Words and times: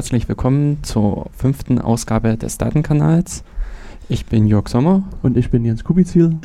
herzlich 0.00 0.30
willkommen 0.30 0.78
zur 0.82 1.28
fünften 1.36 1.78
Ausgabe 1.78 2.38
des 2.38 2.56
Datenkanals. 2.56 3.44
Ich 4.08 4.24
bin 4.24 4.46
Jörg 4.46 4.68
Sommer. 4.68 5.02
Und 5.22 5.36
ich 5.36 5.50
bin 5.50 5.62
Jens 5.62 5.84
Kubizil. 5.84 6.38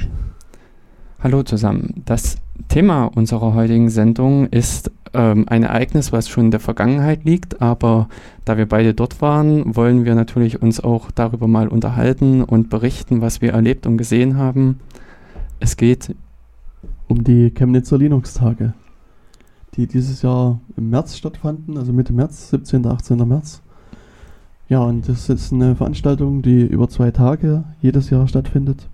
Hallo 1.24 1.42
zusammen. 1.42 2.04
Das 2.04 2.36
Thema 2.68 3.06
unserer 3.06 3.54
heutigen 3.54 3.90
Sendung 3.90 4.48
ist 4.48 4.92
ähm, 5.14 5.46
ein 5.48 5.64
Ereignis, 5.64 6.12
was 6.12 6.28
schon 6.28 6.48
in 6.48 6.52
der 6.52 6.60
Vergangenheit 6.60 7.24
liegt, 7.24 7.62
aber 7.62 8.10
da 8.44 8.58
wir 8.58 8.68
beide 8.68 8.94
dort 8.94 9.22
waren, 9.22 9.74
wollen 9.74 10.04
wir 10.04 10.16
natürlich 10.16 10.62
uns 10.62 10.82
auch 10.82 11.10
darüber 11.12 11.48
mal 11.48 11.70
unterhalten 11.70 12.44
und 12.44 12.70
berichten, 12.70 13.22
was 13.22 13.40
wir 13.40 13.54
erlebt 13.54 13.88
und 13.88 13.96
gesehen 13.96 14.36
haben. 14.36 14.82
Es 15.62 15.78
geht 15.78 16.14
um 17.08 17.24
die 17.24 17.52
Chemnitzer 17.52 17.98
Linux-Tage 17.98 18.74
die 19.76 19.88
dieses 19.88 20.22
Jahr 20.22 20.60
im 20.78 20.90
März 20.90 21.18
stattfanden, 21.18 21.78
also 21.78 21.92
Mitte 21.92 22.14
März, 22.14 22.50
17. 22.50 22.86
18. 22.86 23.28
März. 23.28 23.62
Ja, 24.68 24.80
und 24.80 25.08
das 25.08 25.30
ist 25.30 25.54
eine 25.54 25.76
Veranstaltung, 25.76 26.42
die 26.42 26.62
über 26.62 26.90
zwei 26.90 27.12
Tage 27.12 27.66
jedes 27.82 28.10
Jahr 28.10 28.28
stattfindet. 28.28 28.88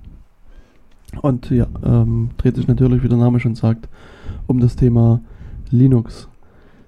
Und 1.22 1.50
ja, 1.50 1.68
ähm, 1.84 2.30
dreht 2.38 2.56
sich 2.56 2.68
natürlich, 2.68 3.04
wie 3.04 3.10
der 3.10 3.18
Name 3.18 3.40
schon 3.40 3.56
sagt, 3.56 3.88
um 4.48 4.60
das 4.60 4.76
Thema 4.76 5.22
Linux. 5.70 6.28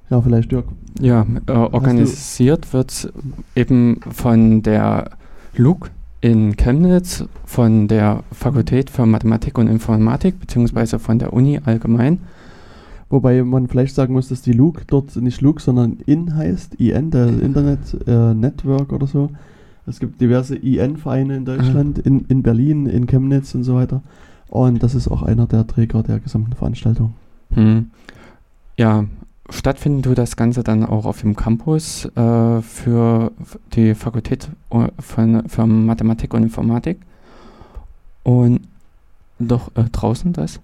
Ja, 0.10 0.22
vielleicht 0.22 0.52
Dirk. 0.52 0.66
Ja, 1.00 1.26
äh, 1.48 1.52
organisiert 1.52 2.74
wird 2.74 3.12
eben 3.56 4.00
von 4.12 4.62
der 4.62 5.12
LUG 5.56 5.90
in 6.22 6.56
Chemnitz, 6.56 7.26
von 7.46 7.88
der 7.88 8.24
Fakultät 8.32 8.90
für 8.90 9.06
Mathematik 9.06 9.58
und 9.58 9.68
Informatik, 9.68 10.40
beziehungsweise 10.40 11.00
von 11.00 11.20
der 11.20 11.34
Uni 11.34 11.60
allgemein. 11.64 12.20
Wobei 13.14 13.44
man 13.44 13.68
vielleicht 13.68 13.94
sagen 13.94 14.14
muss, 14.14 14.30
dass 14.30 14.42
die 14.42 14.54
Luke 14.54 14.86
dort 14.88 15.16
nicht 15.18 15.40
Luke, 15.40 15.62
sondern 15.62 15.98
IN 16.08 16.36
heißt, 16.36 16.74
IN, 16.80 17.12
der 17.12 17.28
Internet 17.28 17.96
äh, 18.08 18.34
Network 18.34 18.92
oder 18.92 19.06
so. 19.06 19.30
Es 19.86 20.00
gibt 20.00 20.20
diverse 20.20 20.56
IN-Vereine 20.56 21.36
in 21.36 21.46
Deutschland, 21.46 22.00
in, 22.00 22.26
in 22.26 22.42
Berlin, 22.42 22.88
in 22.88 23.06
Chemnitz 23.06 23.54
und 23.54 23.66
so 23.66 23.76
weiter. 23.76 24.02
Und 24.50 24.82
das 24.82 24.96
ist 24.96 25.10
auch 25.10 25.22
einer 25.22 25.46
der 25.46 25.68
Träger 25.68 26.02
der 26.02 26.22
gesamten 26.22 26.54
Veranstaltung. 26.54 27.14
Hm. 27.54 27.92
Ja, 28.78 29.06
stattfinden 29.48 30.02
tut 30.02 30.18
das 30.18 30.36
Ganze 30.36 30.64
dann 30.64 30.84
auch 30.84 31.06
auf 31.06 31.22
dem 31.22 31.36
Campus 31.36 32.06
äh, 32.16 32.62
für 32.64 33.32
die 33.74 33.94
Fakultät 33.94 34.50
äh, 34.72 34.88
von, 34.98 35.48
für 35.48 35.68
Mathematik 35.68 36.34
und 36.34 36.42
Informatik. 36.42 36.98
Und 38.24 38.62
doch 39.38 39.70
äh, 39.76 39.84
draußen 39.92 40.34
das? 40.34 40.60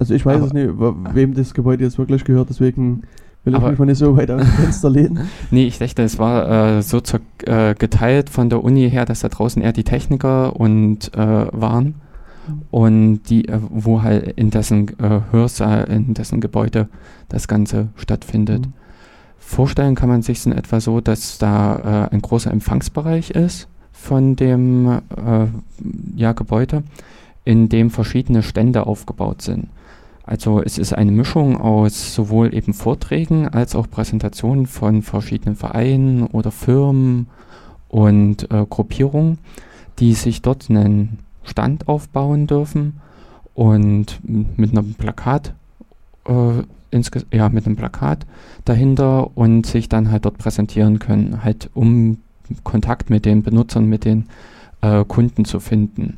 Also 0.00 0.14
ich 0.14 0.24
weiß 0.24 0.36
aber, 0.36 0.46
es 0.46 0.52
nicht, 0.54 0.70
wem 1.14 1.34
das 1.34 1.52
Gebäude 1.52 1.84
jetzt 1.84 1.98
wirklich 1.98 2.24
gehört, 2.24 2.48
deswegen 2.48 3.02
will 3.44 3.54
ich 3.54 3.60
mich 3.60 3.78
mal 3.78 3.84
nicht 3.84 3.98
so 3.98 4.16
weit 4.16 4.30
aus 4.30 4.40
dem 4.40 4.50
Fenster 4.50 4.90
lehnen. 4.90 5.28
Nee, 5.50 5.66
ich 5.66 5.78
dachte, 5.78 6.02
es 6.02 6.18
war 6.18 6.78
äh, 6.78 6.82
so 6.82 7.00
zur, 7.00 7.20
äh, 7.44 7.74
geteilt 7.74 8.30
von 8.30 8.48
der 8.48 8.64
Uni 8.64 8.90
her, 8.90 9.04
dass 9.04 9.20
da 9.20 9.28
draußen 9.28 9.60
eher 9.60 9.74
die 9.74 9.84
Techniker 9.84 10.58
und 10.58 11.14
äh, 11.14 11.18
waren 11.18 11.96
und 12.70 13.24
die, 13.28 13.46
äh, 13.46 13.58
wo 13.68 14.02
halt 14.02 14.38
in 14.38 14.50
dessen 14.50 14.88
äh, 14.98 15.20
Hörsaal, 15.30 15.84
in 15.84 16.14
dessen 16.14 16.40
Gebäude 16.40 16.88
das 17.28 17.46
Ganze 17.46 17.88
stattfindet. 17.96 18.66
Mhm. 18.66 18.72
Vorstellen 19.38 19.96
kann 19.96 20.08
man 20.08 20.22
sich 20.22 20.38
es 20.38 20.46
in 20.46 20.52
etwa 20.52 20.80
so, 20.80 21.02
dass 21.02 21.36
da 21.36 22.06
äh, 22.08 22.14
ein 22.14 22.22
großer 22.22 22.50
Empfangsbereich 22.50 23.32
ist 23.32 23.68
von 23.92 24.34
dem 24.34 25.02
ja, 26.16 26.32
Gebäude, 26.32 26.84
in 27.44 27.68
dem 27.68 27.90
verschiedene 27.90 28.42
Stände 28.42 28.86
aufgebaut 28.86 29.42
sind. 29.42 29.68
Also 30.24 30.62
es 30.62 30.78
ist 30.78 30.92
eine 30.92 31.10
Mischung 31.12 31.60
aus 31.60 32.14
sowohl 32.14 32.54
eben 32.54 32.74
Vorträgen 32.74 33.48
als 33.48 33.74
auch 33.74 33.90
Präsentationen 33.90 34.66
von 34.66 35.02
verschiedenen 35.02 35.56
Vereinen 35.56 36.24
oder 36.26 36.50
Firmen 36.50 37.28
und 37.88 38.50
äh, 38.50 38.64
Gruppierungen, 38.68 39.38
die 39.98 40.14
sich 40.14 40.42
dort 40.42 40.70
einen 40.70 41.18
Stand 41.42 41.88
aufbauen 41.88 42.46
dürfen 42.46 43.00
und 43.54 44.20
mit 44.22 44.70
einem 44.70 44.94
Plakat 44.94 45.54
äh, 46.26 46.62
ja, 47.32 47.48
mit 47.48 47.66
einem 47.66 47.76
Plakat 47.76 48.26
dahinter 48.64 49.36
und 49.36 49.66
sich 49.66 49.88
dann 49.88 50.10
halt 50.10 50.24
dort 50.24 50.38
präsentieren 50.38 50.98
können, 50.98 51.44
halt 51.44 51.70
um 51.74 52.18
Kontakt 52.64 53.10
mit 53.10 53.24
den 53.24 53.42
Benutzern, 53.42 53.86
mit 53.86 54.04
den 54.04 54.26
äh, 54.80 55.04
Kunden 55.04 55.44
zu 55.44 55.60
finden. 55.60 56.16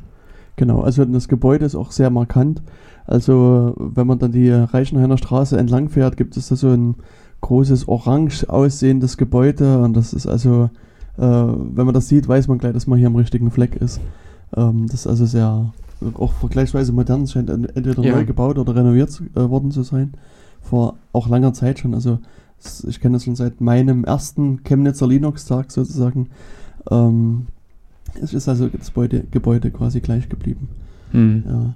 Genau, 0.55 0.81
also 0.81 1.05
das 1.05 1.27
Gebäude 1.27 1.65
ist 1.65 1.75
auch 1.75 1.91
sehr 1.91 2.09
markant. 2.09 2.61
Also 3.05 3.73
wenn 3.77 4.07
man 4.07 4.19
dann 4.19 4.31
die 4.31 4.49
Reichenhainer 4.49 5.17
Straße 5.17 5.57
entlang 5.57 5.89
fährt, 5.89 6.17
gibt 6.17 6.37
es 6.37 6.47
da 6.47 6.55
so 6.55 6.69
ein 6.69 6.95
großes 7.41 7.87
orange 7.87 8.45
aussehendes 8.47 9.17
Gebäude 9.17 9.79
und 9.79 9.95
das 9.95 10.13
ist 10.13 10.27
also, 10.27 10.69
äh, 11.17 11.21
wenn 11.21 11.85
man 11.85 11.93
das 11.93 12.07
sieht, 12.07 12.27
weiß 12.27 12.47
man 12.47 12.57
gleich, 12.57 12.73
dass 12.73 12.87
man 12.87 12.97
hier 12.97 13.07
am 13.07 13.15
richtigen 13.15 13.51
Fleck 13.51 13.75
ist. 13.75 13.99
Ähm, 14.55 14.87
das 14.87 15.01
ist 15.01 15.07
also 15.07 15.25
sehr, 15.25 15.71
auch 16.15 16.31
vergleichsweise 16.33 16.93
modern, 16.93 17.27
scheint 17.27 17.49
entweder 17.49 18.01
ja. 18.01 18.15
neu 18.15 18.25
gebaut 18.25 18.57
oder 18.57 18.75
renoviert 18.75 19.21
äh, 19.35 19.49
worden 19.49 19.71
zu 19.71 19.83
sein. 19.83 20.13
Vor 20.61 20.95
auch 21.11 21.27
langer 21.27 21.53
Zeit 21.53 21.79
schon. 21.79 21.93
Also 21.93 22.19
ich 22.87 23.01
kenne 23.01 23.17
das 23.17 23.25
schon 23.25 23.35
seit 23.35 23.59
meinem 23.59 24.05
ersten 24.05 24.63
Chemnitzer 24.63 25.07
Linux-Tag 25.07 25.71
sozusagen. 25.71 26.29
Ähm, 26.89 27.47
es 28.21 28.33
ist 28.33 28.47
also 28.47 28.67
das 28.67 28.87
Gebäude, 28.87 29.25
Gebäude 29.31 29.71
quasi 29.71 29.99
gleich 29.99 30.29
geblieben. 30.29 30.69
Mhm. 31.11 31.43
Ja. 31.45 31.73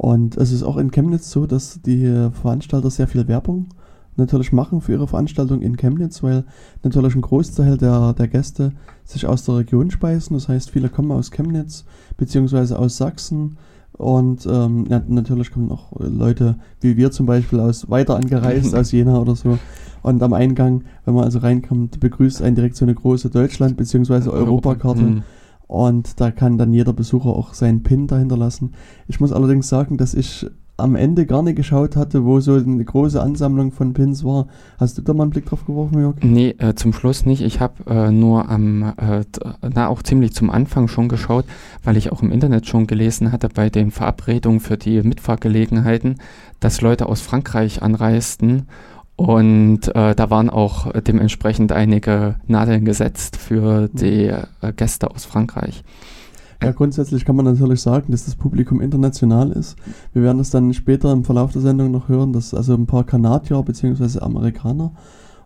Und 0.00 0.38
es 0.38 0.50
ist 0.50 0.62
auch 0.62 0.78
in 0.78 0.90
Chemnitz 0.90 1.30
so, 1.30 1.44
dass 1.44 1.82
die 1.82 2.30
Veranstalter 2.32 2.88
sehr 2.88 3.06
viel 3.06 3.28
Werbung 3.28 3.66
natürlich 4.16 4.50
machen 4.50 4.80
für 4.80 4.92
ihre 4.92 5.06
Veranstaltung 5.06 5.60
in 5.60 5.76
Chemnitz, 5.76 6.22
weil 6.22 6.44
natürlich 6.82 7.14
ein 7.14 7.20
Großteil 7.20 7.76
der, 7.76 8.14
der 8.14 8.26
Gäste 8.26 8.72
sich 9.04 9.26
aus 9.26 9.44
der 9.44 9.56
Region 9.56 9.90
speisen. 9.90 10.32
Das 10.32 10.48
heißt, 10.48 10.70
viele 10.70 10.88
kommen 10.88 11.12
aus 11.12 11.30
Chemnitz 11.30 11.84
beziehungsweise 12.16 12.78
aus 12.78 12.96
Sachsen. 12.96 13.58
Und 13.92 14.46
ähm, 14.50 14.86
ja, 14.88 15.02
natürlich 15.06 15.50
kommen 15.50 15.70
auch 15.70 15.92
Leute 15.98 16.56
wie 16.80 16.96
wir 16.96 17.10
zum 17.10 17.26
Beispiel 17.26 17.60
aus 17.60 17.90
weiter 17.90 18.16
angereist, 18.16 18.74
aus 18.78 18.92
Jena 18.92 19.18
oder 19.18 19.36
so. 19.36 19.58
Und 20.00 20.22
am 20.22 20.32
Eingang, 20.32 20.84
wenn 21.04 21.12
man 21.12 21.24
also 21.24 21.40
reinkommt, 21.40 22.00
begrüßt 22.00 22.40
einen 22.40 22.56
direkt 22.56 22.76
so 22.76 22.86
eine 22.86 22.94
große 22.94 23.28
Deutschland- 23.28 23.76
bzw. 23.76 24.30
Europakarte. 24.30 25.02
Europa. 25.02 25.22
Und 25.70 26.20
da 26.20 26.32
kann 26.32 26.58
dann 26.58 26.72
jeder 26.72 26.92
Besucher 26.92 27.28
auch 27.28 27.54
seinen 27.54 27.84
PIN 27.84 28.08
dahinter 28.08 28.36
lassen. 28.36 28.72
Ich 29.06 29.20
muss 29.20 29.30
allerdings 29.30 29.68
sagen, 29.68 29.98
dass 29.98 30.14
ich 30.14 30.50
am 30.78 30.96
Ende 30.96 31.26
gar 31.26 31.44
nicht 31.44 31.54
geschaut 31.54 31.94
hatte, 31.94 32.24
wo 32.24 32.40
so 32.40 32.54
eine 32.54 32.84
große 32.84 33.22
Ansammlung 33.22 33.70
von 33.70 33.92
Pins 33.92 34.24
war. 34.24 34.48
Hast 34.78 34.98
du 34.98 35.02
da 35.02 35.14
mal 35.14 35.22
einen 35.22 35.30
Blick 35.30 35.46
drauf 35.46 35.64
geworfen, 35.64 36.00
Jörg? 36.00 36.16
Nee, 36.22 36.56
äh, 36.58 36.74
zum 36.74 36.92
Schluss 36.92 37.24
nicht. 37.24 37.40
Ich 37.42 37.60
habe 37.60 37.84
äh, 37.86 38.10
nur 38.10 38.48
am, 38.48 38.82
äh, 38.96 39.22
na 39.72 39.86
auch 39.86 40.02
ziemlich 40.02 40.34
zum 40.34 40.50
Anfang 40.50 40.88
schon 40.88 41.08
geschaut, 41.08 41.44
weil 41.84 41.96
ich 41.96 42.10
auch 42.10 42.20
im 42.20 42.32
Internet 42.32 42.66
schon 42.66 42.88
gelesen 42.88 43.30
hatte 43.30 43.48
bei 43.48 43.70
den 43.70 43.92
Verabredungen 43.92 44.58
für 44.58 44.76
die 44.76 45.00
Mitfahrgelegenheiten, 45.04 46.16
dass 46.58 46.80
Leute 46.80 47.06
aus 47.06 47.20
Frankreich 47.20 47.80
anreisten 47.80 48.66
und 49.20 49.94
äh, 49.94 50.14
da 50.14 50.30
waren 50.30 50.48
auch 50.48 50.90
dementsprechend 51.02 51.72
einige 51.72 52.36
Nadeln 52.46 52.86
gesetzt 52.86 53.36
für 53.36 53.90
die 53.92 54.28
äh, 54.28 54.72
Gäste 54.74 55.10
aus 55.10 55.26
Frankreich. 55.26 55.84
Ja, 56.62 56.72
grundsätzlich 56.72 57.26
kann 57.26 57.36
man 57.36 57.44
natürlich 57.44 57.82
sagen, 57.82 58.12
dass 58.12 58.24
das 58.24 58.34
Publikum 58.34 58.80
international 58.80 59.50
ist. 59.50 59.76
Wir 60.14 60.22
werden 60.22 60.38
das 60.38 60.48
dann 60.48 60.72
später 60.72 61.12
im 61.12 61.24
Verlauf 61.24 61.52
der 61.52 61.60
Sendung 61.60 61.90
noch 61.90 62.08
hören, 62.08 62.32
dass 62.32 62.54
also 62.54 62.72
ein 62.72 62.86
paar 62.86 63.04
Kanadier 63.04 63.62
bzw. 63.62 64.20
Amerikaner 64.20 64.92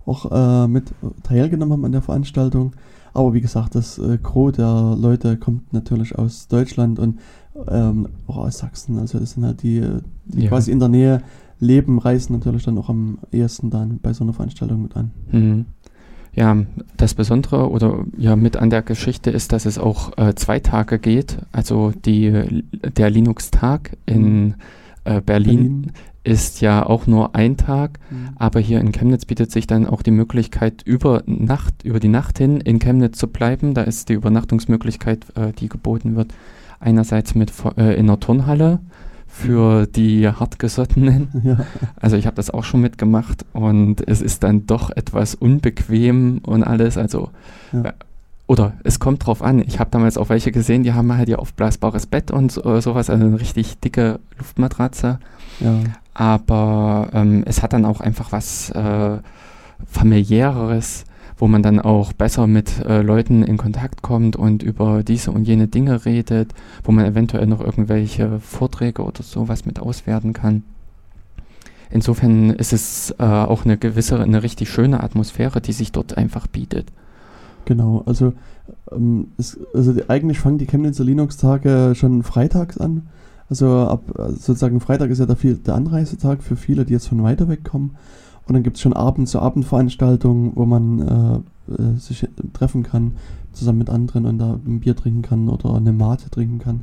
auch 0.06 0.30
äh, 0.30 0.68
mit 0.68 0.92
teilgenommen 1.24 1.72
haben 1.72 1.84
an 1.84 1.92
der 1.92 2.02
Veranstaltung. 2.02 2.74
Aber 3.12 3.34
wie 3.34 3.40
gesagt, 3.40 3.74
das 3.74 3.98
äh, 3.98 4.18
Gros 4.22 4.52
der 4.52 4.96
Leute 4.96 5.36
kommt 5.36 5.72
natürlich 5.72 6.16
aus 6.16 6.46
Deutschland 6.46 7.00
und 7.00 7.18
ähm, 7.68 8.06
auch 8.28 8.36
aus 8.36 8.58
Sachsen. 8.58 9.00
Also 9.00 9.18
das 9.18 9.32
sind 9.32 9.44
halt 9.44 9.64
die, 9.64 9.84
die 10.26 10.42
ja. 10.42 10.48
quasi 10.48 10.70
in 10.70 10.78
der 10.78 10.88
Nähe 10.88 11.22
leben, 11.64 11.98
reisen 11.98 12.34
natürlich 12.34 12.64
dann 12.64 12.78
auch 12.78 12.88
am 12.88 13.18
ehesten 13.32 13.70
dann 13.70 13.98
bei 14.00 14.12
so 14.12 14.24
einer 14.24 14.32
Veranstaltung 14.32 14.82
mit 14.82 14.96
an. 14.96 15.10
Mhm. 15.30 15.64
Ja, 16.34 16.56
das 16.96 17.14
Besondere 17.14 17.70
oder 17.70 18.04
ja 18.16 18.34
mit 18.34 18.56
an 18.56 18.70
der 18.70 18.82
Geschichte 18.82 19.30
ist, 19.30 19.52
dass 19.52 19.66
es 19.66 19.78
auch 19.78 20.18
äh, 20.18 20.34
zwei 20.34 20.58
Tage 20.58 20.98
geht. 20.98 21.38
Also 21.52 21.92
die, 21.92 22.64
der 22.96 23.08
Linux-Tag 23.08 23.96
in 24.04 24.22
mhm. 24.22 24.54
äh, 25.04 25.20
Berlin, 25.20 25.82
Berlin, 25.82 25.92
ist 26.24 26.60
ja 26.60 26.84
auch 26.84 27.06
nur 27.06 27.36
ein 27.36 27.56
Tag, 27.56 28.00
mhm. 28.10 28.30
aber 28.36 28.58
hier 28.58 28.80
in 28.80 28.92
Chemnitz 28.92 29.26
bietet 29.26 29.52
sich 29.52 29.66
dann 29.66 29.86
auch 29.86 30.02
die 30.02 30.10
Möglichkeit, 30.10 30.82
über 30.84 31.22
Nacht, 31.26 31.84
über 31.84 32.00
die 32.00 32.08
Nacht 32.08 32.38
hin 32.38 32.60
in 32.60 32.78
Chemnitz 32.78 33.18
zu 33.18 33.28
bleiben. 33.28 33.74
Da 33.74 33.82
ist 33.82 34.08
die 34.08 34.14
Übernachtungsmöglichkeit, 34.14 35.26
äh, 35.36 35.52
die 35.52 35.68
geboten 35.68 36.16
wird, 36.16 36.34
einerseits 36.80 37.34
mit 37.34 37.52
äh, 37.76 37.94
in 37.96 38.06
der 38.06 38.18
Turnhalle 38.18 38.80
für 39.34 39.86
die 39.86 40.28
Hartgesottenen. 40.28 41.28
Ja. 41.44 41.58
Also 41.96 42.16
ich 42.16 42.26
habe 42.26 42.36
das 42.36 42.50
auch 42.50 42.64
schon 42.64 42.80
mitgemacht 42.80 43.44
und 43.52 44.06
es 44.06 44.22
ist 44.22 44.42
dann 44.44 44.66
doch 44.66 44.90
etwas 44.90 45.34
unbequem 45.34 46.38
und 46.38 46.62
alles. 46.62 46.96
Also 46.96 47.30
ja. 47.72 47.82
Äh, 47.82 47.92
oder 48.46 48.74
es 48.84 48.98
kommt 48.98 49.26
drauf 49.26 49.42
an. 49.42 49.62
Ich 49.66 49.78
habe 49.80 49.90
damals 49.90 50.16
auch 50.16 50.28
welche 50.28 50.52
gesehen, 50.52 50.84
die 50.84 50.92
haben 50.92 51.12
halt 51.14 51.28
ihr 51.28 51.38
aufblasbares 51.38 52.06
Bett 52.06 52.30
und 52.30 52.52
so, 52.52 52.62
äh, 52.62 52.80
sowas, 52.80 53.10
also 53.10 53.24
eine 53.24 53.40
richtig 53.40 53.78
dicke 53.80 54.20
Luftmatratze. 54.38 55.18
Ja. 55.60 55.80
Aber 56.14 57.08
ähm, 57.12 57.42
es 57.46 57.62
hat 57.62 57.72
dann 57.72 57.84
auch 57.84 58.00
einfach 58.00 58.32
was 58.32 58.70
äh, 58.70 59.18
familiäreres 59.86 61.04
wo 61.36 61.48
man 61.48 61.62
dann 61.62 61.80
auch 61.80 62.12
besser 62.12 62.46
mit 62.46 62.84
äh, 62.84 63.02
Leuten 63.02 63.42
in 63.42 63.56
Kontakt 63.56 64.02
kommt 64.02 64.36
und 64.36 64.62
über 64.62 65.02
diese 65.02 65.30
und 65.30 65.46
jene 65.46 65.68
Dinge 65.68 66.04
redet, 66.04 66.52
wo 66.84 66.92
man 66.92 67.04
eventuell 67.04 67.46
noch 67.46 67.60
irgendwelche 67.60 68.40
Vorträge 68.40 69.02
oder 69.02 69.22
sowas 69.22 69.66
mit 69.66 69.80
auswerten 69.80 70.32
kann. 70.32 70.62
Insofern 71.90 72.50
ist 72.50 72.72
es 72.72 73.14
äh, 73.18 73.24
auch 73.24 73.64
eine 73.64 73.78
gewisse, 73.78 74.20
eine 74.20 74.42
richtig 74.42 74.68
schöne 74.68 75.02
Atmosphäre, 75.02 75.60
die 75.60 75.72
sich 75.72 75.92
dort 75.92 76.16
einfach 76.16 76.46
bietet. 76.46 76.86
Genau, 77.66 78.02
also, 78.06 78.32
ähm, 78.92 79.28
es, 79.38 79.58
also 79.72 79.92
die, 79.92 80.08
eigentlich 80.08 80.38
fangen 80.38 80.58
die 80.58 80.66
Chemnitzer 80.66 81.04
Linux-Tage 81.04 81.94
schon 81.94 82.22
freitags 82.22 82.78
an. 82.78 83.08
Also 83.50 83.68
ab 83.86 84.02
sozusagen 84.30 84.80
Freitag 84.80 85.10
ist 85.10 85.18
ja 85.18 85.26
der, 85.26 85.36
viel, 85.36 85.56
der 85.56 85.74
Anreisetag 85.74 86.42
für 86.42 86.56
viele, 86.56 86.84
die 86.84 86.94
jetzt 86.94 87.08
von 87.08 87.22
weiter 87.22 87.48
weg 87.48 87.62
kommen. 87.62 87.96
Und 88.46 88.54
dann 88.54 88.62
gibt 88.62 88.76
es 88.76 88.82
schon 88.82 88.92
Abend 88.92 89.28
zu 89.28 89.40
Abendveranstaltungen, 89.40 90.52
wo 90.54 90.66
man 90.66 91.44
äh, 91.68 91.72
äh, 91.72 91.96
sich 91.98 92.28
treffen 92.52 92.82
kann, 92.82 93.12
zusammen 93.52 93.78
mit 93.78 93.90
anderen 93.90 94.26
und 94.26 94.38
da 94.38 94.58
ein 94.66 94.80
Bier 94.80 94.96
trinken 94.96 95.22
kann 95.22 95.48
oder 95.48 95.74
eine 95.74 95.92
Mate 95.92 96.30
trinken 96.30 96.58
kann. 96.58 96.80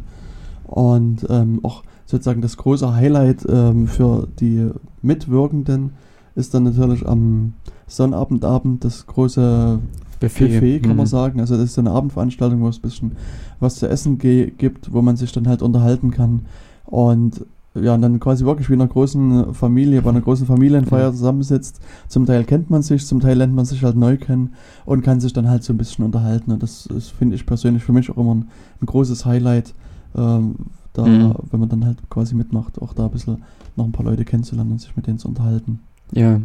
Und 0.66 1.28
ähm, 1.30 1.60
auch 1.64 1.84
sozusagen 2.06 2.42
das 2.42 2.58
große 2.58 2.96
Highlight 2.96 3.46
ähm, 3.50 3.88
für 3.88 4.28
die 4.40 4.70
Mitwirkenden 5.02 5.92
ist 6.36 6.54
dann 6.54 6.64
natürlich 6.64 7.06
am 7.08 7.54
Sonnabendabend 7.88 8.86
das 8.86 9.06
große 9.06 9.80
Buffet, 10.22 10.48
Buffet 10.48 10.80
kann 10.80 10.92
mhm. 10.92 10.98
man 10.98 11.06
sagen. 11.08 11.40
Also 11.42 11.56
das 11.56 11.66
ist 11.66 11.80
eine 11.80 11.92
Abendveranstaltung, 11.92 12.62
wo 12.62 12.70
es 12.70 12.78
ein 12.78 12.82
bisschen 12.82 13.12
was 13.60 13.76
zu 13.76 13.90
essen 13.90 14.18
gibt, 14.18 14.94
wo 14.94 15.02
man 15.02 15.18
sich 15.18 15.32
dann 15.32 15.48
halt 15.48 15.62
unterhalten 15.62 16.12
kann. 16.12 16.46
Und 16.86 17.46
ja, 17.74 17.94
und 17.94 18.02
dann 18.02 18.20
quasi 18.20 18.44
wirklich 18.44 18.70
wie 18.70 18.74
in 18.74 18.82
einer 18.82 18.90
großen 18.90 19.54
Familie, 19.54 20.02
bei 20.02 20.10
einer 20.10 20.22
großen 20.22 20.46
Familienfeier 20.46 21.12
zusammensitzt. 21.12 21.80
Zum 22.10 22.26
Teil 22.26 22.44
kennt 22.44 22.70
man 22.70 22.82
sich, 22.82 23.06
zum 23.06 23.22
Teil 23.22 23.38
lernt 23.38 23.56
man 23.56 23.64
sich 23.64 23.84
halt 23.84 23.96
neu 23.96 24.18
kennen 24.18 24.56
und 24.86 25.04
kann 25.04 25.22
sich 25.22 25.32
dann 25.32 25.50
halt 25.50 25.64
so 25.64 25.72
ein 25.72 25.78
bisschen 25.78 26.04
unterhalten. 26.04 26.52
Und 26.52 26.62
das, 26.62 26.90
das 26.92 27.08
finde 27.08 27.36
ich 27.36 27.46
persönlich 27.46 27.84
für 27.84 27.94
mich 27.94 28.10
auch 28.10 28.18
immer 28.18 28.36
ein, 28.36 28.50
ein 28.82 28.86
großes 28.86 29.26
Highlight, 29.26 29.74
ähm, 30.16 30.56
da, 30.92 31.06
mhm. 31.06 31.34
wenn 31.50 31.60
man 31.62 31.70
dann 31.70 31.86
halt 31.86 31.98
quasi 32.10 32.36
mitmacht, 32.36 32.82
auch 32.82 32.94
da 32.94 33.06
ein 33.06 33.12
bisschen 33.12 33.44
noch 33.78 33.86
ein 33.86 33.94
paar 33.94 34.06
Leute 34.06 34.26
kennenzulernen 34.26 34.74
und 34.74 34.82
sich 34.82 34.96
mit 34.98 35.08
denen 35.08 35.20
zu 35.20 35.30
unterhalten. 35.30 35.80
Ja, 36.14 36.42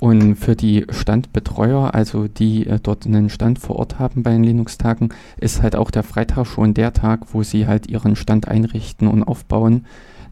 und 0.00 0.34
für 0.34 0.56
die 0.56 0.86
Standbetreuer, 0.90 1.94
also 1.94 2.26
die 2.26 2.66
äh, 2.66 2.80
dort 2.82 3.06
einen 3.06 3.30
Stand 3.30 3.60
vor 3.60 3.76
Ort 3.76 4.00
haben 4.00 4.24
bei 4.24 4.32
den 4.32 4.42
Linux-Tagen, 4.42 5.10
ist 5.36 5.62
halt 5.62 5.76
auch 5.76 5.92
der 5.92 6.02
Freitag 6.02 6.46
schon 6.46 6.74
der 6.74 6.92
Tag, 6.92 7.32
wo 7.32 7.44
sie 7.44 7.68
halt 7.68 7.88
ihren 7.88 8.16
Stand 8.16 8.48
einrichten 8.48 9.06
und 9.06 9.22
aufbauen. 9.22 9.86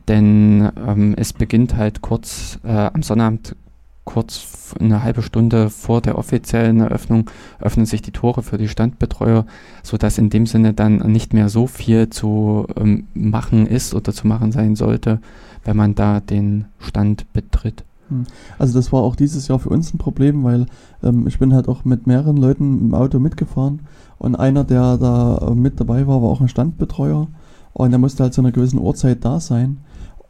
Denn 0.08 0.70
ähm, 0.86 1.14
es 1.16 1.32
beginnt 1.32 1.76
halt 1.76 2.02
kurz 2.02 2.58
äh, 2.64 2.90
am 2.92 3.02
Sonnabend, 3.02 3.56
kurz 4.04 4.74
eine 4.80 5.02
halbe 5.02 5.22
Stunde 5.22 5.70
vor 5.70 6.00
der 6.00 6.18
offiziellen 6.18 6.80
Eröffnung, 6.80 7.30
öffnen 7.60 7.86
sich 7.86 8.02
die 8.02 8.10
Tore 8.10 8.42
für 8.42 8.58
die 8.58 8.68
Standbetreuer, 8.68 9.46
sodass 9.82 10.18
in 10.18 10.28
dem 10.28 10.46
Sinne 10.46 10.72
dann 10.72 10.96
nicht 10.98 11.34
mehr 11.34 11.48
so 11.48 11.66
viel 11.66 12.10
zu 12.10 12.66
ähm, 12.76 13.06
machen 13.14 13.66
ist 13.66 13.94
oder 13.94 14.12
zu 14.12 14.26
machen 14.26 14.50
sein 14.50 14.74
sollte, 14.74 15.20
wenn 15.64 15.76
man 15.76 15.94
da 15.94 16.20
den 16.20 16.64
Stand 16.80 17.32
betritt. 17.32 17.84
Hm. 18.08 18.24
Also 18.58 18.74
das 18.74 18.92
war 18.92 19.02
auch 19.02 19.14
dieses 19.14 19.46
Jahr 19.48 19.60
für 19.60 19.68
uns 19.68 19.94
ein 19.94 19.98
Problem, 19.98 20.42
weil 20.42 20.66
ähm, 21.02 21.26
ich 21.28 21.38
bin 21.38 21.54
halt 21.54 21.68
auch 21.68 21.84
mit 21.84 22.06
mehreren 22.06 22.36
Leuten 22.36 22.80
im 22.80 22.94
Auto 22.94 23.20
mitgefahren 23.20 23.80
und 24.18 24.34
einer, 24.34 24.64
der 24.64 24.98
da 24.98 25.48
äh, 25.48 25.54
mit 25.54 25.78
dabei 25.78 26.06
war, 26.06 26.22
war 26.22 26.28
auch 26.28 26.40
ein 26.40 26.48
Standbetreuer 26.48 27.28
und 27.72 27.92
er 27.92 27.98
musste 27.98 28.24
halt 28.24 28.34
zu 28.34 28.40
einer 28.40 28.52
gewissen 28.52 28.78
Uhrzeit 28.78 29.24
da 29.24 29.40
sein. 29.40 29.78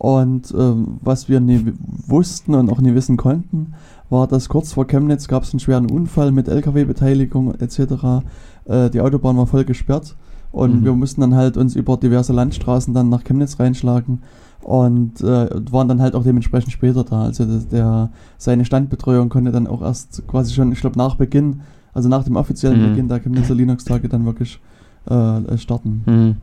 Und 0.02 0.52
ähm, 0.58 0.98
was 1.00 1.28
wir 1.28 1.38
nie 1.38 1.74
wussten 2.08 2.56
und 2.56 2.72
auch 2.72 2.80
nie 2.80 2.92
wissen 2.92 3.16
konnten, 3.16 3.74
war, 4.10 4.26
dass 4.26 4.48
kurz 4.48 4.72
vor 4.72 4.84
Chemnitz 4.84 5.28
gab 5.28 5.44
es 5.44 5.52
einen 5.52 5.60
schweren 5.60 5.88
Unfall 5.88 6.32
mit 6.32 6.48
LKW-Beteiligung 6.48 7.54
etc. 7.54 8.24
Äh, 8.64 8.90
die 8.90 9.00
Autobahn 9.00 9.36
war 9.36 9.46
voll 9.46 9.64
gesperrt 9.64 10.16
und 10.50 10.80
mhm. 10.80 10.84
wir 10.86 10.92
mussten 10.94 11.20
dann 11.20 11.36
halt 11.36 11.56
uns 11.56 11.76
über 11.76 11.96
diverse 11.98 12.32
Landstraßen 12.32 12.92
dann 12.92 13.10
nach 13.10 13.22
Chemnitz 13.22 13.60
reinschlagen 13.60 14.22
und 14.62 15.20
äh, 15.20 15.48
waren 15.70 15.86
dann 15.86 16.02
halt 16.02 16.16
auch 16.16 16.24
dementsprechend 16.24 16.72
später 16.72 17.04
da. 17.04 17.22
Also 17.22 17.44
der, 17.44 17.60
der 17.60 18.10
seine 18.38 18.64
Standbetreuung 18.64 19.28
konnte 19.28 19.52
dann 19.52 19.68
auch 19.68 19.82
erst 19.82 20.26
quasi 20.26 20.52
schon, 20.52 20.72
ich 20.72 20.80
glaube 20.80 20.98
nach 20.98 21.14
Beginn, 21.14 21.60
also 21.94 22.08
nach 22.08 22.24
dem 22.24 22.34
offiziellen 22.34 22.82
mhm. 22.82 22.88
Beginn 22.88 23.08
der 23.08 23.20
Chemnitzer 23.20 23.54
Linux-Tage 23.54 24.08
dann 24.08 24.24
wirklich 24.24 24.58
äh, 25.06 25.58
starten. 25.58 26.02
Mhm. 26.06 26.36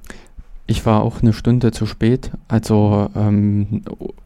Ich 0.70 0.86
war 0.86 1.02
auch 1.02 1.24
eine 1.24 1.34
Stunde 1.34 1.72
zu 1.72 1.88
spät, 1.88 2.30
also, 2.48 3.10
ähm, 3.16 3.82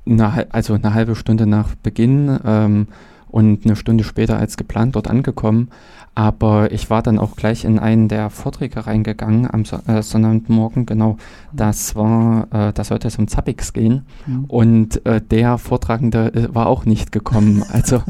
eine, 0.06 0.45
also 0.51 0.74
eine 0.74 0.94
halbe 0.94 1.16
Stunde 1.16 1.48
nach 1.48 1.74
Beginn 1.75 2.38
ähm, 2.44 2.88
und 3.30 3.66
eine 3.66 3.78
Stunde 3.78 4.04
später 4.04 4.38
als 4.38 4.57
geplant 4.57 4.98
dort 4.98 5.07
angekommen. 5.07 5.69
Aber 6.16 6.74
ich 6.74 6.90
war 6.90 7.01
dann 7.01 7.18
auch 7.18 7.38
gleich 7.38 7.63
in 7.63 7.80
einen 7.80 8.10
der 8.10 8.30
Vorträge 8.30 8.86
reingegangen 8.86 9.50
am 9.50 9.63
so 9.63 9.78
äh, 9.88 10.04
Sonnabendmorgen. 10.04 10.86
Genau, 10.86 11.16
das 11.54 11.95
war, 11.95 12.48
äh, 12.51 12.74
da 12.74 12.84
sollte 12.84 13.07
es 13.07 13.18
um 13.18 13.30
Zappix 13.30 13.72
gehen. 13.72 14.06
Mhm. 14.28 14.44
Und 14.46 15.06
äh, 15.06 15.22
der 15.22 15.57
Vortragende 15.57 16.34
äh, 16.34 16.54
war 16.54 16.68
auch 16.68 16.84
nicht 16.84 17.13
gekommen. 17.13 17.63
Also 17.74 18.04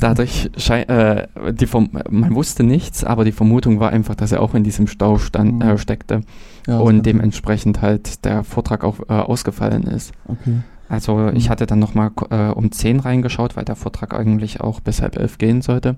dadurch, 0.00 0.50
äh, 0.70 1.26
die 1.50 1.66
man 2.10 2.34
wusste 2.34 2.62
nichts, 2.62 3.02
aber 3.02 3.24
die 3.24 3.32
Vermutung 3.32 3.80
war 3.80 3.90
einfach, 3.90 4.14
dass 4.14 4.30
er 4.30 4.40
auch 4.42 4.54
in 4.54 4.62
diesem 4.62 4.86
Stau 4.86 5.18
stand, 5.18 5.56
mhm. 5.56 5.62
Äh, 5.62 5.78
steckte 5.78 6.22
ja, 6.68 6.78
und 6.78 7.04
dementsprechend 7.04 7.82
halt 7.82 8.24
der 8.24 8.44
Vortrag 8.44 8.84
auch 8.84 9.08
ausgefallen 9.08 9.84
ist. 9.84 10.12
Okay. 10.26 10.58
Also 10.88 11.16
mhm. 11.16 11.36
ich 11.36 11.50
hatte 11.50 11.66
dann 11.66 11.78
nochmal 11.78 12.10
äh, 12.30 12.48
um 12.48 12.72
10 12.72 13.00
reingeschaut, 13.00 13.56
weil 13.56 13.64
der 13.64 13.76
Vortrag 13.76 14.14
eigentlich 14.14 14.60
auch 14.60 14.80
bis 14.80 15.02
halb 15.02 15.16
elf 15.16 15.38
gehen 15.38 15.62
sollte. 15.62 15.96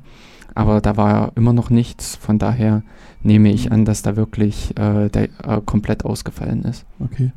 Aber 0.55 0.81
da 0.81 0.97
war 0.97 1.33
immer 1.37 1.53
noch 1.53 1.71
nichts. 1.71 2.17
Von 2.17 2.39
daher 2.39 2.83
nehme 3.23 3.53
ich 3.53 3.71
an, 3.71 3.85
dass 3.85 4.03
da 4.03 4.17
wirklich 4.17 4.77
äh, 4.77 5.09
der 5.09 5.25
äh, 5.45 5.61
komplett 5.65 6.05
ausgefallen 6.05 6.65
ist. 6.65 6.85
Okay. 6.99 7.31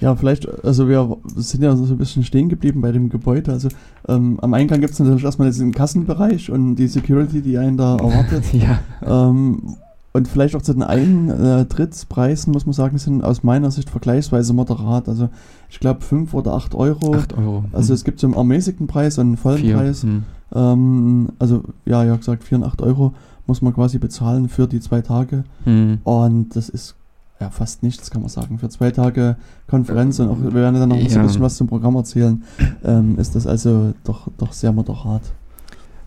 Ja, 0.00 0.16
vielleicht, 0.16 0.48
also 0.64 0.88
wir 0.88 1.16
sind 1.36 1.62
ja 1.62 1.76
so 1.76 1.84
ein 1.94 1.98
bisschen 1.98 2.24
stehen 2.24 2.48
geblieben 2.48 2.80
bei 2.80 2.90
dem 2.90 3.08
Gebäude. 3.08 3.52
Also 3.52 3.68
ähm, 4.08 4.40
am 4.40 4.52
Eingang 4.54 4.80
gibt 4.80 4.94
es 4.94 4.98
natürlich 4.98 5.22
erstmal 5.22 5.48
diesen 5.48 5.70
Kassenbereich 5.72 6.50
und 6.50 6.74
die 6.74 6.88
Security, 6.88 7.40
die 7.40 7.56
einen 7.58 7.76
da 7.76 7.96
erwartet. 7.96 8.44
ja. 8.52 8.80
Ähm, 9.06 9.76
und 10.12 10.28
vielleicht 10.28 10.54
auch 10.54 10.62
zu 10.62 10.74
den 10.74 10.82
Eintrittspreisen, 10.82 12.52
muss 12.52 12.66
man 12.66 12.74
sagen, 12.74 12.98
sind 12.98 13.24
aus 13.24 13.42
meiner 13.42 13.70
Sicht 13.70 13.88
vergleichsweise 13.88 14.52
moderat. 14.52 15.08
Also 15.08 15.30
ich 15.70 15.80
glaube 15.80 16.02
5 16.02 16.34
oder 16.34 16.52
8 16.52 16.74
Euro. 16.74 17.14
8 17.14 17.36
Euro. 17.38 17.64
Also 17.72 17.92
mhm. 17.92 17.94
es 17.94 18.04
gibt 18.04 18.20
so 18.20 18.26
einen 18.26 18.34
ermäßigten 18.34 18.86
Preis 18.86 19.16
und 19.18 19.26
einen 19.26 19.36
vollen 19.38 19.58
Vier. 19.58 19.76
Preis. 19.76 20.02
Mhm. 20.02 20.24
Ähm, 20.54 21.28
also 21.38 21.62
ja, 21.86 22.04
ja 22.04 22.16
gesagt, 22.16 22.44
4 22.44 22.58
und 22.58 22.64
8 22.64 22.82
Euro 22.82 23.14
muss 23.46 23.62
man 23.62 23.74
quasi 23.74 23.98
bezahlen 23.98 24.48
für 24.50 24.66
die 24.66 24.80
zwei 24.80 25.00
Tage. 25.00 25.44
Mhm. 25.64 26.00
Und 26.04 26.56
das 26.56 26.68
ist 26.68 26.94
ja 27.40 27.50
fast 27.50 27.82
nichts, 27.82 28.10
kann 28.10 28.20
man 28.20 28.30
sagen. 28.30 28.58
Für 28.58 28.68
zwei 28.68 28.90
Tage 28.90 29.36
Konferenz 29.66 30.18
und 30.20 30.28
auch, 30.28 30.40
wir 30.40 30.54
werden 30.54 30.78
dann 30.78 30.90
noch 30.90 30.96
ja. 30.96 31.20
ein 31.20 31.26
bisschen 31.26 31.42
was 31.42 31.56
zum 31.56 31.68
Programm 31.68 31.96
erzählen, 31.96 32.42
ähm, 32.84 33.18
ist 33.18 33.34
das 33.34 33.46
also 33.46 33.94
doch, 34.04 34.28
doch 34.36 34.52
sehr 34.52 34.72
moderat. 34.72 35.22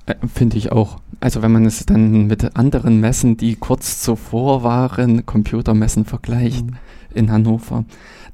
Äh, 0.06 0.16
Finde 0.34 0.58
ich 0.58 0.72
auch. 0.72 1.00
Also 1.20 1.42
wenn 1.42 1.52
man 1.52 1.66
es 1.66 1.86
dann 1.86 2.28
mit 2.28 2.56
anderen 2.56 3.00
Messen, 3.00 3.38
die 3.38 3.56
kurz 3.56 4.02
zuvor 4.02 4.64
waren, 4.64 5.26
Computermessen 5.26 6.06
vergleicht 6.06 6.66
mhm. 6.66 6.78
in 7.14 7.32
Hannover, 7.32 7.86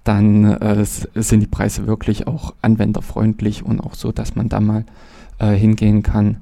dann 0.04 0.46
äh, 0.46 0.84
sind 0.84 1.42
die 1.42 1.48
Preise 1.48 1.86
wirklich 1.88 2.28
auch 2.28 2.56
anwenderfreundlich 2.62 3.64
und 3.64 3.80
auch 3.80 3.94
so, 3.94 4.12
dass 4.12 4.36
man 4.36 4.50
da 4.50 4.60
mal 4.60 4.86
äh, 5.40 5.54
hingehen 5.54 6.02
kann. 6.02 6.38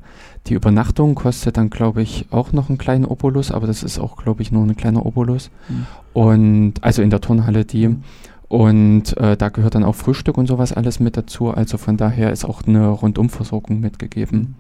Die 0.48 0.54
Übernachtung 0.54 1.16
kostet 1.16 1.58
dann, 1.58 1.70
glaube 1.70 2.02
ich, 2.02 2.28
auch 2.32 2.54
noch 2.54 2.70
einen 2.70 2.78
kleinen 2.78 3.06
Obolus, 3.06 3.52
aber 3.52 3.68
das 3.68 3.84
ist 3.84 4.00
auch, 4.00 4.16
glaube 4.16 4.42
ich, 4.42 4.52
nur 4.52 4.64
ein 4.64 4.78
kleiner 4.78 5.06
Obolus. 5.06 5.52
Mhm. 5.68 5.86
Und 6.14 6.74
also 6.82 7.02
in 7.02 7.10
der 7.10 7.22
Turnhalle 7.22 7.66
die. 7.66 7.90
Mhm. 7.90 8.04
Und 8.48 9.16
äh, 9.18 9.38
da 9.38 9.50
gehört 9.50 9.76
dann 9.76 9.84
auch 9.84 9.96
Frühstück 9.96 10.38
und 10.38 10.48
sowas 10.48 10.74
alles 10.74 11.00
mit 11.00 11.18
dazu. 11.18 11.52
Also 11.52 11.78
von 11.78 11.98
daher 11.98 12.32
ist 12.32 12.46
auch 12.46 12.64
eine 12.64 12.88
Rundumversorgung 12.88 13.80
mitgegeben. 13.80 14.40
Mhm. 14.40 14.56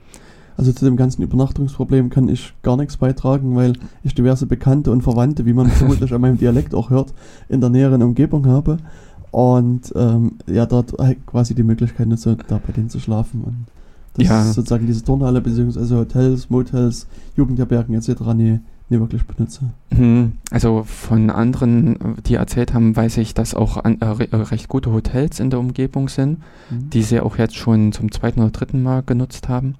Also 0.60 0.74
zu 0.74 0.84
dem 0.84 0.98
ganzen 0.98 1.22
Übernachtungsproblem 1.22 2.10
kann 2.10 2.28
ich 2.28 2.54
gar 2.64 2.76
nichts 2.76 2.98
beitragen, 2.98 3.56
weil 3.56 3.76
ich 4.04 4.14
diverse 4.14 4.46
Bekannte 4.46 4.92
und 4.92 5.04
Verwandte, 5.04 5.46
wie 5.46 5.54
man 5.54 5.68
vermutlich 5.70 6.14
an 6.14 6.20
meinem 6.20 6.38
Dialekt 6.38 6.76
auch 6.76 6.90
hört, 6.90 7.14
in 7.48 7.62
der 7.62 7.70
näheren 7.70 8.04
Umgebung 8.04 8.46
habe. 8.46 8.76
Und 9.32 9.94
ähm, 9.96 10.34
ja, 10.48 10.66
dort 10.66 11.00
halt 11.00 11.26
quasi 11.26 11.56
die 11.56 11.64
Möglichkeit 11.64 12.10
nutze, 12.10 12.36
da 12.50 12.60
bei 12.60 12.74
denen 12.74 12.90
zu 12.90 13.00
schlafen. 13.00 13.42
Und 13.46 13.68
das 14.16 14.28
ja. 14.28 14.42
ist 14.42 14.56
sozusagen 14.56 14.86
diese 14.86 15.02
Turnhalle, 15.02 15.40
beziehungsweise 15.40 15.96
Hotels, 15.96 16.50
Motels, 16.50 17.08
Jugendherbergen 17.38 17.96
etc. 17.96 18.20
nie, 18.36 18.60
nie 18.90 19.00
wirklich 19.00 19.24
benutze. 19.24 19.62
Mhm. 19.92 20.34
Also 20.52 20.84
von 20.84 21.30
anderen, 21.30 22.18
die 22.26 22.34
erzählt 22.34 22.74
haben, 22.74 22.98
weiß 22.98 23.16
ich, 23.20 23.34
dass 23.34 23.56
auch 23.56 23.78
an, 23.78 24.02
äh, 24.02 24.36
recht 24.36 24.68
gute 24.68 24.92
Hotels 24.92 25.40
in 25.40 25.52
der 25.52 25.60
Umgebung 25.62 26.10
sind, 26.10 26.40
mhm. 26.70 26.90
die 26.90 27.04
sie 27.04 27.22
auch 27.22 27.38
jetzt 27.38 27.56
schon 27.56 27.94
zum 27.94 28.12
zweiten 28.12 28.42
oder 28.42 28.52
dritten 28.52 28.84
Mal 28.84 29.04
genutzt 29.06 29.48
haben. 29.48 29.76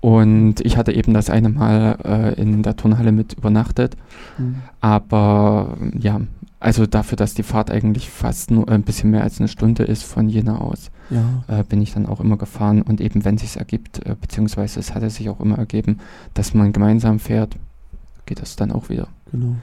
Und 0.00 0.60
ich 0.62 0.76
hatte 0.76 0.92
eben 0.92 1.12
das 1.12 1.28
eine 1.28 1.50
Mal 1.50 1.98
äh, 2.04 2.40
in 2.40 2.62
der 2.62 2.76
Turnhalle 2.76 3.12
mit 3.12 3.34
übernachtet. 3.34 3.96
Mhm. 4.38 4.56
Aber 4.80 5.76
ja, 5.98 6.20
Also 6.62 6.86
dafür, 6.86 7.16
dass 7.16 7.32
die 7.34 7.42
Fahrt 7.42 7.70
eigentlich 7.70 8.10
fast 8.10 8.50
nur 8.50 8.68
ein 8.68 8.82
bisschen 8.82 9.10
mehr 9.10 9.22
als 9.22 9.38
eine 9.40 9.48
Stunde 9.48 9.82
ist 9.84 10.02
von 10.04 10.28
Jena 10.28 10.58
aus, 10.58 10.90
Ja. 11.08 11.42
äh, 11.48 11.64
bin 11.64 11.80
ich 11.80 11.94
dann 11.94 12.04
auch 12.06 12.20
immer 12.20 12.36
gefahren. 12.36 12.82
Und 12.82 13.00
eben, 13.00 13.24
wenn 13.24 13.38
sich 13.38 13.56
ergibt, 13.56 14.04
äh, 14.06 14.14
beziehungsweise 14.20 14.78
es 14.78 14.94
hatte 14.94 15.08
sich 15.08 15.28
auch 15.30 15.40
immer 15.40 15.56
ergeben, 15.58 15.98
dass 16.34 16.52
man 16.52 16.72
gemeinsam 16.72 17.18
fährt, 17.18 17.56
geht 18.26 18.42
das 18.42 18.56
dann 18.56 18.72
auch 18.72 18.90
wieder. 18.90 19.08
Genau. 19.32 19.56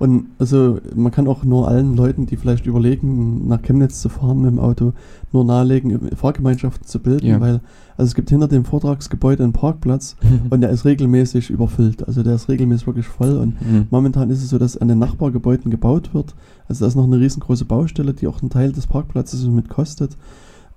Und 0.00 0.28
also 0.38 0.78
man 0.96 1.12
kann 1.12 1.28
auch 1.28 1.44
nur 1.44 1.68
allen 1.68 1.94
Leuten, 1.94 2.24
die 2.24 2.36
vielleicht 2.36 2.64
überlegen, 2.64 3.46
nach 3.46 3.60
Chemnitz 3.60 4.00
zu 4.00 4.08
fahren 4.08 4.40
mit 4.40 4.50
dem 4.50 4.58
Auto, 4.58 4.94
nur 5.30 5.44
nahelegen, 5.44 6.16
Fahrgemeinschaften 6.16 6.86
zu 6.86 6.98
bilden, 7.00 7.26
Ja. 7.26 7.38
weil 7.40 7.60
also 7.98 8.08
es 8.08 8.14
gibt 8.14 8.30
hinter 8.30 8.48
dem 8.48 8.64
Vortragsgebäude 8.64 9.44
einen 9.44 9.52
Parkplatz 9.52 10.16
und 10.50 10.62
der 10.62 10.70
ist 10.70 10.86
regelmäßig 10.86 11.50
überfüllt. 11.50 12.08
Also 12.08 12.22
der 12.22 12.34
ist 12.36 12.48
regelmäßig 12.48 12.86
wirklich 12.86 13.06
voll 13.06 13.36
und 13.36 13.60
Mhm. 13.60 13.88
momentan 13.90 14.30
ist 14.30 14.42
es 14.42 14.48
so, 14.48 14.56
dass 14.58 14.78
an 14.78 14.88
den 14.88 14.98
Nachbargebäuden 14.98 15.70
gebaut 15.70 16.14
wird. 16.14 16.34
Also 16.66 16.80
da 16.84 16.88
ist 16.88 16.94
noch 16.96 17.04
eine 17.04 17.20
riesengroße 17.20 17.66
Baustelle, 17.66 18.14
die 18.14 18.26
auch 18.26 18.40
einen 18.40 18.48
Teil 18.50 18.72
des 18.72 18.86
Parkplatzes 18.86 19.44
mit 19.48 19.68
kostet. 19.68 20.16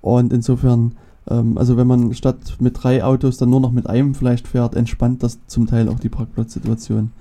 Und 0.01 0.34
insofern, 0.34 0.92
ähm, 1.30 1.58
also 1.58 1.77
wenn 1.77 1.88
man 1.88 2.13
statt 2.13 2.58
mit 2.60 2.84
drei 2.84 3.01
Autos 3.06 3.38
dann 3.38 3.51
nur 3.51 3.62
noch 3.62 3.72
mit 3.72 3.88
einem 3.88 4.15
vielleicht 4.15 4.50
fährt, 4.50 4.75
entspannt 4.75 5.24
das 5.24 5.39
zum 5.48 5.65
Teil 5.65 5.88
auch 5.88 6.00
die 6.00 6.10
Parkplatzsituation. 6.10 7.12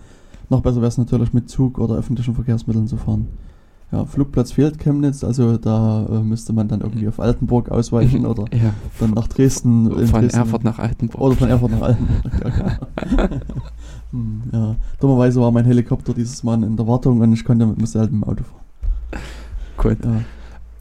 Noch 0.52 0.60
besser 0.60 0.76
wäre 0.82 0.88
es 0.88 0.98
natürlich 0.98 1.32
mit 1.32 1.48
Zug 1.48 1.78
oder 1.78 1.94
öffentlichen 1.94 2.34
Verkehrsmitteln 2.34 2.86
zu 2.86 2.98
fahren. 2.98 3.26
Ja, 3.90 4.04
Flugplatz 4.04 4.52
fehlt 4.52 4.78
Chemnitz, 4.78 5.24
also 5.24 5.56
da 5.56 6.04
äh, 6.10 6.20
müsste 6.20 6.52
man 6.52 6.68
dann 6.68 6.82
irgendwie 6.82 7.08
auf 7.08 7.18
Altenburg 7.20 7.70
ausweichen 7.70 8.26
oder 8.26 8.44
ja, 8.52 8.74
dann 9.00 9.12
nach 9.12 9.28
Dresden. 9.28 9.86
in 9.90 10.06
von 10.08 10.20
Dresden- 10.20 10.38
Erfurt 10.38 10.62
nach 10.64 10.78
Altenburg. 10.78 11.20
oder 11.22 11.36
von 11.36 11.48
Erfurt 11.48 11.70
nach 11.70 11.80
Altenburg. 11.80 12.22
ja, 12.44 12.50
genau. 12.50 13.40
Hm, 14.10 14.42
ja. 14.52 14.76
Dummerweise 15.00 15.40
war 15.40 15.50
mein 15.52 15.64
Helikopter 15.64 16.12
dieses 16.12 16.42
Mal 16.42 16.62
in 16.62 16.76
der 16.76 16.86
Wartung 16.86 17.18
und 17.18 17.32
ich 17.32 17.46
konnte 17.46 17.64
musste 17.64 17.98
halt 18.00 18.12
mit 18.12 18.20
dem 18.22 18.28
Auto 18.28 18.44
fahren. 18.44 18.60
Gut. 19.78 20.04
Ja, 20.04 20.20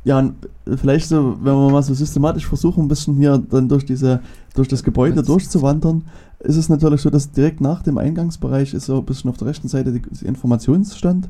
ja 0.03 0.19
und 0.19 0.33
vielleicht 0.77 1.09
so, 1.09 1.37
wenn 1.41 1.53
wir 1.53 1.69
mal 1.69 1.83
so 1.83 1.93
systematisch 1.93 2.47
versuchen, 2.47 2.85
ein 2.85 2.87
bisschen 2.87 3.15
hier 3.15 3.37
dann 3.37 3.69
durch 3.69 3.85
diese, 3.85 4.21
durch 4.55 4.67
das 4.67 4.83
Gebäude 4.83 5.23
durchzuwandern, 5.23 6.03
ist 6.39 6.57
es 6.57 6.69
natürlich 6.69 7.01
so, 7.01 7.09
dass 7.09 7.31
direkt 7.31 7.61
nach 7.61 7.83
dem 7.83 7.97
Eingangsbereich 7.97 8.73
ist 8.73 8.85
so 8.85 8.99
ein 8.99 9.05
bisschen 9.05 9.29
auf 9.29 9.37
der 9.37 9.47
rechten 9.47 9.67
Seite 9.67 9.91
die, 9.91 10.01
die 10.01 10.25
Informationsstand. 10.25 11.29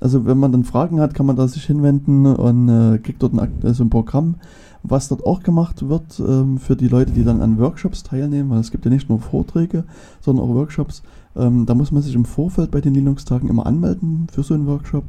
Also 0.00 0.26
wenn 0.26 0.38
man 0.38 0.50
dann 0.50 0.64
Fragen 0.64 1.00
hat, 1.00 1.14
kann 1.14 1.26
man 1.26 1.36
da 1.36 1.46
sich 1.46 1.64
hinwenden 1.64 2.26
und 2.26 2.68
äh, 2.68 2.98
kriegt 2.98 3.22
dort 3.22 3.34
ein, 3.34 3.52
also 3.62 3.84
ein 3.84 3.90
Programm, 3.90 4.34
was 4.82 5.08
dort 5.08 5.24
auch 5.24 5.42
gemacht 5.42 5.88
wird 5.88 6.18
ähm, 6.18 6.58
für 6.58 6.74
die 6.74 6.88
Leute, 6.88 7.12
die 7.12 7.24
dann 7.24 7.40
an 7.40 7.58
Workshops 7.58 8.02
teilnehmen, 8.02 8.50
weil 8.50 8.58
es 8.58 8.72
gibt 8.72 8.84
ja 8.84 8.90
nicht 8.90 9.08
nur 9.08 9.20
Vorträge, 9.20 9.84
sondern 10.20 10.44
auch 10.44 10.54
Workshops. 10.54 11.02
Ähm, 11.36 11.66
da 11.66 11.74
muss 11.74 11.92
man 11.92 12.02
sich 12.02 12.14
im 12.14 12.24
Vorfeld 12.24 12.70
bei 12.72 12.80
den 12.80 12.94
Linux-Tagen 12.94 13.48
immer 13.48 13.64
anmelden 13.64 14.26
für 14.32 14.42
so 14.42 14.54
einen 14.54 14.66
Workshop 14.66 15.04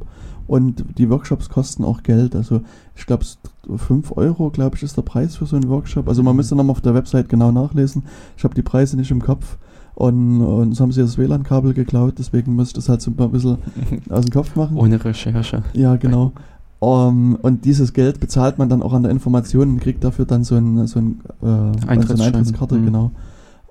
und 0.46 0.84
die 0.98 1.08
Workshops 1.10 1.48
kosten 1.48 1.84
auch 1.84 2.02
Geld. 2.02 2.34
Also 2.36 2.60
ich 2.94 3.06
glaube, 3.06 3.24
5 3.76 4.16
Euro, 4.16 4.50
glaube 4.50 4.76
ich, 4.76 4.82
ist 4.82 4.96
der 4.96 5.02
Preis 5.02 5.36
für 5.36 5.46
so 5.46 5.56
einen 5.56 5.68
Workshop. 5.68 6.08
Also 6.08 6.22
man 6.22 6.36
müsste 6.36 6.54
nochmal 6.54 6.72
auf 6.72 6.80
der 6.80 6.94
Website 6.94 7.28
genau 7.28 7.50
nachlesen. 7.52 8.04
Ich 8.36 8.44
habe 8.44 8.54
die 8.54 8.62
Preise 8.62 8.96
nicht 8.96 9.10
im 9.10 9.22
Kopf. 9.22 9.56
Und, 9.94 10.40
und 10.42 10.74
so 10.74 10.82
haben 10.82 10.90
sie 10.92 11.02
das 11.02 11.18
WLAN-Kabel 11.18 11.72
geklaut, 11.72 12.14
deswegen 12.18 12.56
muss 12.56 12.68
ich 12.68 12.72
das 12.74 12.88
halt 12.88 13.00
so 13.00 13.12
ein 13.16 13.30
bisschen 13.30 13.58
aus 14.10 14.24
dem 14.24 14.32
Kopf 14.32 14.56
machen. 14.56 14.76
Ohne 14.76 15.02
Recherche. 15.04 15.62
Ja, 15.72 15.94
genau. 15.96 16.32
Um, 16.80 17.36
und 17.36 17.64
dieses 17.64 17.92
Geld 17.92 18.18
bezahlt 18.20 18.58
man 18.58 18.68
dann 18.68 18.82
auch 18.82 18.92
an 18.92 19.04
der 19.04 19.12
Information 19.12 19.70
und 19.70 19.80
kriegt 19.80 20.02
dafür 20.04 20.26
dann 20.26 20.44
so, 20.44 20.56
ein, 20.56 20.86
so, 20.86 20.98
ein, 20.98 21.20
äh, 21.42 21.46
also 21.46 21.86
eine. 21.86 22.24
Eintrittskarte, 22.24 22.74
Mhm. 22.76 22.84
genau. 22.86 23.10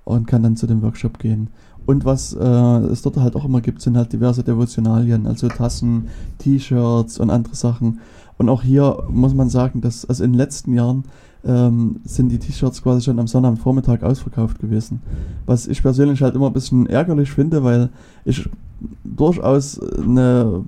Und 0.06 0.26
kann 0.26 0.42
dann 0.44 0.56
zu 0.56 0.66
dem 0.66 0.82
Workshop 0.82 1.20
gehen. 1.20 1.50
Und 1.86 2.06
was 2.06 2.34
äh, 2.34 2.46
es 2.46 3.02
dort 3.02 3.18
halt 3.18 3.36
auch 3.36 3.46
immer 3.46 3.62
gibt, 3.62 3.82
sind 3.82 3.98
halt 3.98 4.14
diverse 4.14 4.44
Devotionalien, 4.44 5.28
also 5.28 5.48
Tassen, 5.50 6.08
T-Shirts 6.40 7.20
und 7.20 7.30
andere 7.30 7.56
Sachen. 7.56 8.00
Und 8.38 8.50
auch 8.50 8.64
hier 8.64 9.04
muss 9.10 9.34
man 9.34 9.50
sagen, 9.50 9.82
dass 9.82 10.06
also 10.06 10.24
in 10.24 10.32
den 10.32 10.38
letzten 10.38 10.74
Jahren 10.74 11.04
ähm, 11.46 12.00
sind 12.06 12.30
die 12.30 12.40
T-Shirts 12.40 12.82
quasi 12.82 13.02
schon 13.02 13.20
am 13.20 13.28
Sonnabendvormittag 13.28 14.02
ausverkauft 14.04 14.60
gewesen. 14.60 15.02
Was 15.46 15.68
ich 15.68 15.82
persönlich 15.82 16.22
halt 16.22 16.36
immer 16.36 16.48
ein 16.48 16.54
bisschen 16.54 16.88
ärgerlich 16.88 17.32
finde, 17.32 17.64
weil 17.64 17.90
ich 18.24 18.50
durchaus 19.04 19.80
eine, 19.80 20.64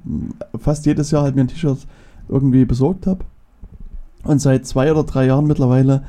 fast 0.59 0.85
jedes 0.85 1.11
Jahr 1.11 1.23
halt 1.23 1.35
mir 1.35 1.41
ein 1.41 1.47
T-Shirt 1.47 1.79
irgendwie 2.27 2.65
besorgt 2.65 3.07
habe. 3.07 3.19
Und 4.23 4.39
seit 4.39 4.65
zwei 4.65 4.91
oder 4.91 5.03
drei 5.03 5.27
Jahren 5.27 5.47
mittlerweile 5.47 6.03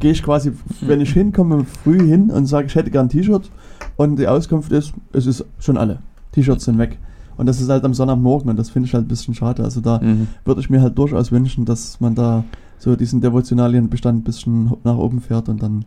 gehe 0.00 0.12
ich 0.12 0.22
quasi, 0.22 0.52
wenn 0.80 1.00
ich 1.00 1.12
hinkomme, 1.12 1.64
früh 1.64 2.06
hin 2.06 2.30
und 2.30 2.46
sage, 2.46 2.66
ich 2.66 2.74
hätte 2.74 2.90
gern 2.90 3.06
ein 3.06 3.10
T-Shirt. 3.10 3.50
Und 3.96 4.16
die 4.18 4.26
Auskunft 4.28 4.72
ist, 4.72 4.92
es 5.12 5.26
ist 5.26 5.44
schon 5.58 5.76
alle. 5.76 5.98
T-Shirts 6.32 6.64
sind 6.64 6.78
weg. 6.78 6.98
Und 7.36 7.46
das 7.46 7.60
ist 7.60 7.68
halt 7.68 7.84
am 7.84 7.94
Sonntagmorgen 7.94 8.50
und 8.50 8.58
das 8.58 8.70
finde 8.70 8.86
ich 8.88 8.94
halt 8.94 9.04
ein 9.04 9.08
bisschen 9.08 9.34
schade. 9.34 9.62
Also 9.64 9.80
da 9.80 9.98
Mhm. 10.00 10.26
würde 10.44 10.60
ich 10.60 10.70
mir 10.70 10.80
halt 10.82 10.98
durchaus 10.98 11.30
wünschen, 11.30 11.64
dass 11.64 12.00
man 12.00 12.14
da 12.14 12.44
so 12.78 12.96
diesen 12.96 13.20
Devotionalienbestand 13.20 14.20
ein 14.20 14.24
bisschen 14.24 14.72
nach 14.84 14.96
oben 14.96 15.20
fährt 15.20 15.48
und 15.48 15.62
dann 15.62 15.82
äh, 15.82 15.84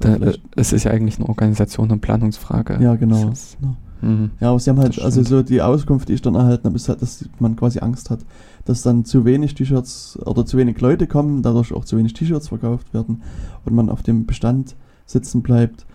Da, 0.00 0.08
äh, 0.14 0.18
vielleicht- 0.18 0.42
es 0.56 0.72
ist 0.72 0.84
ja 0.84 0.90
eigentlich 0.90 1.18
eine 1.18 1.28
Organisation 1.28 1.90
und 1.90 2.00
Planungsfrage. 2.00 2.78
ja 2.80 2.94
genau. 2.96 3.28
Ist- 3.30 3.58
Ja. 3.62 3.74
Mhm. 4.08 4.30
Ja, 4.40 4.50
aber 4.50 4.58
sie 4.58 4.70
haben 4.70 4.78
halt, 4.80 5.00
also 5.00 5.22
so 5.22 5.42
die 5.44 5.62
Auskunft, 5.62 6.08
die 6.08 6.14
ich 6.14 6.22
dann 6.22 6.34
erhalten 6.34 6.64
habe, 6.64 6.74
ist 6.76 6.88
halt, 6.88 7.02
dass 7.02 7.24
man 7.38 7.54
quasi 7.54 7.78
Angst 7.78 8.10
hat, 8.10 8.18
dass 8.64 8.82
dann 8.82 9.04
zu 9.04 9.24
wenig 9.24 9.54
T-Shirts 9.54 10.18
oder 10.24 10.44
zu 10.44 10.56
wenig 10.56 10.80
Leute 10.80 11.06
kommen, 11.06 11.42
dadurch 11.42 11.72
auch 11.72 11.84
zu 11.84 11.96
wenig 11.96 12.12
T-Shirts 12.14 12.48
verkauft 12.48 12.92
werden 12.94 13.22
und 13.64 13.74
man 13.74 13.88
auf 13.88 14.02
dem 14.02 14.26
Bestand 14.26 14.74
sitzen 15.06 15.42
bleibt. 15.42 15.86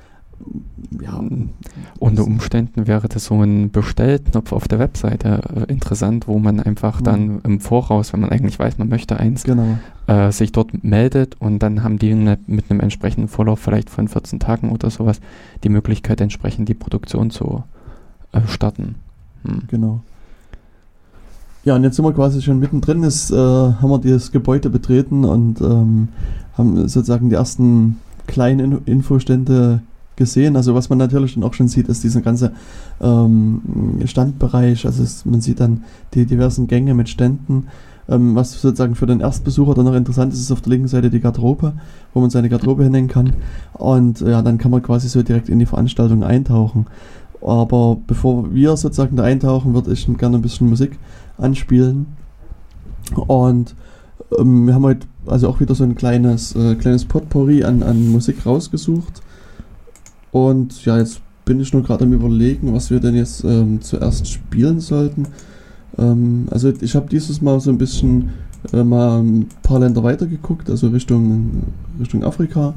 Ja, 1.01 1.21
Mhm. 1.21 1.49
Unter 1.99 2.25
Umständen 2.25 2.87
wäre 2.87 3.07
das 3.09 3.25
so 3.25 3.41
ein 3.41 3.71
Bestellknopf 3.71 4.51
auf 4.51 4.67
der 4.67 4.79
Webseite 4.79 5.41
äh, 5.55 5.71
interessant, 5.71 6.27
wo 6.27 6.39
man 6.39 6.59
einfach 6.59 6.99
Mhm. 7.01 7.03
dann 7.03 7.41
im 7.43 7.59
Voraus, 7.59 8.13
wenn 8.13 8.21
man 8.21 8.29
eigentlich 8.29 8.57
weiß, 8.59 8.77
man 8.77 8.89
möchte 8.89 9.17
eins, 9.19 9.43
genau. 9.43 9.77
äh, 10.07 10.31
sich 10.31 10.51
dort 10.51 10.83
meldet 10.83 11.35
und 11.39 11.59
dann 11.59 11.83
haben 11.83 11.99
die 11.99 12.13
ne, 12.13 12.37
mit 12.47 12.69
einem 12.69 12.79
entsprechenden 12.79 13.27
Vorlauf 13.27 13.59
vielleicht 13.59 13.89
von 13.89 14.07
14 14.07 14.39
Tagen 14.39 14.71
oder 14.71 14.89
sowas 14.89 15.19
die 15.63 15.69
Möglichkeit 15.69 16.21
entsprechend 16.21 16.69
die 16.69 16.73
Produktion 16.75 17.31
zu 17.31 17.63
äh, 18.31 18.41
starten. 18.47 18.95
Hm. 19.43 19.63
Genau. 19.67 20.01
Ja, 21.63 21.75
und 21.75 21.83
jetzt 21.83 21.97
sind 21.97 22.05
wir 22.05 22.13
quasi 22.13 22.41
schon 22.41 22.59
mittendrin, 22.59 23.03
ist, 23.03 23.29
äh, 23.31 23.35
haben 23.35 23.89
wir 23.89 23.99
das 23.99 24.31
Gebäude 24.31 24.69
betreten 24.69 25.25
und 25.25 25.59
ähm, 25.59 26.07
haben 26.57 26.87
sozusagen 26.87 27.29
die 27.29 27.35
ersten 27.35 27.97
kleinen 28.25 28.71
In 28.71 28.81
Infostände 28.85 29.81
gesehen. 30.17 30.57
Also 30.57 30.75
was 30.75 30.89
man 30.89 30.97
natürlich 30.97 31.35
dann 31.35 31.43
auch 31.43 31.53
schon 31.53 31.69
sieht, 31.69 31.87
ist 31.87 32.03
dieser 32.03 32.21
ganze 32.21 32.51
ähm, 32.99 33.61
Standbereich. 34.05 34.85
Also 34.85 35.03
es, 35.03 35.25
man 35.25 35.39
sieht 35.39 35.61
dann 35.61 35.83
die 36.13 36.25
diversen 36.25 36.67
Gänge 36.67 36.93
mit 36.93 37.07
Ständen. 37.07 37.67
Ähm, 38.09 38.35
was 38.35 38.53
sozusagen 38.53 38.95
für 38.95 39.05
den 39.05 39.19
Erstbesucher 39.19 39.73
dann 39.73 39.85
noch 39.85 39.93
interessant 39.93 40.33
ist, 40.33 40.39
ist 40.39 40.51
auf 40.51 40.61
der 40.61 40.71
linken 40.71 40.87
Seite 40.87 41.09
die 41.09 41.19
Garderobe, 41.19 41.73
wo 42.13 42.21
man 42.21 42.29
seine 42.29 42.49
Garderobe 42.49 42.83
hinhängen 42.83 43.09
kann. 43.09 43.33
Und 43.73 44.21
ja, 44.21 44.41
dann 44.41 44.57
kann 44.57 44.71
man 44.71 44.81
quasi 44.81 45.07
so 45.07 45.23
direkt 45.23 45.49
in 45.49 45.59
die 45.59 45.65
Veranstaltung 45.65 46.23
eintauchen. 46.23 46.87
Aber 47.41 47.97
bevor 48.07 48.53
wir 48.53 48.75
sozusagen 48.77 49.15
da 49.15 49.23
eintauchen, 49.23 49.73
würde 49.73 49.91
ich 49.91 50.07
gerne 50.17 50.37
ein 50.37 50.41
bisschen 50.41 50.69
Musik 50.69 50.97
anspielen. 51.37 52.07
Und 53.15 53.75
ähm, 54.37 54.67
wir 54.67 54.73
haben 54.73 54.83
heute 54.83 55.07
also 55.25 55.49
auch 55.49 55.59
wieder 55.59 55.75
so 55.75 55.83
ein 55.83 55.95
kleines, 55.95 56.55
äh, 56.55 56.75
kleines 56.75 57.05
Potpourri 57.05 57.63
an, 57.63 57.83
an 57.83 58.11
Musik 58.11 58.45
rausgesucht. 58.45 59.21
Und 60.31 60.85
ja, 60.85 60.97
jetzt 60.97 61.21
bin 61.45 61.59
ich 61.59 61.73
nur 61.73 61.83
gerade 61.83 62.05
am 62.05 62.13
überlegen, 62.13 62.73
was 62.73 62.91
wir 62.91 62.99
denn 62.99 63.15
jetzt 63.15 63.43
ähm, 63.43 63.81
zuerst 63.81 64.27
spielen 64.27 64.79
sollten. 64.79 65.27
Ähm, 65.97 66.47
also 66.51 66.71
ich 66.81 66.95
habe 66.95 67.09
dieses 67.09 67.41
Mal 67.41 67.59
so 67.59 67.69
ein 67.71 67.77
bisschen 67.77 68.29
äh, 68.73 68.83
mal 68.83 69.21
ein 69.21 69.47
paar 69.63 69.79
Länder 69.79 70.03
weitergeguckt, 70.03 70.69
also 70.69 70.89
Richtung, 70.89 71.63
Richtung 71.99 72.23
Afrika. 72.23 72.73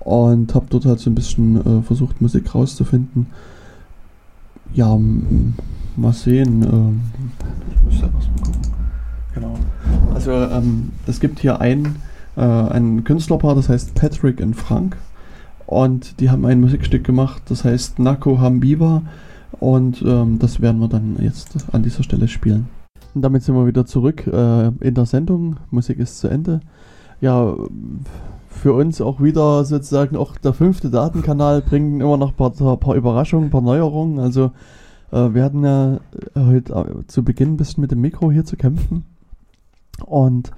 Und 0.00 0.54
habe 0.54 0.66
dort 0.70 0.86
halt 0.86 0.98
so 0.98 1.10
ein 1.10 1.14
bisschen 1.14 1.80
äh, 1.80 1.82
versucht, 1.82 2.22
Musik 2.22 2.54
rauszufinden. 2.54 3.26
Ja, 4.72 4.98
mal 5.96 6.12
sehen. 6.12 6.62
Ähm, 6.62 7.00
ich 7.74 7.82
muss 7.82 8.00
selber 8.00 8.18
mal 8.18 8.44
gucken. 8.44 8.60
Genau. 9.34 9.54
Also 10.14 10.32
ähm, 10.32 10.90
es 11.06 11.20
gibt 11.20 11.40
hier 11.40 11.60
ein, 11.60 11.96
äh, 12.36 12.40
ein 12.40 13.04
Künstlerpaar, 13.04 13.54
das 13.54 13.68
heißt 13.68 13.94
Patrick 13.94 14.40
und 14.40 14.54
Frank. 14.54 14.96
Und 15.70 16.18
die 16.18 16.30
haben 16.30 16.44
ein 16.46 16.60
Musikstück 16.60 17.04
gemacht, 17.04 17.42
das 17.48 17.64
heißt 17.64 18.00
Nako 18.00 18.40
Hambiba. 18.40 19.02
Und 19.60 20.02
ähm, 20.02 20.40
das 20.40 20.60
werden 20.60 20.80
wir 20.80 20.88
dann 20.88 21.16
jetzt 21.20 21.56
an 21.70 21.84
dieser 21.84 22.02
Stelle 22.02 22.26
spielen. 22.26 22.68
Und 23.14 23.22
damit 23.22 23.44
sind 23.44 23.54
wir 23.54 23.68
wieder 23.68 23.86
zurück 23.86 24.26
äh, 24.26 24.66
in 24.66 24.94
der 24.94 25.06
Sendung. 25.06 25.58
Musik 25.70 26.00
ist 26.00 26.18
zu 26.18 26.26
Ende. 26.26 26.60
Ja, 27.20 27.54
für 28.48 28.72
uns 28.72 29.00
auch 29.00 29.22
wieder 29.22 29.64
sozusagen 29.64 30.16
auch 30.16 30.36
der 30.38 30.54
fünfte 30.54 30.90
Datenkanal 30.90 31.62
bringt 31.62 32.02
immer 32.02 32.16
noch 32.16 32.30
ein 32.30 32.52
paar, 32.52 32.76
paar 32.76 32.96
Überraschungen, 32.96 33.46
ein 33.46 33.52
paar 33.52 33.60
Neuerungen. 33.60 34.18
Also 34.18 34.50
äh, 35.12 35.34
wir 35.34 35.44
hatten 35.44 35.62
ja 35.62 36.00
heute 36.34 36.72
äh, 36.72 37.06
zu 37.06 37.22
Beginn 37.22 37.52
ein 37.52 37.56
bisschen 37.56 37.80
mit 37.80 37.92
dem 37.92 38.00
Mikro 38.00 38.32
hier 38.32 38.44
zu 38.44 38.56
kämpfen. 38.56 39.04
Und 40.04 40.50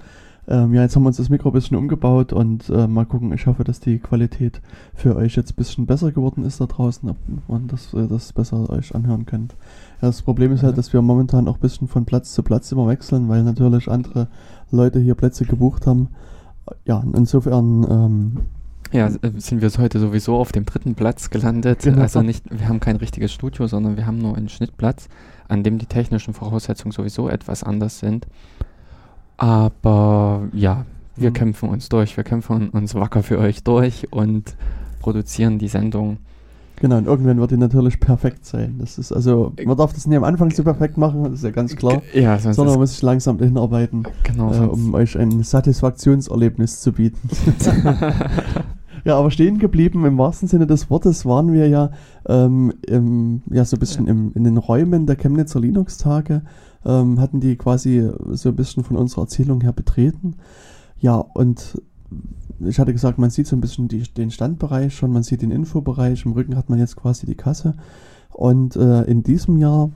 Ähm, 0.47 0.73
ja, 0.73 0.81
jetzt 0.81 0.95
haben 0.95 1.03
wir 1.03 1.07
uns 1.07 1.17
das 1.17 1.29
Mikro 1.29 1.49
ein 1.49 1.53
bisschen 1.53 1.77
umgebaut 1.77 2.33
und 2.33 2.69
äh, 2.69 2.87
mal 2.87 3.05
gucken. 3.05 3.31
Ich 3.33 3.47
hoffe, 3.47 3.63
dass 3.63 3.79
die 3.79 3.99
Qualität 3.99 4.61
für 4.93 5.15
euch 5.15 5.35
jetzt 5.35 5.51
ein 5.51 5.55
bisschen 5.55 5.85
besser 5.85 6.11
geworden 6.11 6.43
ist 6.43 6.59
da 6.59 6.65
draußen 6.65 7.13
und 7.47 7.71
dass 7.71 7.93
ihr 7.93 8.07
das 8.07 8.33
besser 8.33 8.69
euch 8.69 8.93
anhören 8.93 9.25
könnt. 9.25 9.55
Ja, 10.01 10.09
das 10.09 10.21
Problem 10.21 10.51
ist 10.51 10.63
halt, 10.63 10.77
dass 10.77 10.91
wir 10.91 11.01
momentan 11.01 11.47
auch 11.47 11.55
ein 11.55 11.61
bisschen 11.61 11.87
von 11.87 12.05
Platz 12.05 12.33
zu 12.33 12.43
Platz 12.43 12.71
immer 12.71 12.87
wechseln, 12.87 13.29
weil 13.29 13.43
natürlich 13.43 13.89
andere 13.89 14.27
Leute 14.69 14.99
hier 14.99 15.15
Plätze 15.15 15.45
gebucht 15.45 15.87
haben. 15.87 16.09
Ja, 16.85 17.03
insofern 17.13 17.87
ähm, 17.89 18.37
ja, 18.91 19.07
äh, 19.07 19.31
sind 19.37 19.61
wir 19.61 19.69
heute 19.77 19.99
sowieso 19.99 20.37
auf 20.37 20.51
dem 20.51 20.65
dritten 20.65 20.95
Platz 20.95 21.29
gelandet. 21.29 21.83
Genau. 21.83 22.01
Also 22.01 22.21
nicht, 22.21 22.45
wir 22.49 22.67
haben 22.67 22.79
kein 22.79 22.97
richtiges 22.97 23.31
Studio, 23.31 23.67
sondern 23.67 23.97
wir 23.97 24.05
haben 24.05 24.19
nur 24.19 24.35
einen 24.35 24.49
Schnittplatz, 24.49 25.07
an 25.47 25.63
dem 25.63 25.79
die 25.79 25.87
technischen 25.87 26.33
Voraussetzungen 26.33 26.91
sowieso 26.91 27.29
etwas 27.29 27.63
anders 27.63 27.99
sind. 27.99 28.27
Aber 29.37 30.47
ja, 30.53 30.85
wir 31.15 31.29
mhm. 31.29 31.33
kämpfen 31.33 31.69
uns 31.69 31.89
durch, 31.89 32.17
wir 32.17 32.23
kämpfen 32.23 32.69
uns 32.69 32.95
wacker 32.95 33.23
für 33.23 33.39
euch 33.39 33.63
durch 33.63 34.11
und 34.11 34.55
produzieren 34.99 35.59
die 35.59 35.67
Sendung. 35.67 36.17
Genau, 36.77 36.97
und 36.97 37.05
irgendwann 37.05 37.39
wird 37.39 37.51
die 37.51 37.57
natürlich 37.57 37.99
perfekt 37.99 38.45
sein. 38.45 38.75
Das 38.79 38.97
ist 38.97 39.11
also, 39.11 39.53
man 39.63 39.77
darf 39.77 39.93
das 39.93 40.07
nicht 40.07 40.17
am 40.17 40.23
Anfang 40.23 40.51
so 40.51 40.63
perfekt 40.63 40.97
machen, 40.97 41.23
das 41.23 41.33
ist 41.33 41.43
ja 41.43 41.51
ganz 41.51 41.75
klar. 41.75 42.01
Ja, 42.13 42.37
sondern 42.39 42.73
man 42.73 42.79
muss 42.79 42.91
sich 42.91 43.01
langsam 43.01 43.39
hinarbeiten, 43.39 44.03
genau, 44.23 44.51
äh, 44.51 44.67
um 44.67 44.93
euch 44.93 45.17
ein 45.17 45.43
Satisfaktionserlebnis 45.43 46.81
zu 46.81 46.91
bieten. 46.91 47.29
Ja, 49.05 49.17
aber 49.17 49.31
stehen 49.31 49.59
geblieben 49.59 50.05
im 50.05 50.17
wahrsten 50.17 50.47
Sinne 50.47 50.65
des 50.65 50.89
Wortes 50.89 51.25
waren 51.25 51.51
wir 51.51 51.67
ja, 51.67 51.91
ähm, 52.27 52.73
im, 52.87 53.41
ja 53.49 53.65
so 53.65 53.75
ein 53.75 53.79
bisschen 53.79 54.07
im, 54.07 54.31
in 54.33 54.45
den 54.45 54.57
Räumen 54.57 55.05
der 55.05 55.17
Chemnitzer 55.17 55.59
Linux-Tage, 55.59 56.41
ähm, 56.85 57.19
hatten 57.19 57.39
die 57.39 57.55
quasi 57.55 58.09
so 58.31 58.49
ein 58.49 58.55
bisschen 58.55 58.83
von 58.83 58.97
unserer 58.97 59.21
Erzählung 59.23 59.61
her 59.61 59.73
betreten. 59.73 60.35
Ja, 60.99 61.15
und 61.17 61.81
ich 62.59 62.79
hatte 62.79 62.93
gesagt, 62.93 63.17
man 63.17 63.29
sieht 63.29 63.47
so 63.47 63.55
ein 63.55 63.61
bisschen 63.61 63.87
die, 63.87 64.03
den 64.03 64.31
Standbereich 64.31 64.95
schon, 64.95 65.11
man 65.11 65.23
sieht 65.23 65.41
den 65.41 65.51
Infobereich, 65.51 66.25
im 66.25 66.33
Rücken 66.33 66.55
hat 66.55 66.69
man 66.69 66.79
jetzt 66.79 66.95
quasi 66.95 67.25
die 67.25 67.35
Kasse. 67.35 67.75
Und 68.31 68.75
äh, 68.75 69.03
in 69.03 69.23
diesem 69.23 69.57
Jahr, 69.57 69.91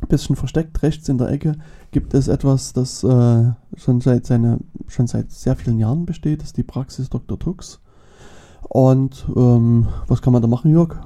ein 0.00 0.08
bisschen 0.08 0.36
versteckt 0.36 0.82
rechts 0.82 1.08
in 1.08 1.18
der 1.18 1.28
Ecke, 1.28 1.56
gibt 1.90 2.14
es 2.14 2.28
etwas, 2.28 2.72
das 2.72 3.04
äh, 3.04 3.52
schon, 3.76 4.00
seit 4.00 4.26
seine, 4.26 4.58
schon 4.88 5.06
seit 5.06 5.30
sehr 5.30 5.56
vielen 5.56 5.78
Jahren 5.78 6.06
besteht, 6.06 6.40
das 6.40 6.48
ist 6.48 6.56
die 6.56 6.62
Praxis 6.62 7.10
Dr. 7.10 7.38
Tux. 7.38 7.80
Und 8.62 9.26
ähm, 9.36 9.88
was 10.06 10.22
kann 10.22 10.32
man 10.32 10.42
da 10.42 10.48
machen, 10.48 10.70
Jörg? 10.70 10.96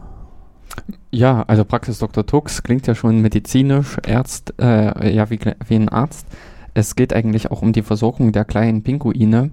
Ja, 1.10 1.42
also 1.42 1.64
Praxis 1.64 1.98
Dr. 1.98 2.26
Tux 2.26 2.62
klingt 2.62 2.86
ja 2.86 2.94
schon 2.94 3.20
medizinisch, 3.20 3.98
Ärzt, 4.02 4.54
äh, 4.60 5.14
ja, 5.14 5.30
wie, 5.30 5.38
wie 5.68 5.74
ein 5.76 5.88
Arzt. 5.88 6.26
Es 6.74 6.96
geht 6.96 7.12
eigentlich 7.14 7.50
auch 7.50 7.62
um 7.62 7.72
die 7.72 7.82
Versorgung 7.82 8.32
der 8.32 8.44
kleinen 8.44 8.82
Pinguine. 8.82 9.50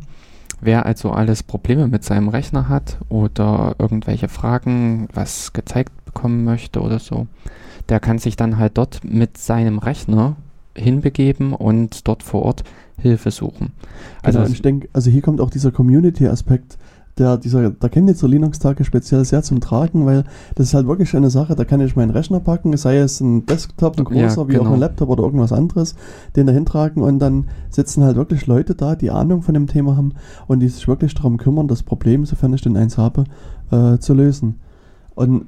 Wer 0.60 0.86
also 0.86 1.12
alles 1.12 1.44
Probleme 1.44 1.88
mit 1.88 2.04
seinem 2.04 2.30
Rechner 2.30 2.70
hat 2.70 2.98
oder 3.10 3.76
irgendwelche 3.80 4.28
Fragen, 4.28 5.08
was 5.14 5.54
gezeigt 5.54 5.92
bekommen 6.06 6.44
möchte 6.44 6.82
oder 6.82 7.00
so, 7.00 7.28
der 7.90 8.00
kann 8.00 8.20
sich 8.20 8.36
dann 8.36 8.58
halt 8.58 8.78
dort 8.78 9.04
mit 9.04 9.38
seinem 9.38 9.80
Rechner 9.80 10.36
hinbegeben 10.76 11.54
und 11.54 12.08
dort 12.08 12.24
vor 12.24 12.44
Ort 12.44 12.64
Hilfe 12.98 13.32
suchen. 13.32 13.74
Also 14.22 14.40
genau, 14.40 14.52
ich 14.52 14.62
denke, 14.62 14.90
also 14.94 15.10
hier 15.10 15.22
kommt 15.22 15.42
auch 15.42 15.50
dieser 15.50 15.72
Community-Aspekt 15.72 16.78
der, 17.18 17.38
dieser, 17.38 17.70
der 17.70 17.90
Chemnitzer 17.90 18.28
Linux-Tage 18.28 18.84
speziell 18.84 19.26
sehr 19.26 19.44
zum 19.44 19.60
Tragen, 19.60 20.06
weil 20.06 20.24
das 20.56 20.68
ist 20.68 20.74
halt 20.74 20.88
wirklich 20.88 21.16
eine 21.16 21.30
Sache, 21.30 21.56
da 21.56 21.66
kann 21.66 21.82
ich 21.82 21.96
meinen 21.96 22.12
Rechner 22.12 22.40
packen, 22.40 22.76
sei 22.78 22.98
es 22.98 23.20
ein 23.22 23.46
Desktop, 23.46 23.98
ein 23.98 24.06
großer, 24.06 24.42
ja, 24.42 24.48
wie 24.48 24.54
genau. 24.54 24.70
auch 24.70 24.74
ein 24.74 24.80
Laptop 24.80 25.10
oder 25.10 25.24
irgendwas 25.24 25.52
anderes, 25.52 25.96
den 26.36 26.48
da 26.48 26.54
hintragen 26.54 27.04
und 27.04 27.20
dann 27.20 27.46
sitzen 27.70 28.04
halt 28.04 28.16
wirklich 28.16 28.48
Leute 28.48 28.76
da, 28.76 28.96
die 28.96 29.12
Ahnung 29.12 29.42
von 29.42 29.54
dem 29.54 29.68
Thema 29.68 29.98
haben 29.98 30.14
und 30.48 30.60
die 30.60 30.70
sich 30.70 30.88
wirklich 30.88 31.14
darum 31.14 31.38
kümmern, 31.38 31.68
das 31.68 31.84
Problem, 31.84 32.26
sofern 32.26 32.54
ich 32.54 32.62
denn 32.62 32.78
eins 32.78 32.98
habe, 32.98 33.26
äh, 33.72 33.98
zu 33.98 34.14
lösen. 34.14 34.60
Und 35.22 35.46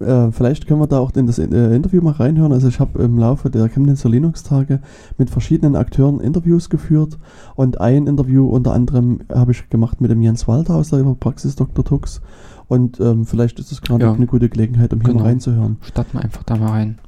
äh, 0.00 0.04
äh, 0.04 0.32
vielleicht 0.32 0.66
können 0.66 0.80
wir 0.80 0.86
da 0.86 0.98
auch 0.98 1.12
in 1.14 1.26
das 1.26 1.38
äh, 1.38 1.44
Interview 1.44 2.00
mal 2.00 2.12
reinhören. 2.12 2.54
Also 2.54 2.68
ich 2.68 2.80
habe 2.80 3.02
im 3.02 3.18
Laufe 3.18 3.50
der 3.50 3.68
Chemnitzer 3.68 4.08
Linux-Tage 4.08 4.80
mit 5.18 5.28
verschiedenen 5.28 5.76
Akteuren 5.76 6.20
Interviews 6.20 6.70
geführt 6.70 7.18
und 7.54 7.82
ein 7.82 8.06
Interview 8.06 8.48
unter 8.48 8.72
anderem 8.72 9.20
habe 9.30 9.52
ich 9.52 9.68
gemacht 9.68 10.00
mit 10.00 10.10
dem 10.10 10.22
Jens 10.22 10.48
Walter 10.48 10.76
aus 10.76 10.88
der 10.88 11.02
Praxis 11.20 11.54
Dr. 11.54 11.84
Tux 11.84 12.22
und 12.66 12.98
ähm, 12.98 13.26
vielleicht 13.26 13.58
ist 13.58 13.72
es 13.72 13.82
gerade 13.82 14.06
ja. 14.06 14.12
eine 14.14 14.26
gute 14.26 14.48
Gelegenheit, 14.48 14.94
um 14.94 15.00
hier 15.00 15.10
genau. 15.10 15.20
mal 15.20 15.28
reinzuhören. 15.28 15.76
Starten 15.82 16.14
wir 16.14 16.22
einfach 16.22 16.44
da 16.44 16.56
mal 16.56 16.70
rein. 16.70 16.98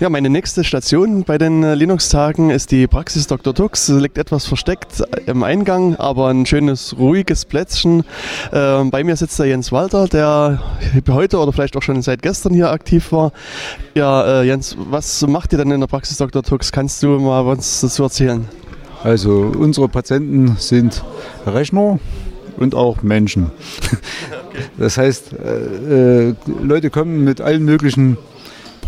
Ja, 0.00 0.08
meine 0.10 0.30
nächste 0.30 0.62
Station 0.62 1.24
bei 1.24 1.38
den 1.38 1.64
äh, 1.64 1.74
Linux-Tagen 1.74 2.50
ist 2.50 2.70
die 2.70 2.86
Praxis 2.86 3.26
Dr. 3.26 3.52
Tux. 3.52 3.86
Sie 3.86 3.98
liegt 3.98 4.16
etwas 4.16 4.46
versteckt 4.46 5.02
im 5.26 5.42
Eingang, 5.42 5.96
aber 5.96 6.28
ein 6.28 6.46
schönes, 6.46 6.96
ruhiges 6.96 7.44
Plätzchen. 7.44 8.04
Äh, 8.52 8.84
bei 8.84 9.02
mir 9.02 9.16
sitzt 9.16 9.40
der 9.40 9.46
Jens 9.46 9.72
Walter, 9.72 10.06
der 10.06 10.62
heute 11.10 11.38
oder 11.38 11.52
vielleicht 11.52 11.76
auch 11.76 11.82
schon 11.82 12.00
seit 12.02 12.22
gestern 12.22 12.54
hier 12.54 12.70
aktiv 12.70 13.10
war. 13.10 13.32
Ja, 13.96 14.42
äh, 14.42 14.46
Jens, 14.46 14.76
was 14.78 15.26
macht 15.26 15.52
ihr 15.52 15.58
denn 15.58 15.72
in 15.72 15.80
der 15.80 15.88
Praxis 15.88 16.16
Dr. 16.16 16.44
Tux? 16.44 16.70
Kannst 16.70 17.02
du 17.02 17.18
mal 17.18 17.44
was 17.44 17.80
dazu 17.80 18.04
erzählen? 18.04 18.46
Also, 19.02 19.52
unsere 19.58 19.88
Patienten 19.88 20.54
sind 20.58 21.02
Rechner 21.44 21.98
und 22.56 22.76
auch 22.76 23.02
Menschen. 23.02 23.50
Das 24.76 24.98
heißt, 24.98 25.34
äh, 25.34 26.30
äh, 26.30 26.34
Leute 26.60 26.90
kommen 26.90 27.22
mit 27.22 27.40
allen 27.40 27.64
möglichen 27.64 28.16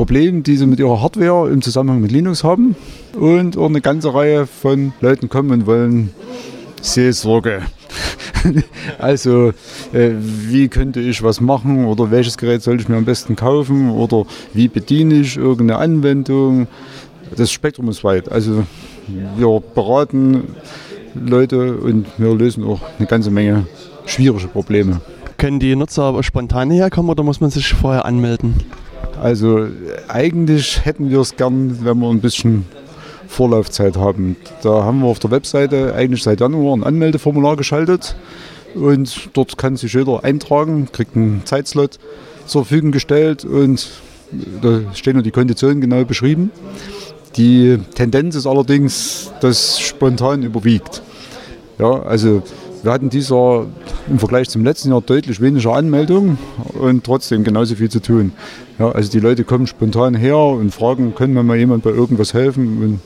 Problemen, 0.00 0.42
die 0.42 0.56
sie 0.56 0.64
mit 0.64 0.78
ihrer 0.78 1.02
Hardware 1.02 1.50
im 1.50 1.60
Zusammenhang 1.60 2.00
mit 2.00 2.10
Linux 2.10 2.42
haben. 2.42 2.74
Und 3.18 3.58
auch 3.58 3.66
eine 3.66 3.82
ganze 3.82 4.14
Reihe 4.14 4.46
von 4.46 4.94
Leuten 5.02 5.28
kommen 5.28 5.50
und 5.50 5.66
wollen 5.66 6.14
Seelsorge. 6.80 7.60
also, 8.98 9.52
äh, 9.92 10.12
wie 10.14 10.68
könnte 10.68 11.00
ich 11.00 11.22
was 11.22 11.42
machen 11.42 11.84
oder 11.84 12.10
welches 12.10 12.38
Gerät 12.38 12.62
soll 12.62 12.80
ich 12.80 12.88
mir 12.88 12.96
am 12.96 13.04
besten 13.04 13.36
kaufen 13.36 13.90
oder 13.90 14.24
wie 14.54 14.68
bediene 14.68 15.16
ich 15.16 15.36
irgendeine 15.36 15.76
Anwendung. 15.78 16.66
Das 17.36 17.52
Spektrum 17.52 17.90
ist 17.90 18.02
weit. 18.02 18.32
Also, 18.32 18.64
wir 19.36 19.62
beraten 19.74 20.56
Leute 21.14 21.76
und 21.76 22.06
wir 22.16 22.34
lösen 22.34 22.64
auch 22.64 22.80
eine 22.98 23.06
ganze 23.06 23.30
Menge 23.30 23.66
schwierige 24.06 24.48
Probleme. 24.48 25.02
Können 25.36 25.60
die 25.60 25.76
Nutzer 25.76 26.22
spontan 26.22 26.70
herkommen 26.70 27.10
oder 27.10 27.22
muss 27.22 27.42
man 27.42 27.50
sich 27.50 27.68
vorher 27.74 28.06
anmelden? 28.06 28.54
Also 29.20 29.68
eigentlich 30.08 30.86
hätten 30.86 31.10
wir 31.10 31.20
es 31.20 31.36
gern, 31.36 31.84
wenn 31.84 31.98
wir 31.98 32.08
ein 32.08 32.20
bisschen 32.20 32.64
Vorlaufzeit 33.28 33.98
haben. 33.98 34.36
Da 34.62 34.82
haben 34.84 35.00
wir 35.00 35.08
auf 35.08 35.18
der 35.18 35.30
Webseite 35.30 35.94
eigentlich 35.94 36.22
seit 36.22 36.40
Januar 36.40 36.74
ein 36.74 36.82
Anmeldeformular 36.82 37.56
geschaltet 37.56 38.16
und 38.74 39.28
dort 39.34 39.58
kann 39.58 39.76
sich 39.76 39.92
jeder 39.92 40.24
eintragen, 40.24 40.88
kriegt 40.90 41.16
einen 41.16 41.42
Zeitslot 41.44 41.98
zur 42.46 42.64
Verfügung 42.64 42.92
gestellt 42.92 43.44
und 43.44 43.88
da 44.62 44.80
stehen 44.94 45.14
nur 45.14 45.22
die 45.22 45.32
Konditionen 45.32 45.82
genau 45.82 46.02
beschrieben. 46.04 46.50
Die 47.36 47.78
Tendenz 47.94 48.36
ist 48.36 48.46
allerdings, 48.46 49.32
dass 49.42 49.78
spontan 49.80 50.42
überwiegt. 50.42 51.02
Ja, 51.78 52.02
also 52.04 52.42
wir 52.82 52.92
hatten 52.92 53.10
dieses 53.10 53.28
Jahr 53.28 53.66
im 54.08 54.18
Vergleich 54.18 54.48
zum 54.48 54.64
letzten 54.64 54.90
Jahr 54.90 55.02
deutlich 55.02 55.42
weniger 55.42 55.74
Anmeldungen 55.74 56.38
und 56.72 57.04
trotzdem 57.04 57.44
genauso 57.44 57.74
viel 57.74 57.90
zu 57.90 58.00
tun. 58.00 58.32
Ja, 58.80 58.92
also 58.92 59.10
die 59.10 59.20
Leute 59.20 59.44
kommen 59.44 59.66
spontan 59.66 60.14
her 60.14 60.38
und 60.38 60.70
fragen, 60.74 61.14
können 61.14 61.34
wir 61.34 61.42
mal 61.42 61.58
jemand 61.58 61.82
bei 61.82 61.90
irgendwas 61.90 62.32
helfen? 62.32 62.82
Und 62.82 63.00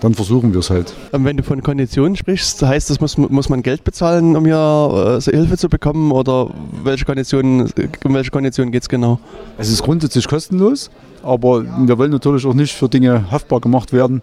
dann 0.00 0.14
versuchen 0.14 0.52
wir 0.52 0.60
es 0.60 0.70
halt. 0.70 0.94
Ähm, 1.12 1.24
wenn 1.24 1.36
du 1.36 1.42
von 1.42 1.64
Konditionen 1.64 2.14
sprichst, 2.14 2.62
heißt 2.62 2.90
das, 2.90 3.00
muss, 3.00 3.18
muss 3.18 3.48
man 3.48 3.64
Geld 3.64 3.82
bezahlen, 3.82 4.36
um 4.36 4.44
hier 4.44 5.18
äh, 5.18 5.30
Hilfe 5.32 5.56
zu 5.56 5.68
bekommen? 5.68 6.12
Oder 6.12 6.50
welche 6.84 7.04
Konditionen, 7.04 7.68
um 8.04 8.14
welche 8.14 8.30
Konditionen 8.30 8.70
geht 8.70 8.82
es 8.82 8.88
genau? 8.88 9.18
Es 9.58 9.68
ist 9.68 9.82
grundsätzlich 9.82 10.28
kostenlos. 10.28 10.92
Aber 11.24 11.64
wir 11.64 11.98
wollen 11.98 12.12
natürlich 12.12 12.46
auch 12.46 12.54
nicht 12.54 12.76
für 12.76 12.88
Dinge 12.88 13.28
haftbar 13.32 13.60
gemacht 13.60 13.92
werden, 13.92 14.22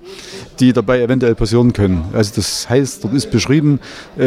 die 0.62 0.72
dabei 0.72 1.02
eventuell 1.02 1.36
passieren 1.36 1.74
können. 1.74 2.06
Also 2.14 2.32
das 2.38 2.70
heißt, 2.70 3.04
dort 3.04 3.14
ist 3.14 3.30
beschrieben, 3.30 3.82
äh, 4.18 4.24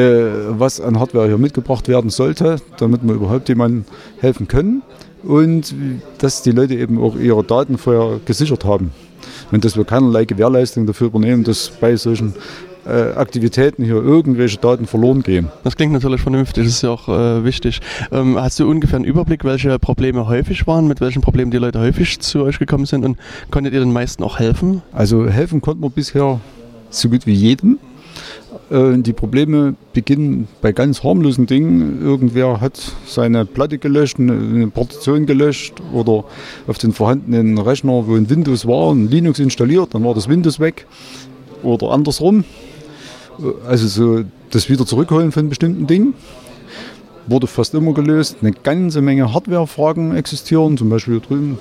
was 0.50 0.82
an 0.82 1.00
Hardware 1.00 1.26
hier 1.26 1.38
mitgebracht 1.38 1.88
werden 1.88 2.10
sollte, 2.10 2.56
damit 2.76 3.00
wir 3.02 3.14
überhaupt 3.14 3.48
jemandem 3.48 3.86
helfen 4.20 4.46
können 4.46 4.82
und 5.26 5.74
dass 6.18 6.42
die 6.42 6.52
Leute 6.52 6.74
eben 6.74 7.00
auch 7.00 7.16
ihre 7.16 7.44
Daten 7.44 7.78
vorher 7.78 8.20
gesichert 8.24 8.64
haben. 8.64 8.90
Und 9.50 9.64
dass 9.64 9.76
wir 9.76 9.84
keinerlei 9.84 10.24
Gewährleistung 10.24 10.86
dafür 10.86 11.08
übernehmen, 11.08 11.44
dass 11.44 11.68
bei 11.68 11.96
solchen 11.96 12.34
äh, 12.86 13.12
Aktivitäten 13.16 13.84
hier 13.84 13.96
irgendwelche 13.96 14.58
Daten 14.58 14.86
verloren 14.86 15.22
gehen. 15.22 15.48
Das 15.64 15.76
klingt 15.76 15.92
natürlich 15.92 16.20
vernünftig, 16.20 16.64
das 16.64 16.74
ist 16.74 16.82
ja 16.82 16.90
auch 16.90 17.08
äh, 17.08 17.44
wichtig. 17.44 17.80
Ähm, 18.12 18.40
hast 18.40 18.60
du 18.60 18.68
ungefähr 18.68 18.96
einen 18.96 19.04
Überblick, 19.04 19.44
welche 19.44 19.78
Probleme 19.78 20.28
häufig 20.28 20.66
waren, 20.66 20.86
mit 20.86 21.00
welchen 21.00 21.22
Problemen 21.22 21.50
die 21.50 21.58
Leute 21.58 21.80
häufig 21.80 22.20
zu 22.20 22.42
euch 22.42 22.58
gekommen 22.58 22.86
sind 22.86 23.04
und 23.04 23.18
konntet 23.50 23.74
ihr 23.74 23.80
den 23.80 23.92
meisten 23.92 24.22
auch 24.22 24.38
helfen? 24.38 24.82
Also 24.92 25.28
helfen 25.28 25.60
konnten 25.60 25.82
wir 25.82 25.90
bisher 25.90 26.40
so 26.90 27.08
gut 27.08 27.26
wie 27.26 27.34
jedem. 27.34 27.78
Äh, 28.70 28.98
die 28.98 29.12
Probleme 29.12 29.74
beginnen 29.92 30.48
bei 30.60 30.72
ganz 30.72 31.02
harmlosen 31.02 31.46
Dingen. 31.46 32.02
Irgendwer 32.02 32.60
hat 32.60 32.80
seine 33.06 33.44
Platte 33.44 33.78
gelöscht, 33.78 34.18
eine 34.18 34.68
Partition 34.68 35.26
gelöscht 35.26 35.74
oder 35.92 36.24
auf 36.66 36.78
den 36.78 36.92
vorhandenen 36.92 37.58
Rechner, 37.58 38.06
wo 38.06 38.14
ein 38.14 38.28
Windows 38.28 38.66
war, 38.66 38.92
ein 38.92 39.08
Linux 39.08 39.38
installiert, 39.38 39.94
dann 39.94 40.04
war 40.04 40.14
das 40.14 40.28
Windows 40.28 40.60
weg 40.60 40.86
oder 41.62 41.90
andersrum. 41.90 42.44
Also 43.66 43.86
so 43.86 44.24
das 44.50 44.68
wieder 44.70 44.86
zurückholen 44.86 45.32
von 45.32 45.48
bestimmten 45.48 45.86
Dingen 45.86 46.14
wurde 47.26 47.46
fast 47.46 47.74
immer 47.74 47.92
gelöst. 47.92 48.36
Eine 48.40 48.52
ganze 48.52 49.00
Menge 49.00 49.32
Hardware-Fragen 49.32 50.14
existieren, 50.14 50.76
zum 50.76 50.88
Beispiel 50.88 51.14
hier 51.14 51.22
drüben 51.22 51.58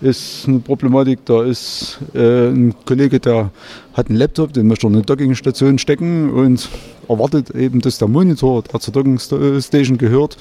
ist 0.00 0.46
eine 0.46 0.60
Problematik, 0.60 1.24
da 1.24 1.42
ist 1.42 1.98
äh, 2.14 2.48
ein 2.48 2.74
Kollege, 2.84 3.20
der 3.20 3.50
hat 3.94 4.08
einen 4.08 4.18
Laptop, 4.18 4.52
den 4.52 4.66
möchte 4.68 4.86
er 4.86 4.90
in 4.90 4.96
eine 4.96 5.04
Dockingstation 5.04 5.78
stecken 5.78 6.30
und 6.30 6.68
erwartet 7.08 7.50
eben, 7.50 7.80
dass 7.80 7.98
der 7.98 8.08
Monitor, 8.08 8.62
der 8.62 8.80
zur 8.80 8.92
Dockingstation 8.92 9.98
gehört, 9.98 10.36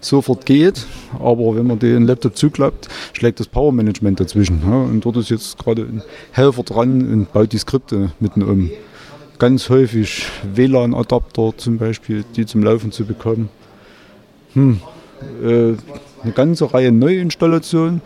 sofort 0.00 0.46
geht. 0.46 0.86
Aber 1.18 1.54
wenn 1.54 1.66
man 1.66 1.78
den 1.78 2.06
Laptop 2.06 2.36
zuklappt, 2.36 2.88
schlägt 3.12 3.38
das 3.38 3.48
Power-Management 3.48 4.18
dazwischen. 4.18 4.62
Ja, 4.66 4.76
und 4.76 5.04
dort 5.04 5.16
ist 5.18 5.30
jetzt 5.30 5.58
gerade 5.58 5.82
ein 5.82 6.02
Helfer 6.32 6.62
dran 6.62 7.12
und 7.12 7.32
baut 7.32 7.52
die 7.52 7.58
Skripte 7.58 8.12
mitten 8.18 8.42
um. 8.42 8.70
Ganz 9.38 9.68
häufig 9.68 10.26
WLAN-Adapter 10.54 11.52
zum 11.56 11.76
Beispiel, 11.78 12.24
die 12.34 12.46
zum 12.46 12.62
Laufen 12.62 12.90
zu 12.90 13.04
bekommen. 13.04 13.50
Hm, 14.54 14.80
äh, 15.44 15.74
eine 16.22 16.32
ganze 16.34 16.72
Reihe 16.72 16.90
Neuinstallationen. 16.90 18.00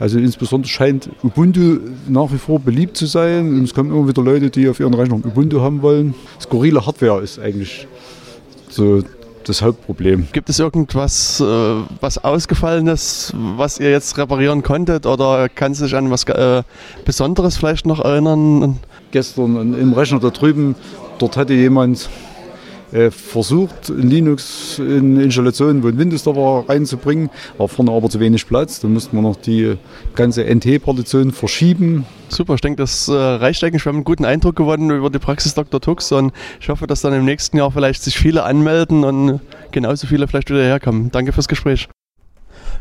Also 0.00 0.18
insbesondere 0.18 0.70
scheint 0.70 1.08
Ubuntu 1.22 1.78
nach 2.08 2.32
wie 2.32 2.38
vor 2.38 2.58
beliebt 2.58 2.96
zu 2.96 3.06
sein. 3.06 3.48
Und 3.48 3.64
es 3.64 3.74
kommen 3.74 3.90
immer 3.90 4.08
wieder 4.08 4.22
Leute, 4.22 4.50
die 4.50 4.68
auf 4.68 4.80
ihren 4.80 4.94
Rechnern 4.94 5.22
Ubuntu 5.24 5.60
haben 5.60 5.82
wollen. 5.82 6.14
Skurrile 6.40 6.84
Hardware 6.84 7.22
ist 7.22 7.38
eigentlich 7.38 7.86
so 8.68 9.02
das 9.44 9.62
Hauptproblem. 9.62 10.28
Gibt 10.32 10.48
es 10.48 10.58
irgendwas, 10.58 11.40
äh, 11.40 11.44
was 12.00 12.22
ausgefallen 12.22 12.86
ist, 12.86 13.32
was 13.56 13.78
ihr 13.78 13.90
jetzt 13.90 14.16
reparieren 14.18 14.62
konntet? 14.62 15.06
Oder 15.06 15.48
kann 15.48 15.74
sich 15.74 15.94
an 15.94 16.10
was 16.10 16.24
äh, 16.24 16.62
Besonderes 17.04 17.56
vielleicht 17.56 17.86
noch 17.86 18.00
erinnern? 18.00 18.78
Gestern 19.10 19.74
im 19.74 19.92
Rechner 19.92 20.18
da 20.18 20.30
drüben, 20.30 20.74
dort 21.18 21.36
hatte 21.36 21.54
jemand 21.54 22.08
äh, 22.94 23.10
versucht, 23.10 23.88
Linux 23.88 24.78
in 24.78 25.20
Installationen, 25.20 25.82
wo 25.82 25.88
ein 25.88 25.98
Windows 25.98 26.22
da 26.22 26.36
war, 26.36 26.68
reinzubringen, 26.68 27.28
war 27.58 27.66
vorne 27.68 27.90
aber 27.90 28.08
zu 28.08 28.20
wenig 28.20 28.46
Platz. 28.46 28.78
Dann 28.80 28.92
mussten 28.92 29.16
wir 29.16 29.22
noch 29.22 29.36
die 29.36 29.76
ganze 30.14 30.44
NT-Partition 30.44 31.32
verschieben. 31.32 32.06
Super, 32.28 32.54
ich 32.54 32.60
denke, 32.60 32.80
das 32.82 33.08
äh, 33.08 33.12
reicht 33.12 33.64
eigentlich. 33.64 33.84
Wir 33.84 33.90
haben 33.90 33.96
einen 33.96 34.04
guten 34.04 34.24
Eindruck 34.24 34.54
gewonnen 34.54 34.90
über 34.90 35.10
die 35.10 35.18
Praxis 35.18 35.54
Dr. 35.54 35.80
Tux 35.80 36.12
und 36.12 36.32
ich 36.60 36.68
hoffe, 36.68 36.86
dass 36.86 37.00
dann 37.00 37.12
im 37.12 37.24
nächsten 37.24 37.56
Jahr 37.56 37.72
vielleicht 37.72 38.02
sich 38.02 38.16
viele 38.16 38.44
anmelden 38.44 39.04
und 39.04 39.40
genauso 39.72 40.06
viele 40.06 40.28
vielleicht 40.28 40.50
wieder 40.50 40.62
herkommen. 40.62 41.10
Danke 41.10 41.32
fürs 41.32 41.48
Gespräch. 41.48 41.88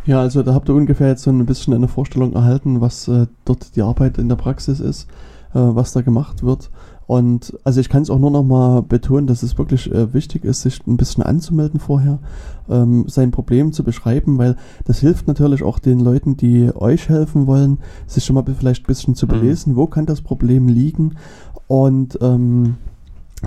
Ja, 0.06 0.20
also 0.20 0.44
da 0.44 0.54
habt 0.54 0.70
ihr 0.70 0.76
ungefähr 0.76 1.08
jetzt 1.08 1.24
so 1.24 1.32
ein 1.32 1.46
bisschen 1.46 1.74
eine 1.74 1.88
Vorstellung 1.88 2.34
erhalten, 2.34 2.82
was 2.82 3.08
äh, 3.08 3.26
dort 3.46 3.76
die 3.76 3.82
Arbeit 3.82 4.20
in 4.20 4.30
der 4.30 4.36
Praxis 4.36 4.80
ist, 4.80 5.10
äh, 5.54 5.60
was 5.60 5.94
da 5.94 6.02
gemacht 6.02 6.44
wird. 6.44 6.70
Und 7.08 7.58
also 7.64 7.80
ich 7.80 7.90
kann 7.90 8.04
es 8.04 8.10
auch 8.10 8.20
nur 8.20 8.32
noch 8.32 8.44
mal 8.44 8.82
betonen, 8.82 9.28
dass 9.28 9.44
es 9.44 9.58
wirklich 9.58 9.92
äh, 9.92 10.14
wichtig 10.14 10.46
ist, 10.46 10.62
sich 10.62 10.86
ein 10.88 10.98
bisschen 10.98 11.24
anzumelden 11.24 11.80
vorher, 11.80 12.20
ähm, 12.70 13.06
sein 13.08 13.32
Problem 13.32 13.74
zu 13.74 13.84
beschreiben, 13.84 14.38
weil 14.38 14.56
das 14.86 15.00
hilft 15.00 15.28
natürlich 15.28 15.64
auch 15.64 15.80
den 15.80 16.00
Leuten, 16.00 16.38
die 16.38 16.72
euch 16.74 17.10
helfen 17.10 17.48
wollen, 17.48 17.80
sich 18.08 18.24
schon 18.24 18.36
mal 18.36 18.46
vielleicht 18.58 18.84
ein 18.84 18.88
bisschen 18.88 19.16
zu 19.16 19.26
mhm. 19.26 19.32
belesen, 19.32 19.74
mhm. 19.74 19.78
wo 19.78 19.88
kann 19.88 20.06
das 20.06 20.22
Problem 20.22 20.68
liegen 20.68 21.16
und 21.68 22.18
ähm, 22.22 22.76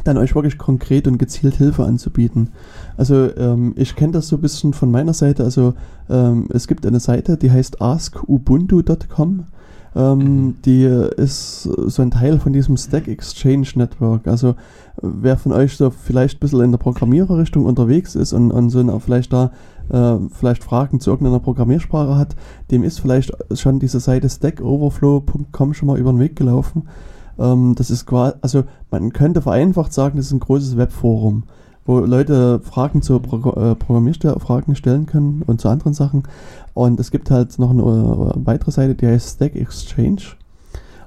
dann 0.04 0.18
euch 0.18 0.34
wirklich 0.34 0.58
konkret 0.58 1.06
und 1.06 1.18
gezielt 1.18 1.54
Hilfe 1.54 1.84
anzubieten. 1.84 2.50
Also 2.96 3.34
ähm, 3.36 3.72
ich 3.76 3.96
kenne 3.96 4.12
das 4.12 4.28
so 4.28 4.36
ein 4.36 4.42
bisschen 4.42 4.72
von 4.74 4.90
meiner 4.90 5.14
Seite. 5.14 5.44
Also 5.44 5.74
ähm, 6.10 6.48
es 6.50 6.66
gibt 6.68 6.86
eine 6.86 7.00
Seite, 7.00 7.36
die 7.36 7.50
heißt 7.50 7.80
askubuntu.com 7.80 9.46
ähm, 9.96 10.56
die 10.64 10.84
ist 10.84 11.62
so 11.62 12.02
ein 12.02 12.10
Teil 12.10 12.38
von 12.38 12.52
diesem 12.52 12.76
Stack 12.76 13.08
Exchange 13.08 13.68
Network. 13.76 14.28
Also 14.28 14.54
wer 15.00 15.38
von 15.38 15.52
euch 15.52 15.76
so 15.76 15.90
vielleicht 15.90 16.36
ein 16.36 16.40
bisschen 16.40 16.60
in 16.60 16.70
der 16.70 16.78
Programmiererrichtung 16.78 17.64
unterwegs 17.64 18.14
ist 18.14 18.32
und, 18.34 18.50
und 18.50 18.70
so 18.70 19.00
vielleicht 19.00 19.32
da 19.32 19.52
äh, 19.88 20.16
vielleicht 20.32 20.62
Fragen 20.62 21.00
zu 21.00 21.10
irgendeiner 21.10 21.40
Programmiersprache 21.40 22.16
hat, 22.16 22.36
dem 22.70 22.84
ist 22.84 23.00
vielleicht 23.00 23.32
schon 23.54 23.78
diese 23.78 24.00
Seite 24.00 24.28
stackoverflow.com 24.28 25.74
schon 25.74 25.86
mal 25.86 25.98
über 25.98 26.12
den 26.12 26.20
Weg 26.20 26.36
gelaufen. 26.36 26.88
Ähm, 27.38 27.74
das 27.74 27.90
ist 27.90 28.04
quasi, 28.06 28.36
also 28.42 28.64
man 28.90 29.12
könnte 29.12 29.40
vereinfacht 29.40 29.92
sagen, 29.92 30.18
das 30.18 30.26
ist 30.26 30.32
ein 30.32 30.40
großes 30.40 30.76
Webforum 30.76 31.44
wo 31.86 32.00
Leute 32.00 32.60
Fragen 32.60 33.00
zu 33.02 33.18
Pro 33.20 33.50
äh, 33.52 33.74
Programmierfragen 33.74 34.74
stellen 34.74 35.06
können 35.06 35.42
und 35.46 35.60
zu 35.60 35.68
anderen 35.68 35.94
Sachen. 35.94 36.24
Und 36.74 37.00
es 37.00 37.10
gibt 37.10 37.30
halt 37.30 37.58
noch 37.58 37.70
eine 37.70 37.82
äh, 37.82 38.46
weitere 38.46 38.70
Seite, 38.70 38.94
die 38.94 39.06
heißt 39.06 39.36
Stack 39.36 39.54
Exchange. 39.54 40.22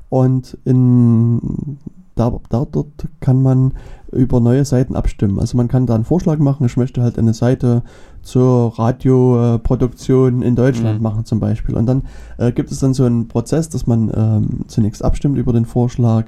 Und 0.09 0.57
in, 0.65 1.77
da, 2.15 2.33
da, 2.49 2.65
dort 2.69 3.07
kann 3.19 3.41
man 3.41 3.73
über 4.11 4.39
neue 4.39 4.65
Seiten 4.65 4.95
abstimmen. 4.95 5.39
Also 5.39 5.55
man 5.55 5.67
kann 5.67 5.85
da 5.85 5.95
einen 5.95 6.05
Vorschlag 6.05 6.39
machen, 6.39 6.65
ich 6.65 6.77
möchte 6.77 7.03
halt 7.03 7.19
eine 7.19 7.33
Seite 7.33 7.83
zur 8.23 8.77
Radioproduktion 8.77 10.41
in 10.41 10.55
Deutschland 10.55 10.97
mhm. 10.97 11.03
machen 11.03 11.25
zum 11.25 11.39
Beispiel. 11.39 11.75
Und 11.75 11.85
dann 11.85 12.03
äh, 12.37 12.51
gibt 12.51 12.71
es 12.71 12.79
dann 12.79 12.93
so 12.93 13.05
einen 13.05 13.27
Prozess, 13.27 13.69
dass 13.69 13.85
man 13.85 14.11
ähm, 14.15 14.65
zunächst 14.67 15.03
abstimmt 15.03 15.37
über 15.37 15.53
den 15.53 15.65
Vorschlag, 15.65 16.25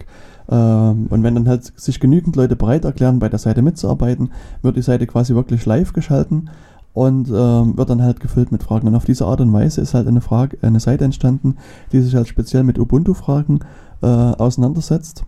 ähm, 0.51 1.07
und 1.09 1.23
wenn 1.23 1.33
dann 1.35 1.47
halt 1.47 1.71
sich 1.79 1.99
genügend 1.99 2.35
Leute 2.35 2.55
bereit 2.55 2.83
erklären, 2.83 3.19
bei 3.19 3.29
der 3.29 3.39
Seite 3.39 3.61
mitzuarbeiten, 3.61 4.31
wird 4.61 4.75
die 4.75 4.81
Seite 4.81 5.07
quasi 5.07 5.33
wirklich 5.33 5.65
live 5.65 5.93
geschalten 5.93 6.49
und 6.93 7.29
ähm, 7.29 7.77
wird 7.77 7.89
dann 7.89 8.01
halt 8.01 8.19
gefüllt 8.19 8.51
mit 8.51 8.61
Fragen. 8.61 8.87
Und 8.87 8.95
auf 8.95 9.05
diese 9.05 9.25
Art 9.25 9.39
und 9.39 9.53
Weise 9.53 9.79
ist 9.79 9.93
halt 9.93 10.07
eine 10.07 10.19
Frage, 10.19 10.57
eine 10.61 10.81
Seite 10.81 11.05
entstanden, 11.05 11.55
die 11.93 12.01
sich 12.01 12.15
halt 12.15 12.27
speziell 12.27 12.63
mit 12.63 12.77
Ubuntu-Fragen 12.77 13.61
äh, 14.01 14.05
auseinandersetzt. 14.05 15.23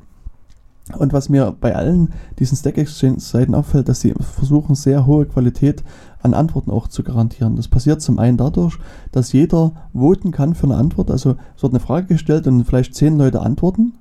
Und 0.97 1.13
was 1.13 1.29
mir 1.29 1.55
bei 1.57 1.73
allen 1.73 2.09
diesen 2.39 2.57
Stack 2.57 2.77
Exchange-Seiten 2.77 3.55
auffällt, 3.55 3.87
dass 3.87 4.01
sie 4.01 4.13
versuchen, 4.19 4.75
sehr 4.75 5.05
hohe 5.05 5.25
Qualität 5.25 5.81
an 6.21 6.33
Antworten 6.33 6.71
auch 6.71 6.89
zu 6.89 7.03
garantieren. 7.03 7.55
Das 7.55 7.69
passiert 7.69 8.01
zum 8.01 8.19
einen 8.19 8.35
dadurch, 8.35 8.77
dass 9.13 9.31
jeder 9.31 9.71
voten 9.93 10.31
kann 10.31 10.55
für 10.55 10.65
eine 10.65 10.75
Antwort. 10.75 11.09
Also 11.09 11.37
es 11.55 11.63
wird 11.63 11.71
eine 11.71 11.79
Frage 11.79 12.07
gestellt 12.07 12.47
und 12.47 12.65
vielleicht 12.65 12.95
zehn 12.95 13.17
Leute 13.17 13.39
antworten. 13.39 13.93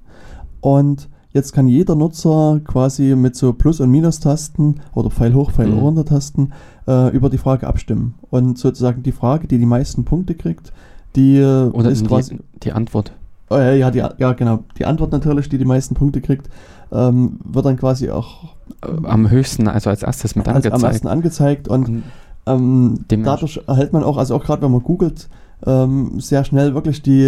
Und 0.62 1.10
Jetzt 1.32 1.52
kann 1.52 1.66
jeder 1.66 1.94
Nutzer 1.94 2.60
quasi 2.64 3.16
mit 3.16 3.36
so 3.36 3.54
Plus- 3.54 3.80
und 3.80 3.90
Minus-Tasten 3.90 4.80
oder 4.94 5.10
Pfeil 5.10 5.34
hoch, 5.34 5.50
Pfeil 5.50 5.68
mhm. 5.68 5.78
runter 5.78 6.04
Tasten 6.04 6.52
äh, 6.86 7.08
über 7.14 7.30
die 7.30 7.38
Frage 7.38 7.66
abstimmen. 7.66 8.14
Und 8.28 8.58
sozusagen 8.58 9.02
die 9.02 9.12
Frage, 9.12 9.48
die 9.48 9.58
die 9.58 9.66
meisten 9.66 10.04
Punkte 10.04 10.34
kriegt, 10.34 10.72
die 11.16 11.38
äh, 11.38 11.70
oder 11.70 11.90
ist 11.90 12.02
die, 12.02 12.06
quasi 12.06 12.38
die 12.62 12.72
Antwort. 12.72 13.12
Oh, 13.48 13.56
ja, 13.56 13.72
ja, 13.72 13.90
die, 13.90 13.98
ja, 13.98 14.32
genau. 14.34 14.64
Die 14.78 14.84
Antwort 14.84 15.12
natürlich, 15.12 15.48
die 15.48 15.56
die 15.56 15.64
meisten 15.64 15.94
Punkte 15.94 16.20
kriegt, 16.20 16.50
ähm, 16.90 17.38
wird 17.44 17.64
dann 17.64 17.78
quasi 17.78 18.10
auch 18.10 18.54
äh, 18.82 19.06
am 19.06 19.30
höchsten, 19.30 19.68
also 19.68 19.88
als 19.88 20.02
erstes 20.02 20.36
mit 20.36 20.46
angezeigt. 20.48 20.74
Als 20.74 20.84
am 20.84 20.90
ersten 20.90 21.08
angezeigt 21.08 21.66
und 21.66 22.02
ähm, 22.44 23.04
dadurch 23.08 23.60
erhält 23.66 23.94
man 23.94 24.04
auch, 24.04 24.18
also 24.18 24.34
auch 24.34 24.44
gerade 24.44 24.62
wenn 24.62 24.72
man 24.72 24.82
googelt, 24.82 25.28
ähm, 25.66 26.20
sehr 26.20 26.44
schnell 26.44 26.74
wirklich 26.74 27.02
die, 27.02 27.26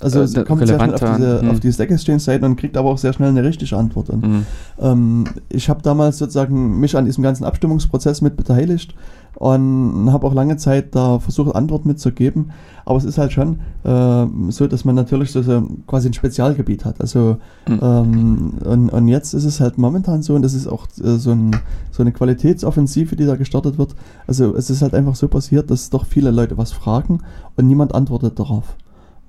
also 0.00 0.22
äh, 0.22 0.44
kommt 0.44 0.66
sehr 0.66 0.78
schnell 0.78 0.94
auf 0.94 1.16
diese, 1.16 1.40
hm. 1.40 1.50
auf 1.50 1.60
die 1.60 1.72
Stack 1.72 1.90
Exchange 1.90 2.20
Seiten 2.20 2.44
und 2.44 2.56
kriegt 2.56 2.76
aber 2.76 2.90
auch 2.90 2.98
sehr 2.98 3.12
schnell 3.12 3.30
eine 3.30 3.44
richtige 3.44 3.76
Antwort. 3.76 4.10
Und, 4.10 4.24
hm. 4.24 4.46
ähm, 4.80 5.24
ich 5.48 5.68
habe 5.68 5.82
damals 5.82 6.18
sozusagen 6.18 6.78
mich 6.78 6.96
an 6.96 7.04
diesem 7.04 7.22
ganzen 7.24 7.44
Abstimmungsprozess 7.44 8.20
mit 8.20 8.36
beteiligt 8.36 8.94
und 9.36 10.12
habe 10.12 10.26
auch 10.26 10.34
lange 10.34 10.56
Zeit 10.56 10.94
da 10.94 11.18
versucht, 11.18 11.54
Antworten 11.54 11.88
mitzugeben. 11.88 12.50
Aber 12.84 12.98
es 12.98 13.04
ist 13.04 13.18
halt 13.18 13.32
schon 13.32 13.60
äh, 13.84 14.26
so, 14.50 14.66
dass 14.66 14.84
man 14.84 14.94
natürlich 14.94 15.32
so, 15.32 15.42
so, 15.42 15.62
quasi 15.86 16.08
ein 16.08 16.12
Spezialgebiet 16.12 16.84
hat. 16.84 17.00
Also 17.00 17.36
mhm. 17.68 17.78
ähm, 17.82 18.52
und, 18.64 18.90
und 18.90 19.08
jetzt 19.08 19.32
ist 19.34 19.44
es 19.44 19.60
halt 19.60 19.78
momentan 19.78 20.22
so, 20.22 20.34
und 20.34 20.42
das 20.42 20.54
ist 20.54 20.66
auch 20.66 20.86
äh, 21.02 21.16
so, 21.16 21.30
ein, 21.30 21.56
so 21.90 22.02
eine 22.02 22.12
Qualitätsoffensive, 22.12 23.16
die 23.16 23.26
da 23.26 23.36
gestartet 23.36 23.78
wird. 23.78 23.94
Also 24.26 24.54
es 24.56 24.70
ist 24.70 24.82
halt 24.82 24.94
einfach 24.94 25.14
so 25.14 25.28
passiert, 25.28 25.70
dass 25.70 25.90
doch 25.90 26.04
viele 26.06 26.30
Leute 26.30 26.58
was 26.58 26.72
fragen 26.72 27.20
und 27.56 27.66
niemand 27.66 27.94
antwortet 27.94 28.38
darauf 28.38 28.76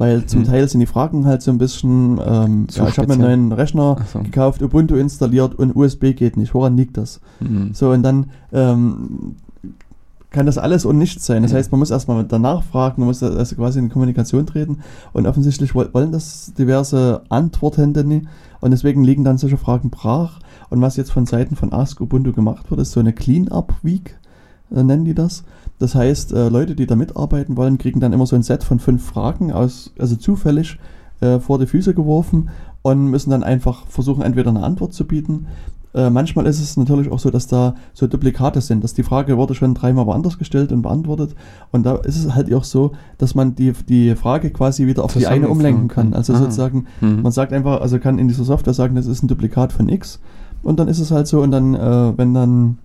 weil 0.01 0.25
zum 0.25 0.39
hm. 0.39 0.47
Teil 0.47 0.67
sind 0.67 0.79
die 0.79 0.87
Fragen 0.87 1.27
halt 1.27 1.43
so 1.43 1.51
ein 1.51 1.59
bisschen, 1.59 2.19
ähm, 2.25 2.65
ja, 2.71 2.87
ich 2.87 2.97
habe 2.97 3.07
mir 3.07 3.13
einen 3.13 3.21
neuen 3.21 3.51
Rechner 3.51 3.97
so. 4.11 4.17
gekauft, 4.17 4.63
Ubuntu 4.63 4.95
installiert 4.95 5.53
und 5.53 5.75
USB 5.75 6.15
geht 6.15 6.37
nicht. 6.37 6.55
Woran 6.55 6.75
liegt 6.75 6.97
das? 6.97 7.21
Mhm. 7.39 7.75
So, 7.75 7.91
und 7.91 8.01
dann 8.01 8.31
ähm, 8.51 9.35
kann 10.31 10.45
das 10.45 10.57
alles 10.57 10.85
und 10.85 10.97
nichts 10.97 11.25
sein. 11.25 11.43
Das 11.43 11.51
ja. 11.51 11.57
heißt, 11.57 11.71
man 11.71 11.79
muss 11.79 11.91
erstmal 11.91 12.23
danach 12.23 12.63
fragen, 12.63 13.01
man 13.01 13.07
muss 13.07 13.21
also 13.21 13.55
quasi 13.55 13.79
in 13.79 13.89
Kommunikation 13.89 14.45
treten 14.47 14.79
und 15.13 15.27
offensichtlich 15.27 15.75
wollen 15.75 16.11
das 16.11 16.53
diverse 16.57 17.21
Antwortende 17.29 18.03
nicht 18.05 18.25
und 18.61 18.71
deswegen 18.71 19.03
liegen 19.03 19.25
dann 19.25 19.37
solche 19.37 19.57
Fragen 19.57 19.89
brach. 19.89 20.39
Und 20.69 20.81
was 20.81 20.95
jetzt 20.95 21.11
von 21.11 21.25
Seiten 21.25 21.57
von 21.57 21.73
Ask 21.73 21.99
Ubuntu 21.99 22.31
gemacht 22.31 22.71
wird, 22.71 22.79
ist 22.79 22.93
so 22.93 23.01
eine 23.01 23.11
Clean-Up-Week, 23.11 24.17
äh, 24.73 24.83
nennen 24.83 25.03
die 25.03 25.13
das. 25.13 25.43
Das 25.79 25.95
heißt, 25.95 26.31
äh, 26.31 26.47
Leute, 26.47 26.75
die 26.75 26.87
da 26.87 26.95
mitarbeiten 26.95 27.57
wollen, 27.57 27.77
kriegen 27.77 27.99
dann 27.99 28.13
immer 28.13 28.25
so 28.25 28.37
ein 28.37 28.43
Set 28.43 28.63
von 28.63 28.79
fünf 28.79 29.05
Fragen 29.05 29.51
aus, 29.51 29.91
also 29.99 30.15
zufällig 30.15 30.79
äh, 31.19 31.39
vor 31.39 31.59
die 31.59 31.67
Füße 31.67 31.93
geworfen 31.93 32.49
und 32.83 33.07
müssen 33.07 33.31
dann 33.31 33.43
einfach 33.43 33.85
versuchen, 33.87 34.23
entweder 34.23 34.51
eine 34.51 34.63
Antwort 34.63 34.93
zu 34.93 35.05
bieten 35.05 35.47
äh, 35.93 36.09
manchmal 36.09 36.45
ist 36.45 36.61
es 36.61 36.77
natürlich 36.77 37.11
auch 37.11 37.19
so, 37.19 37.29
dass 37.31 37.47
da 37.47 37.75
so 37.93 38.07
Duplikate 38.07 38.61
sind, 38.61 38.83
dass 38.83 38.93
die 38.93 39.03
Frage 39.03 39.37
wurde 39.37 39.55
schon 39.55 39.73
dreimal 39.73 40.05
woanders 40.05 40.37
gestellt 40.37 40.71
und 40.71 40.81
beantwortet. 40.83 41.35
Und 41.71 41.83
da 41.85 41.95
ist 41.97 42.17
es 42.17 42.33
halt 42.33 42.53
auch 42.53 42.63
so, 42.63 42.91
dass 43.17 43.35
man 43.35 43.55
die, 43.55 43.73
die 43.89 44.15
Frage 44.15 44.51
quasi 44.51 44.87
wieder 44.87 45.03
auf 45.03 45.13
die 45.13 45.27
eine 45.27 45.49
umlenken 45.49 45.87
kann. 45.87 46.13
Also 46.13 46.33
Aha. 46.33 46.43
sozusagen, 46.43 46.85
mhm. 47.01 47.21
man 47.21 47.31
sagt 47.31 47.51
einfach, 47.53 47.81
also 47.81 47.99
kann 47.99 48.19
in 48.19 48.27
dieser 48.27 48.43
Software 48.45 48.73
sagen, 48.73 48.95
das 48.95 49.05
ist 49.05 49.23
ein 49.23 49.27
Duplikat 49.27 49.73
von 49.73 49.89
X. 49.89 50.19
und 50.63 50.79
dann 50.79 50.87
ist 50.87 50.99
es 50.99 51.11
halt 51.11 51.27
so 51.27 51.41
und 51.41 51.51
dann, 51.51 51.75
äh, 51.75 52.17
wenn 52.17 52.33
dann 52.33 52.77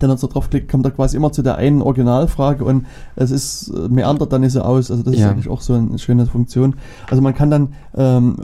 der 0.00 0.08
Nutzer 0.08 0.26
draufklickt, 0.26 0.68
kommt 0.70 0.84
er 0.84 0.90
quasi 0.90 1.16
immer 1.16 1.30
zu 1.30 1.42
der 1.42 1.56
einen 1.58 1.80
Originalfrage 1.80 2.64
und 2.64 2.86
es 3.14 3.30
ist 3.30 3.68
äh, 3.68 3.88
meandert 3.88 4.32
dann 4.32 4.42
ist 4.42 4.56
er 4.56 4.66
aus. 4.66 4.90
Also 4.90 5.04
das 5.04 5.14
Ja. 5.14 5.26
ist 5.26 5.32
eigentlich 5.32 5.48
auch 5.48 5.60
so 5.60 5.74
eine 5.74 5.98
schöne 5.98 6.26
Funktion. 6.26 6.74
Also 7.08 7.22
man 7.22 7.34
kann 7.34 7.50
dann 7.50 7.68
ähm, 7.96 8.36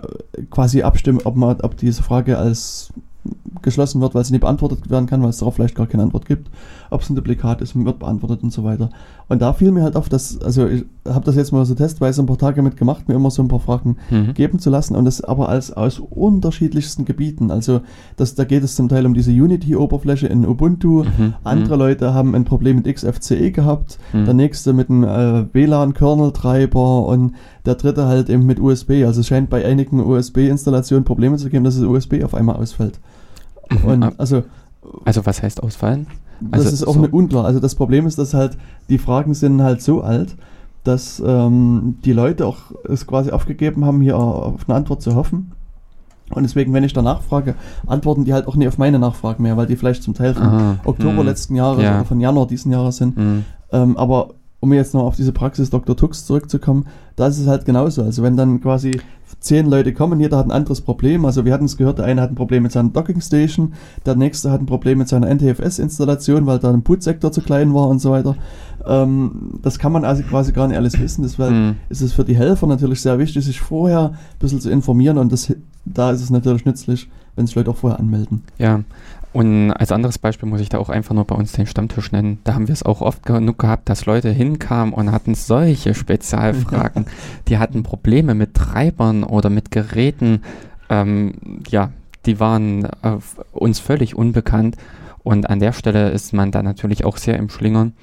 quasi 0.50 0.82
abstimmen, 0.82 1.18
ob 1.24 1.34
man, 1.36 1.60
ob 1.62 1.76
diese 1.76 2.02
Frage 2.04 2.38
als 2.38 2.92
geschlossen 3.62 4.00
wird, 4.00 4.14
weil 4.14 4.24
sie 4.24 4.32
nicht 4.32 4.40
beantwortet 4.40 4.90
werden 4.90 5.06
kann, 5.06 5.22
weil 5.22 5.28
es 5.30 5.38
darauf 5.38 5.54
vielleicht 5.54 5.76
gar 5.76 5.86
keine 5.86 6.02
Antwort 6.02 6.26
gibt, 6.26 6.50
ob 6.90 7.02
es 7.02 7.10
ein 7.10 7.14
Duplikat 7.14 7.60
ist, 7.60 7.76
wird 7.76 7.98
beantwortet 8.00 8.42
und 8.42 8.52
so 8.52 8.64
weiter. 8.64 8.90
Und 9.28 9.40
da 9.40 9.52
fiel 9.52 9.70
mir 9.70 9.82
halt 9.84 9.94
auf, 9.94 10.08
dass, 10.08 10.40
also 10.42 10.66
ich 10.66 10.84
habe 11.08 11.24
das 11.24 11.36
jetzt 11.36 11.52
mal 11.52 11.64
so 11.64 11.74
testweise 11.74 12.22
ein 12.22 12.26
paar 12.26 12.38
Tage 12.38 12.60
mitgemacht, 12.62 13.08
mir 13.08 13.14
immer 13.14 13.30
so 13.30 13.40
ein 13.42 13.48
paar 13.48 13.60
Fragen 13.60 13.96
Mhm. 14.10 14.34
geben 14.34 14.58
zu 14.58 14.70
lassen 14.70 14.96
und 14.96 15.04
das 15.04 15.20
aber 15.22 15.48
als 15.48 15.72
aus 15.72 16.00
unterschiedlichsten 16.00 17.04
Gebieten. 17.04 17.50
Also 17.52 17.82
das, 18.16 18.34
da 18.34 18.44
geht 18.44 18.64
es 18.64 18.74
zum 18.74 18.88
Teil 18.88 19.06
um 19.06 19.14
diese 19.14 19.30
Unity-Oberfläche 19.30 20.26
in 20.26 20.44
Ubuntu. 20.46 21.04
Mhm. 21.04 21.34
Andere 21.44 21.76
Leute 21.76 22.14
haben 22.14 22.34
ein 22.34 22.44
Problem 22.44 22.76
mit 22.76 22.92
XFCE 22.92 23.52
gehabt, 23.52 23.98
Mhm. 24.12 24.24
der 24.24 24.34
nächste 24.34 24.72
mit 24.72 24.90
einem 24.90 25.04
äh, 25.04 25.44
WLAN-Kernel-Treiber 25.54 27.06
und 27.06 27.32
der 27.66 27.76
dritte 27.76 28.06
halt 28.06 28.28
eben 28.28 28.44
mit 28.46 28.60
USB. 28.60 29.04
Also 29.04 29.20
es 29.20 29.26
scheint 29.28 29.50
bei 29.50 29.64
einigen 29.64 30.00
USB-Installationen 30.00 31.04
Probleme 31.04 31.36
zu 31.36 31.48
geben, 31.48 31.64
dass 31.64 31.76
das 31.76 31.84
USB 31.84 32.22
auf 32.24 32.34
einmal 32.34 32.56
ausfällt. 32.56 32.98
Mhm. 33.82 33.88
Und 33.88 34.02
Ah, 34.02 34.12
also 34.18 34.42
Also 35.04 35.24
was 35.26 35.42
heißt 35.42 35.62
ausfallen? 35.62 36.06
das 36.40 36.60
Also 36.64 36.74
ist 36.74 36.84
auch 36.86 36.94
so- 36.94 36.98
eine 37.00 37.08
unklar. 37.08 37.44
Also 37.44 37.60
das 37.60 37.74
Problem 37.74 38.06
ist, 38.06 38.18
dass 38.18 38.34
halt 38.34 38.56
die 38.88 38.98
Fragen 38.98 39.34
sind 39.34 39.62
halt 39.62 39.80
so 39.82 40.00
alt, 40.02 40.34
dass 40.84 41.22
ähm, 41.24 41.98
die 42.04 42.12
Leute 42.12 42.44
auch 42.46 42.58
es 42.88 43.06
quasi 43.06 43.30
aufgegeben 43.30 43.84
haben, 43.84 44.00
hier 44.00 44.16
auf 44.18 44.68
eine 44.68 44.76
Antwort 44.76 45.00
zu 45.02 45.14
hoffen. 45.14 45.52
Und 46.30 46.42
deswegen, 46.44 46.72
wenn 46.72 46.82
ich 46.82 46.92
danach 46.94 47.22
frage, 47.22 47.54
antworten 47.86 48.24
die 48.24 48.32
halt 48.32 48.48
auch 48.48 48.56
nie 48.56 48.66
auf 48.66 48.78
meine 48.78 48.98
Nachfragen 48.98 49.42
mehr, 49.42 49.56
weil 49.56 49.66
die 49.66 49.76
vielleicht 49.76 50.02
zum 50.02 50.14
Teil 50.14 50.34
von 50.34 50.42
Ah, 50.46 50.76
Oktober 50.84 51.18
hm. 51.18 51.26
letzten 51.26 51.54
Jahres 51.54 51.82
Ja. 51.84 51.96
oder 51.96 52.04
von 52.06 52.20
Januar 52.20 52.46
diesen 52.46 52.72
Jahres 52.72 52.96
sind. 52.96 53.16
Mhm. 53.16 53.44
Ähm, 53.70 53.96
aber 53.96 54.30
um 54.58 54.72
jetzt 54.72 54.94
noch 54.94 55.02
auf 55.02 55.16
diese 55.16 55.32
Praxis 55.32 55.70
Dr. 55.70 55.96
Tux 55.96 56.24
zurückzukommen, 56.24 56.86
da 57.16 57.26
ist 57.26 57.38
es 57.38 57.46
halt 57.46 57.64
genauso. 57.66 58.02
Also 58.02 58.22
wenn 58.22 58.36
dann 58.36 58.60
quasi 58.60 58.98
zehn 59.42 59.66
Leute 59.66 59.92
kommen, 59.92 60.20
jeder 60.20 60.38
hat 60.38 60.46
ein 60.46 60.50
anderes 60.52 60.80
Problem. 60.80 61.24
Also 61.24 61.44
wir 61.44 61.52
hatten 61.52 61.64
es 61.66 61.76
gehört, 61.76 61.98
der 61.98 62.06
eine 62.06 62.22
hat 62.22 62.30
ein 62.30 62.34
Problem 62.36 62.62
mit 62.62 62.72
seiner 62.72 62.88
Docking 62.90 63.20
Station, 63.20 63.74
der 64.06 64.14
nächste 64.14 64.50
hat 64.50 64.60
ein 64.60 64.66
Problem 64.66 64.98
mit 64.98 65.08
seiner 65.08 65.28
NTFS-Installation, 65.28 66.46
weil 66.46 66.58
da 66.58 66.70
ein 66.72 66.82
Bootsektor 66.82 67.32
zu 67.32 67.40
klein 67.42 67.74
war 67.74 67.88
und 67.88 67.98
so 68.00 68.10
weiter. 68.12 68.36
Ähm, 68.86 69.58
das 69.62 69.78
kann 69.78 69.92
man 69.92 70.04
also 70.04 70.22
quasi 70.22 70.52
gar 70.52 70.68
nicht 70.68 70.76
alles 70.76 70.98
wissen. 71.00 71.22
Deswegen 71.22 71.66
Mhm. 71.68 71.76
ist 71.88 72.00
es 72.02 72.12
für 72.12 72.24
die 72.24 72.36
Helfer 72.36 72.66
natürlich 72.66 73.00
sehr 73.02 73.18
wichtig, 73.18 73.44
sich 73.44 73.60
vorher 73.60 74.10
ein 74.10 74.38
bisschen 74.38 74.60
zu 74.60 74.70
informieren 74.70 75.18
und 75.18 75.32
das, 75.32 75.52
da 75.84 76.10
ist 76.10 76.22
es 76.22 76.30
natürlich 76.30 76.64
nützlich, 76.64 77.08
wenn 77.36 77.46
sich 77.46 77.54
Leute 77.56 77.70
auch 77.70 77.76
vorher 77.76 77.98
anmelden. 77.98 78.42
Ja, 78.58 78.80
und 79.32 79.70
als 79.72 79.92
anderes 79.92 80.18
Beispiel 80.18 80.48
muss 80.48 80.60
ich 80.60 80.68
da 80.68 80.78
auch 80.78 80.88
einfach 80.90 81.14
nur 81.14 81.24
bei 81.24 81.34
uns 81.34 81.52
den 81.52 81.66
Stammtisch 81.66 82.12
nennen. 82.12 82.38
Da 82.44 82.54
haben 82.54 82.68
wir 82.68 82.72
es 82.72 82.82
auch 82.82 83.00
oft 83.00 83.24
genug 83.24 83.58
gehabt, 83.58 83.88
dass 83.88 84.06
Leute 84.06 84.30
hinkamen 84.30 84.92
und 84.92 85.10
hatten 85.12 85.34
solche 85.34 85.94
Spezialfragen. 85.94 87.06
Die 87.48 87.58
hatten 87.58 87.82
Probleme 87.82 88.34
mit 88.34 88.54
Treibern 88.54 89.24
oder 89.24 89.48
mit 89.50 89.70
Geräten. 89.70 90.42
Ähm, 90.90 91.60
ja, 91.68 91.90
die 92.26 92.38
waren 92.40 92.84
äh, 93.02 93.16
uns 93.52 93.80
völlig 93.80 94.14
unbekannt. 94.14 94.76
Und 95.24 95.48
an 95.48 95.60
der 95.60 95.72
Stelle 95.72 96.10
ist 96.10 96.32
man 96.32 96.50
da 96.50 96.62
natürlich 96.62 97.04
auch 97.04 97.16
sehr 97.16 97.36
im 97.38 97.48
Schlingern, 97.48 97.94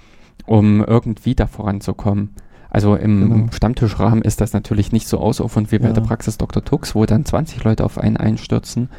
um 0.45 0.83
irgendwie 0.83 1.35
da 1.35 1.47
voranzukommen. 1.47 2.31
Also 2.69 2.95
im 2.95 3.29
Genau. 3.29 3.51
Stammtischrahmen 3.51 4.21
ist 4.21 4.41
das 4.41 4.53
natürlich 4.53 4.91
nicht 4.91 5.07
so 5.07 5.19
ausufernd 5.19 5.71
wie 5.71 5.79
bei 5.79 5.87
Ja. 5.87 5.93
der 5.93 6.01
Praxis 6.01 6.37
Dr. 6.37 6.63
Tux, 6.63 6.95
wo 6.95 7.05
dann 7.05 7.25
20 7.25 7.63
Leute 7.63 7.83
auf 7.83 7.97
einen 7.97 8.17
einstürzen. 8.17 8.89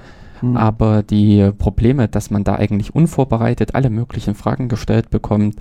Hm. 0.40 0.57
Aber 0.57 1.03
die 1.03 1.50
Probleme, 1.57 2.09
dass 2.09 2.31
man 2.31 2.44
da 2.44 2.57
eigentlich 2.57 2.94
unvorbereitet 2.94 3.74
alle 3.74 3.90
möglichen 3.90 4.35
Fragen 4.35 4.68
gestellt 4.68 5.11
bekommt, 5.11 5.57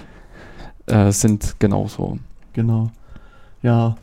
äh, 0.87 1.11
sind 1.11 1.55
genauso. 1.59 2.17
Genau. 2.53 2.89
Ja, 3.61 3.95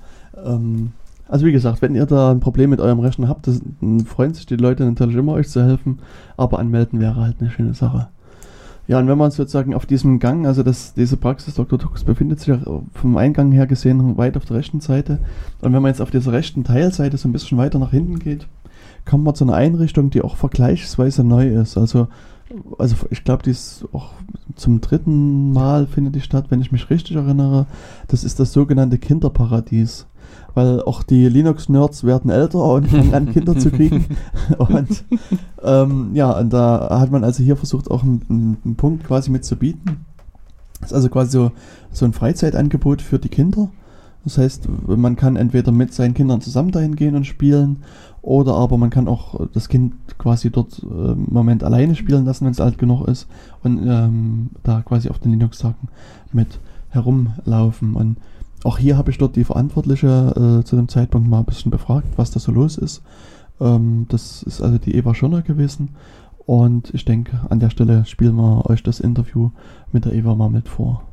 ähm, 0.44 0.92
also 1.28 1.46
wie 1.46 1.52
gesagt, 1.52 1.82
wenn 1.82 1.94
ihr 1.94 2.06
da 2.06 2.30
ein 2.30 2.40
Problem 2.40 2.70
mit 2.70 2.80
eurem 2.80 3.00
Rechner 3.00 3.28
habt, 3.28 3.46
das, 3.46 3.60
dann 3.80 4.00
freuen 4.00 4.34
sich 4.34 4.46
die 4.46 4.56
Leute 4.56 4.84
natürlich 4.84 5.16
immer, 5.16 5.32
euch 5.32 5.48
zu 5.48 5.64
helfen, 5.64 5.98
aber 6.36 6.58
anmelden 6.58 7.00
wäre 7.00 7.16
halt 7.16 7.36
eine 7.40 7.50
schöne 7.50 7.74
Sache. 7.74 8.08
Ja, 8.88 9.00
und 9.00 9.08
wenn 9.08 9.18
man 9.18 9.32
sozusagen 9.32 9.74
auf 9.74 9.84
diesem 9.84 10.20
Gang, 10.20 10.46
also 10.46 10.62
das, 10.62 10.94
diese 10.94 11.16
Praxis 11.16 11.54
Dr. 11.54 11.76
Tux 11.76 12.04
befindet 12.04 12.38
sich 12.38 12.48
ja 12.48 12.60
vom 12.92 13.16
Eingang 13.16 13.50
her 13.50 13.66
gesehen 13.66 14.16
weit 14.16 14.36
auf 14.36 14.44
der 14.44 14.58
rechten 14.58 14.80
Seite. 14.80 15.18
Und 15.60 15.72
wenn 15.72 15.82
man 15.82 15.90
jetzt 15.90 16.00
auf 16.00 16.12
dieser 16.12 16.30
rechten 16.30 16.62
Teilseite 16.62 17.16
so 17.16 17.28
ein 17.28 17.32
bisschen 17.32 17.58
weiter 17.58 17.80
nach 17.80 17.90
hinten 17.90 18.20
geht, 18.20 18.46
kommt 19.06 19.24
man 19.24 19.34
zu 19.34 19.44
einer 19.44 19.54
Einrichtung, 19.54 20.10
die 20.10 20.22
auch 20.22 20.36
vergleichsweise 20.36 21.24
neu 21.24 21.48
ist. 21.48 21.78
Also, 21.78 22.08
also 22.78 22.96
ich 23.10 23.24
glaube, 23.24 23.42
die 23.44 23.50
ist 23.50 23.86
auch 23.92 24.10
zum 24.54 24.80
dritten 24.80 25.52
Mal 25.52 25.86
findet 25.86 26.14
die 26.14 26.20
statt, 26.20 26.46
wenn 26.48 26.60
ich 26.60 26.72
mich 26.72 26.90
richtig 26.90 27.16
erinnere. 27.16 27.66
Das 28.08 28.24
ist 28.24 28.40
das 28.40 28.52
sogenannte 28.52 28.98
Kinderparadies. 28.98 30.06
Weil 30.54 30.80
auch 30.82 31.02
die 31.02 31.28
Linux-Nerds 31.28 32.04
werden 32.04 32.30
älter 32.30 32.62
und 32.64 32.88
fangen 32.90 33.14
an, 33.14 33.32
Kinder 33.32 33.58
zu 33.58 33.70
kriegen. 33.70 34.06
Und 34.58 35.04
ähm, 35.62 36.10
ja, 36.14 36.38
und 36.38 36.52
da 36.52 36.98
hat 36.98 37.10
man 37.10 37.24
also 37.24 37.42
hier 37.42 37.56
versucht, 37.56 37.90
auch 37.90 38.02
einen, 38.02 38.58
einen 38.64 38.76
Punkt 38.76 39.04
quasi 39.04 39.30
mit 39.30 39.44
zu 39.44 39.56
bieten. 39.56 40.04
Das 40.80 40.90
ist 40.90 40.94
also 40.94 41.08
quasi 41.08 41.30
so, 41.30 41.52
so 41.92 42.04
ein 42.04 42.12
Freizeitangebot 42.12 43.02
für 43.02 43.18
die 43.18 43.28
Kinder. 43.28 43.70
Das 44.26 44.38
heißt, 44.38 44.68
man 44.88 45.14
kann 45.14 45.36
entweder 45.36 45.70
mit 45.70 45.94
seinen 45.94 46.12
Kindern 46.12 46.40
zusammen 46.40 46.72
dahin 46.72 46.96
gehen 46.96 47.14
und 47.14 47.28
spielen, 47.28 47.84
oder 48.22 48.54
aber 48.54 48.76
man 48.76 48.90
kann 48.90 49.06
auch 49.06 49.46
das 49.52 49.68
Kind 49.68 49.94
quasi 50.18 50.50
dort 50.50 50.82
äh, 50.82 51.12
im 51.12 51.28
Moment 51.30 51.62
alleine 51.62 51.94
spielen 51.94 52.24
lassen, 52.24 52.44
wenn 52.44 52.50
es 52.50 52.60
alt 52.60 52.76
genug 52.76 53.06
ist, 53.06 53.28
und 53.62 53.86
ähm, 53.86 54.50
da 54.64 54.82
quasi 54.82 55.10
auf 55.10 55.20
den 55.20 55.30
Linux-Tagen 55.30 55.86
mit 56.32 56.58
herumlaufen. 56.88 57.94
Und 57.94 58.16
auch 58.64 58.78
hier 58.78 58.98
habe 58.98 59.12
ich 59.12 59.18
dort 59.18 59.36
die 59.36 59.44
Verantwortliche 59.44 60.58
äh, 60.60 60.64
zu 60.64 60.74
dem 60.74 60.88
Zeitpunkt 60.88 61.28
mal 61.28 61.38
ein 61.38 61.44
bisschen 61.44 61.70
befragt, 61.70 62.08
was 62.16 62.32
da 62.32 62.40
so 62.40 62.50
los 62.50 62.78
ist. 62.78 63.02
Ähm, 63.60 64.06
das 64.08 64.42
ist 64.42 64.60
also 64.60 64.78
die 64.78 64.96
Eva 64.96 65.14
Schirner 65.14 65.42
gewesen. 65.42 65.90
Und 66.46 66.92
ich 66.94 67.04
denke, 67.04 67.42
an 67.48 67.60
der 67.60 67.70
Stelle 67.70 68.04
spielen 68.06 68.34
wir 68.34 68.68
euch 68.68 68.82
das 68.82 68.98
Interview 68.98 69.52
mit 69.92 70.04
der 70.04 70.14
Eva 70.14 70.34
mal 70.34 70.50
mit 70.50 70.68
vor. 70.68 71.04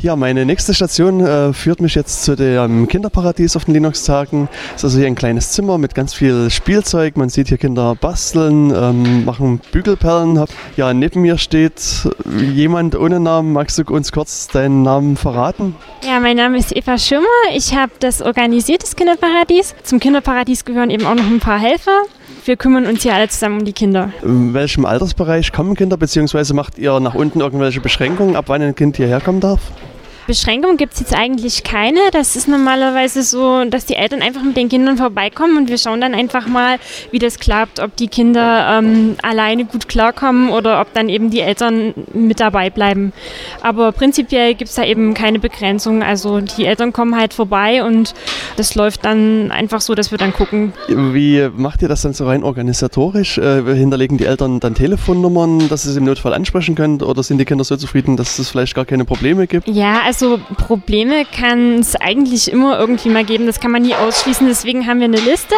Ja, 0.00 0.16
meine 0.16 0.44
nächste 0.44 0.74
Station 0.74 1.20
äh, 1.20 1.52
führt 1.52 1.80
mich 1.80 1.94
jetzt 1.94 2.24
zu 2.24 2.34
dem 2.34 2.88
Kinderparadies 2.88 3.54
auf 3.54 3.66
den 3.66 3.74
Linux-Tagen. 3.74 4.48
Es 4.70 4.78
ist 4.78 4.84
also 4.84 4.98
hier 4.98 5.06
ein 5.06 5.14
kleines 5.14 5.52
Zimmer 5.52 5.78
mit 5.78 5.94
ganz 5.94 6.12
viel 6.12 6.50
Spielzeug. 6.50 7.16
Man 7.16 7.28
sieht 7.28 7.48
hier 7.48 7.58
Kinder 7.58 7.94
basteln, 7.94 8.74
ähm, 8.74 9.24
machen 9.24 9.60
Bügelperlen. 9.70 10.44
Ja, 10.76 10.92
neben 10.92 11.20
mir 11.22 11.38
steht 11.38 12.08
jemand 12.52 12.96
ohne 12.96 13.20
Namen. 13.20 13.52
Magst 13.52 13.78
du 13.78 13.84
uns 13.84 14.10
kurz 14.10 14.48
deinen 14.48 14.82
Namen 14.82 15.16
verraten? 15.16 15.76
Ja, 16.04 16.18
mein 16.18 16.36
Name 16.36 16.58
ist 16.58 16.74
Eva 16.74 16.98
Schirmer. 16.98 17.26
Ich 17.54 17.72
habe 17.76 17.92
das 18.00 18.22
organisiert, 18.22 18.82
das 18.82 18.96
Kinderparadies. 18.96 19.76
Zum 19.84 20.00
Kinderparadies 20.00 20.64
gehören 20.64 20.90
eben 20.90 21.06
auch 21.06 21.14
noch 21.14 21.26
ein 21.26 21.38
paar 21.38 21.60
Helfer. 21.60 22.02
Wir 22.44 22.56
kümmern 22.56 22.86
uns 22.86 23.02
hier 23.02 23.14
alle 23.14 23.28
zusammen 23.28 23.60
um 23.60 23.64
die 23.64 23.72
Kinder. 23.72 24.12
In 24.22 24.52
welchem 24.52 24.84
Altersbereich 24.84 25.52
kommen 25.52 25.76
Kinder, 25.76 25.96
beziehungsweise 25.96 26.54
macht 26.54 26.76
ihr 26.76 26.98
nach 26.98 27.14
unten 27.14 27.40
irgendwelche 27.40 27.80
Beschränkungen, 27.80 28.34
ab 28.34 28.46
wann 28.48 28.62
ein 28.62 28.74
Kind 28.74 28.96
hierher 28.96 29.20
kommen 29.20 29.40
darf? 29.40 29.60
Beschränkungen 30.26 30.76
gibt 30.76 30.94
es 30.94 31.00
jetzt 31.00 31.14
eigentlich 31.14 31.64
keine. 31.64 31.98
Das 32.12 32.36
ist 32.36 32.48
normalerweise 32.48 33.22
so, 33.22 33.64
dass 33.64 33.86
die 33.86 33.94
Eltern 33.94 34.22
einfach 34.22 34.42
mit 34.42 34.56
den 34.56 34.68
Kindern 34.68 34.96
vorbeikommen 34.96 35.56
und 35.56 35.68
wir 35.68 35.78
schauen 35.78 36.00
dann 36.00 36.14
einfach 36.14 36.46
mal, 36.46 36.78
wie 37.10 37.18
das 37.18 37.38
klappt, 37.38 37.80
ob 37.80 37.96
die 37.96 38.08
Kinder 38.08 38.78
ähm, 38.78 39.16
alleine 39.22 39.64
gut 39.64 39.88
klarkommen 39.88 40.50
oder 40.50 40.80
ob 40.80 40.92
dann 40.94 41.08
eben 41.08 41.30
die 41.30 41.40
Eltern 41.40 41.94
mit 42.12 42.40
dabei 42.40 42.70
bleiben. 42.70 43.12
Aber 43.62 43.92
prinzipiell 43.92 44.54
gibt 44.54 44.70
es 44.70 44.76
da 44.76 44.84
eben 44.84 45.14
keine 45.14 45.38
Begrenzung. 45.38 46.02
Also 46.02 46.40
die 46.40 46.66
Eltern 46.66 46.92
kommen 46.92 47.16
halt 47.16 47.34
vorbei 47.34 47.82
und 47.84 48.14
das 48.56 48.74
läuft 48.74 49.04
dann 49.04 49.50
einfach 49.50 49.80
so, 49.80 49.94
dass 49.94 50.10
wir 50.10 50.18
dann 50.18 50.32
gucken, 50.32 50.72
Wie 50.88 51.48
macht 51.54 51.82
ihr 51.82 51.88
das 51.88 52.02
dann 52.02 52.12
so 52.12 52.26
rein 52.26 52.44
organisatorisch? 52.44 53.38
Äh, 53.38 53.62
hinterlegen 53.74 54.18
die 54.18 54.26
Eltern 54.26 54.60
dann 54.60 54.74
Telefonnummern, 54.74 55.68
dass 55.68 55.84
ihr 55.86 55.92
sie 55.92 55.98
im 55.98 56.04
Notfall 56.04 56.34
ansprechen 56.34 56.74
könnt? 56.74 57.02
Oder 57.02 57.22
sind 57.22 57.38
die 57.38 57.44
Kinder 57.44 57.64
so 57.64 57.76
zufrieden, 57.76 58.16
dass 58.16 58.38
es 58.38 58.50
vielleicht 58.50 58.74
gar 58.74 58.84
keine 58.84 59.04
Probleme 59.04 59.46
gibt? 59.46 59.66
Ja, 59.66 60.00
also 60.04 60.11
Probleme 60.18 61.24
kann 61.24 61.80
es 61.80 61.96
eigentlich 61.96 62.50
immer 62.50 62.78
irgendwie 62.78 63.08
mal 63.08 63.24
geben. 63.24 63.46
Das 63.46 63.60
kann 63.60 63.70
man 63.70 63.82
nie 63.82 63.94
ausschließen. 63.94 64.46
Deswegen 64.46 64.86
haben 64.86 64.98
wir 64.98 65.06
eine 65.06 65.20
Liste. 65.20 65.54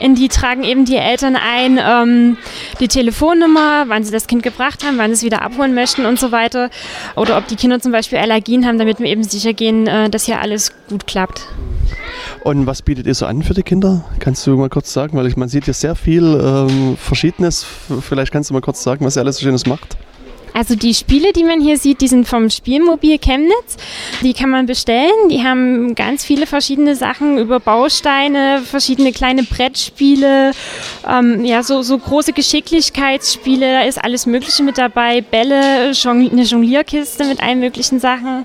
In 0.00 0.14
die 0.14 0.28
tragen 0.28 0.64
eben 0.64 0.84
die 0.84 0.96
Eltern 0.96 1.36
ein, 1.36 1.78
ähm, 1.82 2.36
die 2.80 2.88
Telefonnummer, 2.88 3.84
wann 3.88 4.04
sie 4.04 4.12
das 4.12 4.26
Kind 4.26 4.42
gebracht 4.42 4.84
haben, 4.84 4.98
wann 4.98 5.10
sie 5.10 5.14
es 5.14 5.22
wieder 5.22 5.42
abholen 5.42 5.74
möchten 5.74 6.06
und 6.06 6.18
so 6.18 6.32
weiter. 6.32 6.70
Oder 7.16 7.36
ob 7.36 7.46
die 7.48 7.56
Kinder 7.56 7.80
zum 7.80 7.92
Beispiel 7.92 8.18
Allergien 8.18 8.66
haben, 8.66 8.78
damit 8.78 8.98
wir 8.98 9.06
eben 9.06 9.22
sicher 9.22 9.52
gehen, 9.52 9.86
äh, 9.86 10.10
dass 10.10 10.24
hier 10.24 10.40
alles 10.40 10.72
gut 10.88 11.06
klappt. 11.06 11.46
Und 12.44 12.66
was 12.66 12.82
bietet 12.82 13.06
ihr 13.06 13.14
so 13.14 13.26
an 13.26 13.42
für 13.42 13.54
die 13.54 13.62
Kinder? 13.62 14.04
Kannst 14.18 14.46
du 14.46 14.56
mal 14.56 14.68
kurz 14.68 14.92
sagen, 14.92 15.16
weil 15.16 15.26
ich, 15.26 15.36
man 15.36 15.48
sieht 15.48 15.64
hier 15.64 15.74
sehr 15.74 15.94
viel 15.94 16.24
ähm, 16.24 16.96
Verschiedenes. 16.96 17.66
Vielleicht 18.00 18.32
kannst 18.32 18.50
du 18.50 18.54
mal 18.54 18.60
kurz 18.60 18.82
sagen, 18.82 19.04
was 19.04 19.16
ihr 19.16 19.20
alles 19.20 19.36
so 19.36 19.42
Schönes 19.42 19.66
macht. 19.66 19.96
Also 20.54 20.74
die 20.74 20.94
Spiele, 20.94 21.32
die 21.32 21.44
man 21.44 21.60
hier 21.60 21.78
sieht, 21.78 22.00
die 22.00 22.08
sind 22.08 22.26
vom 22.26 22.50
Spielmobil 22.50 23.18
Chemnitz. 23.18 23.76
Die 24.22 24.34
kann 24.34 24.50
man 24.50 24.66
bestellen. 24.66 25.28
Die 25.30 25.42
haben 25.42 25.94
ganz 25.94 26.24
viele 26.24 26.46
verschiedene 26.46 26.96
Sachen 26.96 27.38
über 27.38 27.60
Bausteine, 27.60 28.62
verschiedene 28.64 29.12
kleine 29.12 29.44
Brettspiele, 29.44 30.52
ähm, 31.08 31.44
ja, 31.44 31.62
so, 31.62 31.82
so 31.82 31.96
große 31.98 32.32
Geschicklichkeitsspiele. 32.32 33.72
Da 33.72 33.82
ist 33.82 34.02
alles 34.02 34.26
Mögliche 34.26 34.62
mit 34.62 34.78
dabei. 34.78 35.20
Bälle, 35.20 35.92
eine 36.04 36.42
Jonglierkiste 36.42 37.24
mit 37.24 37.42
allen 37.42 37.60
möglichen 37.60 38.00
Sachen. 38.00 38.44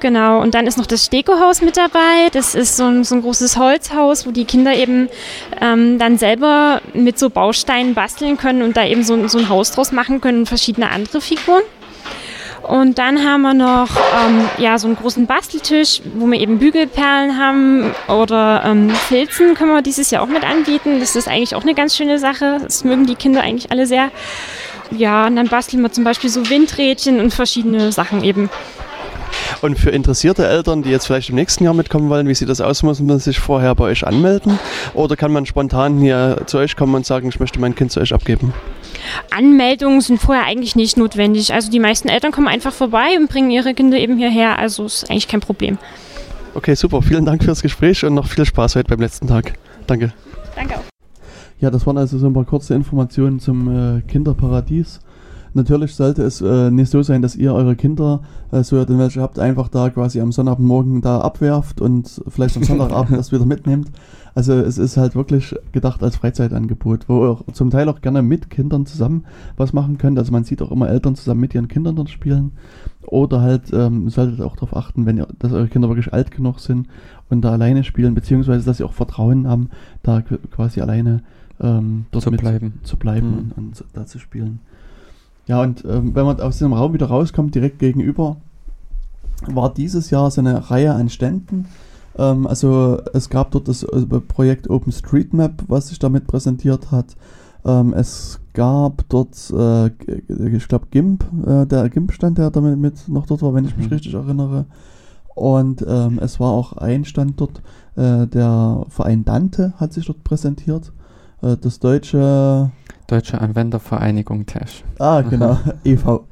Genau. 0.00 0.40
Und 0.40 0.54
dann 0.54 0.66
ist 0.66 0.78
noch 0.78 0.86
das 0.86 1.06
Stekohaus 1.06 1.60
mit 1.60 1.76
dabei. 1.76 2.30
Das 2.32 2.54
ist 2.54 2.76
so 2.76 2.84
ein, 2.84 3.04
so 3.04 3.16
ein 3.16 3.22
großes 3.22 3.56
Holzhaus, 3.56 4.26
wo 4.26 4.30
die 4.30 4.44
Kinder 4.44 4.74
eben 4.74 5.08
ähm, 5.60 5.98
dann 5.98 6.18
selber 6.18 6.80
mit 6.94 7.18
so 7.18 7.30
Bausteinen 7.30 7.94
basteln 7.94 8.36
können 8.36 8.62
und 8.62 8.76
da 8.76 8.86
eben 8.86 9.04
so, 9.04 9.28
so 9.28 9.38
ein 9.38 9.48
Haus 9.48 9.72
draus 9.72 9.92
machen 9.92 10.20
können, 10.20 10.46
verschiedene 10.46 10.90
andere 10.90 11.20
Figuren. 11.20 11.33
Und 12.62 12.98
dann 12.98 13.22
haben 13.24 13.42
wir 13.42 13.52
noch 13.52 13.88
ähm, 14.24 14.48
ja, 14.56 14.78
so 14.78 14.86
einen 14.86 14.96
großen 14.96 15.26
Basteltisch, 15.26 16.00
wo 16.14 16.26
wir 16.26 16.40
eben 16.40 16.58
Bügelperlen 16.58 17.38
haben 17.38 17.94
oder 18.08 18.62
ähm, 18.64 18.90
Filzen 18.90 19.54
können 19.54 19.72
wir 19.72 19.82
dieses 19.82 20.10
Jahr 20.10 20.22
auch 20.22 20.28
mit 20.28 20.44
anbieten. 20.44 20.98
Das 21.00 21.14
ist 21.14 21.28
eigentlich 21.28 21.54
auch 21.54 21.62
eine 21.62 21.74
ganz 21.74 21.94
schöne 21.94 22.18
Sache. 22.18 22.58
Das 22.62 22.84
mögen 22.84 23.06
die 23.06 23.16
Kinder 23.16 23.42
eigentlich 23.42 23.70
alle 23.70 23.86
sehr. 23.86 24.10
Ja, 24.90 25.26
und 25.26 25.36
dann 25.36 25.48
basteln 25.48 25.82
wir 25.82 25.92
zum 25.92 26.04
Beispiel 26.04 26.30
so 26.30 26.48
Windrädchen 26.48 27.20
und 27.20 27.34
verschiedene 27.34 27.92
Sachen 27.92 28.24
eben. 28.24 28.48
Und 29.62 29.78
für 29.78 29.90
interessierte 29.90 30.46
Eltern, 30.46 30.82
die 30.82 30.90
jetzt 30.90 31.06
vielleicht 31.06 31.30
im 31.30 31.36
nächsten 31.36 31.64
Jahr 31.64 31.74
mitkommen 31.74 32.08
wollen, 32.10 32.28
wie 32.28 32.34
sieht 32.34 32.48
das 32.48 32.60
aus? 32.60 32.82
Muss 32.82 33.00
man 33.00 33.18
sich 33.18 33.38
vorher 33.38 33.74
bei 33.74 33.84
euch 33.84 34.06
anmelden? 34.06 34.58
Oder 34.94 35.16
kann 35.16 35.32
man 35.32 35.46
spontan 35.46 35.98
hier 35.98 36.42
zu 36.46 36.58
euch 36.58 36.76
kommen 36.76 36.94
und 36.94 37.06
sagen, 37.06 37.28
ich 37.28 37.40
möchte 37.40 37.60
mein 37.60 37.74
Kind 37.74 37.92
zu 37.92 38.00
euch 38.00 38.12
abgeben? 38.12 38.52
Anmeldungen 39.30 40.00
sind 40.00 40.20
vorher 40.20 40.44
eigentlich 40.44 40.76
nicht 40.76 40.96
notwendig. 40.96 41.52
Also 41.52 41.70
die 41.70 41.80
meisten 41.80 42.08
Eltern 42.08 42.32
kommen 42.32 42.48
einfach 42.48 42.72
vorbei 42.72 43.16
und 43.18 43.28
bringen 43.28 43.50
ihre 43.50 43.74
Kinder 43.74 43.98
eben 43.98 44.16
hierher. 44.18 44.58
Also 44.58 44.84
ist 44.84 45.10
eigentlich 45.10 45.28
kein 45.28 45.40
Problem. 45.40 45.78
Okay, 46.54 46.74
super. 46.74 47.02
Vielen 47.02 47.24
Dank 47.24 47.42
fürs 47.42 47.62
Gespräch 47.62 48.04
und 48.04 48.14
noch 48.14 48.28
viel 48.28 48.44
Spaß 48.44 48.76
heute 48.76 48.88
beim 48.88 49.00
letzten 49.00 49.26
Tag. 49.26 49.54
Danke. 49.86 50.12
Danke 50.54 50.76
auch. 50.76 50.84
Ja, 51.60 51.70
das 51.70 51.86
waren 51.86 51.98
also 51.98 52.18
so 52.18 52.26
ein 52.26 52.32
paar 52.32 52.44
kurze 52.44 52.74
Informationen 52.74 53.40
zum 53.40 53.98
äh, 53.98 54.02
Kinderparadies. 54.02 55.00
Natürlich 55.54 55.94
sollte 55.94 56.22
es 56.22 56.40
äh, 56.40 56.70
nicht 56.70 56.90
so 56.90 57.02
sein, 57.02 57.22
dass 57.22 57.36
ihr 57.36 57.54
eure 57.54 57.76
Kinder, 57.76 58.22
äh, 58.50 58.62
so 58.62 58.76
ihr 58.76 58.84
denn 58.86 58.98
welche 58.98 59.22
habt, 59.22 59.38
einfach 59.38 59.68
da 59.68 59.88
quasi 59.90 60.20
am 60.20 60.32
Sonnabendmorgen 60.32 61.00
da 61.00 61.20
abwerft 61.20 61.80
und 61.80 62.22
vielleicht 62.28 62.56
am 62.56 62.64
Sonntagabend 62.64 63.12
das 63.16 63.30
wieder 63.32 63.46
mitnehmt. 63.46 63.90
Also 64.34 64.52
es 64.54 64.78
ist 64.78 64.96
halt 64.96 65.14
wirklich 65.14 65.54
gedacht 65.70 66.02
als 66.02 66.16
Freizeitangebot, 66.16 67.08
wo 67.08 67.24
ihr 67.24 67.38
zum 67.52 67.70
Teil 67.70 67.88
auch 67.88 68.00
gerne 68.00 68.20
mit 68.20 68.50
Kindern 68.50 68.84
zusammen 68.84 69.24
was 69.56 69.72
machen 69.72 69.96
könnt. 69.96 70.18
Also 70.18 70.32
man 70.32 70.42
sieht 70.42 70.60
auch 70.60 70.72
immer 70.72 70.88
Eltern 70.88 71.14
zusammen 71.14 71.40
mit 71.40 71.54
ihren 71.54 71.68
Kindern 71.68 71.94
dort 71.94 72.10
spielen. 72.10 72.50
Oder 73.06 73.40
halt 73.40 73.72
ähm, 73.72 74.08
solltet 74.08 74.40
auch 74.40 74.56
darauf 74.56 74.74
achten, 74.74 75.06
wenn 75.06 75.18
ihr, 75.18 75.28
dass 75.38 75.52
eure 75.52 75.68
Kinder 75.68 75.88
wirklich 75.88 76.12
alt 76.12 76.32
genug 76.32 76.58
sind 76.58 76.88
und 77.30 77.42
da 77.42 77.52
alleine 77.52 77.84
spielen, 77.84 78.14
beziehungsweise 78.14 78.64
dass 78.66 78.78
sie 78.78 78.84
auch 78.84 78.92
Vertrauen 78.92 79.46
haben, 79.46 79.70
da 80.02 80.20
quasi 80.22 80.80
alleine 80.80 81.22
ähm, 81.60 82.06
dort 82.10 82.24
zu 82.24 82.30
mit 82.32 82.40
bleiben. 82.40 82.80
zu 82.82 82.96
bleiben 82.96 83.28
Mhm. 83.28 83.52
und, 83.56 83.80
und 83.80 83.84
da 83.92 84.04
zu 84.04 84.18
spielen. 84.18 84.58
Ja, 85.46 85.60
und 85.62 85.84
ähm, 85.84 86.14
wenn 86.14 86.24
man 86.24 86.40
aus 86.40 86.58
dem 86.58 86.72
Raum 86.72 86.94
wieder 86.94 87.06
rauskommt, 87.06 87.54
direkt 87.54 87.78
gegenüber, 87.78 88.36
war 89.46 89.72
dieses 89.72 90.10
Jahr 90.10 90.30
so 90.30 90.40
eine 90.40 90.70
Reihe 90.70 90.94
an 90.94 91.08
Ständen. 91.10 91.66
Ähm, 92.16 92.46
also 92.46 92.98
es 93.12 93.28
gab 93.28 93.50
dort 93.50 93.68
das 93.68 93.82
äh, 93.82 94.06
Projekt 94.06 94.70
OpenStreetMap, 94.70 95.64
was 95.68 95.88
sich 95.88 95.98
damit 95.98 96.26
präsentiert 96.26 96.90
hat. 96.90 97.16
Ähm, 97.66 97.92
es 97.94 98.40
gab 98.52 99.08
dort, 99.08 99.36
äh, 99.50 99.86
ich 100.56 100.68
glaube, 100.68 100.86
GIMP, 100.90 101.24
äh, 101.46 101.66
der 101.66 101.88
GIMP-Stand, 101.88 102.38
der 102.38 102.50
damit 102.50 102.78
mit 102.78 103.08
noch 103.08 103.26
dort 103.26 103.42
war, 103.42 103.54
wenn 103.54 103.64
ich 103.66 103.76
mich 103.76 103.86
Mhm. 103.86 103.92
richtig 103.92 104.14
erinnere. 104.14 104.66
Und 105.34 105.84
ähm, 105.86 106.20
es 106.22 106.38
war 106.38 106.52
auch 106.52 106.74
ein 106.74 107.04
Stand 107.04 107.40
dort, 107.40 107.60
äh, 107.96 108.26
der 108.28 108.84
Verein 108.88 109.24
Dante 109.24 109.74
hat 109.78 109.92
sich 109.92 110.06
dort 110.06 110.22
präsentiert. 110.24 110.92
Äh, 111.42 111.56
das 111.60 111.80
deutsche 111.80 112.70
Deutsche 113.06 113.40
Anwendervereinigung 113.40 114.46
TASH. 114.46 114.84
Ah, 114.98 115.20
genau, 115.22 115.58
e.V. 115.84 116.26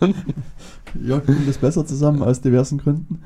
ja, 1.02 1.20
kommt 1.20 1.48
das 1.48 1.58
besser 1.58 1.86
zusammen 1.86 2.22
aus 2.22 2.40
diversen 2.40 2.78
Gründen. 2.78 3.20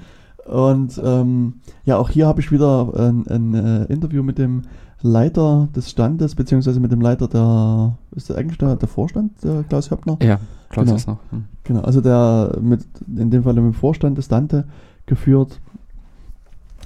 Und 0.46 1.00
ähm, 1.04 1.54
ja, 1.84 1.98
auch 1.98 2.10
hier 2.10 2.26
habe 2.26 2.40
ich 2.40 2.50
wieder 2.50 2.92
ein, 2.96 3.26
ein 3.28 3.54
äh, 3.54 3.84
Interview 3.92 4.22
mit 4.22 4.38
dem 4.38 4.62
Leiter 5.00 5.68
des 5.76 5.90
Standes, 5.90 6.34
beziehungsweise 6.34 6.80
mit 6.80 6.90
dem 6.90 7.00
Leiter 7.00 7.28
der, 7.28 7.98
ist 8.16 8.30
das 8.30 8.36
eigentlich 8.36 8.58
der, 8.58 8.76
der 8.76 8.88
Vorstand, 8.88 9.32
der 9.44 9.62
Klaus 9.64 9.90
Höppner? 9.90 10.16
Ja, 10.22 10.40
Klaus 10.70 10.86
Genau. 10.86 10.96
noch. 11.06 11.18
Hm. 11.32 11.44
Genau, 11.64 11.80
also 11.82 12.00
der 12.00 12.58
mit, 12.60 12.84
in 13.06 13.30
dem 13.30 13.44
Fall 13.44 13.54
mit 13.54 13.64
dem 13.64 13.74
Vorstand 13.74 14.18
des 14.18 14.28
Dante 14.28 14.66
geführt. 15.06 15.60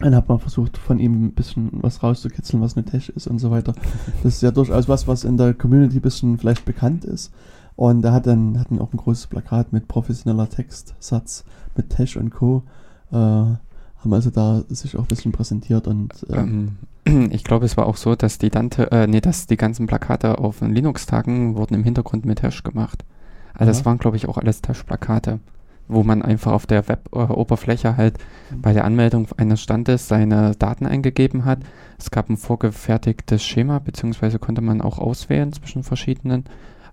Dann 0.03 0.15
hat 0.15 0.29
man 0.29 0.39
versucht, 0.39 0.77
von 0.77 0.99
ihm 0.99 1.27
ein 1.27 1.33
bisschen 1.33 1.71
was 1.73 2.03
rauszukitzeln, 2.03 2.63
was 2.63 2.77
eine 2.77 2.85
Tech 2.85 3.09
ist 3.11 3.27
und 3.27 3.39
so 3.39 3.51
weiter. 3.51 3.73
Das 4.23 4.35
ist 4.35 4.43
ja 4.43 4.51
durchaus 4.51 4.89
was, 4.89 5.09
was 5.09 5.25
in 5.25 5.37
der 5.37 5.55
Community 5.55 5.97
ein 5.97 6.03
bisschen 6.03 6.39
vielleicht 6.39 6.65
bekannt 6.65 7.05
ist. 7.05 7.33
Und 7.77 8.05
er 8.05 8.13
hat 8.13 8.27
dann, 8.27 8.59
hat 8.59 8.71
dann 8.71 8.81
auch 8.81 8.93
ein 8.93 8.99
großes 8.99 9.29
Plakat 9.29 9.73
mit 9.73 9.89
professioneller 9.89 10.49
Textsatz, 10.49 11.45
mit 11.77 11.91
Tesh 11.91 12.17
und 12.17 12.31
Co. 12.31 12.63
Äh, 13.11 13.17
haben 13.17 14.13
also 14.13 14.31
da 14.31 14.63
sich 14.69 14.97
auch 14.97 15.03
ein 15.03 15.07
bisschen 15.07 15.33
präsentiert 15.33 15.87
und 15.87 16.27
ähm, 16.31 16.77
Ähm, 17.05 17.31
ich 17.33 17.45
glaube, 17.45 17.65
es 17.65 17.77
war 17.77 17.87
auch 17.87 17.97
so, 17.97 18.15
dass 18.15 18.39
die 18.39 18.51
Dante, 18.51 18.91
äh, 18.91 19.07
nee, 19.07 19.21
dass 19.21 19.47
die 19.47 19.57
ganzen 19.57 19.87
Plakate 19.87 20.39
auf 20.39 20.59
den 20.59 20.75
Linux-Tagen 20.75 21.57
wurden 21.57 21.75
im 21.75 21.85
Hintergrund 21.85 22.25
mit 22.25 22.43
Hash 22.43 22.63
gemacht. 22.63 23.05
Also 23.55 23.71
das 23.71 23.81
Aha. 23.81 23.87
waren, 23.87 23.99
glaube 23.99 24.17
ich, 24.17 24.29
auch 24.29 24.39
alles 24.39 24.63
Tash-Plakate, 24.63 25.41
wo 25.93 26.03
man 26.03 26.23
einfach 26.23 26.53
auf 26.53 26.67
der 26.67 26.89
Web-Oberfläche 26.89 27.97
halt 27.97 28.19
bei 28.61 28.73
der 28.73 28.85
Anmeldung 28.85 29.29
eines 29.37 29.61
Standes 29.61 30.09
seine 30.09 30.55
Daten 30.57 30.87
eingegeben 30.87 31.45
hat. 31.45 31.61
Es 31.99 32.11
gab 32.11 32.29
ein 32.31 32.37
vorgefertigtes 32.37 33.43
Schema, 33.45 33.79
beziehungsweise 33.79 34.39
konnte 34.39 34.61
man 34.61 34.81
auch 34.81 34.99
auswählen 34.99 35.53
zwischen 35.53 35.83
verschiedenen 35.83 36.45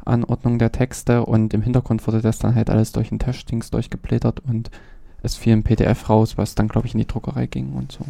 Anordnungen 0.05 0.59
der 0.59 0.71
Texte 0.71 1.25
und 1.25 1.53
im 1.53 1.61
Hintergrund 1.61 2.05
wurde 2.07 2.21
das 2.21 2.39
dann 2.39 2.55
halt 2.55 2.69
alles 2.69 2.91
durch 2.93 3.11
ein 3.11 3.19
Tash-Dings 3.19 3.69
durchgeblättert 3.71 4.41
und 4.47 4.71
es 5.21 5.35
fiel 5.35 5.53
ein 5.53 5.63
PDF 5.63 6.09
raus, 6.09 6.37
was 6.37 6.55
dann, 6.55 6.69
glaube 6.69 6.87
ich, 6.87 6.93
in 6.93 6.99
die 6.99 7.07
Druckerei 7.07 7.45
ging 7.45 7.73
und 7.73 7.91
so. 7.91 8.05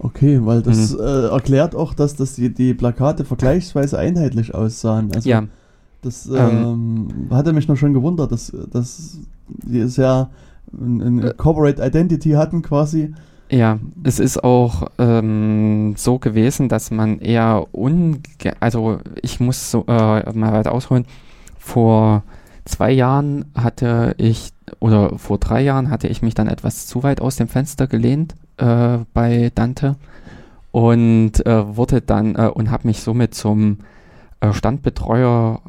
okay, 0.00 0.40
weil 0.44 0.62
das 0.62 0.92
Mhm. 0.94 1.00
äh, 1.00 1.26
erklärt 1.28 1.74
auch, 1.76 1.94
dass 1.94 2.16
das 2.16 2.34
die, 2.34 2.52
die 2.52 2.74
Plakate 2.74 3.24
vergleichsweise 3.24 3.98
einheitlich 3.98 4.54
aussahen. 4.54 5.12
Also 5.14 5.28
ja, 5.28 5.44
Das 6.02 6.26
Ähm, 6.26 6.34
ähm, 6.34 7.28
hatte 7.30 7.52
mich 7.52 7.68
noch 7.68 7.76
schon 7.76 7.92
gewundert, 7.94 8.32
dass, 8.32 8.52
dass 8.72 9.18
die 9.62 9.86
sehr 9.88 10.30
ein, 10.72 11.00
ein 11.00 11.22
Äh. 11.22 11.34
Corporate 11.36 11.84
Identity 11.84 12.30
hatten 12.32 12.62
quasi. 12.62 13.14
Ja, 13.50 13.80
es 14.04 14.20
ist 14.20 14.44
auch 14.44 14.86
ähm, 14.98 15.94
so 15.96 16.18
gewesen, 16.18 16.68
dass 16.68 16.90
man 16.90 17.18
eher 17.18 17.66
unge... 17.72 18.20
Also 18.60 19.00
ich 19.22 19.40
muss 19.40 19.72
so, 19.72 19.84
äh, 19.88 20.32
mal 20.32 20.52
weiter 20.52 20.72
ausholen. 20.72 21.04
Vor 21.58 22.22
zwei 22.64 22.92
Jahren 22.92 23.46
hatte 23.56 24.14
ich, 24.18 24.52
oder 24.78 25.18
vor 25.18 25.38
drei 25.38 25.62
Jahren 25.62 25.90
hatte 25.90 26.06
ich 26.06 26.22
mich 26.22 26.34
dann 26.34 26.46
etwas 26.46 26.86
zu 26.86 27.02
weit 27.02 27.20
aus 27.20 27.36
dem 27.36 27.48
Fenster 27.48 27.88
gelehnt 27.88 28.36
äh, 28.58 28.98
bei 29.12 29.50
Dante 29.54 29.96
und 30.70 31.44
äh, 31.44 31.76
wurde 31.76 32.00
dann 32.00 32.36
äh, 32.36 32.50
und 32.54 32.70
habe 32.70 32.86
mich 32.86 33.02
somit 33.02 33.34
zum 33.34 33.78
Standbetreuer 34.52 35.60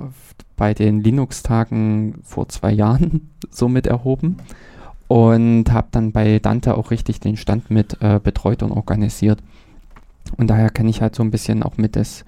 bei 0.56 0.74
den 0.74 1.02
Linux-Tagen 1.02 2.20
vor 2.24 2.48
zwei 2.50 2.72
Jahren 2.72 3.30
somit 3.50 3.88
erhoben 3.88 4.38
und 5.08 5.72
habe 5.72 5.88
dann 5.92 6.12
bei 6.12 6.40
Dante 6.40 6.78
auch 6.78 6.92
richtig 6.92 7.20
den 7.20 7.36
Stand 7.36 7.70
mit 7.70 7.98
äh, 8.02 8.20
betreut 8.24 8.64
und 8.64 8.72
organisiert. 8.72 9.40
Und 10.38 10.50
daher 10.50 10.70
kenne 10.70 10.90
ich 10.90 11.02
halt 11.02 11.16
so 11.16 11.24
ein 11.24 11.32
bisschen 11.32 11.64
auch 11.64 11.78
mit 11.78 11.96
das, 11.96 12.24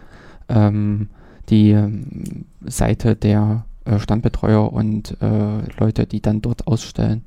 ähm, 0.50 1.08
die 1.50 1.72
ähm, 1.72 2.46
Seite 2.66 3.16
der 3.16 3.66
äh, 3.86 4.00
Standbetreuer 4.00 4.74
und 4.74 5.16
äh, 5.22 5.62
Leute, 5.80 6.06
die 6.06 6.22
dann 6.22 6.42
dort 6.42 6.68
ausstellen. 6.68 7.24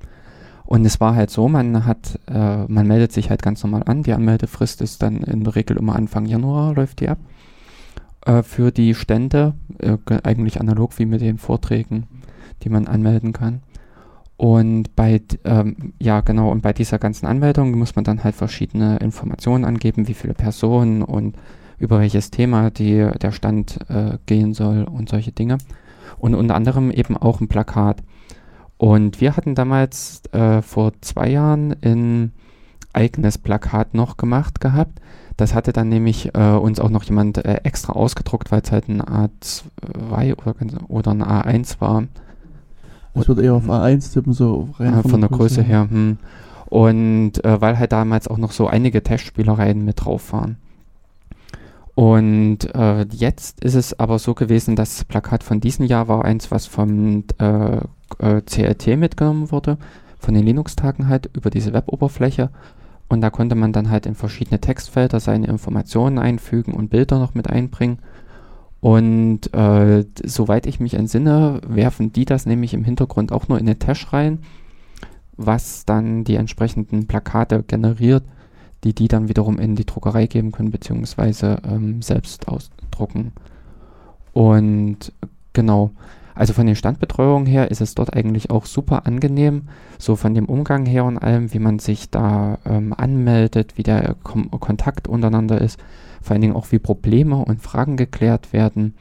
Und 0.67 0.85
es 0.85 1.01
war 1.01 1.15
halt 1.15 1.31
so, 1.31 1.49
man 1.49 1.87
hat, 1.87 2.19
äh, 2.27 2.65
man 2.67 2.87
meldet 2.87 3.13
sich 3.13 3.31
halt 3.31 3.43
ganz 3.43 3.63
normal 3.63 3.85
an. 3.87 4.03
Die 4.03 4.13
Anmeldefrist 4.13 4.83
ist 4.83 5.03
dann 5.03 5.23
in 5.23 5.45
der 5.45 5.55
Regel 5.55 5.77
immer 5.77 5.95
Anfang 5.95 6.27
Januar, 6.27 6.75
läuft 6.75 7.01
die 7.01 7.09
ab. 7.09 7.19
Äh, 8.27 8.43
für 8.43 8.73
die 8.73 8.95
Stände, 8.95 9.55
äh, 9.79 9.97
ge- 10.05 10.21
eigentlich 10.25 10.61
analog 10.61 10.99
wie 10.99 11.07
mit 11.07 11.21
den 11.23 11.39
Vorträgen, 11.39 12.07
die 12.63 12.69
man 12.69 12.87
anmelden 12.89 13.33
kann. 13.33 13.63
Und 14.37 14.95
bei, 14.97 15.23
ähm, 15.45 15.95
ja 15.99 16.21
genau, 16.21 16.51
und 16.51 16.61
bei 16.61 16.75
dieser 16.75 16.99
ganzen 16.99 17.25
Anmeldung 17.27 17.79
muss 17.79 17.97
man 17.97 18.05
dann 18.05 18.23
halt 18.23 18.35
verschiedene 18.35 18.99
Informationen 18.99 19.65
angeben, 19.65 20.09
wie 20.09 20.15
viele 20.15 20.35
Personen 20.35 21.03
und 21.03 21.37
über 21.79 22.01
welches 22.01 22.31
Thema 22.31 22.71
die, 22.71 23.09
der 23.23 23.33
Stand 23.33 23.79
äh, 23.89 24.19
gehen 24.27 24.53
soll 24.53 24.83
und 24.85 25.09
solche 25.09 25.33
Dinge. 25.33 25.57
Und 26.19 26.35
unter 26.35 26.55
anderem 26.55 26.91
eben 26.91 27.17
auch 27.17 27.41
ein 27.41 27.49
Plakat. 27.49 28.03
Und 28.77 29.21
wir 29.21 29.37
hatten 29.37 29.55
damals 29.55 30.23
äh, 30.33 30.61
vor 30.63 30.93
zwei 31.01 31.31
Jahren 31.31 31.75
ein 31.83 32.33
eigenes 32.93 33.39
Plakat 33.39 33.95
noch 33.95 34.17
gemacht 34.17 34.61
gehabt. 34.61 35.01
Das 35.37 35.55
hatte 35.55 35.73
dann 35.73 35.89
nämlich 35.89 36.35
äh, 36.35 36.53
uns 36.53 36.81
auch 36.81 36.89
noch 36.89 37.05
jemand 37.05 37.45
äh, 37.45 37.61
extra 37.65 37.93
ausgedruckt, 37.93 38.51
weil 38.51 38.63
es 38.63 38.73
halt 38.73 38.89
ein 38.89 39.03
A2 39.03 40.35
oder, 40.35 40.55
oder 40.89 41.11
ein 41.11 41.23
A1 41.23 41.81
war. 41.81 42.05
Ich 43.15 43.29
würde 43.29 43.43
eher 43.43 43.55
auf 43.55 43.69
A1 43.69 44.13
tippen, 44.13 44.33
so 44.33 44.69
rein 44.79 45.01
von, 45.03 45.11
von 45.11 45.21
der, 45.21 45.29
der 45.31 45.39
Größe 45.39 45.63
her. 45.63 45.89
her 45.89 45.91
hm. 45.91 46.19
Und 46.67 47.45
äh, 47.45 47.61
weil 47.61 47.79
halt 47.79 47.93
damals 47.93 48.29
auch 48.29 48.39
noch 48.39 48.53
so 48.53 48.67
einige 48.67 49.03
Testspielereien 49.03 49.85
mit 49.85 50.05
drauf 50.05 50.33
waren. 50.33 50.57
Und 51.95 52.75
äh, 52.75 53.07
jetzt 53.11 53.65
ist 53.65 53.75
es 53.75 53.99
aber 53.99 54.19
so 54.19 54.35
gewesen, 54.35 54.77
das 54.77 55.05
Plakat 55.05 55.43
von 55.43 55.61
diesem 55.61 55.87
Jahr 55.87 56.09
war 56.09 56.25
eins, 56.25 56.51
was 56.51 56.67
vom 56.67 57.25
äh, 57.39 57.77
äh 58.19 58.43
CLT 58.43 58.99
mitgenommen 58.99 59.51
wurde, 59.51 59.79
von 60.19 60.35
den 60.35 60.45
Linux-Tagen 60.45 61.09
halt 61.09 61.31
über 61.35 61.49
diese 61.49 61.73
Web-Oberfläche. 61.73 62.51
Und 63.09 63.21
da 63.21 63.31
konnte 63.31 63.55
man 63.55 63.73
dann 63.73 63.91
halt 63.91 64.07
in 64.07 64.15
verschiedene 64.15 64.61
Textfelder 64.61 65.21
seine 65.21 65.47
Informationen 65.47 66.19
einfügen 66.19 66.75
und 66.75 66.91
Bilder 66.91 67.19
noch 67.19 67.35
mit 67.35 67.49
einbringen. 67.49 67.99
Und 68.81 69.53
äh, 69.55 70.05
soweit 70.25 70.67
ich 70.67 70.81
mich 70.81 70.95
entsinne, 70.95 71.61
werfen 71.67 72.13
die 72.13 72.25
das 72.25 72.47
nämlich 72.47 72.75
im 72.75 72.85
Hintergrund 72.85 73.33
auch 73.33 73.49
nur 73.49 73.59
in 73.59 73.67
den 73.67 73.79
Tash 73.79 74.13
rein, 74.13 74.41
was 75.37 75.85
dann 75.85 76.25
die 76.25 76.37
entsprechenden 76.37 77.07
Plakate 77.07 77.63
generiert 77.63 78.25
die 78.87 78.95
die 78.95 79.09
dann 79.09 79.29
wiederum 79.29 79.59
in 79.59 79.75
die 79.75 79.85
Druckerei 79.85 80.27
geben 80.27 80.53
können, 80.53 80.71
beziehungsweise 80.71 81.59
ähm, 81.65 82.03
selbst 82.03 82.47
ausdrucken. 82.47 83.33
Und 84.33 85.13
genau, 85.53 85.91
also 86.37 86.53
von 86.53 86.67
den 86.67 86.77
Standbetreuungen 86.77 87.47
her 87.47 87.71
ist 87.71 87.81
es 87.81 87.95
dort 87.95 88.15
eigentlich 88.15 88.51
auch 88.51 88.67
super 88.67 89.07
angenehm, 89.07 89.63
so 89.99 90.17
von 90.17 90.35
dem 90.35 90.45
Umgang 90.45 90.85
her 90.85 91.05
und 91.05 91.19
allem, 91.19 91.53
wie 91.53 91.59
man 91.59 91.79
sich 91.79 92.11
da 92.11 92.59
ähm, 92.67 92.93
anmeldet, 92.97 93.77
wie 93.77 93.83
der 93.83 94.15
Kom 94.23 94.51
Kontakt 94.51 95.09
untereinander 95.09 95.61
ist, 95.61 95.81
vor 96.21 96.33
allen 96.33 96.43
Dingen 96.43 96.55
auch 96.55 96.71
wie 96.73 96.79
Probleme 96.79 97.37
und 97.37 97.63
Fragen 97.63 97.97
geklärt 97.97 98.53
werden. 98.53 98.95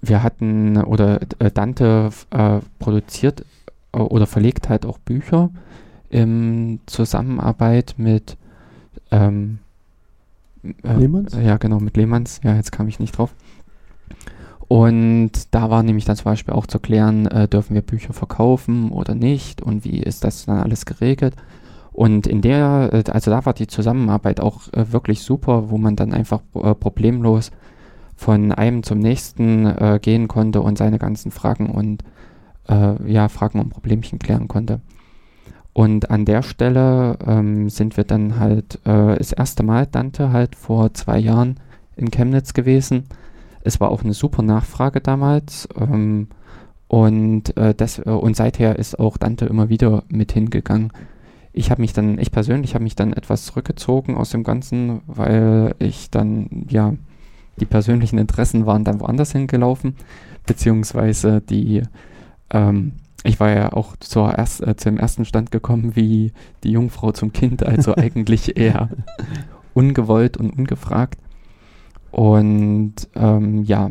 Wir 0.00 0.22
hatten, 0.22 0.78
oder 0.78 1.20
äh, 1.38 1.50
Dante 1.50 2.10
äh, 2.30 2.60
produziert 2.78 3.44
äh, 3.92 3.98
oder 3.98 4.26
verlegt 4.26 4.70
halt 4.70 4.86
auch 4.86 4.98
Bücher 4.98 5.50
in 6.08 6.80
Zusammenarbeit 6.86 7.94
mit 7.98 8.38
ähm, 9.10 9.58
äh, 10.82 10.96
Lehmanns? 10.96 11.34
Ja, 11.34 11.58
genau, 11.58 11.78
mit 11.78 11.96
Lehmanns. 11.96 12.40
Ja, 12.42 12.54
jetzt 12.56 12.72
kam 12.72 12.88
ich 12.88 12.98
nicht 13.00 13.18
drauf. 13.18 13.34
Und 14.68 15.54
da 15.54 15.70
war 15.70 15.82
nämlich 15.82 16.04
dann 16.04 16.16
zum 16.16 16.24
Beispiel 16.24 16.54
auch 16.54 16.66
zu 16.66 16.78
klären, 16.78 17.26
äh, 17.26 17.48
dürfen 17.48 17.74
wir 17.74 17.82
Bücher 17.82 18.12
verkaufen 18.12 18.90
oder 18.90 19.14
nicht 19.14 19.60
und 19.60 19.84
wie 19.84 19.98
ist 19.98 20.24
das 20.24 20.46
dann 20.46 20.58
alles 20.58 20.86
geregelt. 20.86 21.34
Und 21.92 22.26
in 22.26 22.40
der, 22.40 22.90
äh, 22.92 23.10
also 23.10 23.30
da 23.30 23.44
war 23.46 23.52
die 23.52 23.66
Zusammenarbeit 23.66 24.40
auch 24.40 24.72
äh, 24.72 24.92
wirklich 24.92 25.22
super, 25.22 25.70
wo 25.70 25.78
man 25.78 25.96
dann 25.96 26.12
einfach 26.12 26.40
äh, 26.54 26.74
problemlos 26.74 27.50
von 28.16 28.52
einem 28.52 28.82
zum 28.82 29.00
nächsten 29.00 29.66
äh, 29.66 29.98
gehen 30.00 30.28
konnte 30.28 30.60
und 30.60 30.78
seine 30.78 30.98
ganzen 30.98 31.30
Fragen 31.30 31.70
und 31.70 32.02
ja, 32.66 33.28
Fragen 33.28 33.60
und 33.60 33.68
Problemchen 33.68 34.18
klären 34.18 34.48
konnte. 34.48 34.80
Und 35.74 36.08
an 36.08 36.24
der 36.24 36.42
Stelle 36.42 37.18
ähm, 37.26 37.68
sind 37.68 37.96
wir 37.96 38.04
dann 38.04 38.38
halt 38.38 38.76
äh, 38.86 39.18
das 39.18 39.32
erste 39.32 39.64
Mal 39.64 39.86
Dante 39.86 40.32
halt 40.32 40.54
vor 40.54 40.94
zwei 40.94 41.18
Jahren 41.18 41.60
in 41.96 42.12
Chemnitz 42.12 42.54
gewesen. 42.54 43.04
Es 43.64 43.80
war 43.80 43.90
auch 43.90 44.04
eine 44.04 44.14
super 44.14 44.42
Nachfrage 44.42 45.00
damals. 45.00 45.68
Ähm, 45.76 46.28
und, 46.86 47.56
äh, 47.56 47.74
das, 47.74 47.98
äh, 47.98 48.10
und 48.10 48.36
seither 48.36 48.78
ist 48.78 48.98
auch 49.00 49.16
Dante 49.16 49.46
immer 49.46 49.68
wieder 49.68 50.04
mit 50.08 50.32
hingegangen. 50.32 50.92
Ich 51.52 51.70
habe 51.70 51.80
mich 51.80 51.92
dann, 51.92 52.18
ich 52.18 52.30
persönlich 52.30 52.74
habe 52.74 52.84
mich 52.84 52.94
dann 52.94 53.12
etwas 53.12 53.46
zurückgezogen 53.46 54.16
aus 54.16 54.30
dem 54.30 54.44
Ganzen, 54.44 55.00
weil 55.06 55.74
ich 55.78 56.10
dann, 56.10 56.66
ja, 56.68 56.94
die 57.60 57.66
persönlichen 57.66 58.18
Interessen 58.18 58.66
waren 58.66 58.84
dann 58.84 59.00
woanders 59.00 59.32
hingelaufen, 59.32 59.96
beziehungsweise 60.46 61.40
die, 61.40 61.82
ähm, 62.50 62.92
ich 63.22 63.40
war 63.40 63.50
ja 63.50 63.72
auch 63.72 63.96
zur 63.96 64.36
erst, 64.36 64.62
äh, 64.62 64.76
zum 64.76 64.98
ersten 64.98 65.24
Stand 65.24 65.50
gekommen 65.50 65.96
wie 65.96 66.32
die 66.62 66.72
Jungfrau 66.72 67.12
zum 67.12 67.32
Kind, 67.32 67.64
also 67.64 67.94
eigentlich 67.96 68.56
eher 68.56 68.90
ungewollt 69.72 70.36
und 70.36 70.50
ungefragt. 70.50 71.18
Und 72.14 72.94
ähm, 73.16 73.64
ja. 73.64 73.90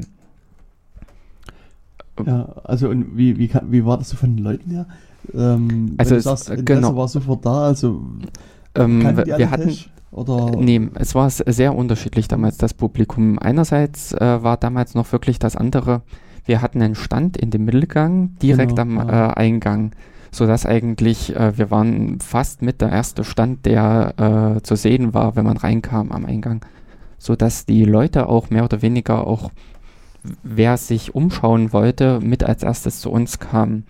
Ja, 2.25 2.47
also 2.63 2.87
und 2.87 3.17
wie, 3.17 3.37
wie, 3.37 3.51
wie 3.69 3.85
war 3.85 3.97
das 3.97 4.09
so 4.09 4.17
von 4.17 4.37
den 4.37 4.43
Leuten 4.45 4.69
her? 4.69 4.85
Ähm, 5.33 5.95
also 5.97 6.15
es, 6.15 6.23
sagst, 6.23 6.51
genau. 6.65 6.95
war 6.95 7.09
sofort 7.09 7.45
da, 7.45 7.63
also 7.63 8.01
ähm, 8.75 9.01
wir 9.25 9.51
hatten 9.51 9.67
Tisch, 9.67 9.89
oder? 10.11 10.51
Nee, 10.57 10.89
es 10.95 11.15
war 11.15 11.29
sehr 11.29 11.75
unterschiedlich 11.75 12.29
damals 12.29 12.57
das 12.57 12.73
Publikum. 12.73 13.39
Einerseits 13.39 14.13
äh, 14.13 14.41
war 14.41 14.55
damals 14.55 14.95
noch 14.95 15.11
wirklich 15.11 15.37
das 15.37 15.57
andere, 15.57 16.01
wir 16.45 16.61
hatten 16.61 16.81
einen 16.81 16.95
Stand 16.95 17.35
in 17.35 17.51
dem 17.51 17.65
Mittelgang 17.65 18.37
direkt 18.41 18.77
genau, 18.77 19.01
am 19.01 19.09
ja. 19.09 19.31
äh, 19.31 19.33
Eingang, 19.33 19.91
sodass 20.31 20.65
eigentlich 20.65 21.35
äh, 21.35 21.57
wir 21.57 21.71
waren 21.71 22.21
fast 22.21 22.61
mit 22.61 22.79
der 22.79 22.89
erste 22.89 23.25
Stand, 23.25 23.65
der 23.65 24.55
äh, 24.55 24.61
zu 24.61 24.77
sehen 24.77 25.13
war, 25.13 25.35
wenn 25.35 25.43
man 25.43 25.57
reinkam 25.57 26.13
am 26.13 26.23
Eingang, 26.23 26.61
sodass 27.23 27.65
die 27.65 27.85
Leute 27.85 28.27
auch 28.27 28.49
mehr 28.49 28.65
oder 28.65 28.81
weniger 28.81 29.25
auch 29.25 29.49
wer 30.43 30.75
sich 30.75 31.15
umschauen 31.15 31.71
wollte, 31.71 32.19
mit 32.19 32.43
als 32.43 32.63
erstes 32.63 32.99
zu 32.99 33.09
uns 33.11 33.39
kam. 33.39 33.83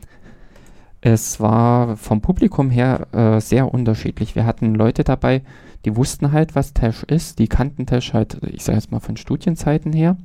Es 1.02 1.40
war 1.40 1.98
vom 1.98 2.22
Publikum 2.22 2.70
her 2.70 3.08
äh, 3.12 3.42
sehr 3.42 3.74
unterschiedlich. 3.74 4.36
Wir 4.36 4.46
hatten 4.46 4.76
Leute 4.76 5.04
dabei, 5.04 5.42
die 5.84 5.96
wussten 5.96 6.32
halt, 6.32 6.56
was 6.56 6.74
Tash 6.74 7.04
ist. 7.04 7.40
Die 7.40 7.48
kannten 7.48 7.88
Tash 7.88 8.14
halt, 8.14 8.38
ich 8.44 8.64
sage 8.64 8.78
jetzt 8.78 8.92
mal 8.92 9.00
von 9.00 9.18
Studienzeiten 9.18 9.94
her 9.94 10.16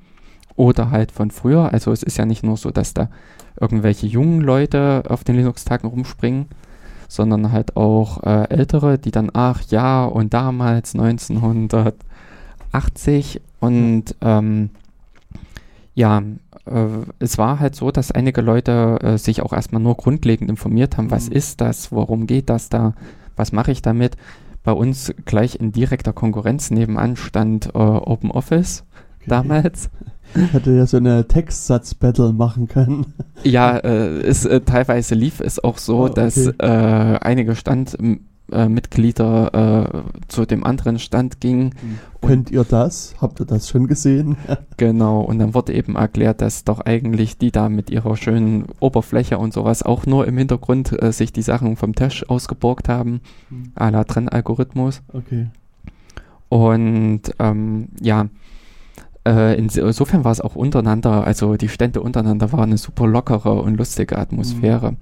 oder 0.54 0.90
halt 0.90 1.10
von 1.10 1.30
früher. 1.30 1.72
Also 1.72 1.92
es 1.92 2.02
ist 2.02 2.18
ja 2.18 2.26
nicht 2.26 2.44
nur 2.44 2.58
so, 2.58 2.70
dass 2.70 2.92
da 2.92 3.08
irgendwelche 3.58 4.06
jungen 4.06 4.42
Leute 4.42 5.04
auf 5.08 5.24
den 5.24 5.36
Linux-Tagen 5.36 5.88
rumspringen, 5.88 6.46
sondern 7.08 7.52
halt 7.52 7.74
auch 7.76 8.22
äh, 8.22 8.48
ältere, 8.50 8.98
die 8.98 9.10
dann, 9.10 9.30
ach 9.32 9.62
ja, 9.70 10.04
und 10.04 10.34
damals 10.34 10.94
1980 12.72 13.40
und 13.60 14.04
ähm, 14.20 14.70
ja, 15.94 16.22
äh, 16.66 16.86
es 17.18 17.38
war 17.38 17.58
halt 17.60 17.74
so, 17.74 17.90
dass 17.90 18.12
einige 18.12 18.40
Leute 18.40 18.98
äh, 19.02 19.18
sich 19.18 19.42
auch 19.42 19.52
erstmal 19.52 19.82
nur 19.82 19.96
grundlegend 19.96 20.48
informiert 20.48 20.96
haben, 20.96 21.10
was 21.10 21.28
mhm. 21.28 21.36
ist 21.36 21.60
das, 21.60 21.90
worum 21.90 22.26
geht 22.26 22.50
das 22.50 22.68
da, 22.68 22.94
was 23.36 23.52
mache 23.52 23.72
ich 23.72 23.82
damit. 23.82 24.16
Bei 24.62 24.72
uns 24.72 25.12
gleich 25.24 25.58
in 25.58 25.72
direkter 25.72 26.12
Konkurrenz 26.12 26.70
nebenan 26.70 27.16
stand 27.16 27.74
äh, 27.74 27.78
Open 27.78 28.30
Office 28.30 28.84
okay. 29.16 29.28
damals. 29.28 29.90
Hätte 30.52 30.72
ja 30.72 30.86
so 30.86 30.98
eine 30.98 31.26
Textsatz-Battle 31.26 32.34
machen 32.34 32.68
können. 32.68 33.14
Ja, 33.44 33.78
äh, 33.78 34.20
es, 34.20 34.44
äh, 34.44 34.60
teilweise 34.60 35.14
lief 35.14 35.40
es 35.40 35.62
auch 35.62 35.78
so, 35.78 36.00
oh, 36.00 36.04
okay. 36.04 36.14
dass 36.16 36.36
äh, 36.36 37.18
einige 37.20 37.56
Standmitglieder 37.56 38.28
äh, 38.52 38.66
äh, 38.66 40.02
zu 40.28 40.46
dem 40.46 40.64
anderen 40.64 40.98
Stand 40.98 41.40
gingen. 41.40 41.70
Hm. 41.80 41.98
Könnt 42.20 42.50
ihr 42.50 42.64
das? 42.64 43.14
Habt 43.20 43.40
ihr 43.40 43.46
das 43.46 43.68
schon 43.68 43.86
gesehen? 43.86 44.36
genau, 44.76 45.20
und 45.20 45.38
dann 45.38 45.54
wurde 45.54 45.72
eben 45.74 45.96
erklärt, 45.96 46.40
dass 46.40 46.64
doch 46.64 46.80
eigentlich 46.80 47.38
die 47.38 47.50
da 47.50 47.68
mit 47.68 47.90
ihrer 47.90 48.16
schönen 48.16 48.66
Oberfläche 48.80 49.38
und 49.38 49.52
sowas 49.52 49.82
auch 49.82 50.06
nur 50.06 50.26
im 50.26 50.36
Hintergrund 50.36 51.00
äh, 51.00 51.12
sich 51.12 51.32
die 51.32 51.42
Sachen 51.42 51.76
vom 51.76 51.94
Tisch 51.94 52.28
ausgeborgt 52.28 52.88
haben, 52.88 53.20
hm. 53.48 53.72
à 53.76 53.90
la 53.90 54.04
Trennalgorithmus. 54.04 55.02
Okay. 55.12 55.48
Und 56.48 57.22
ähm, 57.38 57.88
ja, 58.00 58.28
äh, 59.26 59.58
insofern 59.58 60.24
war 60.24 60.32
es 60.32 60.40
auch 60.40 60.56
untereinander, 60.56 61.24
also 61.24 61.56
die 61.56 61.68
Stände 61.68 62.00
untereinander 62.00 62.50
waren 62.52 62.70
eine 62.70 62.78
super 62.78 63.06
lockere 63.06 63.60
und 63.60 63.76
lustige 63.76 64.16
Atmosphäre. 64.16 64.92
Mhm. 64.92 64.96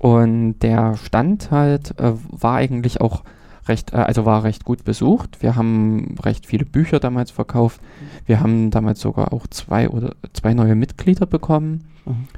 Und 0.00 0.60
der 0.60 0.96
Stand 0.96 1.50
halt 1.50 1.98
äh, 2.00 2.14
war 2.30 2.54
eigentlich 2.54 3.02
auch 3.02 3.22
recht, 3.68 3.92
äh, 3.92 3.96
also 3.96 4.24
war 4.24 4.44
recht 4.44 4.64
gut 4.64 4.82
besucht. 4.82 5.42
Wir 5.42 5.56
haben 5.56 6.16
recht 6.24 6.46
viele 6.46 6.64
Bücher 6.64 7.00
damals 7.00 7.30
verkauft. 7.30 7.82
Wir 8.24 8.40
haben 8.40 8.70
damals 8.70 9.00
sogar 9.00 9.34
auch 9.34 9.46
zwei 9.46 9.90
oder 9.90 10.14
zwei 10.32 10.54
neue 10.54 10.74
Mitglieder 10.74 11.26
bekommen, 11.26 11.84
mhm. 12.06 12.28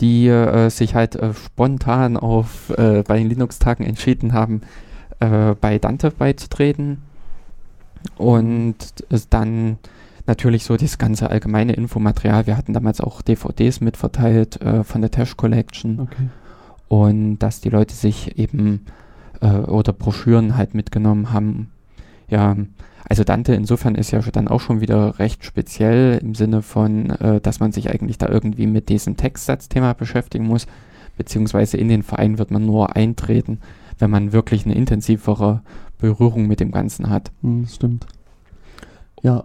die 0.00 0.28
äh, 0.28 0.68
sich 0.70 0.94
halt 0.94 1.16
äh, 1.16 1.34
spontan 1.34 2.16
auf 2.16 2.70
äh, 2.78 3.02
bei 3.02 3.18
den 3.18 3.28
Linux-Tagen 3.28 3.84
entschieden 3.84 4.32
haben, 4.32 4.62
bei 5.18 5.80
Dante 5.80 6.12
beizutreten. 6.12 6.98
Und 8.16 8.76
dann 9.30 9.78
natürlich 10.28 10.62
so 10.62 10.76
das 10.76 10.96
ganze 10.98 11.28
allgemeine 11.28 11.72
Infomaterial. 11.72 12.46
Wir 12.46 12.56
hatten 12.56 12.72
damals 12.72 13.00
auch 13.00 13.20
DVDs 13.20 13.80
mitverteilt 13.80 14.62
äh, 14.62 14.84
von 14.84 15.00
der 15.00 15.10
Tash 15.10 15.36
Collection. 15.36 15.98
Okay. 15.98 16.28
Und 16.88 17.38
dass 17.38 17.60
die 17.60 17.70
Leute 17.70 17.94
sich 17.94 18.38
eben 18.38 18.86
äh, 19.40 19.48
oder 19.48 19.92
Broschüren 19.92 20.56
halt 20.56 20.74
mitgenommen 20.74 21.32
haben. 21.32 21.70
Ja, 22.28 22.56
also 23.08 23.24
Dante 23.24 23.54
insofern 23.54 23.94
ist 23.94 24.10
ja 24.10 24.20
dann 24.20 24.48
auch 24.48 24.60
schon 24.60 24.80
wieder 24.80 25.18
recht 25.18 25.44
speziell 25.44 26.18
im 26.18 26.34
Sinne 26.34 26.62
von, 26.62 27.10
äh, 27.10 27.40
dass 27.40 27.60
man 27.60 27.72
sich 27.72 27.90
eigentlich 27.90 28.18
da 28.18 28.28
irgendwie 28.28 28.66
mit 28.66 28.88
diesem 28.88 29.16
Textsatzthema 29.16 29.94
beschäftigen 29.94 30.46
muss, 30.46 30.66
beziehungsweise 31.16 31.76
in 31.78 31.88
den 31.88 32.02
Verein 32.02 32.38
wird 32.38 32.50
man 32.50 32.66
nur 32.66 32.96
eintreten, 32.96 33.60
wenn 33.98 34.10
man 34.10 34.32
wirklich 34.32 34.64
eine 34.64 34.74
intensivere 34.74 35.62
Berührung 35.98 36.46
mit 36.46 36.60
dem 36.60 36.70
Ganzen 36.70 37.08
hat. 37.08 37.32
Hm, 37.42 37.66
stimmt. 37.66 38.06
Ja, 39.22 39.44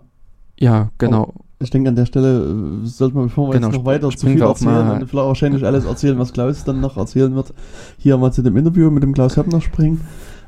ja, 0.59 0.91
genau. 0.97 1.33
Ich 1.63 1.69
denke, 1.69 1.89
an 1.89 1.95
der 1.95 2.05
Stelle 2.05 2.83
äh, 2.83 2.85
sollte 2.85 3.15
man, 3.15 3.25
bevor 3.25 3.49
wir 3.49 3.53
Genau, 3.53 3.67
jetzt 3.67 3.77
noch 3.77 3.85
weiter 3.85 4.09
zu 4.09 4.27
viel 4.27 4.39
wir 4.39 4.47
erzählen 4.47 4.91
und 4.91 5.07
vielleicht 5.07 5.13
wahrscheinlich 5.13 5.65
alles 5.65 5.85
erzählen, 5.85 6.19
was 6.19 6.33
Klaus 6.33 6.63
dann 6.63 6.81
noch 6.81 6.97
erzählen 6.97 7.33
wird, 7.35 7.53
hier 7.97 8.17
mal 8.17 8.31
zu 8.31 8.41
dem 8.41 8.57
Interview 8.57 8.89
mit 8.91 9.03
dem 9.03 9.13
Klaus 9.13 9.37
Höppner 9.37 9.61
springen. 9.61 10.01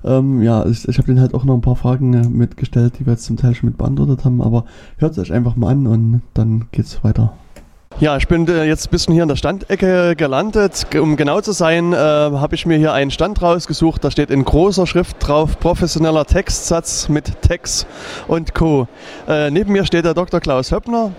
Ähm, 0.03 0.41
ja, 0.43 0.66
ich, 0.66 0.88
ich 0.88 0.97
habe 0.97 1.07
den 1.07 1.20
halt 1.20 1.34
auch 1.34 1.45
noch 1.45 1.55
ein 1.55 1.61
paar 1.61 1.76
Fragen 1.76 2.13
äh, 2.13 2.28
mitgestellt, 2.28 2.95
die 2.99 3.05
wir 3.05 3.13
jetzt 3.13 3.26
zum 3.26 3.38
Teil 3.38 3.55
schon 3.55 3.70
mit 3.70 3.78
beantwortet 3.78 4.24
haben, 4.24 4.41
aber 4.41 4.66
hört 4.97 5.13
es 5.13 5.20
euch 5.20 5.34
einfach 5.34 5.55
mal 5.55 5.72
an 5.72 5.88
und 5.88 6.22
dann 6.34 6.66
geht's 6.72 7.03
weiter. 7.03 7.34
Ja, 8.02 8.18
ich 8.18 8.28
bin 8.28 8.46
äh, 8.50 8.66
jetzt 8.66 8.88
ein 8.88 8.89
bisschen 8.89 9.14
hier 9.14 9.24
in 9.24 9.30
der 9.30 9.38
Standecke 9.38 10.18
gelandet. 10.18 10.88
Ge- 10.89 11.00
Um 11.00 11.16
genau 11.16 11.39
zu 11.39 11.54
sein, 11.54 11.93
äh, 11.93 11.96
habe 11.96 12.54
ich 12.54 12.66
mir 12.66 12.78
hier 12.78 12.91
einen 12.91 13.10
Stand 13.10 13.41
rausgesucht. 13.41 14.04
Da 14.04 14.12
steht 14.12 14.32
in 14.32 14.43
großer 14.43 14.86
Schrift 14.86 15.16
drauf 15.26 15.58
professioneller 15.62 16.26
Textsatz 16.26 17.08
mit 17.08 17.41
Text 17.41 17.88
und 18.28 18.54
Co. 18.54 18.89
Äh, 19.30 19.50
neben 19.50 19.72
mir 19.72 19.86
steht 19.86 20.04
der 20.04 20.14
Dr. 20.14 20.41
Klaus 20.41 20.74
Höppner. 20.74 21.12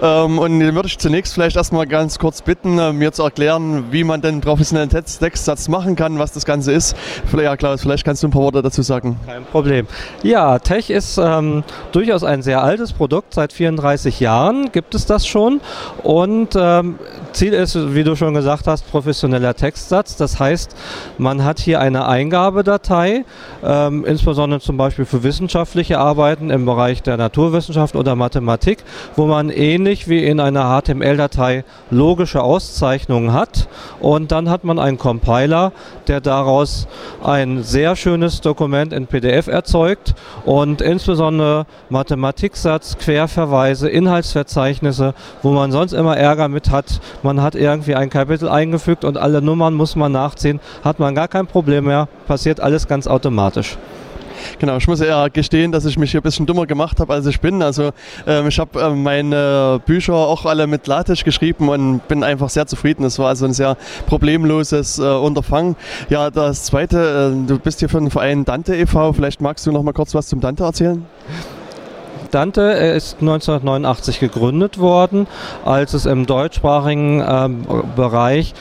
Ähm, 0.00 0.38
und 0.38 0.58
den 0.58 0.74
würde 0.74 0.88
ich 0.88 0.96
zunächst 0.98 1.34
vielleicht 1.34 1.56
erstmal 1.56 1.86
ganz 1.86 2.18
kurz 2.18 2.40
bitten, 2.40 2.78
äh, 2.78 2.94
mir 2.94 3.12
zu 3.12 3.24
erklären, 3.24 3.84
wie 3.90 4.02
man 4.02 4.22
den 4.22 4.40
professionellen 4.40 4.88
Text 4.88 5.20
Textsatz 5.20 5.68
machen 5.68 5.96
kann, 5.96 6.18
was 6.18 6.32
das 6.32 6.46
Ganze 6.46 6.72
ist. 6.72 6.96
Vielleicht, 7.26 7.44
ja, 7.44 7.56
Klaus, 7.58 7.82
vielleicht 7.82 8.06
kannst 8.06 8.22
du 8.22 8.28
ein 8.28 8.30
paar 8.30 8.40
Worte 8.42 8.62
dazu 8.62 8.80
sagen. 8.80 9.18
Kein 9.26 9.44
Problem. 9.44 9.86
Ja, 10.22 10.58
Tech 10.60 10.88
ist 10.88 11.18
ähm, 11.18 11.62
durchaus 11.92 12.24
ein 12.24 12.40
sehr 12.40 12.62
altes 12.62 12.94
Produkt. 12.94 13.34
Seit 13.34 13.52
34 13.52 14.18
Jahren 14.18 14.72
gibt 14.72 14.94
es 14.94 15.04
das 15.04 15.26
schon. 15.26 15.60
Und 16.02 16.21
ähm, 16.28 16.98
Ziel 17.32 17.52
ist, 17.52 17.94
wie 17.94 18.04
du 18.04 18.14
schon 18.16 18.34
gesagt 18.34 18.66
hast, 18.66 18.90
professioneller 18.90 19.54
Textsatz. 19.54 20.16
Das 20.16 20.38
heißt, 20.38 20.76
man 21.18 21.44
hat 21.44 21.58
hier 21.58 21.80
eine 21.80 22.06
Eingabedatei, 22.06 23.24
ähm, 23.64 24.04
insbesondere 24.04 24.60
zum 24.60 24.76
Beispiel 24.76 25.04
für 25.04 25.22
wissenschaftliche 25.22 25.98
Arbeiten 25.98 26.50
im 26.50 26.66
Bereich 26.66 27.02
der 27.02 27.16
Naturwissenschaft 27.16 27.96
oder 27.96 28.16
Mathematik, 28.16 28.84
wo 29.16 29.26
man 29.26 29.50
ähnlich 29.50 30.08
wie 30.08 30.24
in 30.24 30.40
einer 30.40 30.80
HTML-Datei 30.80 31.64
logische 31.90 32.42
Auszeichnungen 32.42 33.32
hat. 33.32 33.68
Und 34.00 34.32
dann 34.32 34.50
hat 34.50 34.64
man 34.64 34.78
einen 34.78 34.98
Compiler, 34.98 35.72
der 36.08 36.20
daraus 36.20 36.86
ein 37.22 37.62
sehr 37.62 37.96
schönes 37.96 38.40
Dokument 38.40 38.92
in 38.92 39.06
PDF 39.06 39.46
erzeugt 39.46 40.14
und 40.44 40.80
insbesondere 40.80 41.66
Mathematiksatz, 41.88 42.98
Querverweise, 42.98 43.88
Inhaltsverzeichnisse, 43.88 45.14
wo 45.42 45.50
man 45.52 45.72
sonst 45.72 45.92
immer 45.92 46.11
Ärger 46.16 46.48
mit 46.48 46.70
hat. 46.70 47.00
Man 47.22 47.42
hat 47.42 47.54
irgendwie 47.54 47.94
ein 47.94 48.10
Kapitel 48.10 48.48
eingefügt 48.48 49.04
und 49.04 49.18
alle 49.18 49.42
Nummern 49.42 49.74
muss 49.74 49.96
man 49.96 50.12
nachziehen, 50.12 50.60
hat 50.84 50.98
man 50.98 51.14
gar 51.14 51.28
kein 51.28 51.46
Problem 51.46 51.84
mehr, 51.84 52.08
passiert 52.26 52.60
alles 52.60 52.88
ganz 52.88 53.06
automatisch. 53.06 53.76
Genau, 54.58 54.76
ich 54.76 54.86
muss 54.88 55.00
ja 55.00 55.28
gestehen, 55.28 55.72
dass 55.72 55.84
ich 55.84 55.98
mich 55.98 56.10
hier 56.10 56.20
ein 56.20 56.22
bisschen 56.22 56.46
dummer 56.46 56.66
gemacht 56.66 57.00
habe, 57.00 57.12
als 57.12 57.26
ich 57.26 57.40
bin. 57.40 57.62
Also 57.62 57.90
ähm, 58.26 58.48
ich 58.48 58.58
habe 58.58 58.80
ähm, 58.80 59.02
meine 59.02 59.80
Bücher 59.84 60.14
auch 60.14 60.46
alle 60.46 60.66
mit 60.66 60.86
LaTeX 60.86 61.24
geschrieben 61.24 61.68
und 61.68 62.06
bin 62.08 62.24
einfach 62.24 62.48
sehr 62.48 62.66
zufrieden. 62.66 63.04
Es 63.04 63.18
war 63.18 63.28
also 63.28 63.44
ein 63.44 63.52
sehr 63.52 63.76
problemloses 64.06 64.98
äh, 64.98 65.02
Unterfangen. 65.02 65.76
Ja, 66.08 66.30
das 66.30 66.64
Zweite, 66.64 67.32
äh, 67.34 67.46
du 67.46 67.58
bist 67.58 67.80
hier 67.80 67.88
für 67.88 67.98
den 67.98 68.10
Verein 68.10 68.44
Dante 68.44 68.76
e.V. 68.76 69.12
Vielleicht 69.12 69.40
magst 69.40 69.66
du 69.66 69.72
noch 69.72 69.82
mal 69.82 69.92
kurz 69.92 70.14
was 70.14 70.26
zum 70.26 70.40
Dante 70.40 70.64
erzählen? 70.64 71.04
Dante 72.32 72.62
er 72.62 72.94
ist 72.94 73.18
1989 73.20 74.18
gegründet 74.18 74.78
worden, 74.78 75.26
als 75.64 75.94
es 75.94 76.06
im 76.06 76.26
deutschsprachigen 76.26 77.22
ähm, 77.26 77.66
Bereich 77.94 78.54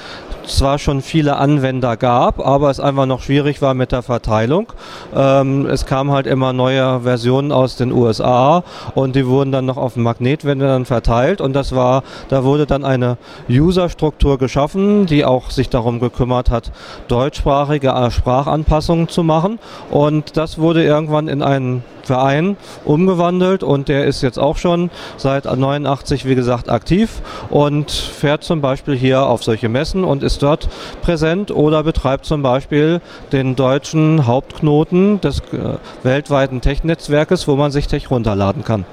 zwar 0.48 0.80
schon 0.80 1.02
viele 1.02 1.38
Anwender 1.38 1.98
gab, 1.98 2.46
aber 2.46 2.70
es 2.70 2.80
einfach 2.80 3.06
noch 3.06 3.22
schwierig 3.22 3.62
war 3.62 3.74
mit 3.74 3.92
der 3.92 4.02
Verteilung. 4.02 4.74
Ähm, 5.16 5.66
es 5.66 5.86
kamen 5.86 6.12
halt 6.12 6.28
immer 6.28 6.54
neue 6.54 7.02
Versionen 7.02 7.52
aus 7.52 7.76
den 7.76 7.92
USA 7.92 8.64
und 8.96 9.16
die 9.16 9.26
wurden 9.26 9.52
dann 9.52 9.66
noch 9.66 9.78
auf 9.78 9.96
Magnetwänden 9.96 10.86
verteilt 10.86 11.42
und 11.42 11.54
das 11.54 11.76
war, 11.76 12.04
da 12.30 12.44
wurde 12.44 12.66
dann 12.66 12.84
eine 12.84 13.18
User-Struktur 13.50 14.38
geschaffen, 14.38 15.06
die 15.06 15.26
auch 15.26 15.52
sich 15.52 15.70
darum 15.70 16.00
gekümmert 16.00 16.50
hat, 16.50 16.72
deutschsprachige 17.08 17.90
äh, 17.90 18.12
Sprachanpassungen 18.12 19.08
zu 19.08 19.24
machen 19.24 19.60
und 19.90 20.38
das 20.38 20.58
wurde 20.58 20.84
irgendwann 20.84 21.28
in 21.28 21.42
einen 21.42 21.84
Verein 22.08 22.58
umgewandelt 22.86 23.64
und 23.64 23.88
der 23.88 24.06
ist 24.06 24.22
jetzt 24.22 24.40
auch 24.40 24.58
schon 24.58 24.90
seit 25.18 25.46
89 25.46 26.26
wie 26.26 26.36
gesagt 26.36 26.70
aktiv 26.70 27.22
und 27.50 27.92
fährt 27.92 28.44
zum 28.44 28.62
Beispiel 28.62 28.96
hier 28.96 29.26
auf 29.26 29.44
solche 29.44 29.70
Messen 29.70 30.04
und 30.04 30.24
ist 30.24 30.44
dort 30.44 30.70
präsent 31.02 31.52
oder 31.52 31.84
betreibt 31.84 32.26
zum 32.26 32.42
Beispiel 32.42 33.02
den 33.32 33.56
deutschen 33.56 34.26
Hauptknoten 34.26 35.22
des 35.22 35.40
äh, 35.40 35.78
weltweiten 36.04 36.62
Tech-Netzwerkes, 36.62 37.48
wo 37.48 37.56
man 37.56 37.72
sich 37.72 37.88
Tech 37.88 38.10
runterladen 38.12 38.64
kann. 38.64 38.86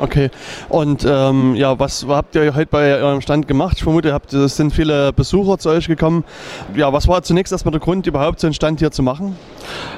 Okay. 0.00 0.30
Und 0.68 1.06
ähm, 1.08 1.54
ja, 1.54 1.78
was 1.78 2.06
habt 2.08 2.34
ihr 2.34 2.54
heute 2.54 2.66
bei 2.66 2.96
eurem 2.96 3.20
Stand 3.20 3.46
gemacht? 3.46 3.76
Ich 3.76 3.84
vermute, 3.84 4.18
es 4.32 4.56
sind 4.56 4.72
viele 4.72 5.12
Besucher 5.12 5.58
zu 5.58 5.68
euch 5.68 5.86
gekommen. 5.86 6.24
Ja, 6.74 6.92
was 6.92 7.06
war 7.08 7.22
zunächst 7.22 7.52
erstmal 7.52 7.72
der 7.72 7.80
Grund, 7.80 8.06
überhaupt 8.06 8.40
so 8.40 8.46
einen 8.46 8.54
Stand 8.54 8.80
hier 8.80 8.90
zu 8.90 9.02
machen? 9.02 9.36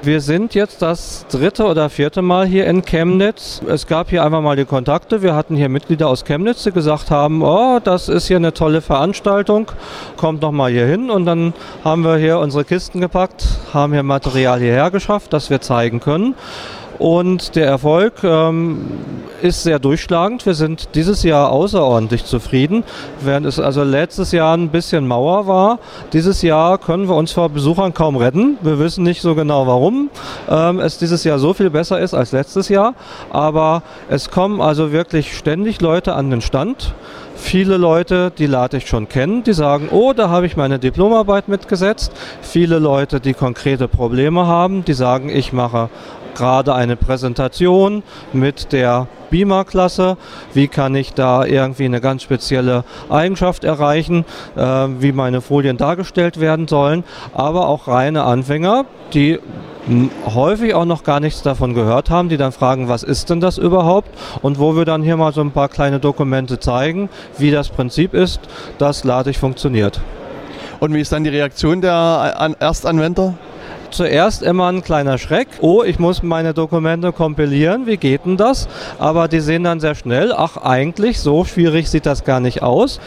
Wir 0.03 0.20
sind 0.20 0.55
jetzt 0.55 0.82
das 0.82 1.26
dritte 1.30 1.64
oder 1.64 1.88
vierte 1.88 2.22
Mal 2.22 2.47
hier 2.47 2.66
in 2.66 2.84
Chemnitz. 2.84 3.62
Es 3.66 3.86
gab 3.86 4.11
hier 4.11 4.24
einfach 4.24 4.42
mal 4.42 4.57
die 4.57 4.64
Kontakte. 4.64 5.22
Wir 5.22 5.34
hatten 5.34 5.57
hier 5.57 5.68
Mitglieder 5.68 6.09
aus 6.09 6.24
Chemnitz, 6.24 6.64
die 6.64 6.72
gesagt 6.72 7.11
haben, 7.11 7.42
oh, 7.42 7.78
das 7.82 8.09
ist 8.09 8.26
hier 8.26 8.36
eine 8.36 8.53
tolle 8.53 8.82
Veranstaltung, 8.82 9.70
kommt 10.16 10.42
noch 10.42 10.53
mal 10.53 10.70
hier 10.70 10.86
hin. 10.86 11.11
Und 11.11 11.24
dann 11.24 11.55
haben 11.82 12.05
wir 12.05 12.16
hier 12.16 12.38
unsere 12.40 12.64
Kisten 12.64 13.01
gepackt, 13.01 13.47
haben 13.72 13.92
hier 13.92 14.03
Material 14.03 14.61
hierher 14.61 14.90
geschafft, 14.90 15.32
das 15.32 15.51
wir 15.51 15.61
zeigen 15.61 16.01
können. 16.01 16.34
Und 16.99 17.57
der 17.57 17.66
Erfolg 17.66 18.22
ähm, 18.22 18.82
ist 19.42 19.62
sehr 19.62 19.78
durchschlagend. 19.78 20.47
Wir 20.47 20.55
sind 20.55 20.95
dieses 20.95 21.22
Jahr 21.22 21.51
außerordentlich 21.51 22.24
zufrieden. 22.24 22.84
Während 23.20 23.47
es 23.47 23.59
also 23.61 23.82
letztes 23.82 24.32
Jahr 24.32 24.57
ein 24.57 24.68
bisschen 24.68 25.07
Mauer 25.07 25.47
war, 25.47 25.78
dieses 26.12 26.42
Jahr 26.42 26.78
können 26.78 27.09
wir 27.09 27.16
uns 27.16 27.32
vor 27.32 27.49
Besuchern 27.49 27.92
kaum 27.95 28.16
retten. 28.16 28.59
Wir 28.62 28.78
wissen 28.78 29.05
nicht 29.05 29.22
so 29.22 29.34
genau 29.34 29.66
warum 29.66 30.09
ähm, 30.49 30.78
es 30.80 30.99
dieses 30.99 31.24
Jahr 31.24 31.38
so 31.38 31.53
viel 31.53 31.70
besser 31.70 31.99
ist 31.99 32.14
als 32.14 32.32
letztes 32.32 32.68
Jahr. 32.68 32.95
Aber 33.30 33.82
es 34.09 34.30
kommen 34.30 34.61
also 34.61 34.92
wirklich 34.92 35.36
ständig 35.36 35.80
Leute 35.80 36.14
an 36.14 36.30
den 36.30 36.40
Stand. 36.40 36.95
Viele 37.36 37.76
Leute, 37.76 38.32
die 38.38 38.47
LaTeX 38.47 38.88
schon 38.88 39.09
kennen, 39.09 39.42
die 39.42 39.53
sagen, 39.53 39.88
oh, 39.90 40.12
da 40.12 40.28
habe 40.28 40.47
ich 40.47 40.57
meine 40.57 40.78
Diplomarbeit 40.78 41.49
mitgesetzt. 41.49 42.12
Viele 42.40 42.78
Leute, 42.78 43.20
die 43.20 43.34
konkrete 43.34 43.88
Probleme 43.88 44.47
haben, 44.47 44.84
die 44.84 44.95
sagen, 44.95 45.28
ich 45.28 45.53
mache 45.53 45.90
gerade 46.35 46.74
eine 46.74 46.97
Präsentation 46.97 48.03
mit 48.32 48.72
der 48.72 49.09
Beamer-Klasse. 49.30 50.16
Wie 50.53 50.68
kann 50.68 50.95
ich 50.95 51.14
da 51.14 51.45
irgendwie 51.45 51.87
eine 51.87 52.01
ganz 52.01 52.22
spezielle 52.22 52.85
Eigenschaft 53.11 53.64
erreichen, 53.64 54.24
äh, 54.57 54.61
wie 54.61 55.12
meine 55.12 55.41
Folien 55.41 55.76
dargestellt 55.76 56.41
werden 56.41 56.68
sollen. 56.68 57.05
Aber 57.32 57.68
auch 57.68 57.89
reine 57.89 58.24
Anfänger, 58.24 58.85
die 59.12 59.41
häufig 60.35 60.74
auch 60.74 60.85
noch 60.85 61.05
gar 61.05 61.20
nichts 61.20 61.43
davon 61.43 61.74
gehört 61.74 62.11
haben, 62.11 62.28
die 62.28 62.37
dann 62.37 62.53
fragen, 62.53 62.89
was 62.89 63.03
ist 63.03 63.28
denn 63.28 63.41
das 63.41 63.59
überhaupt? 63.59 64.09
Und 64.41 64.59
wo 64.59 64.76
wir 64.76 64.85
dann 64.85 65.03
hier 65.03 65.16
mal 65.16 65.32
so 65.32 65.41
ein 65.41 65.51
paar 65.51 65.68
kleine 65.68 66.01
Dokumente 66.01 66.59
zeigen, 66.59 67.09
wie 67.37 67.51
das 67.51 67.68
Prinzip 67.68 68.14
ist, 68.14 68.41
dass 68.78 69.05
LaTeX 69.05 69.39
funktioniert. 69.39 70.01
Und 70.80 70.95
wie 70.95 71.01
ist 71.01 71.12
dann 71.12 71.24
die 71.24 71.30
Reaktion 71.30 71.80
der 71.80 71.95
An 71.95 72.57
Erstanwender? 72.59 73.35
Zuerst 73.95 74.42
immer 74.42 74.70
ein 74.70 74.82
kleiner 74.82 75.18
Schreck. 75.18 75.49
Oh, 75.61 75.82
ich 75.82 75.99
muss 75.99 76.22
meine 76.22 76.53
Dokumente 76.53 77.12
kompilieren. 77.12 77.86
Wie 77.86 77.97
geht 77.97 78.24
denn 78.26 78.36
das? 78.36 78.68
Aber 78.99 79.28
die 79.28 79.40
sehen 79.40 79.64
dann 79.64 79.80
sehr 79.80 79.95
schnell, 79.95 80.32
ach 80.36 80.57
eigentlich, 80.57 81.20
so 81.20 81.45
schwierig 81.45 81.88
sieht 81.88 82.07
das 82.07 82.24
gar 82.24 82.40
nicht 82.40 82.62
aus. 82.62 83.01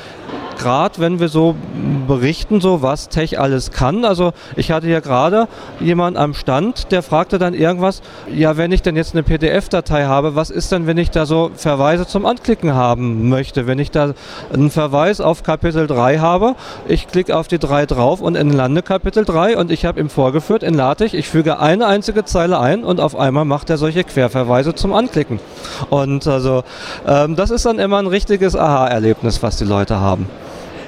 Gerade 0.58 0.98
wenn 0.98 1.20
wir 1.20 1.30
so 1.30 1.56
berichten, 2.08 2.62
so 2.62 2.82
was 2.82 3.10
Tech 3.10 3.40
alles 3.40 3.72
kann. 3.72 4.04
Also 4.06 4.32
ich 4.56 4.72
hatte 4.72 4.88
hier 4.88 5.02
gerade 5.02 5.48
jemand 5.80 6.18
am 6.18 6.34
Stand, 6.34 6.92
der 6.92 7.04
fragte 7.04 7.38
dann 7.38 7.54
irgendwas, 7.54 8.02
ja, 8.34 8.58
wenn 8.58 8.72
ich 8.72 8.82
denn 8.82 8.96
jetzt 8.96 9.14
eine 9.14 9.22
PDF-Datei 9.22 10.06
habe, 10.06 10.36
was 10.36 10.50
ist 10.50 10.72
denn, 10.72 10.88
wenn 10.88 10.98
ich 10.98 11.12
da 11.12 11.28
so 11.28 11.52
Verweise 11.54 12.08
zum 12.08 12.26
Anklicken 12.26 12.74
haben 12.74 13.30
möchte? 13.30 13.68
Wenn 13.68 13.78
ich 13.78 13.92
da 13.92 14.14
einen 14.52 14.72
Verweis 14.72 15.22
auf 15.22 15.44
Kapitel 15.44 15.86
3 15.86 16.18
habe, 16.18 16.56
ich 16.88 17.08
klicke 17.08 17.38
auf 17.38 17.48
die 17.48 17.60
3 17.60 17.86
drauf 17.86 18.22
und 18.22 18.34
lande 18.34 18.82
Kapitel 18.82 19.26
3 19.26 19.58
und 19.58 19.70
ich 19.70 19.86
habe 19.86 20.00
ihm 20.00 20.10
vorgeführt 20.10 20.64
in 20.64 20.74
LaTeX, 20.78 21.14
ich 21.14 21.28
füge 21.28 21.60
eine 21.60 21.86
einzige 21.88 22.24
Zeile 22.24 22.60
ein 22.60 22.84
und 22.84 23.00
auf 23.00 23.16
einmal 23.16 23.46
macht 23.46 23.70
er 23.70 23.78
solche 23.78 24.04
Querverweise 24.04 24.74
zum 24.74 24.94
Anklicken. 24.94 25.40
Und 25.90 26.26
also 26.28 26.64
ähm, 27.06 27.36
das 27.36 27.50
ist 27.50 27.66
dann 27.66 27.80
immer 27.80 27.98
ein 27.98 28.08
richtiges 28.08 28.56
Aha-Erlebnis, 28.56 29.44
was 29.44 29.58
die 29.58 29.66
Leute 29.66 30.00
haben. 30.00 30.28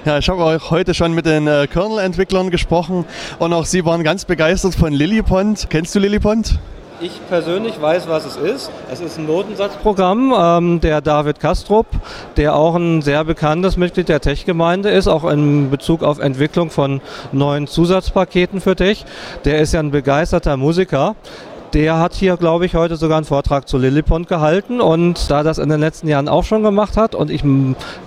Ja, 0.06 0.18
ich 0.18 0.30
habe 0.30 0.44
auch 0.44 0.72
heute 0.72 0.94
schon 0.94 1.14
mit 1.14 1.26
den 1.26 1.48
äh, 1.48 1.68
Kernel-Entwicklern 1.68 2.52
gesprochen 2.52 3.04
und 3.38 3.52
auch 3.52 3.66
sie 3.66 3.84
waren 3.84 4.04
ganz 4.04 4.24
begeistert 4.24 4.76
von 4.76 4.94
Lillipond. 4.94 5.68
Kennst 5.70 5.94
du 5.94 6.00
Lillipond? 6.00 6.58
Ich 7.02 7.22
persönlich 7.30 7.82
weiß, 7.82 8.10
was 8.10 8.26
es 8.26 8.36
ist. 8.36 8.72
Es 8.92 9.00
ist 9.00 9.18
ein 9.18 9.26
Notensatzprogramm. 9.26 10.34
Ähm, 10.38 10.82
der 10.82 11.00
David 11.00 11.40
Kastrup, 11.40 11.86
der 12.36 12.56
auch 12.56 12.76
ein 12.76 13.02
sehr 13.02 13.24
bekanntes 13.24 13.78
Mitglied 13.78 14.10
der 14.10 14.20
Tech-Gemeinde 14.20 14.90
ist, 14.90 15.08
auch 15.08 15.24
in 15.24 15.70
Bezug 15.70 16.04
auf 16.04 16.20
Entwicklung 16.20 16.70
von 16.70 17.00
neuen 17.32 17.68
Zusatzpaketen 17.68 18.60
für 18.60 18.76
Tech. 18.76 19.06
Der 19.46 19.60
ist 19.60 19.74
ja 19.74 19.80
ein 19.80 19.92
begeisterter 19.92 20.58
Musiker. 20.58 21.16
der 21.74 22.00
hat 22.00 22.16
hier, 22.16 22.36
glaube 22.36 22.66
ich, 22.66 22.76
heute 22.76 22.96
sogar 22.96 23.18
einen 23.18 23.26
Vortrag 23.26 23.68
zu 23.68 23.78
Lillipond 23.78 24.28
gehalten 24.28 24.82
und 24.82 25.30
da 25.30 25.44
das 25.44 25.60
in 25.60 25.70
den 25.70 25.80
letzten 25.80 26.08
Jahren 26.08 26.28
auch 26.28 26.44
schon 26.44 26.64
gemacht 26.64 26.98
hat 26.98 27.14
und 27.14 27.30
ich 27.30 27.44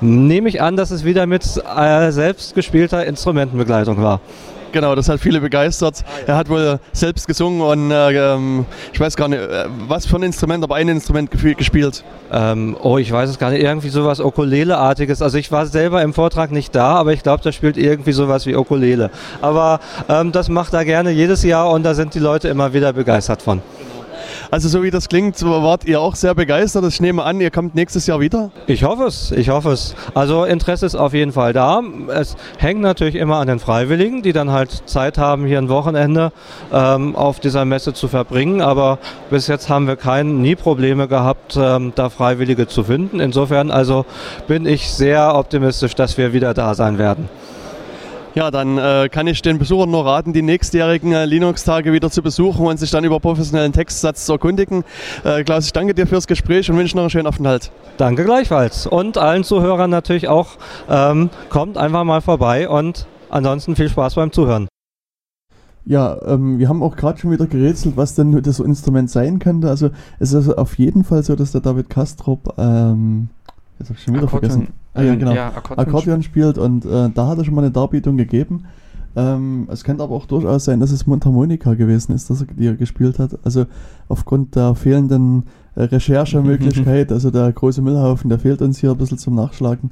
nehme 0.01 0.49
ich 0.49 0.61
an, 0.61 0.77
dass 0.77 0.91
es 0.91 1.05
wieder 1.05 1.27
mit 1.27 1.45
äh, 1.77 2.11
selbst 2.11 2.55
gespielter 2.55 3.07
Instrumentenbegleitung 3.07 4.03
war. 4.03 4.21
Genau, 4.73 4.95
das 4.95 5.09
hat 5.09 5.21
viele 5.21 5.41
begeistert. 5.41 6.03
Er 6.27 6.37
hat 6.37 6.49
wohl 6.49 6.81
selbst 6.93 7.27
gesungen 7.27 7.61
und 7.61 7.91
äh, 7.91 8.35
ähm, 8.35 8.65
ich 8.93 8.99
weiß 8.99 9.17
gar 9.17 9.29
nicht, 9.29 9.41
äh, 9.41 9.67
was 9.87 10.07
für 10.07 10.17
ein 10.17 10.23
Instrument, 10.23 10.65
aber 10.65 10.77
ein 10.77 10.89
Instrument 10.89 11.31
gespielt. 11.31 12.05
Ähm, 12.33 12.77
oh, 12.83 12.97
ich 12.97 13.13
weiß 13.13 13.29
es 13.29 13.39
gar 13.39 13.51
nicht, 13.51 13.63
irgendwie 13.63 13.91
sowas 13.91 14.19
Ukulele-artiges. 14.21 15.21
Also 15.21 15.37
ich 15.37 15.53
war 15.53 15.67
selber 15.67 16.03
im 16.03 16.15
Vortrag 16.15 16.51
nicht 16.51 16.75
da, 16.75 16.95
aber 16.95 17.13
ich 17.13 17.23
glaube, 17.23 17.43
da 17.43 17.53
spielt 17.53 17.77
irgendwie 17.77 18.13
sowas 18.13 18.47
wie 18.47 18.57
Ukulele. 18.57 19.11
Aber 19.43 19.81
ähm, 20.09 20.33
das 20.33 20.49
macht 20.49 20.73
er 20.73 20.87
gerne 20.87 21.11
jedes 21.11 21.43
Jahr 21.43 21.71
und 21.71 21.83
da 21.83 21.95
sind 21.95 22.15
die 22.15 22.19
Leute 22.19 22.49
immer 22.49 22.73
wieder 22.73 22.95
begeistert 22.95 23.43
von. 23.43 23.61
Also 24.53 24.69
so 24.69 24.83
wie 24.83 24.91
das 24.91 25.09
klingt, 25.09 25.43
wart 25.43 25.87
ihr 25.87 25.99
auch 25.99 26.15
sehr 26.15 26.35
begeistert. 26.35 26.85
Ich 26.87 27.01
nehme 27.01 27.23
an, 27.23 27.41
ihr 27.41 27.51
kommt 27.51 27.75
nächstes 27.75 28.07
Jahr 28.07 28.21
wieder? 28.21 28.51
Ich 28.67 28.85
hoffe 28.85 29.05
es, 29.05 29.33
ich 29.33 29.49
hoffe 29.49 29.71
es. 29.71 29.95
Also 30.13 30.45
Interesse 30.45 30.85
ist 30.85 30.95
auf 30.95 31.15
jeden 31.15 31.33
Fall 31.33 31.55
da. 31.55 31.81
Es 32.09 32.37
hängt 32.59 32.83
natürlich 32.83 33.15
immer 33.15 33.39
an 33.39 33.47
den 33.47 33.61
Freiwilligen, 33.61 34.21
die 34.21 34.35
dann 34.35 34.51
halt 34.51 34.83
Zeit 34.85 35.17
haben, 35.17 35.47
hier 35.47 35.57
ein 35.57 35.71
Wochenende 35.71 36.33
ähm, 36.71 37.17
auf 37.17 37.41
dieser 37.41 37.65
Messe 37.65 37.95
zu 37.95 38.09
verbringen. 38.09 38.61
Aber 38.61 38.99
bis 39.31 39.47
jetzt 39.47 39.71
haben 39.71 39.87
wir 39.87 39.97
kein, 39.97 40.43
nie 40.43 40.55
Probleme 40.55 41.09
gehabt, 41.09 41.57
ähm, 41.59 41.95
da 41.95 42.11
Freiwillige 42.11 42.69
zu 42.69 42.85
finden. 42.85 43.21
Insofern 43.21 43.71
also 43.71 44.05
bin 44.49 44.67
ich 44.67 44.93
sehr 44.93 45.35
optimistisch, 45.35 45.95
dass 45.95 46.19
wir 46.19 46.35
wieder 46.35 46.53
da 46.53 46.75
sein 46.75 46.99
werden. 46.99 47.31
Ja, 48.35 48.51
dann 48.51 48.79
äh, 48.79 49.11
kann 49.11 49.27
ich 49.27 49.43
den 49.43 49.59
Besuchern 49.59 49.91
nur 49.91 50.07
raten, 50.07 50.33
die 50.33 50.41
nächstjährigen 50.41 51.13
äh, 51.13 51.27
Linux-Tage 51.27 51.93
wieder 51.93 52.11
zu 52.11 52.23
besuchen 52.23 52.67
und 52.67 52.79
sich 52.79 52.91
dann 52.91 53.05
über 53.05 53.21
professionellen 53.21 53.75
Textsatz 53.75 54.25
zu 54.25 54.33
erkundigen. 54.33 54.85
Äh, 55.23 55.45
Klaus, 55.45 55.67
ich 55.67 55.73
danke 55.75 55.93
dir 55.93 56.07
fürs 56.07 56.27
Gespräch 56.27 56.71
und 56.71 56.79
wünsche 56.79 56.97
noch 56.97 57.03
einen 57.03 57.11
schönen 57.11 57.27
Aufenthalt. 57.27 57.71
Danke 57.99 58.25
gleichfalls. 58.25 58.87
Und 58.87 59.19
allen 59.19 59.45
Zuhörern 59.45 59.91
natürlich 59.91 60.29
auch, 60.29 60.57
ähm, 60.89 61.29
kommt 61.51 61.77
einfach 61.77 62.05
mal 62.05 62.23
vorbei 62.23 62.71
und 62.71 63.07
ansonsten 63.29 63.77
viel 63.77 63.91
Spaß 63.91 64.15
beim 64.15 64.33
Zuhören. 64.33 64.67
Ja, 65.85 66.17
ähm, 66.25 66.59
wir 66.59 66.71
haben 66.71 66.83
auch 66.83 66.97
gerade 66.97 67.19
schon 67.19 67.33
wieder 67.33 67.47
gerätselt, 67.47 67.99
was 67.99 68.15
denn 68.15 68.41
das 68.43 68.61
Instrument 68.61 69.11
sein 69.11 69.41
könnte. 69.41 69.69
Also 69.69 69.91
es 70.21 70.33
ist 70.33 70.49
auf 70.49 70.79
jeden 70.79 71.05
Fall 71.05 71.23
so, 71.23 71.37
dass 71.37 71.53
der 71.53 71.61
David 71.61 71.91
Kastrop, 71.91 72.55
ähm, 72.57 73.29
jetzt 73.83 73.91
habe 73.91 73.99
ich 73.99 74.05
schon 74.05 74.15
wieder 74.15 74.25
Akkordeon. 74.25 74.51
vergessen. 74.51 74.75
Ah, 74.95 75.03
ja, 75.03 75.15
genau. 75.15 75.33
Ja, 75.33 75.49
Akkordeon, 75.49 75.87
Akkordeon 75.87 76.23
spielt 76.23 76.59
und 76.59 76.85
äh, 76.85 77.11
da 77.11 77.29
hat 77.29 77.39
er 77.39 77.45
schon 77.45 77.55
mal 77.55 77.63
eine 77.63 77.71
Darbietung 77.71 78.17
gegeben. 78.17 78.65
Ähm, 79.15 79.69
es 79.71 79.85
könnte 79.85 80.03
aber 80.03 80.15
auch 80.15 80.27
durchaus 80.27 80.65
sein, 80.65 80.81
dass 80.81 80.91
es 80.91 81.07
Mundharmonika 81.07 81.75
gewesen 81.75 82.15
ist, 82.15 82.31
dass 82.31 82.41
er, 82.41 82.47
die 82.47 82.67
er 82.67 82.77
gespielt 82.77 83.19
hat. 83.19 83.39
Also 83.45 83.67
aufgrund 84.09 84.57
der 84.57 84.75
fehlenden 84.75 85.45
äh, 85.75 85.83
Recherchemöglichkeit, 85.83 87.13
also 87.13 87.31
der 87.31 87.53
große 87.53 87.83
Müllhaufen, 87.83 88.31
der 88.31 88.39
fehlt 88.39 88.63
uns 88.63 88.79
hier 88.79 88.93
ein 88.93 88.99
bisschen 88.99 89.19
zum 89.19 89.35
Nachschlagen. 89.35 89.91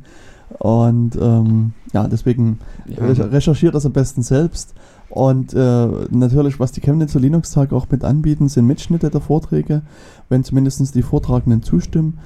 Und 0.59 1.17
ähm, 1.21 1.75
ja, 1.93 2.09
deswegen 2.09 2.59
ja. 2.87 3.05
recherchiert 3.05 3.75
das 3.75 3.87
am 3.87 3.93
besten 3.93 4.23
selbst. 4.23 4.75
Und 5.11 5.55
äh, 5.55 5.89
natürlich, 6.11 6.59
was 6.59 6.73
die 6.73 6.81
Chemnitzer 6.81 7.21
Linux-Tage 7.21 7.75
auch 7.75 7.87
mit 7.91 8.05
anbieten, 8.05 8.49
sind 8.49 8.67
Mitschnitte 8.67 9.11
der 9.11 9.21
Vorträge, 9.21 9.83
wenn 10.29 10.45
zumindest 10.45 10.95
die 10.95 11.03
Vortragenden 11.03 11.63
zustimmen. 11.63 12.19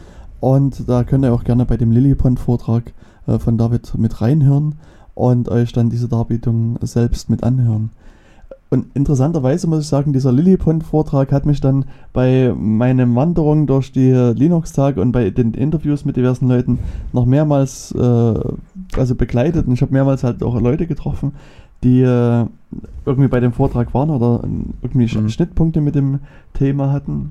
Und 0.45 0.91
da 0.91 1.05
könnt 1.05 1.25
ihr 1.25 1.33
auch 1.33 1.43
gerne 1.43 1.65
bei 1.65 1.79
dem 1.79 1.91
Lillipond-Vortrag 1.91 2.93
äh, 3.27 3.39
von 3.39 3.57
David 3.57 3.97
mit 3.97 4.21
reinhören 4.21 4.75
und 5.15 5.49
euch 5.49 5.73
dann 5.73 5.89
diese 5.89 6.07
Darbietung 6.07 6.77
selbst 6.83 7.31
mit 7.31 7.43
anhören. 7.43 7.89
Und 8.69 8.85
interessanterweise 8.93 9.67
muss 9.69 9.85
ich 9.85 9.87
sagen, 9.87 10.13
dieser 10.13 10.33
Lillipond-Vortrag 10.33 11.33
hat 11.33 11.47
mich 11.47 11.63
dann 11.63 11.87
bei 12.13 12.53
meinen 12.55 13.17
Wanderungen 13.17 13.67
durch 13.67 13.91
die 13.91 14.11
Linux-Tage 14.11 15.01
und 15.01 15.13
bei 15.13 15.31
den 15.31 15.55
Interviews 15.55 16.05
mit 16.05 16.19
diversen 16.19 16.49
Leuten 16.49 16.79
noch 17.15 17.25
mehrmals 17.25 17.93
äh, 17.93 18.35
also 18.99 19.15
begleitet. 19.15 19.67
Und 19.67 19.73
ich 19.73 19.81
habe 19.81 19.95
mehrmals 19.95 20.25
halt 20.25 20.43
auch 20.43 20.61
Leute 20.61 20.87
getroffen, 20.87 21.33
die 21.83 22.03
äh, 22.03 22.45
irgendwie 23.07 23.29
bei 23.29 23.41
dem 23.41 23.55
Vortrag 23.55 23.95
waren 23.95 24.11
oder 24.11 24.47
irgendwie 24.83 25.05
mhm. 25.19 25.31
Schnittpunkte 25.31 25.81
mit 25.81 25.95
dem 25.95 26.19
Thema 26.53 26.93
hatten. 26.93 27.31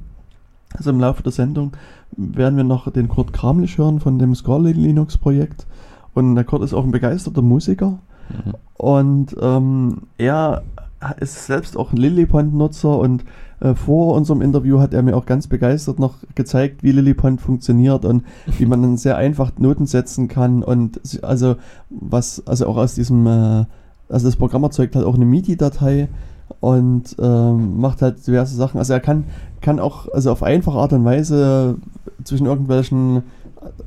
Also 0.74 0.90
im 0.90 1.00
Laufe 1.00 1.24
der 1.24 1.32
Sendung 1.32 1.72
werden 2.16 2.58
wir 2.58 2.64
noch 2.64 2.92
den 2.92 3.08
Kurt 3.08 3.34
Kramlich 3.34 3.78
hören 3.78 4.00
von 4.00 4.20
dem 4.20 4.36
Scarlet 4.36 4.76
Linux 4.76 5.18
Projekt. 5.18 5.66
Und 6.14 6.36
der 6.36 6.44
Kurt 6.44 6.64
ist 6.64 6.74
auch 6.74 6.84
ein 6.84 6.92
begeisterter 6.92 7.42
Musiker. 7.42 8.00
Mhm. 8.30 8.54
Und 8.74 9.36
ähm, 9.42 10.02
er 10.18 10.64
ist 11.20 11.46
selbst 11.46 11.78
auch 11.78 11.92
ein 11.92 11.98
Lillipond-Nutzer 11.98 12.98
und 12.98 13.26
äh, 13.60 13.76
vor 13.76 14.16
unserem 14.16 14.42
Interview 14.42 14.80
hat 14.80 14.94
er 14.94 15.02
mir 15.04 15.16
auch 15.16 15.26
ganz 15.26 15.48
begeistert 15.48 16.00
noch 16.00 16.16
gezeigt, 16.36 16.84
wie 16.84 16.92
Lillipond 16.92 17.42
funktioniert 17.42 18.06
und 18.06 18.24
wie 18.58 18.66
man 18.66 18.82
dann 18.82 18.98
sehr 18.98 19.18
einfach 19.18 19.52
Noten 19.58 19.86
setzen 19.86 20.28
kann 20.28 20.64
und 20.64 21.24
also 21.24 21.56
was, 21.90 22.46
also 22.48 22.68
auch 22.68 22.78
aus 22.78 22.96
diesem, 22.96 23.26
äh, 23.28 23.66
also 24.10 24.28
das 24.28 24.36
Programm 24.36 24.64
erzeugt 24.64 24.96
halt 24.96 25.06
auch 25.06 25.16
eine 25.16 25.26
MIDI-Datei 25.26 26.08
und 26.60 27.16
ähm, 27.20 27.80
macht 27.80 28.02
halt 28.02 28.26
diverse 28.26 28.56
Sachen. 28.56 28.78
Also 28.78 28.94
er 28.94 29.00
kann, 29.00 29.26
kann 29.62 29.80
auch 29.80 30.08
also 30.14 30.32
auf 30.32 30.44
einfache 30.44 30.78
Art 30.78 30.94
und 30.94 31.06
Weise 31.06 31.78
zwischen 32.24 32.46
irgendwelchen 32.46 33.24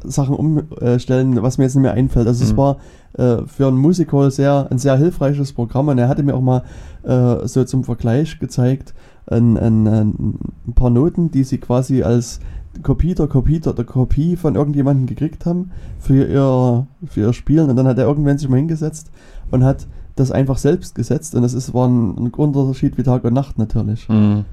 Sachen 0.04 0.34
umstellen, 0.34 1.42
was 1.42 1.58
mir 1.58 1.64
jetzt 1.64 1.74
nicht 1.74 1.82
mehr 1.82 1.94
einfällt. 1.94 2.26
Also 2.26 2.44
mhm. 2.44 2.50
es 2.50 2.56
war 2.56 2.76
äh, 3.14 3.46
für 3.46 3.66
einen 3.66 3.78
Musiker 3.78 4.30
sehr, 4.30 4.68
ein 4.70 4.78
sehr 4.78 4.96
hilfreiches 4.96 5.52
Programm 5.52 5.88
und 5.88 5.98
er 5.98 6.08
hatte 6.08 6.22
mir 6.22 6.34
auch 6.34 6.40
mal 6.40 6.62
äh, 7.02 7.46
so 7.46 7.64
zum 7.64 7.84
Vergleich 7.84 8.38
gezeigt, 8.38 8.94
ein, 9.26 9.56
ein, 9.56 9.86
ein, 9.86 10.38
paar 10.74 10.90
Noten, 10.90 11.30
die 11.30 11.44
sie 11.44 11.58
quasi 11.58 12.02
als 12.02 12.40
Kopie 12.82 13.14
der 13.14 13.26
Kopie 13.26 13.58
der, 13.58 13.72
der 13.72 13.84
Kopie 13.84 14.36
von 14.36 14.54
irgendjemandem 14.54 15.06
gekriegt 15.06 15.46
haben 15.46 15.72
für 15.98 16.26
ihr, 16.26 16.86
für 17.06 17.20
ihr 17.20 17.32
Spielen 17.32 17.70
und 17.70 17.76
dann 17.76 17.88
hat 17.88 17.98
er 17.98 18.06
irgendwann 18.06 18.38
sich 18.38 18.48
mal 18.48 18.58
hingesetzt 18.58 19.10
und 19.50 19.64
hat 19.64 19.86
das 20.16 20.32
einfach 20.32 20.58
selbst 20.58 20.94
gesetzt 20.94 21.34
und 21.34 21.42
das 21.42 21.54
ist, 21.54 21.72
war 21.74 21.86
ein, 21.86 22.16
ein 22.16 22.30
Unterschied 22.30 22.98
wie 22.98 23.02
Tag 23.02 23.24
und 23.24 23.34
Nacht 23.34 23.58
natürlich. 23.58 24.08
Mhm. 24.08 24.44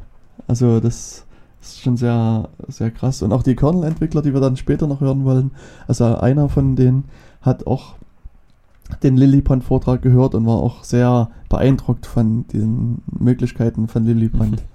Also 0.47 0.79
das 0.79 1.25
ist 1.61 1.81
schon 1.81 1.97
sehr, 1.97 2.49
sehr 2.67 2.91
krass. 2.91 3.21
Und 3.21 3.31
auch 3.31 3.43
die 3.43 3.55
Kernel-Entwickler, 3.55 4.21
die 4.21 4.33
wir 4.33 4.41
dann 4.41 4.57
später 4.57 4.87
noch 4.87 5.01
hören 5.01 5.23
wollen, 5.23 5.51
also 5.87 6.17
einer 6.17 6.49
von 6.49 6.75
denen 6.75 7.05
hat 7.41 7.65
auch 7.65 7.95
den 9.01 9.15
Lillipond-Vortrag 9.17 10.01
gehört 10.01 10.35
und 10.35 10.45
war 10.45 10.57
auch 10.57 10.83
sehr 10.83 11.29
beeindruckt 11.49 12.05
von 12.05 12.45
den 12.49 13.01
Möglichkeiten 13.17 13.87
von 13.87 14.03
Lillipond. 14.03 14.51
Mhm. 14.51 14.73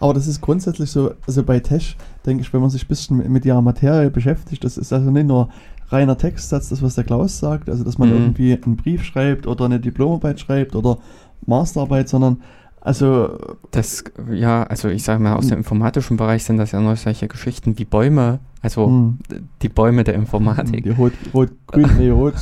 Aber 0.00 0.14
das 0.14 0.26
ist 0.26 0.40
grundsätzlich 0.40 0.90
so, 0.90 1.12
also 1.28 1.44
bei 1.44 1.60
Tesh, 1.60 1.96
denke 2.26 2.42
ich, 2.42 2.52
wenn 2.52 2.60
man 2.60 2.70
sich 2.70 2.84
ein 2.84 2.88
bisschen 2.88 3.18
mit, 3.18 3.28
mit 3.28 3.44
ihrer 3.44 3.62
Materie 3.62 4.10
beschäftigt, 4.10 4.64
das 4.64 4.76
ist 4.76 4.92
also 4.92 5.10
nicht 5.10 5.28
nur 5.28 5.48
reiner 5.92 6.16
Textsatz, 6.16 6.68
das 6.68 6.82
was 6.82 6.94
der 6.94 7.04
Klaus 7.04 7.38
sagt, 7.38 7.68
also 7.68 7.84
dass 7.84 7.98
man 7.98 8.08
mhm. 8.10 8.16
irgendwie 8.16 8.58
einen 8.62 8.76
Brief 8.76 9.04
schreibt 9.04 9.46
oder 9.46 9.64
eine 9.64 9.80
Diplomarbeit 9.80 10.40
schreibt 10.40 10.74
oder 10.74 10.98
Masterarbeit, 11.46 12.08
sondern 12.08 12.42
also 12.80 13.38
das 13.70 14.02
ja, 14.32 14.64
also 14.64 14.88
ich 14.88 15.04
sage 15.04 15.22
mal 15.22 15.36
aus 15.36 15.46
dem 15.46 15.58
informatischen 15.58 16.16
Bereich 16.16 16.42
sind 16.42 16.56
das 16.56 16.72
ja 16.72 16.80
nur 16.80 16.96
solche 16.96 17.28
Geschichten 17.28 17.78
wie 17.78 17.84
Bäume, 17.84 18.40
also 18.60 18.88
mh. 18.88 19.14
die 19.62 19.68
Bäume 19.68 20.02
der 20.02 20.14
Informatik. 20.14 20.82
Die 20.82 20.90
rot, 20.90 21.12
rot, 21.32 21.50
grün, 21.68 21.90
nee, 21.98 22.10
rot, 22.10 22.34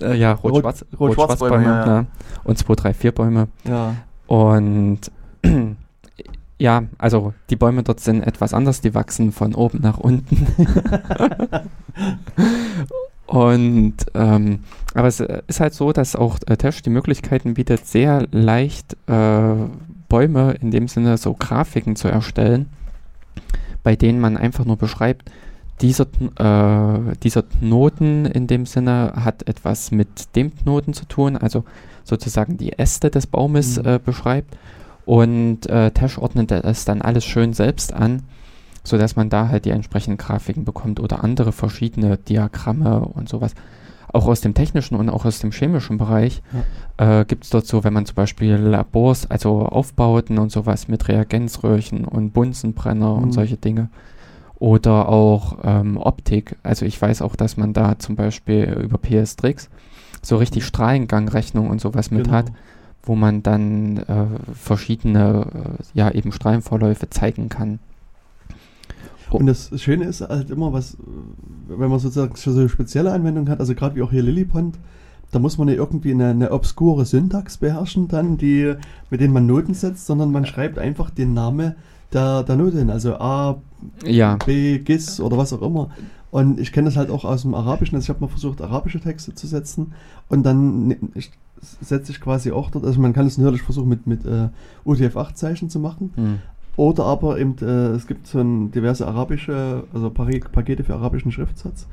äh, 0.00 0.16
ja, 0.16 0.32
rot, 0.32 0.52
rot, 0.52 0.60
schwarz, 0.62 0.84
rot, 0.98 1.14
schwarz 1.14 1.38
Bäume, 1.38 1.56
Bäume 1.56 1.64
ja, 1.66 1.86
ja. 1.86 2.06
und 2.42 2.58
2, 2.58 2.74
3, 2.74 2.94
4 2.94 3.12
Bäume. 3.12 3.48
Ja. 3.64 3.94
Und 4.26 5.00
ja, 6.60 6.84
also 6.98 7.32
die 7.48 7.56
Bäume 7.56 7.82
dort 7.82 8.00
sind 8.00 8.22
etwas 8.22 8.52
anders, 8.52 8.82
die 8.82 8.94
wachsen 8.94 9.32
von 9.32 9.54
oben 9.54 9.80
nach 9.80 9.98
unten. 9.98 10.46
Und 13.26 13.94
ähm, 14.14 14.60
aber 14.92 15.08
es 15.08 15.20
ist 15.20 15.60
halt 15.60 15.72
so, 15.72 15.92
dass 15.92 16.16
auch 16.16 16.38
äh, 16.46 16.56
Tesh 16.56 16.82
die 16.82 16.90
Möglichkeiten 16.90 17.54
bietet, 17.54 17.86
sehr 17.86 18.26
leicht 18.30 18.94
äh, 19.06 19.54
Bäume 20.08 20.52
in 20.60 20.70
dem 20.70 20.86
Sinne 20.88 21.16
so 21.16 21.32
Grafiken 21.32 21.96
zu 21.96 22.08
erstellen, 22.08 22.68
bei 23.82 23.96
denen 23.96 24.20
man 24.20 24.36
einfach 24.36 24.64
nur 24.66 24.76
beschreibt, 24.76 25.30
dieser, 25.80 26.04
äh, 26.36 27.16
dieser 27.22 27.44
Knoten 27.44 28.26
in 28.26 28.48
dem 28.48 28.66
Sinne 28.66 29.12
hat 29.16 29.48
etwas 29.48 29.92
mit 29.92 30.36
dem 30.36 30.54
Knoten 30.54 30.92
zu 30.92 31.06
tun, 31.06 31.38
also 31.38 31.64
sozusagen 32.04 32.58
die 32.58 32.78
Äste 32.78 33.10
des 33.10 33.26
Baumes 33.26 33.78
mhm. 33.78 33.86
äh, 33.86 33.98
beschreibt. 34.04 34.58
Und 35.10 35.66
äh, 35.66 35.90
Tesh 35.90 36.18
ordnet 36.18 36.52
es 36.52 36.84
dann 36.84 37.02
alles 37.02 37.24
schön 37.24 37.52
selbst 37.52 37.92
an 37.92 38.22
sodass 38.84 39.16
man 39.16 39.28
da 39.28 39.48
halt 39.48 39.64
die 39.64 39.70
entsprechenden 39.70 40.16
Grafiken 40.16 40.64
bekommt 40.64 41.00
oder 41.00 41.22
andere 41.22 41.52
verschiedene 41.52 42.16
Diagramme 42.16 43.00
und 43.00 43.28
sowas. 43.28 43.54
Auch 44.12 44.26
aus 44.26 44.40
dem 44.40 44.54
technischen 44.54 44.96
und 44.96 45.08
auch 45.08 45.24
aus 45.24 45.38
dem 45.38 45.52
chemischen 45.52 45.98
Bereich 45.98 46.42
ja. 46.98 47.20
äh, 47.20 47.24
gibt 47.24 47.44
es 47.44 47.50
dort 47.50 47.66
so, 47.66 47.84
wenn 47.84 47.92
man 47.92 48.06
zum 48.06 48.16
Beispiel 48.16 48.54
Labors, 48.54 49.30
also 49.30 49.60
Aufbauten 49.66 50.38
und 50.38 50.50
sowas 50.50 50.88
mit 50.88 51.06
Reagenzröhrchen 51.08 52.04
und 52.04 52.32
Bunsenbrenner 52.32 53.16
mhm. 53.16 53.22
und 53.22 53.32
solche 53.32 53.56
Dinge. 53.56 53.88
Oder 54.58 55.08
auch 55.08 55.58
ähm, 55.62 55.96
Optik. 55.96 56.56
Also 56.62 56.84
ich 56.84 57.00
weiß 57.00 57.22
auch, 57.22 57.36
dass 57.36 57.56
man 57.56 57.72
da 57.72 57.98
zum 57.98 58.16
Beispiel 58.16 58.64
über 58.82 58.98
PS-Tricks 58.98 59.70
so 60.22 60.36
richtig 60.36 60.66
Strahlengangrechnung 60.66 61.70
und 61.70 61.80
sowas 61.80 62.10
mit 62.10 62.24
genau. 62.24 62.36
hat 62.36 62.52
wo 63.02 63.14
man 63.14 63.42
dann 63.42 63.98
äh, 63.98 64.26
verschiedene, 64.54 65.46
äh, 65.54 65.98
ja, 65.98 66.10
eben 66.10 66.32
Strahlenvorläufe 66.32 67.08
zeigen 67.10 67.48
kann. 67.48 67.78
Und 69.30 69.46
das 69.46 69.70
Schöne 69.80 70.04
ist 70.06 70.22
halt 70.22 70.50
immer, 70.50 70.72
was, 70.72 70.96
wenn 71.68 71.88
man 71.88 71.98
sozusagen 72.00 72.34
so 72.34 72.68
spezielle 72.68 73.12
Anwendung 73.12 73.48
hat, 73.48 73.60
also 73.60 73.74
gerade 73.74 73.94
wie 73.94 74.02
auch 74.02 74.10
hier 74.10 74.22
Lillipond, 74.22 74.76
da 75.30 75.38
muss 75.38 75.58
man 75.58 75.68
ja 75.68 75.74
irgendwie 75.74 76.10
eine, 76.10 76.28
eine 76.28 76.50
obskure 76.50 77.04
Syntax 77.04 77.56
beherrschen 77.56 78.08
dann, 78.08 78.36
die, 78.36 78.74
mit 79.10 79.20
denen 79.20 79.32
man 79.32 79.46
Noten 79.46 79.74
setzt, 79.74 80.06
sondern 80.06 80.32
man 80.32 80.44
schreibt 80.44 80.78
einfach 80.78 81.10
den 81.10 81.34
Namen 81.34 81.76
der, 82.12 82.42
der 82.42 82.56
Note 82.56 82.78
hin, 82.78 82.90
also 82.90 83.14
A, 83.14 83.60
Ja, 84.04 84.36
B, 84.44 84.78
GIS 84.78 85.20
oder 85.20 85.38
was 85.38 85.52
auch 85.52 85.62
immer. 85.62 85.90
Und 86.32 86.60
ich 86.60 86.72
kenne 86.72 86.86
das 86.86 86.96
halt 86.96 87.10
auch 87.10 87.24
aus 87.24 87.42
dem 87.42 87.54
Arabischen, 87.54 87.96
also 87.96 88.04
ich 88.04 88.08
habe 88.08 88.20
mal 88.20 88.28
versucht, 88.28 88.60
arabische 88.60 89.00
Texte 89.00 89.34
zu 89.34 89.46
setzen 89.46 89.92
und 90.28 90.44
dann 90.44 90.96
setze 91.80 92.12
ich 92.12 92.20
quasi 92.20 92.52
auch 92.52 92.70
dort, 92.70 92.84
also 92.84 93.00
man 93.00 93.12
kann 93.12 93.26
es 93.26 93.38
natürlich 93.38 93.62
versuchen 93.62 93.88
mit, 93.88 94.06
mit 94.06 94.24
äh, 94.24 94.48
UTF-8-Zeichen 94.84 95.68
zu 95.70 95.78
machen, 95.78 96.12
hm. 96.14 96.38
oder 96.76 97.04
aber 97.04 97.38
eben, 97.38 97.56
äh, 97.60 97.88
es 97.94 98.06
gibt 98.06 98.26
so 98.26 98.40
ein 98.40 98.70
diverse 98.70 99.06
arabische, 99.06 99.84
also 99.92 100.10
Pakete 100.10 100.84
für 100.84 100.94
arabischen 100.94 101.32
Schriftsatz. 101.32 101.86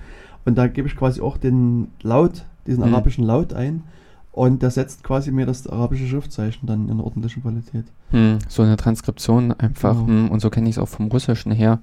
Und 0.46 0.58
da 0.58 0.68
gebe 0.68 0.88
ich 0.88 0.96
quasi 0.96 1.20
auch 1.20 1.38
den 1.38 1.90
Laut, 2.04 2.46
diesen 2.66 2.86
Mhm. 2.86 2.94
arabischen 2.94 3.26
Laut 3.26 3.54
ein. 3.54 3.84
Und 4.32 4.62
der 4.62 4.70
setzt 4.70 5.04
quasi 5.04 5.32
mir 5.32 5.46
das 5.48 5.68
arabische 5.68 6.06
Schriftzeichen 6.08 6.68
dann 6.68 6.90
in 6.90 7.00
ordentlicher 7.00 7.42
Qualität. 7.42 7.86
Hm, 8.12 8.38
so 8.48 8.62
eine 8.62 8.78
Transkription 8.78 9.52
einfach. 9.52 9.96
Genau. 9.96 10.08
Hm, 10.08 10.30
und 10.30 10.40
so 10.42 10.50
kenne 10.52 10.70
ich 10.70 10.76
es 10.76 10.80
auch 10.80 10.88
vom 10.88 11.08
Russischen 11.08 11.52
her, 11.52 11.80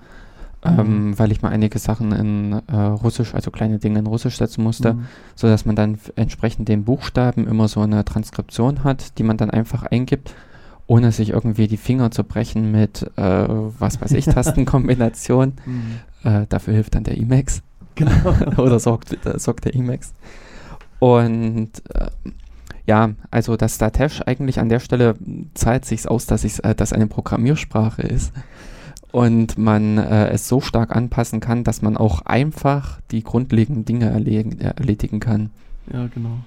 ähm, 0.64 1.18
weil 1.18 1.30
ich 1.32 1.42
mal 1.42 1.50
einige 1.50 1.78
Sachen 1.78 2.12
in 2.12 2.52
äh, 2.68 2.76
Russisch, 2.76 3.34
also 3.34 3.50
kleine 3.50 3.78
Dinge 3.78 3.98
in 3.98 4.06
Russisch 4.06 4.38
setzen 4.38 4.62
musste, 4.64 4.94
Mhm. 4.94 5.06
so 5.34 5.46
dass 5.46 5.64
man 5.66 5.76
dann 5.76 5.98
entsprechend 6.16 6.68
den 6.68 6.84
Buchstaben 6.84 7.46
immer 7.46 7.68
so 7.68 7.80
eine 7.80 8.04
Transkription 8.04 8.82
hat, 8.84 9.18
die 9.18 9.22
man 9.22 9.36
dann 9.36 9.50
einfach 9.50 9.84
eingibt, 9.84 10.34
ohne 10.86 11.12
sich 11.12 11.30
irgendwie 11.30 11.66
die 11.66 11.76
Finger 11.76 12.10
zu 12.10 12.24
brechen 12.24 12.70
mit, 12.72 13.02
äh, 13.16 13.22
was 13.78 14.00
weiß 14.00 14.12
ich, 14.12 14.24
Tastenkombination. 14.24 15.54
Mhm. 15.66 16.00
Äh, 16.30 16.46
dafür 16.48 16.74
hilft 16.74 16.94
dann 16.94 17.04
der 17.04 17.18
Emacs. 17.18 17.62
Genau. 17.94 18.12
oder 18.56 18.78
sorgt, 18.80 19.24
äh, 19.26 19.38
sorgt 19.38 19.66
der 19.66 19.74
Emacs. 19.74 20.14
Und 20.98 21.70
äh, 21.94 22.08
ja, 22.86 23.10
also 23.30 23.56
das 23.56 23.76
Statesh 23.76 24.22
eigentlich 24.26 24.58
an 24.60 24.68
der 24.68 24.80
Stelle 24.80 25.14
zahlt 25.54 25.84
sich 25.84 26.08
aus, 26.08 26.26
dass 26.26 26.44
es 26.44 26.58
äh, 26.60 26.74
dass 26.74 26.92
eine 26.92 27.06
Programmiersprache 27.06 28.02
ist 28.02 28.32
und 29.14 29.56
man 29.58 29.96
äh, 29.98 30.28
es 30.30 30.48
so 30.48 30.60
stark 30.60 30.94
anpassen 30.94 31.38
kann, 31.38 31.62
dass 31.62 31.82
man 31.82 31.96
auch 31.96 32.22
einfach 32.22 33.00
die 33.12 33.22
grundlegenden 33.22 33.84
Dinge 33.84 34.06
erledigen, 34.06 34.58
äh, 34.60 34.74
erledigen 34.76 35.20
kann. 35.20 35.50
Ja, 35.92 36.08
genau. 36.08 36.38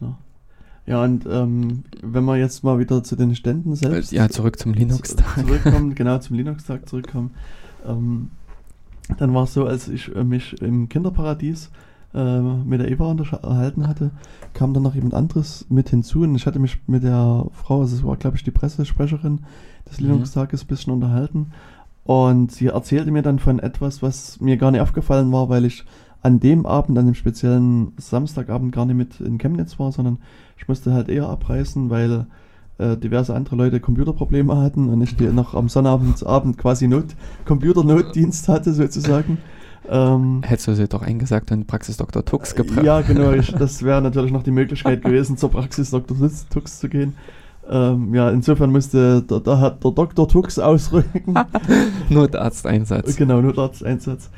Ja, 0.00 0.16
ja 0.86 1.02
und 1.02 1.26
ähm, 1.28 1.82
wenn 2.02 2.24
wir 2.26 2.36
jetzt 2.36 2.62
mal 2.62 2.78
wieder 2.78 3.02
zu 3.02 3.16
den 3.16 3.34
Ständen 3.34 3.74
selbst 3.74 4.12
Äh, 4.12 4.16
ja, 4.16 4.28
zurück 4.28 4.58
zum 4.58 4.72
Linux-Tag. 4.72 5.34
zu- 5.40 5.46
zurückkommen, 5.46 5.94
genau 5.96 6.18
zum 6.18 6.36
Linux-Tag 6.36 6.88
zurückkommen, 6.88 7.32
ähm, 7.84 8.30
dann 9.18 9.34
war 9.34 9.42
es 9.44 9.54
so, 9.54 9.66
als 9.66 9.88
ich 9.88 10.14
äh, 10.14 10.22
mich 10.22 10.62
im 10.62 10.88
Kinderparadies 10.88 11.70
äh, 12.14 12.40
mit 12.40 12.80
der 12.80 12.88
Eva 12.88 13.10
unterhalten 13.10 13.88
hatte, 13.88 14.12
kam 14.54 14.74
dann 14.74 14.84
noch 14.84 14.94
jemand 14.94 15.14
anderes 15.14 15.66
mit 15.68 15.88
hinzu 15.90 16.22
und 16.22 16.36
ich 16.36 16.46
hatte 16.46 16.60
mich 16.60 16.78
mit 16.86 17.02
der 17.02 17.46
Frau, 17.52 17.80
also 17.80 17.96
es 17.96 18.04
war 18.04 18.16
glaube 18.16 18.36
ich 18.36 18.44
die 18.44 18.52
Pressesprecherin 18.52 19.40
des 19.90 19.98
Mhm. 20.00 20.06
Linux-Tages, 20.06 20.62
ein 20.62 20.66
bisschen 20.68 20.92
unterhalten 20.92 21.50
und 22.10 22.50
sie 22.50 22.66
erzählte 22.66 23.12
mir 23.12 23.22
dann 23.22 23.38
von 23.38 23.60
etwas, 23.60 24.02
was 24.02 24.40
mir 24.40 24.56
gar 24.56 24.72
nicht 24.72 24.80
aufgefallen 24.80 25.30
war, 25.30 25.48
weil 25.48 25.64
ich 25.64 25.84
an 26.22 26.40
dem 26.40 26.66
Abend, 26.66 26.98
an 26.98 27.06
dem 27.06 27.14
speziellen 27.14 27.92
Samstagabend 27.98 28.72
gar 28.72 28.84
nicht 28.84 28.96
mit 28.96 29.20
in 29.20 29.38
Chemnitz 29.38 29.78
war, 29.78 29.92
sondern 29.92 30.18
ich 30.58 30.66
musste 30.66 30.92
halt 30.92 31.08
eher 31.08 31.28
abreißen, 31.28 31.88
weil 31.88 32.26
äh, 32.78 32.96
diverse 32.96 33.32
andere 33.32 33.54
Leute 33.54 33.78
Computerprobleme 33.78 34.56
hatten 34.56 34.88
und 34.88 35.00
ich 35.02 35.14
die 35.14 35.26
noch 35.28 35.54
am 35.54 35.68
Sonnabendabend 35.68 36.58
quasi 36.58 36.88
Not 36.88 37.14
Computernotdienst 37.44 38.48
hatte 38.48 38.72
sozusagen. 38.72 39.38
Ähm, 39.88 40.42
Hättest 40.44 40.68
du 40.68 40.74
sie 40.74 40.86
doch 40.86 41.02
eingesagt 41.02 41.50
und 41.50 41.66
Praxis 41.66 41.96
Dr. 41.96 42.22
Tux 42.24 42.54
gebracht. 42.54 42.84
ja, 42.84 43.00
genau. 43.00 43.32
Ich, 43.32 43.50
das 43.58 43.82
wäre 43.82 44.02
natürlich 44.02 44.30
noch 44.30 44.42
die 44.42 44.50
Möglichkeit 44.50 45.02
gewesen, 45.02 45.38
zur 45.38 45.50
Praxis 45.50 45.90
Dr. 45.90 46.16
Tux 46.50 46.78
zu 46.78 46.88
gehen. 46.88 47.14
Ähm, 47.70 48.12
ja, 48.14 48.30
insofern 48.30 48.72
musste 48.72 49.22
der, 49.22 49.40
der, 49.40 49.60
hat 49.60 49.84
der 49.84 49.92
Dr. 49.92 50.26
Tux 50.28 50.58
ausrücken. 50.58 51.34
Notarzteinsatz. 52.10 53.16
Genau, 53.16 53.40
Notarzteinsatz. 53.40 54.30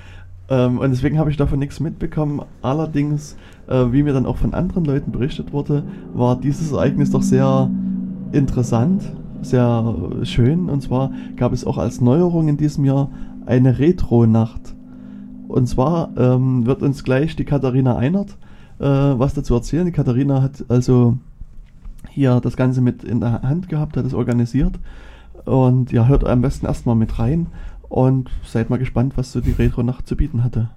Ähm, 0.51 0.79
und 0.79 0.91
deswegen 0.91 1.19
habe 1.19 1.31
ich 1.31 1.39
davon 1.39 1.59
nichts 1.59 1.81
mitbekommen. 1.81 2.43
Allerdings, 2.61 3.37
äh, 3.69 3.87
wie 3.91 4.03
mir 4.03 4.13
dann 4.13 4.27
auch 4.27 4.37
von 4.37 4.53
anderen 4.53 4.85
Leuten 4.85 5.13
berichtet 5.13 5.53
wurde, 5.53 5.83
war 6.13 6.37
dieses 6.39 6.73
Ereignis 6.73 7.11
doch 7.11 7.23
sehr 7.23 7.71
interessant, 8.33 9.03
sehr 9.41 9.95
schön. 10.25 10.69
Und 10.69 10.83
zwar 10.83 11.13
gab 11.37 11.55
es 11.55 11.65
auch 11.65 11.79
als 11.79 12.03
Neuerung 12.03 12.49
in 12.49 12.59
diesem 12.59 12.85
Jahr 12.85 13.11
eine 13.47 13.79
Retro-Nacht. 13.79 14.75
Und 15.49 15.67
zwar 15.69 16.11
ähm, 16.19 16.67
wird 16.67 16.83
uns 16.83 17.03
gleich 17.03 17.35
die 17.35 17.45
Katharina 17.45 17.97
Einert 17.97 18.37
äh, 18.83 18.85
was 18.85 19.35
dazu 19.35 19.55
erzählen. 19.55 19.87
Die 19.87 19.93
Katharina 19.93 20.43
hat 20.43 20.65
also 20.69 21.17
hier 22.13 22.41
das 22.41 22.57
Ganze 22.57 22.81
mit 22.81 23.05
in 23.05 23.21
der 23.21 23.43
Hand 23.43 23.69
gehabt, 23.69 23.97
hat 23.97 24.05
es 24.05 24.15
organisiert. 24.15 24.79
Und 25.45 25.91
ja, 25.93 26.07
hört 26.07 26.25
am 26.27 26.43
besten 26.43 26.67
erstmal 26.67 26.95
mit 26.95 27.19
rein 27.19 27.47
und 27.89 28.31
seid 28.45 28.71
mal 28.71 28.79
gespannt, 28.79 29.15
was 29.17 29.33
so 29.33 29.41
die 29.41 29.53
Retro-Nacht 29.53 30.07
zu 30.07 30.17
bieten 30.17 30.45
hatte. 30.45 30.71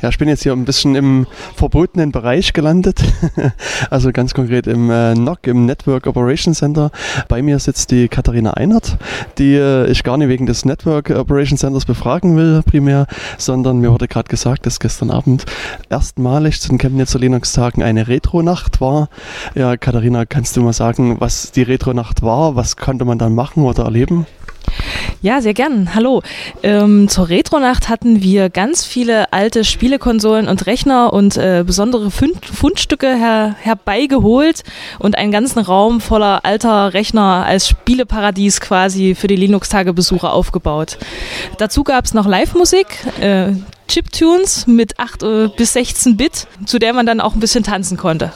Ja, 0.00 0.10
ich 0.10 0.18
bin 0.18 0.28
jetzt 0.28 0.44
hier 0.44 0.52
ein 0.52 0.64
bisschen 0.64 0.94
im 0.94 1.26
verbotenen 1.56 2.12
Bereich 2.12 2.52
gelandet. 2.52 3.02
also 3.90 4.12
ganz 4.12 4.32
konkret 4.32 4.68
im 4.68 4.90
äh, 4.90 5.14
NOC, 5.14 5.48
im 5.48 5.66
Network 5.66 6.06
Operation 6.06 6.54
Center. 6.54 6.90
Bei 7.26 7.42
mir 7.42 7.58
sitzt 7.58 7.90
die 7.90 8.08
Katharina 8.08 8.54
Einert, 8.54 8.96
die 9.38 9.54
äh, 9.54 9.90
ich 9.90 10.04
gar 10.04 10.16
nicht 10.16 10.28
wegen 10.28 10.46
des 10.46 10.64
Network 10.64 11.10
Operation 11.10 11.58
Centers 11.58 11.84
befragen 11.84 12.36
will 12.36 12.62
primär, 12.64 13.06
sondern 13.38 13.78
mir 13.78 13.90
wurde 13.90 14.06
gerade 14.06 14.28
gesagt, 14.28 14.66
dass 14.66 14.78
gestern 14.78 15.10
Abend 15.10 15.46
erstmalig 15.90 16.60
zu 16.60 16.68
den 16.68 16.78
Chemnitzer 16.78 17.18
Linux-Tagen 17.18 17.82
eine 17.82 18.06
Retro-Nacht 18.06 18.80
war. 18.80 19.08
Ja, 19.56 19.76
Katharina, 19.76 20.26
kannst 20.26 20.56
du 20.56 20.62
mal 20.62 20.72
sagen, 20.72 21.20
was 21.20 21.50
die 21.50 21.62
Retro-Nacht 21.62 22.22
war? 22.22 22.54
Was 22.54 22.76
konnte 22.76 23.04
man 23.04 23.18
dann 23.18 23.34
machen 23.34 23.64
oder 23.64 23.84
erleben? 23.84 24.26
Ja, 25.20 25.40
sehr 25.40 25.54
gern. 25.54 25.94
Hallo. 25.94 26.22
Ähm, 26.62 27.08
zur 27.08 27.28
Retronacht 27.28 27.88
hatten 27.88 28.22
wir 28.22 28.50
ganz 28.50 28.84
viele 28.84 29.32
alte 29.32 29.64
Spielekonsolen 29.64 30.46
und 30.46 30.66
Rechner 30.66 31.12
und 31.12 31.36
äh, 31.36 31.64
besondere 31.66 32.10
Fund 32.10 32.44
Fundstücke 32.46 33.08
her 33.16 33.56
herbeigeholt 33.60 34.62
und 34.98 35.18
einen 35.18 35.32
ganzen 35.32 35.58
Raum 35.58 36.00
voller 36.00 36.44
alter 36.44 36.94
Rechner 36.94 37.44
als 37.46 37.68
Spieleparadies 37.68 38.60
quasi 38.60 39.14
für 39.14 39.26
die 39.26 39.36
Linux-Tage-Besucher 39.36 40.32
aufgebaut. 40.32 40.98
Dazu 41.58 41.82
gab 41.82 42.04
es 42.04 42.14
noch 42.14 42.26
Live-Musik. 42.26 42.86
Äh, 43.20 43.52
Chiptunes 43.88 44.66
mit 44.66 44.98
8 44.98 45.22
äh, 45.22 45.48
bis 45.56 45.72
16 45.72 46.16
Bit, 46.16 46.46
zu 46.66 46.78
der 46.78 46.92
man 46.92 47.06
dann 47.06 47.20
auch 47.20 47.34
ein 47.34 47.40
bisschen 47.40 47.64
tanzen 47.64 47.96
konnte. 47.96 48.32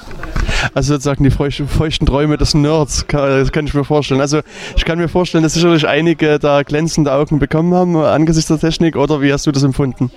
Also 0.74 0.94
sozusagen 0.94 1.24
die 1.24 1.30
feuchten, 1.30 1.68
feuchten 1.68 2.06
Träume 2.06 2.36
des 2.36 2.54
Nerds, 2.54 3.04
das 3.08 3.52
kann 3.52 3.66
ich 3.66 3.74
mir 3.74 3.84
vorstellen. 3.84 4.20
Also 4.20 4.40
ich 4.76 4.84
kann 4.84 4.98
mir 4.98 5.08
vorstellen, 5.08 5.42
dass 5.42 5.54
sicherlich 5.54 5.86
einige 5.86 6.38
da 6.38 6.62
glänzende 6.62 7.12
Augen 7.12 7.38
bekommen 7.38 7.74
haben 7.74 7.96
angesichts 7.96 8.48
der 8.48 8.58
Technik 8.58 8.96
oder 8.96 9.20
wie 9.20 9.32
hast 9.32 9.46
du 9.46 9.52
das 9.52 9.62
empfunden? 9.62 10.10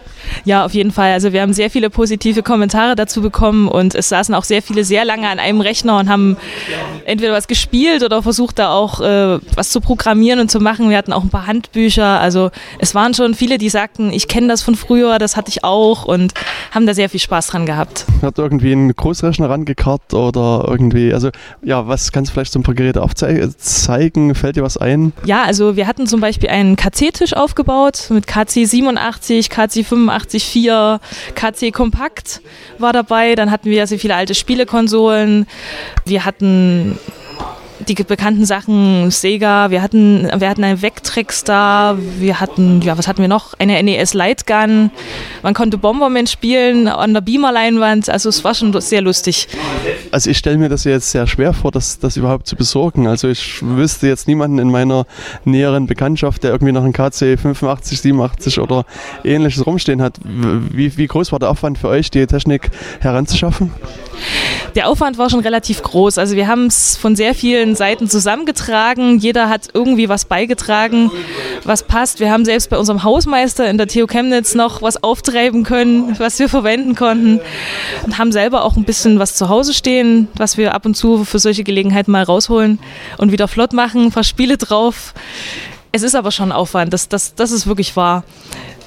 Ja, 0.43 0.65
auf 0.65 0.73
jeden 0.73 0.91
Fall. 0.91 1.13
Also 1.13 1.33
wir 1.33 1.41
haben 1.41 1.53
sehr 1.53 1.69
viele 1.69 1.89
positive 1.89 2.43
Kommentare 2.43 2.95
dazu 2.95 3.21
bekommen 3.21 3.67
und 3.67 3.95
es 3.95 4.09
saßen 4.09 4.35
auch 4.35 4.43
sehr 4.43 4.61
viele 4.61 4.83
sehr 4.83 5.05
lange 5.05 5.27
an 5.27 5.39
einem 5.39 5.61
Rechner 5.61 5.97
und 5.97 6.09
haben 6.09 6.37
entweder 7.05 7.33
was 7.33 7.47
gespielt 7.47 8.03
oder 8.03 8.21
versucht 8.21 8.59
da 8.59 8.71
auch 8.71 9.01
äh, 9.01 9.39
was 9.55 9.71
zu 9.71 9.81
programmieren 9.81 10.39
und 10.39 10.51
zu 10.51 10.59
machen. 10.59 10.89
Wir 10.89 10.97
hatten 10.97 11.13
auch 11.13 11.23
ein 11.23 11.29
paar 11.29 11.47
Handbücher. 11.47 12.19
Also 12.19 12.51
es 12.79 12.93
waren 12.95 13.13
schon 13.13 13.33
viele, 13.33 13.57
die 13.57 13.69
sagten, 13.69 14.11
ich 14.13 14.27
kenne 14.27 14.47
das 14.47 14.61
von 14.61 14.75
früher, 14.75 15.17
das 15.25 15.35
hatte 15.35 15.49
ich 15.49 15.63
auch 15.63 16.05
und 16.05 16.33
haben 16.71 16.85
da 16.85 16.93
sehr 16.93 17.09
viel 17.09 17.19
Spaß 17.19 17.47
dran 17.47 17.65
gehabt. 17.65 18.05
Hat 18.21 18.37
irgendwie 18.37 18.71
einen 18.71 18.95
Großrechner 18.95 19.49
rangekarrt 19.49 20.13
oder 20.13 20.65
irgendwie, 20.69 21.13
also 21.13 21.29
ja, 21.63 21.87
was 21.87 22.11
kannst 22.11 22.29
du 22.29 22.33
vielleicht 22.33 22.53
so 22.53 22.59
ein 22.59 22.63
paar 22.63 22.75
Geräte 22.75 23.01
aufzeigen? 23.01 24.35
Fällt 24.35 24.55
dir 24.55 24.63
was 24.63 24.77
ein? 24.77 25.13
Ja, 25.25 25.43
also 25.43 25.75
wir 25.75 25.87
hatten 25.87 26.05
zum 26.05 26.21
Beispiel 26.21 26.49
einen 26.49 26.75
KC-Tisch 26.75 27.33
aufgebaut 27.33 28.07
mit 28.11 28.27
KC 28.27 28.65
87, 28.65 29.49
KC 29.49 29.83
85, 29.83 30.45
4, 30.45 30.99
KC 31.33 31.71
Kompakt 31.73 32.41
war 32.77 32.93
dabei. 32.93 33.33
Dann 33.33 33.49
hatten 33.49 33.69
wir 33.69 33.87
sehr 33.87 33.97
viele 33.97 34.15
alte 34.15 34.35
Spielekonsolen. 34.35 35.47
Wir 36.05 36.23
hatten 36.23 36.99
die 37.79 37.95
bekannten 37.95 38.45
Sachen 38.45 39.11
Sega, 39.11 39.69
wir 39.69 39.81
hatten, 39.81 40.29
wir 40.37 40.49
hatten 40.49 40.63
einen 40.63 40.81
Vectrex 40.81 41.43
da, 41.43 41.97
wir 42.19 42.39
hatten, 42.39 42.81
ja, 42.81 42.97
was 42.97 43.07
hatten 43.07 43.21
wir 43.21 43.27
noch? 43.27 43.53
Eine 43.59 43.81
NES 43.83 44.13
Lightgun. 44.13 44.91
Man 45.43 45.53
konnte 45.53 45.77
Bomberman 45.77 46.27
spielen 46.27 46.87
an 46.87 47.13
der 47.13 47.21
Beamer-Leinwand, 47.21 48.09
also 48.09 48.29
es 48.29 48.43
war 48.43 48.53
schon 48.53 48.79
sehr 48.79 49.01
lustig. 49.01 49.47
also 50.11 50.29
ich 50.29 50.37
stelle 50.37 50.57
mir 50.57 50.69
das 50.69 50.83
jetzt 50.85 51.11
sehr 51.11 51.27
schwer 51.27 51.53
vor, 51.53 51.71
das, 51.71 51.99
das 51.99 52.17
überhaupt 52.17 52.47
zu 52.47 52.55
besorgen. 52.55 53.07
Also 53.07 53.27
ich 53.27 53.61
wüsste 53.61 54.07
jetzt 54.07 54.27
niemanden 54.27 54.59
in 54.59 54.69
meiner 54.69 55.05
näheren 55.43 55.87
Bekanntschaft, 55.87 56.43
der 56.43 56.51
irgendwie 56.51 56.71
noch 56.71 56.83
einen 56.83 56.93
KC 56.93 57.37
85, 57.37 58.01
87 58.01 58.59
oder 58.59 58.85
ähnliches 59.23 59.65
rumstehen 59.65 60.01
hat. 60.01 60.19
Wie, 60.23 60.97
wie 60.97 61.07
groß 61.07 61.31
war 61.31 61.39
der 61.39 61.49
Aufwand 61.49 61.77
für 61.77 61.89
euch, 61.89 62.09
die 62.11 62.25
Technik 62.25 62.69
heranzuschaffen? 63.01 63.71
Der 64.75 64.89
Aufwand 64.89 65.17
war 65.17 65.29
schon 65.29 65.39
relativ 65.39 65.81
groß. 65.81 66.17
Also 66.17 66.35
wir 66.35 66.47
haben 66.47 66.67
es 66.67 66.97
von 66.97 67.15
sehr 67.15 67.33
vielen 67.33 67.64
Seiten 67.73 68.07
zusammengetragen. 68.07 69.17
Jeder 69.17 69.49
hat 69.49 69.69
irgendwie 69.73 70.09
was 70.09 70.25
beigetragen, 70.25 71.09
was 71.63 71.81
passt. 71.81 72.19
Wir 72.19 72.31
haben 72.31 72.45
selbst 72.45 72.69
bei 72.69 72.77
unserem 72.77 73.01
Hausmeister 73.01 73.67
in 73.67 73.79
der 73.79 73.87
TU 73.87 74.05
Chemnitz 74.05 74.53
noch 74.53 74.83
was 74.83 75.01
auftreiben 75.01 75.63
können, 75.63 76.19
was 76.19 76.37
wir 76.37 76.49
verwenden 76.49 76.93
konnten. 76.93 77.39
Und 78.03 78.17
haben 78.19 78.31
selber 78.31 78.63
auch 78.63 78.75
ein 78.75 78.83
bisschen 78.83 79.17
was 79.17 79.35
zu 79.35 79.49
Hause 79.49 79.73
stehen, 79.73 80.27
was 80.35 80.57
wir 80.57 80.75
ab 80.75 80.85
und 80.85 80.95
zu 80.95 81.23
für 81.23 81.39
solche 81.39 81.63
Gelegenheiten 81.63 82.11
mal 82.11 82.23
rausholen 82.23 82.77
und 83.17 83.31
wieder 83.31 83.47
flott 83.47 83.73
machen, 83.73 84.05
ein 84.05 84.11
paar 84.11 84.23
Spiele 84.23 84.57
drauf. 84.57 85.13
Es 85.91 86.03
ist 86.03 86.13
aber 86.13 86.31
schon 86.31 86.51
Aufwand, 86.51 86.93
das, 86.93 87.07
das, 87.07 87.33
das 87.33 87.51
ist 87.51 87.67
wirklich 87.67 87.95
wahr 87.95 88.25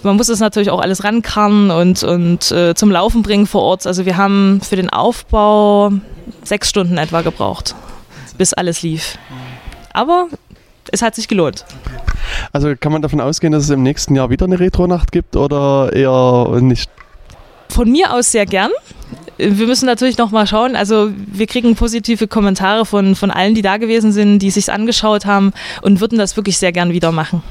man 0.02 0.16
muss 0.16 0.28
es 0.28 0.40
natürlich 0.40 0.70
auch 0.70 0.80
alles 0.80 1.04
rankarren 1.04 1.70
und, 1.70 2.02
und 2.02 2.50
äh, 2.50 2.74
zum 2.74 2.90
Laufen 2.90 3.22
bringen 3.22 3.46
vor 3.46 3.62
Ort. 3.62 3.86
Also 3.86 4.06
wir 4.06 4.16
haben 4.16 4.60
für 4.62 4.76
den 4.76 4.90
Aufbau 4.90 5.92
sechs 6.44 6.68
Stunden 6.68 6.98
etwa 6.98 7.22
gebraucht, 7.22 7.74
bis 8.38 8.54
alles 8.54 8.82
lief. 8.82 9.18
Aber 9.92 10.28
es 10.90 11.02
hat 11.02 11.14
sich 11.14 11.28
gelohnt. 11.28 11.64
Also 12.52 12.74
kann 12.78 12.92
man 12.92 13.02
davon 13.02 13.20
ausgehen, 13.20 13.52
dass 13.52 13.64
es 13.64 13.70
im 13.70 13.82
nächsten 13.82 14.14
Jahr 14.16 14.30
wieder 14.30 14.46
eine 14.46 14.58
Retro-Nacht 14.58 15.12
gibt 15.12 15.36
oder 15.36 15.92
eher 15.92 16.60
nicht? 16.60 16.90
Von 17.68 17.90
mir 17.90 18.14
aus 18.14 18.32
sehr 18.32 18.46
gern. 18.46 18.70
Wir 19.36 19.66
müssen 19.66 19.86
natürlich 19.86 20.18
noch 20.18 20.30
mal 20.30 20.46
schauen. 20.46 20.74
Also 20.74 21.10
wir 21.14 21.46
kriegen 21.46 21.76
positive 21.76 22.26
Kommentare 22.26 22.86
von, 22.86 23.14
von 23.14 23.30
allen, 23.30 23.54
die 23.54 23.62
da 23.62 23.76
gewesen 23.76 24.12
sind, 24.12 24.40
die 24.40 24.50
sich 24.50 24.72
angeschaut 24.72 25.26
haben 25.26 25.52
und 25.82 26.00
würden 26.00 26.18
das 26.18 26.36
wirklich 26.36 26.58
sehr 26.58 26.72
gern 26.72 26.92
wieder 26.92 27.12
machen. 27.12 27.42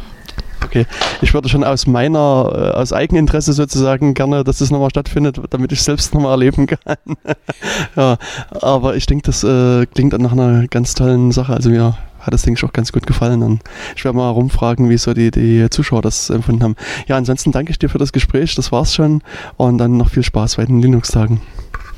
Okay, 0.68 0.86
ich 1.22 1.34
würde 1.34 1.48
schon 1.48 1.64
aus 1.64 1.88
meiner, 1.88 2.52
äh, 2.54 2.78
aus 2.78 2.92
Eigeninteresse 2.92 3.54
sozusagen 3.54 4.14
gerne, 4.14 4.44
dass 4.44 4.58
das 4.58 4.70
nochmal 4.70 4.90
stattfindet, 4.90 5.40
damit 5.50 5.72
ich 5.72 5.80
es 5.80 5.86
selbst 5.86 6.14
nochmal 6.14 6.32
erleben 6.32 6.68
kann. 6.68 6.98
ja, 7.96 8.18
aber 8.50 8.98
ich 8.98 9.06
denke, 9.06 9.24
das 9.24 9.46
äh, 9.46 9.86
klingt 9.86 10.18
nach 10.20 10.34
einer 10.34 10.68
ganz 10.68 10.94
tollen 10.94 11.32
Sache. 11.32 11.54
Also 11.54 11.70
mir 11.70 11.96
hat 12.20 12.34
das, 12.34 12.42
denke 12.42 12.60
ich, 12.60 12.66
auch 12.66 12.74
ganz 12.74 12.92
gut 12.92 13.08
gefallen. 13.08 13.44
Und 13.44 13.62
ich 13.96 14.04
werde 14.04 14.18
mal 14.18 14.30
rumfragen, 14.30 14.90
wie 14.90 14.98
so 14.98 15.14
die, 15.14 15.32
die 15.32 15.70
Zuschauer 15.70 16.02
das 16.02 16.30
empfunden 16.30 16.64
haben. 16.64 16.76
Ja, 17.08 17.16
ansonsten 17.16 17.54
danke 17.54 17.72
ich 17.72 17.80
dir 17.80 17.88
für 17.88 17.98
das 17.98 18.12
Gespräch. 18.12 18.54
Das 18.56 18.74
war's 18.74 18.94
schon. 18.94 19.22
Und 19.56 19.78
dann 19.78 19.96
noch 19.96 20.10
viel 20.10 20.24
Spaß 20.24 20.58
bei 20.58 20.66
den 20.66 20.82
Linux-Tagen. 20.82 21.40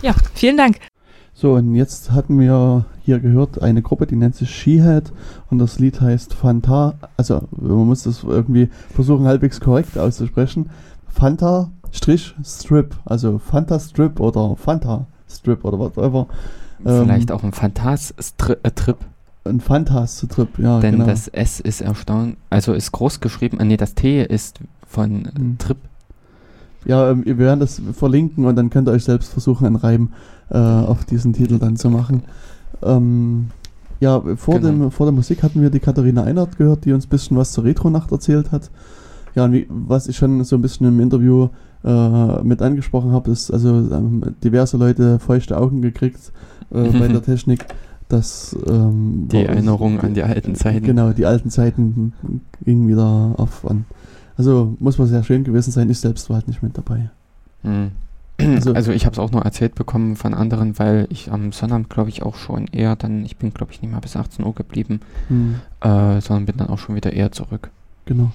Ja, 0.03 0.13
vielen 0.35 0.57
Dank. 0.57 0.77
So, 1.39 1.53
und 1.53 1.73
jetzt 1.73 2.11
hatten 2.11 2.37
wir 2.37 2.83
hier 3.01 3.19
gehört 3.19 3.61
eine 3.61 3.81
Gruppe, 3.81 4.05
die 4.05 4.17
nennt 4.17 4.35
sich 4.35 4.53
Shehead 4.53 5.13
und 5.49 5.59
das 5.59 5.79
Lied 5.79 6.01
heißt 6.01 6.33
Fanta, 6.33 6.95
also 7.15 7.43
man 7.51 7.87
muss 7.87 8.03
das 8.03 8.25
irgendwie 8.25 8.67
versuchen 8.93 9.25
halbwegs 9.25 9.61
korrekt 9.61 9.97
auszusprechen. 9.97 10.69
Fanta 11.07 11.71
Strip, 11.93 12.93
also 13.05 13.37
Fanta 13.37 13.79
Strip 13.79 14.19
oder 14.19 14.57
Fanta 14.57 15.07
Strip 15.29 15.63
oder 15.63 15.79
whatever. 15.79 16.27
Vielleicht 16.83 17.29
ähm, 17.29 17.35
auch 17.37 17.43
ein 17.43 17.53
Fantas-Trip. 17.53 18.97
Äh, 19.45 19.49
ein 19.49 19.61
Fantas-Trip, 19.61 20.59
ja. 20.59 20.81
Denn 20.81 20.95
genau. 20.95 21.05
das 21.05 21.29
S 21.29 21.61
ist 21.61 21.79
erstaunt, 21.79 22.35
also 22.49 22.73
ist 22.73 22.91
groß 22.91 23.21
geschrieben, 23.21 23.61
äh, 23.61 23.63
nee, 23.63 23.77
das 23.77 23.95
T 23.95 24.21
ist 24.25 24.59
von 24.85 25.31
hm. 25.33 25.57
Trip. 25.57 25.77
Ja, 26.83 27.11
ähm, 27.11 27.25
wir 27.25 27.37
werden 27.37 27.61
das 27.61 27.81
verlinken 27.93 28.43
und 28.43 28.57
dann 28.57 28.69
könnt 28.69 28.89
ihr 28.89 28.91
euch 28.91 29.05
selbst 29.05 29.31
versuchen, 29.31 29.65
einen 29.65 29.77
Reim 29.77 30.09
äh, 30.51 30.57
auf 30.57 31.05
diesen 31.05 31.33
Titel 31.33 31.59
dann 31.59 31.75
zu 31.75 31.89
machen. 31.89 32.23
Ähm, 32.81 33.47
ja, 33.99 34.21
vor, 34.35 34.59
genau. 34.59 34.67
dem, 34.67 34.91
vor 34.91 35.05
der 35.05 35.13
Musik 35.13 35.43
hatten 35.43 35.61
wir 35.61 35.69
die 35.69 35.79
Katharina 35.79 36.23
Einert 36.23 36.57
gehört, 36.57 36.85
die 36.85 36.93
uns 36.93 37.05
ein 37.05 37.09
bisschen 37.09 37.37
was 37.37 37.51
zur 37.51 37.65
Retro-Nacht 37.65 38.11
erzählt 38.11 38.51
hat. 38.51 38.69
Ja, 39.35 39.45
und 39.45 39.53
wie, 39.53 39.67
was 39.69 40.07
ich 40.07 40.17
schon 40.17 40.43
so 40.43 40.55
ein 40.55 40.61
bisschen 40.61 40.87
im 40.87 40.99
Interview 40.99 41.49
äh, 41.83 42.43
mit 42.43 42.61
angesprochen 42.61 43.11
habe, 43.11 43.31
ist 43.31 43.51
also 43.51 43.69
ähm, 43.69 44.35
diverse 44.43 44.77
Leute 44.77 45.19
feuchte 45.19 45.57
Augen 45.57 45.81
gekriegt 45.81 46.31
äh, 46.71 46.89
bei 46.89 47.07
der 47.07 47.21
Technik. 47.23 47.65
Dass, 48.07 48.57
ähm, 48.67 49.27
die 49.31 49.45
Erinnerung 49.45 49.99
an 49.99 50.15
die 50.15 50.23
alten 50.23 50.55
Zeiten. 50.55 50.83
Genau, 50.83 51.11
die 51.11 51.27
alten 51.27 51.51
Zeiten 51.51 52.13
gingen 52.65 52.87
wieder 52.87 53.35
auf 53.37 53.69
an. 53.69 53.85
Also 54.35 54.75
muss 54.79 54.97
man 54.97 55.07
sehr 55.07 55.21
schön 55.21 55.43
gewesen 55.43 55.71
sein. 55.71 55.89
Ich 55.91 55.99
selbst 55.99 56.27
war 56.29 56.37
halt 56.37 56.47
nicht 56.47 56.63
mit 56.63 56.75
dabei. 56.75 57.11
Mhm. 57.61 57.91
Also, 58.39 58.73
also 58.73 58.91
ich 58.91 59.05
habe 59.05 59.13
es 59.13 59.19
auch 59.19 59.31
nur 59.31 59.43
erzählt 59.43 59.75
bekommen 59.75 60.15
von 60.15 60.33
anderen, 60.33 60.79
weil 60.79 61.07
ich 61.09 61.31
am 61.31 61.51
Sonnabend, 61.51 61.89
glaube 61.89 62.09
ich, 62.09 62.23
auch 62.23 62.35
schon 62.35 62.67
eher 62.67 62.95
dann, 62.95 63.25
ich 63.25 63.37
bin, 63.37 63.53
glaube 63.53 63.73
ich, 63.73 63.81
nicht 63.81 63.91
mal 63.91 63.99
bis 63.99 64.15
18 64.15 64.45
Uhr 64.45 64.55
geblieben, 64.55 65.01
mhm. 65.27 65.55
äh, 65.81 66.21
sondern 66.21 66.45
bin 66.45 66.57
dann 66.57 66.69
auch 66.69 66.79
schon 66.79 66.95
wieder 66.95 67.13
eher 67.13 67.31
zurück. 67.31 67.69
Genau. 68.05 68.31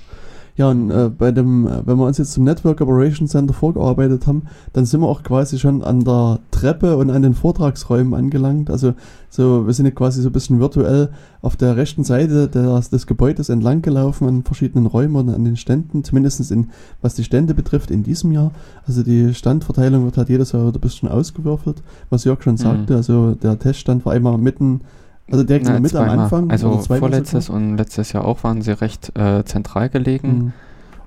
Ja, 0.56 0.70
und 0.70 0.90
äh, 0.92 1.10
bei 1.10 1.32
dem, 1.32 1.66
äh, 1.66 1.84
wenn 1.84 1.98
wir 1.98 2.06
uns 2.06 2.18
jetzt 2.18 2.32
zum 2.32 2.44
Network 2.44 2.80
Operations 2.80 3.32
Center 3.32 3.52
vorgearbeitet 3.52 4.28
haben, 4.28 4.42
dann 4.72 4.84
sind 4.84 5.00
wir 5.00 5.08
auch 5.08 5.24
quasi 5.24 5.58
schon 5.58 5.82
an 5.82 6.04
der 6.04 6.38
Treppe 6.52 6.96
und 6.96 7.10
an 7.10 7.22
den 7.22 7.34
Vortragsräumen 7.34 8.14
angelangt. 8.14 8.70
Also 8.70 8.94
so, 9.30 9.66
wir 9.66 9.72
sind 9.72 9.86
ja 9.86 9.90
quasi 9.90 10.22
so 10.22 10.28
ein 10.28 10.32
bisschen 10.32 10.60
virtuell 10.60 11.10
auf 11.42 11.56
der 11.56 11.76
rechten 11.76 12.04
Seite 12.04 12.48
des, 12.48 12.88
des 12.88 13.08
Gebäudes 13.08 13.48
entlang 13.48 13.82
gelaufen 13.82 14.28
an 14.28 14.44
verschiedenen 14.44 14.86
Räumen 14.86 15.16
und 15.16 15.34
an 15.34 15.44
den 15.44 15.56
Ständen, 15.56 16.04
zumindest 16.04 16.52
in, 16.52 16.70
was 17.02 17.14
die 17.14 17.24
Stände 17.24 17.54
betrifft 17.54 17.90
in 17.90 18.04
diesem 18.04 18.30
Jahr. 18.30 18.52
Also 18.86 19.02
die 19.02 19.34
Standverteilung 19.34 20.04
wird 20.04 20.16
halt 20.16 20.28
jedes 20.28 20.52
Jahr 20.52 20.68
wieder 20.68 20.78
ein 20.78 20.80
bisschen 20.80 21.08
ausgewürfelt, 21.08 21.82
was 22.10 22.24
Jörg 22.24 22.42
schon 22.44 22.54
mhm. 22.54 22.58
sagte. 22.58 22.94
Also 22.94 23.34
der 23.34 23.58
Teststand 23.58 24.06
war 24.06 24.12
einmal 24.12 24.38
mitten 24.38 24.82
also 25.30 25.44
direkt 25.44 25.66
Na, 25.66 25.80
mit 25.80 25.94
am 25.94 26.08
Anfang? 26.08 26.50
Also 26.50 26.78
vorletztes 26.78 27.48
und 27.48 27.76
letztes 27.76 28.12
Jahr 28.12 28.24
auch 28.24 28.44
waren 28.44 28.62
sie 28.62 28.78
recht 28.78 29.16
äh, 29.18 29.44
zentral 29.44 29.88
gelegen. 29.88 30.28
Mhm. 30.28 30.52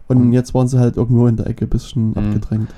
Und, 0.08 0.18
und, 0.18 0.34
jetzt 0.34 0.54
waren 0.54 0.68
sie 0.68 0.80
halt 0.80 0.98
irgendwo 0.98 1.28
in 1.28 1.36
der 1.36 1.48
Ecke 1.48 1.66
ein 1.66 1.70
bisschen 1.70 2.10
mhm. 2.10 2.18
abgedrängt. 2.18 2.70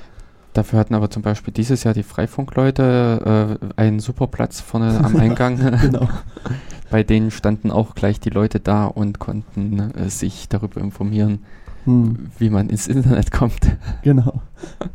Dafür 0.54 0.80
hatten 0.80 0.96
aber 0.96 1.10
zum 1.12 1.22
Beispiel 1.22 1.54
dieses 1.54 1.84
Jahr 1.84 1.94
die 1.94 2.04
Freifunkleute 2.04 3.58
äh, 3.60 3.82
einen 3.82 4.00
super 4.00 4.28
Platz 4.28 4.60
vorne 4.60 5.00
am 5.04 5.16
Eingang. 5.20 5.58
genau. 5.80 6.10
Bei 6.90 7.04
denen 7.04 7.30
standen 7.30 7.70
auch 7.70 7.94
gleich 7.94 8.20
die 8.20 8.32
Leute 8.32 8.60
da 8.60 8.86
und 8.86 9.20
konnten 9.20 9.92
äh, 9.92 10.10
sich 10.10 10.50
darüber 10.50 10.82
informieren, 10.82 11.44
hm. 11.86 12.32
wie 12.40 12.50
man 12.50 12.70
ins 12.70 12.88
Internet 12.88 13.32
kommt. 13.32 13.78
Genau. 14.02 14.42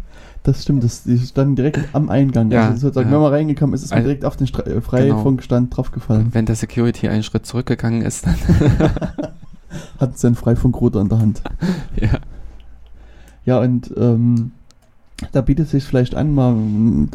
Das 0.44 0.62
stimmt, 0.62 0.84
das, 0.84 1.04
die 1.04 1.18
standen 1.18 1.56
direkt 1.56 1.80
am 1.94 2.10
Eingang. 2.10 2.50
Ja, 2.50 2.68
also 2.68 2.88
sozusagen, 2.88 3.08
ja. 3.08 3.14
wenn 3.14 3.22
man 3.22 3.32
reingekommen 3.32 3.74
ist, 3.74 3.82
ist 3.82 3.90
man 3.90 3.98
also, 3.98 4.08
direkt 4.08 4.26
auf 4.26 4.36
den 4.36 4.46
Stra 4.46 4.62
äh, 4.64 4.82
Freifunkstand 4.82 5.70
genau. 5.70 5.74
draufgefallen. 5.74 6.28
Wenn 6.32 6.44
der 6.44 6.54
Security 6.54 7.08
einen 7.08 7.22
Schritt 7.22 7.46
zurückgegangen 7.46 8.02
ist, 8.02 8.26
dann 8.26 8.36
hat 9.98 10.18
seinen 10.18 10.34
Freifunkrouter 10.34 11.00
in 11.00 11.08
der 11.08 11.18
Hand. 11.18 11.42
Ja. 11.96 12.18
Ja, 13.46 13.60
und 13.60 13.92
ähm, 13.96 14.52
da 15.32 15.40
bietet 15.40 15.66
es 15.66 15.72
sich 15.72 15.84
vielleicht 15.84 16.14
an, 16.14 16.34
mal 16.34 16.54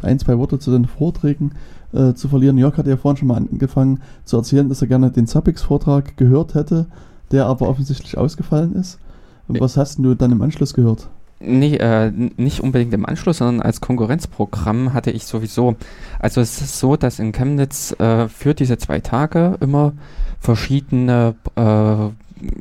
ein, 0.02 0.20
zwei 0.20 0.38
Worte 0.40 0.58
zu 0.58 0.72
den 0.72 0.86
Vorträgen 0.86 1.52
äh, 1.94 2.14
zu 2.14 2.30
verlieren. 2.30 2.58
Jörg 2.58 2.78
hat 2.78 2.88
ja 2.88 2.98
vorhin 2.98 3.18
schon 3.18 3.28
mal 3.28 3.38
angefangen 3.38 4.02
zu 4.26 4.38
erzählen, 4.38 4.70
dass 4.70 4.82
er 4.82 4.88
gerne 4.88 5.12
den 5.12 5.28
Zappix-Vortrag 5.28 6.18
gehört 6.18 6.56
hätte, 6.56 6.88
der 7.32 7.46
aber 7.46 7.70
offensichtlich 7.70 8.18
ausgefallen 8.18 8.74
ist. 8.74 9.00
Und 9.48 9.60
was 9.60 9.78
hast 9.78 10.00
du 10.00 10.16
dann 10.16 10.32
im 10.32 10.42
Anschluss 10.42 10.74
gehört? 10.74 11.10
Nee, 11.42 11.78
äh, 11.78 12.12
nicht 12.12 12.60
unbedingt 12.60 12.94
im 12.94 13.06
Anschluss, 13.06 13.38
sondern 13.38 13.62
als 13.62 13.80
Konkurrenzprogramm 13.80 14.94
hatte 14.94 15.12
ich 15.12 15.24
sowieso. 15.24 15.78
Also 16.20 16.42
es 16.42 16.62
ist 16.62 16.80
so, 16.80 16.98
dass 16.98 17.20
in 17.20 17.32
Chemnitz 17.32 17.98
äh, 17.98 18.28
für 18.28 18.54
diese 18.54 18.78
zwei 18.78 19.00
Tage 19.00 19.56
immer 19.62 19.94
verschiedene 20.40 21.36
äh, 21.56 22.10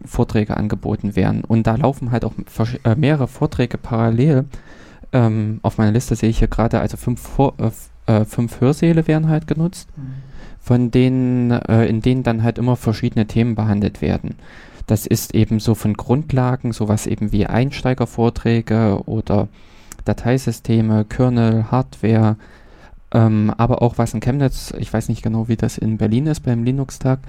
Vorträge 0.07 0.57
angeboten 0.57 1.17
werden. 1.17 1.43
Und 1.43 1.67
da 1.67 1.75
laufen 1.75 2.13
halt 2.13 2.25
auch 2.25 2.35
äh, 2.85 2.95
mehrere 2.95 3.27
Vorträge 3.27 3.79
parallel. 3.79 4.45
Ähm, 5.13 5.59
auf 5.63 5.79
meiner 5.79 5.93
Liste 5.93 6.15
sehe 6.15 6.29
ich 6.29 6.39
hier 6.39 6.49
gerade, 6.49 6.79
also 6.79 6.97
fünf, 6.97 7.21
Vor 7.21 7.55
äh, 7.59 8.13
äh, 8.13 8.25
fünf 8.25 8.61
Hörsäle 8.61 9.09
werden 9.09 9.29
halt 9.29 9.49
genutzt, 9.49 9.89
mhm. 9.97 10.15
von 10.61 10.91
denen, 10.93 11.51
in 11.51 12.01
denen 12.01 12.23
dann 12.23 12.45
halt 12.45 12.59
immer 12.59 12.77
verschiedene 12.77 13.27
Themen 13.27 13.57
behandelt 13.57 14.03
werden. 14.03 14.37
Das 14.89 15.07
ist 15.07 15.35
eben 15.35 15.61
so 15.61 15.75
von 15.75 15.93
Grundlagen, 15.93 16.73
sowas 16.73 17.07
eben 17.07 17.31
wie 17.31 17.47
Einsteigervorträge 17.47 19.03
oder 19.05 19.49
Dateisysteme, 20.07 21.05
Kernel, 21.05 21.71
Hardware, 21.71 22.37
ähm, 23.13 23.53
aber 23.59 23.83
auch 23.83 23.99
was 23.99 24.15
in 24.15 24.21
Chemnitz, 24.21 24.73
ich 24.79 24.91
weiß 24.91 25.11
nicht 25.11 25.23
genau, 25.23 25.47
wie 25.47 25.57
das 25.57 25.77
in 25.77 25.99
Berlin 25.99 26.27
ist 26.27 26.41
beim 26.41 26.65
Linux-Tag, 26.65 27.21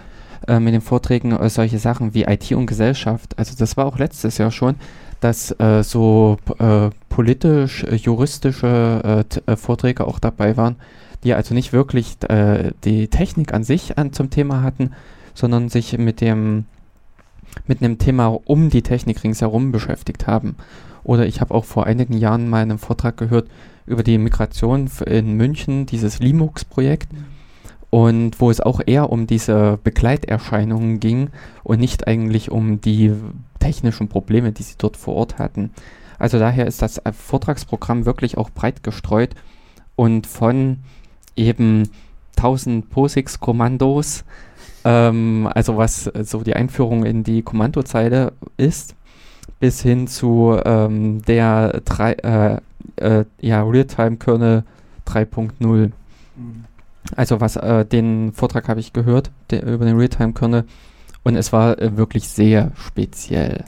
äh, 0.48 0.62
mit 0.62 0.74
den 0.74 0.80
Vorträgen 0.80 1.34
äh, 1.34 1.50
solche 1.50 1.80
Sachen 1.80 2.14
wie 2.14 2.24
IT 2.24 2.50
und 2.54 2.66
Gesellschaft. 2.66 3.38
Also 3.38 3.56
das 3.58 3.76
war 3.76 3.86
auch 3.86 4.00
letztes 4.00 4.38
Jahr 4.38 4.52
schon, 4.52 4.76
dass 5.20 5.52
äh, 5.60 5.84
so 5.84 6.38
äh, 6.60 6.92
politisch, 7.10 7.84
äh, 7.84 7.96
juristische 7.96 9.26
äh, 9.46 9.56
Vorträge 9.58 10.08
auch 10.08 10.20
dabei 10.20 10.56
waren, 10.56 10.78
die 11.26 11.34
also 11.34 11.54
nicht 11.54 11.74
wirklich 11.74 12.16
die 12.86 13.10
Technik 13.10 13.54
an 13.54 13.66
sich 13.66 13.98
an, 13.98 14.14
zum 14.14 14.30
Thema 14.30 14.62
hatten, 14.62 14.92
sondern 15.34 15.68
sich 15.68 15.98
mit 15.98 16.22
dem 16.22 16.64
mit 17.68 17.82
einem 17.82 17.98
Thema 17.98 18.28
um 18.46 18.70
die 18.70 18.82
Technik 18.82 19.24
ringsherum 19.24 19.72
beschäftigt 19.72 20.28
haben. 20.28 20.56
Oder 21.04 21.26
ich 21.26 21.42
habe 21.42 21.54
auch 21.54 21.66
vor 21.66 21.86
einigen 21.86 22.18
Jahren 22.18 22.50
mal 22.50 22.62
einen 22.62 22.78
Vortrag 22.78 23.18
gehört 23.18 23.48
über 23.86 24.04
die 24.04 24.18
Migration 24.18 24.90
in 25.06 25.34
München, 25.34 25.86
dieses 25.86 26.20
Linux-Projekt. 26.20 27.10
und 27.90 28.40
wo 28.40 28.52
es 28.52 28.62
auch 28.62 28.82
eher 28.86 29.12
um 29.12 29.26
diese 29.28 29.80
Begleiterscheinungen 29.84 31.00
ging 31.00 31.30
und 31.64 31.80
nicht 31.80 32.08
eigentlich 32.08 32.52
um 32.52 32.82
die 32.82 33.14
technischen 33.60 34.10
Probleme, 34.10 34.52
die 34.52 34.64
sie 34.64 34.76
dort 34.78 34.96
vor 34.98 35.16
Ort 35.16 35.40
hatten. 35.40 35.72
Also 36.18 36.38
daher 36.38 36.68
ist 36.68 36.82
das 36.82 37.02
Vortragsprogramm 37.12 38.06
wirklich 38.06 38.38
auch 38.38 38.50
breit 38.50 38.84
gestreut 38.84 39.36
und 39.96 40.28
von 40.28 40.80
eben 41.36 41.90
1000 42.38 42.90
POSIX-Kommandos, 42.90 44.24
ähm, 44.86 45.50
also 45.54 45.78
was 45.78 46.12
so 46.24 46.42
die 46.42 46.56
Einführung 46.56 47.06
in 47.06 47.24
die 47.24 47.42
Kommandozeile 47.42 48.34
ist, 48.58 48.96
bis 49.60 49.82
hin 49.82 50.08
zu 50.08 50.58
ähm, 50.66 51.22
der 51.24 51.82
drei, 51.86 52.14
äh, 52.14 52.58
äh, 52.98 53.26
ja, 53.42 53.64
Realtime-Kernel 53.64 54.64
3.0. 55.06 55.92
Also 57.16 57.42
was 57.42 57.56
äh, 57.56 57.86
den 57.86 58.34
Vortrag 58.34 58.70
habe 58.70 58.80
ich 58.80 58.94
gehört 58.94 59.32
der, 59.50 59.64
über 59.66 59.86
den 59.86 59.98
Realtime-Kernel 59.98 60.66
und 61.24 61.36
es 61.36 61.52
war 61.52 61.80
äh, 61.80 61.98
wirklich 61.98 62.28
sehr 62.30 62.72
speziell. 62.76 63.66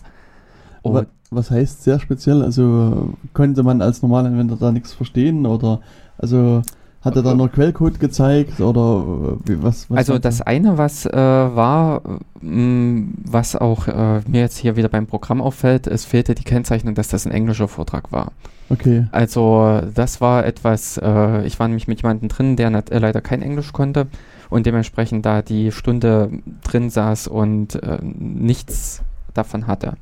Was, 0.83 1.05
was 1.29 1.51
heißt 1.51 1.83
sehr 1.83 1.99
speziell? 1.99 2.41
Also 2.43 3.13
konnte 3.33 3.63
man 3.63 3.81
als 3.81 4.01
Normalanwender 4.01 4.55
da 4.55 4.71
nichts 4.71 4.93
verstehen 4.93 5.45
oder 5.45 5.81
also 6.17 6.61
hat 7.01 7.15
er 7.15 7.23
da 7.23 7.33
nur 7.33 7.49
Quellcode 7.49 7.99
gezeigt 7.99 8.61
oder 8.61 9.37
wie, 9.45 9.61
was, 9.63 9.89
was? 9.89 9.97
Also 9.97 10.19
das 10.19 10.41
eine, 10.41 10.77
was 10.77 11.05
äh, 11.07 11.11
war, 11.11 12.01
mh, 12.41 13.13
was 13.25 13.55
auch 13.55 13.87
äh, 13.87 14.21
mir 14.27 14.41
jetzt 14.41 14.57
hier 14.57 14.75
wieder 14.75 14.89
beim 14.89 15.07
Programm 15.07 15.41
auffällt, 15.41 15.87
es 15.87 16.05
fehlte 16.05 16.35
die 16.35 16.43
Kennzeichnung, 16.43 16.93
dass 16.93 17.07
das 17.07 17.25
ein 17.25 17.31
englischer 17.31 17.67
Vortrag 17.67 18.11
war. 18.11 18.31
Okay. 18.69 19.07
Also 19.11 19.81
das 19.93 20.21
war 20.21 20.45
etwas, 20.45 20.97
äh, 20.97 21.45
ich 21.45 21.59
war 21.59 21.67
nämlich 21.67 21.87
mit 21.87 22.01
jemandem 22.01 22.29
drin, 22.29 22.55
der 22.55 22.69
nicht, 22.69 22.91
äh, 22.91 22.99
leider 22.99 23.21
kein 23.21 23.41
Englisch 23.41 23.73
konnte 23.73 24.07
und 24.51 24.67
dementsprechend 24.67 25.25
da 25.25 25.41
die 25.41 25.71
Stunde 25.71 26.29
drin 26.63 26.91
saß 26.91 27.27
und 27.27 27.81
äh, 27.81 27.97
nichts 28.01 29.01
davon 29.33 29.65
hatte. 29.65 29.95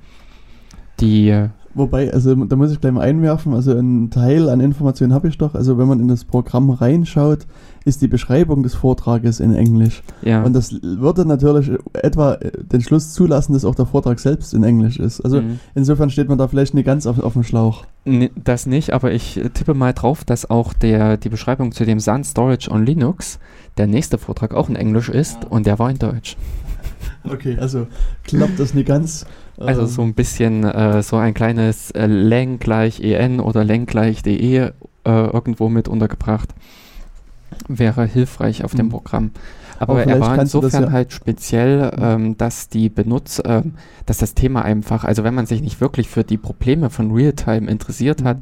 Die 1.00 1.48
Wobei, 1.76 2.12
also 2.12 2.34
da 2.36 2.56
muss 2.56 2.72
ich 2.72 2.82
gleich 2.82 2.92
mal 2.92 3.02
einwerfen, 3.02 3.54
also 3.54 3.72
ein 3.74 4.10
Teil 4.10 4.50
an 4.50 4.60
Informationen 4.60 5.14
habe 5.14 5.28
ich 5.28 5.38
doch. 5.38 5.54
Also 5.56 5.78
wenn 5.78 5.88
man 5.88 6.00
in 6.00 6.08
das 6.08 6.26
Programm 6.26 6.70
reinschaut, 6.72 7.46
ist 7.86 8.02
die 8.02 8.08
Beschreibung 8.08 8.64
des 8.64 8.74
Vortrages 8.74 9.40
in 9.40 9.54
Englisch. 9.54 10.02
Ja. 10.24 10.44
Und 10.44 10.54
das 10.54 10.74
würde 10.82 11.26
natürlich 11.26 11.72
etwa 11.94 12.38
den 12.38 12.82
Schluss 12.82 13.14
zulassen, 13.14 13.54
dass 13.54 13.66
auch 13.66 13.76
der 13.76 13.86
Vortrag 13.86 14.20
selbst 14.20 14.54
in 14.54 14.64
Englisch 14.64 15.00
ist. 15.00 15.22
Also 15.22 15.42
Mhm. 15.42 15.60
insofern 15.76 16.10
steht 16.10 16.28
man 16.28 16.38
da 16.38 16.48
vielleicht 16.48 16.74
nicht 16.74 16.86
ganz 16.86 17.06
auf, 17.06 17.20
auf 17.20 17.34
dem 17.34 17.44
Schlauch. 17.44 17.86
N 18.06 18.30
das 18.44 18.66
nicht, 18.66 18.92
aber 18.92 19.12
ich 19.12 19.38
äh, 19.38 19.50
tippe 19.50 19.74
mal 19.74 19.94
drauf, 19.94 20.24
dass 20.26 20.50
auch 20.50 20.74
der, 20.74 21.18
die 21.18 21.30
Beschreibung 21.30 21.72
zu 21.72 21.86
dem 21.86 22.00
Sun 22.00 22.24
Storage 22.24 22.70
on 22.72 22.86
Linux, 22.86 23.40
der 23.78 23.88
nächste 23.88 24.18
Vortrag 24.18 24.54
auch 24.54 24.70
in 24.70 24.76
Englisch 24.76 25.10
ist 25.10 25.38
und 25.50 25.66
der 25.66 25.80
war 25.80 25.90
in 25.90 26.00
Deutsch. 26.00 26.36
Okay, 27.24 27.58
also 27.60 27.88
klappt 28.26 28.60
das 28.60 28.74
nicht 28.74 28.88
ganz. 28.88 29.26
Also 29.58 29.82
Ähm, 29.82 29.88
so 29.88 30.02
ein 30.04 30.14
bisschen 30.14 30.64
äh, 30.64 31.02
so 31.04 31.18
ein 31.18 31.34
kleines 31.34 31.92
äh, 31.92 32.06
Lang 32.08 32.60
gleich 32.60 33.02
en 33.02 33.40
oder 33.40 33.64
Lang 33.64 33.86
gleich 33.86 34.22
de 34.24 34.38
äh, 34.58 34.72
irgendwo 35.06 35.70
mit 35.70 35.88
untergebracht. 35.88 36.50
Wäre 37.68 38.06
hilfreich 38.06 38.64
auf 38.64 38.74
dem 38.74 38.88
Mhm. 38.88 38.90
Programm. 38.92 39.32
Aber 39.80 39.94
Aber 39.94 40.06
er 40.06 40.20
war 40.20 40.38
insofern 40.38 40.84
ja- 40.84 40.92
halt 40.92 41.14
speziell, 41.14 41.92
ähm, 41.98 42.38
dass 42.38 42.68
die 42.70 42.90
Benutzer, 42.90 43.64
ähm, 43.64 43.74
dass 44.06 44.18
das 44.18 44.34
Thema 44.34 44.64
einfach, 44.64 45.04
also 45.06 45.24
wenn 45.24 45.34
man 45.34 45.46
sich 45.46 45.62
nicht 45.62 45.80
wirklich 45.82 46.10
für 46.10 46.24
die 46.24 46.38
Probleme 46.38 46.90
von 46.90 47.12
Realtime 47.12 47.70
interessiert 47.70 48.24
hat, 48.24 48.38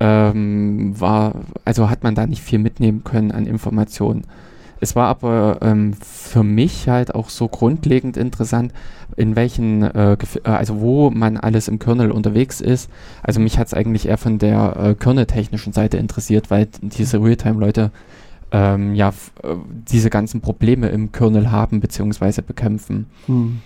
ähm, 0.00 0.94
war, 0.98 1.34
also 1.64 1.88
hat 1.88 2.02
man 2.02 2.14
da 2.14 2.26
nicht 2.26 2.42
viel 2.42 2.58
mitnehmen 2.58 3.04
können 3.04 3.32
an 3.32 3.46
Informationen. 3.46 4.24
Es 4.80 4.94
war 4.94 5.08
aber 5.08 5.58
ähm, 5.62 5.94
für 5.94 6.42
mich 6.42 6.88
halt 6.88 7.14
auch 7.14 7.30
so 7.30 7.48
grundlegend 7.48 8.16
interessant, 8.16 8.72
in 9.16 9.36
welchen, 9.36 9.82
äh, 9.82 10.12
äh, 10.12 10.16
also 10.44 10.80
wo 10.80 11.10
man 11.10 11.36
alles 11.36 11.68
im 11.68 11.78
Kernel 11.78 12.10
unterwegs 12.10 12.60
ist. 12.60 12.90
Also 13.22 13.40
mich 13.40 13.58
hat 13.58 13.68
es 13.68 13.74
eigentlich 13.74 14.08
eher 14.08 14.18
von 14.18 14.38
der 14.38 14.76
äh, 14.76 14.94
kerneltechnischen 14.94 15.72
Seite 15.72 15.96
interessiert, 15.96 16.50
weil 16.50 16.68
diese 16.82 17.22
Realtime-Leute 17.22 17.90
ähm, 18.52 18.94
ja 18.94 19.08
äh, 19.42 19.54
diese 19.90 20.10
ganzen 20.10 20.40
Probleme 20.40 20.88
im 20.88 21.12
Kernel 21.12 21.50
haben 21.50 21.80
bzw. 21.80 22.42
bekämpfen. 22.42 23.06
Hm. 23.26 23.60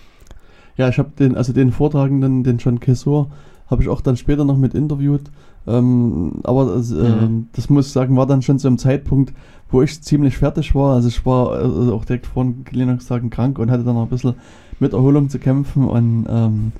Ja, 0.76 0.88
ich 0.88 0.98
habe 0.98 1.10
den, 1.18 1.36
also 1.36 1.52
den 1.52 1.72
Vortragenden, 1.72 2.44
den 2.44 2.58
John 2.58 2.80
Kessor, 2.80 3.30
habe 3.66 3.82
ich 3.82 3.88
auch 3.88 4.00
dann 4.00 4.16
später 4.16 4.44
noch 4.44 4.56
mit 4.56 4.74
interviewt. 4.74 5.22
Ähm, 5.66 6.32
aber 6.44 6.66
das, 6.66 6.90
Mhm. 6.90 6.96
ähm, 7.04 7.48
das 7.52 7.68
muss 7.70 7.86
ich 7.86 7.92
sagen, 7.92 8.16
war 8.16 8.26
dann 8.26 8.42
schon 8.42 8.58
zu 8.58 8.66
einem 8.68 8.78
Zeitpunkt, 8.78 9.32
wo 9.70 9.82
ich 9.82 10.02
ziemlich 10.02 10.36
fertig 10.36 10.74
war. 10.74 10.94
Also 10.94 11.08
ich 11.08 11.24
war 11.26 11.52
also 11.52 11.94
auch 11.94 12.04
direkt 12.04 12.26
vor 12.26 12.44
den 12.44 12.64
Linux-Tagen 12.70 13.30
krank 13.30 13.58
und 13.58 13.70
hatte 13.70 13.84
dann 13.84 13.94
noch 13.94 14.02
ein 14.04 14.08
bisschen 14.08 14.34
mit 14.80 14.92
Erholung 14.92 15.28
zu 15.28 15.38
kämpfen. 15.38 15.86
Und 15.86 16.26
ähm, 16.28 16.72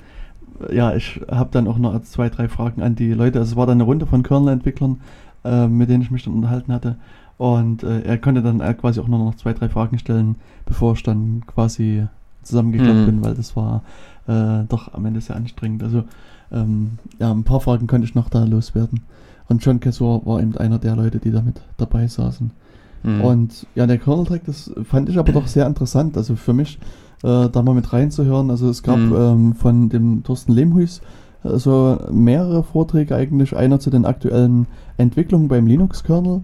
ja, 0.73 0.95
ich 0.95 1.21
habe 1.31 1.51
dann 1.53 1.69
auch 1.69 1.79
noch 1.79 2.01
zwei, 2.03 2.29
drei 2.29 2.49
Fragen 2.49 2.83
an 2.83 2.95
die 2.97 3.13
Leute. 3.13 3.39
Also 3.39 3.53
es 3.53 3.57
war 3.57 3.67
dann 3.67 3.77
eine 3.77 3.85
Runde 3.85 4.07
von 4.07 4.23
Kernel-Entwicklern, 4.23 5.01
äh, 5.45 5.69
mit 5.69 5.89
denen 5.89 6.03
ich 6.03 6.11
mich 6.11 6.25
dann 6.25 6.35
unterhalten 6.35 6.73
hatte. 6.73 6.97
Und 7.39 7.83
äh, 7.83 8.03
er 8.03 8.19
konnte 8.19 8.43
dann 8.43 8.61
äh, 8.61 8.75
quasi 8.75 9.01
auch 9.01 9.09
nur 9.09 9.19
noch 9.19 9.35
zwei, 9.37 9.53
drei 9.55 9.69
Fragen 9.69 9.99
stellen, 9.99 10.37
bevor 10.67 10.95
ich 10.95 11.03
dann 11.03 11.43
quasi 11.47 12.07
zusammengeklappt 12.43 13.01
Mhm. 13.01 13.05
bin, 13.05 13.23
weil 13.23 13.35
das 13.35 13.57
war 13.57 13.83
äh, 14.27 14.65
doch 14.69 14.93
am 14.93 15.07
Ende 15.07 15.21
sehr 15.21 15.37
anstrengend. 15.37 15.83
Also 15.83 16.05
ähm, 16.53 16.93
ja, 17.19 17.31
ein 17.31 17.45
paar 17.45 17.61
Fragen 17.61 17.87
konnte 17.87 18.07
ich 18.07 18.15
noch 18.15 18.29
da 18.29 18.45
loswerden. 18.45 19.01
Und 19.49 19.65
John 19.65 19.81
Kessor 19.81 20.25
war 20.27 20.41
eben 20.41 20.57
einer 20.57 20.79
der 20.79 20.95
Leute, 20.97 21.19
die 21.19 21.31
damit 21.33 21.61
dabei 21.77 22.07
saßen. 22.07 22.51
Mhm. 23.03 23.21
Und 23.21 23.67
ja, 23.75 23.87
der 23.87 23.99
Kernel-Track, 23.99 24.43
das 24.47 24.71
fand 24.85 25.09
ich 25.09 25.19
aber 25.19 25.33
doch 25.33 25.47
sehr 25.47 25.67
interessant. 25.67 26.17
Also 26.17 26.37
für 26.37 26.53
mich, 26.53 26.79
äh, 27.23 27.49
da 27.49 27.63
mal 27.63 27.75
mit 27.75 27.93
reinzuhören. 27.93 28.51
Also 28.51 28.69
es 28.69 28.83
gab 28.83 28.99
Mhm. 28.99 29.15
ähm, 29.17 29.55
von 29.55 29.89
dem 29.89 30.23
Thorsten 30.23 30.53
Lehmhuis 30.53 31.01
äh, 31.45 31.57
so 31.59 31.99
mehrere 32.13 32.63
Vorträge 32.63 33.17
eigentlich. 33.17 33.57
Einer 33.57 33.81
zu 33.81 33.91
den 33.91 34.05
aktuellen 34.05 34.67
Entwicklungen 34.99 35.49
beim 35.49 35.67
Linux-Kernel. 35.67 36.43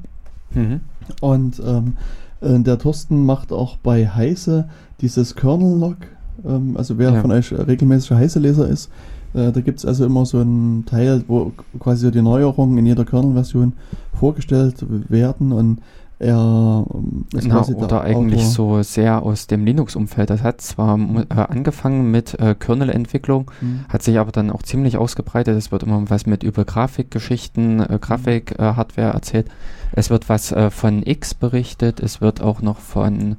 Mhm. 0.55 0.81
Und 1.21 1.63
ähm, 1.65 1.95
äh, 2.41 2.59
der 2.59 2.79
Thorsten 2.79 3.25
macht 3.25 3.53
auch 3.53 3.77
bei 3.77 4.09
Heise 4.09 4.69
dieses 5.01 5.37
Kernel-Log. 5.37 5.97
Ähm, 6.45 6.75
also 6.77 6.99
wer 6.99 7.13
Ja. 7.13 7.21
von 7.21 7.31
euch 7.33 7.53
regelmäßiger 7.53 8.17
Heise-Leser 8.17 8.67
ist, 8.69 8.91
äh, 9.37 9.53
da 9.53 9.61
gibt 9.61 9.79
es 9.79 9.85
also 9.87 10.05
immer 10.07 10.25
so 10.27 10.39
einen 10.39 10.85
Teil, 10.87 11.23
wo 11.29 11.53
quasi 11.79 12.07
so 12.07 12.11
die 12.11 12.23
Neuerungen 12.23 12.79
in 12.79 12.87
jeder 12.87 13.05
Kernel-Version 13.05 13.75
vorgestellt 14.19 14.77
werden 15.09 15.53
und 15.53 15.79
er 16.19 16.85
ähm, 16.95 17.27
ist 17.35 17.47
Na, 17.47 17.57
quasi 17.57 17.75
der 17.75 17.83
oder 17.85 18.01
eigentlich 18.01 18.41
Autor. 18.41 18.79
so 18.79 18.83
sehr 18.83 19.23
aus 19.23 19.47
dem 19.49 19.67
Linux-Umfeld. 19.67 20.31
Das 20.31 20.43
hat 20.43 20.63
zwar 20.63 20.99
äh, 20.99 21.25
angefangen 21.35 22.11
mit 22.11 22.41
äh, 22.41 22.55
Kernel-Entwicklung, 22.59 23.51
Mhm. 23.61 23.81
hat 23.91 24.03
sich 24.03 24.19
aber 24.19 24.33
dann 24.33 24.51
auch 24.51 24.63
ziemlich 24.63 24.97
ausgebreitet. 24.97 25.55
Es 25.59 25.73
wird 25.73 25.83
immer 25.83 26.03
was 26.09 26.25
mit 26.25 26.43
über 26.43 26.65
Grafikgeschichten, 26.65 27.81
äh, 27.81 27.99
Grafik-Hardware 28.01 29.13
erzählt. 29.13 29.47
Es 29.93 30.09
wird 30.09 30.31
was 30.31 30.53
äh, 30.53 30.71
von 30.71 31.03
X 31.05 31.35
berichtet. 31.35 32.01
Es 32.01 32.23
wird 32.23 32.41
auch 32.41 32.63
noch 32.63 32.79
von 32.79 33.37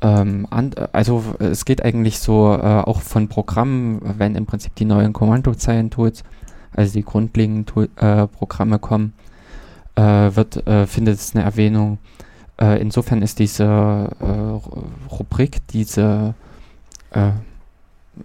ähm, 0.00 0.46
äh, 0.50 0.70
also 0.92 1.22
es 1.38 1.64
geht 1.64 1.84
eigentlich 1.84 2.18
so 2.18 2.52
äh, 2.54 2.58
auch 2.60 3.00
von 3.00 3.28
Programmen, 3.28 4.00
wenn 4.18 4.34
im 4.36 4.46
Prinzip 4.46 4.74
die 4.76 4.84
neuen 4.84 5.12
Kommandozeilen-Tools, 5.12 6.22
also 6.74 6.92
die 6.92 7.02
grundlegenden 7.04 7.66
Tool, 7.66 7.88
äh, 7.96 8.26
Programme 8.26 8.78
kommen, 8.78 9.12
äh, 9.96 10.02
wird, 10.02 10.66
äh, 10.66 10.86
findet 10.86 11.16
es 11.16 11.34
eine 11.34 11.44
Erwähnung. 11.44 11.98
Äh, 12.60 12.80
insofern 12.80 13.22
ist 13.22 13.38
diese 13.38 13.64
äh, 13.64 14.24
Ru- 14.24 14.84
Rubrik, 15.10 15.66
diese 15.68 16.34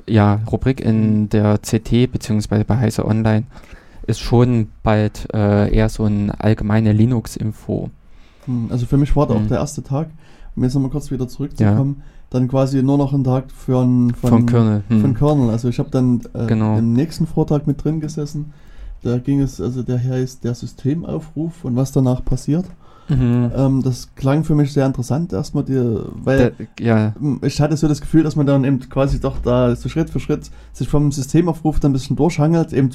ja, 0.07 0.39
Rubrik 0.51 0.81
in 0.81 1.29
der 1.29 1.57
CT 1.59 2.11
beziehungsweise 2.11 2.65
bei 2.65 2.77
Heise 2.77 3.05
Online 3.05 3.45
ist 4.05 4.19
schon 4.19 4.67
bald 4.83 5.29
eher 5.33 5.87
so 5.87 6.03
eine 6.03 6.37
allgemeine 6.37 6.91
Linux-Info. 6.91 7.89
Hm, 8.45 8.67
Also 8.69 8.85
für 8.85 8.97
mich 8.97 9.15
war 9.15 9.25
da 9.25 9.35
auch 9.35 9.39
Mhm. 9.39 9.47
der 9.47 9.59
erste 9.59 9.83
Tag, 9.83 10.07
um 10.55 10.63
jetzt 10.63 10.73
nochmal 10.73 10.91
kurz 10.91 11.09
wieder 11.11 11.27
zurückzukommen, 11.27 12.03
dann 12.29 12.47
quasi 12.47 12.81
nur 12.83 12.97
noch 12.97 13.13
ein 13.13 13.23
Tag 13.23 13.51
für 13.51 13.79
ein, 13.81 14.11
von, 14.13 14.29
Von 14.29 14.45
Kernel. 14.45 14.83
hm. 14.87 15.01
Von 15.01 15.13
Kernel. 15.13 15.49
Also 15.49 15.67
ich 15.69 15.79
habe 15.79 15.89
dann 15.91 16.21
äh, 16.33 16.47
Genau. 16.47 16.77
im 16.77 16.93
nächsten 16.93 17.27
Vortrag 17.27 17.67
mit 17.67 17.83
drin 17.83 17.99
gesessen. 17.99 18.53
Da 19.03 19.17
ging 19.17 19.41
es, 19.41 19.59
also 19.59 19.83
der 19.83 20.01
heißt 20.03 20.43
der 20.43 20.55
Systemaufruf 20.55 21.65
und 21.65 21.75
was 21.75 21.91
danach 21.91 22.23
passiert. 22.23 22.65
Mhm. 23.09 23.51
Ähm, 23.53 23.81
das 23.83 24.15
klang 24.15 24.45
für 24.45 24.55
mich 24.55 24.71
sehr 24.71 24.85
interessant 24.85 25.33
erstmal, 25.33 25.65
die, 25.65 25.75
weil 26.23 26.53
Der, 26.79 26.85
ja, 26.85 27.13
ich 27.41 27.59
hatte 27.59 27.75
so 27.75 27.89
das 27.89 27.99
Gefühl, 27.99 28.23
dass 28.23 28.37
man 28.37 28.45
dann 28.45 28.63
eben 28.63 28.79
quasi 28.79 29.19
doch 29.19 29.39
da 29.39 29.75
so 29.75 29.89
Schritt 29.89 30.09
für 30.09 30.21
Schritt 30.21 30.49
sich 30.71 30.87
vom 30.87 31.11
Systemaufruf 31.11 31.81
dann 31.81 31.91
ein 31.91 31.93
bisschen 31.93 32.15
durchhangelt, 32.15 32.71
eben 32.71 32.91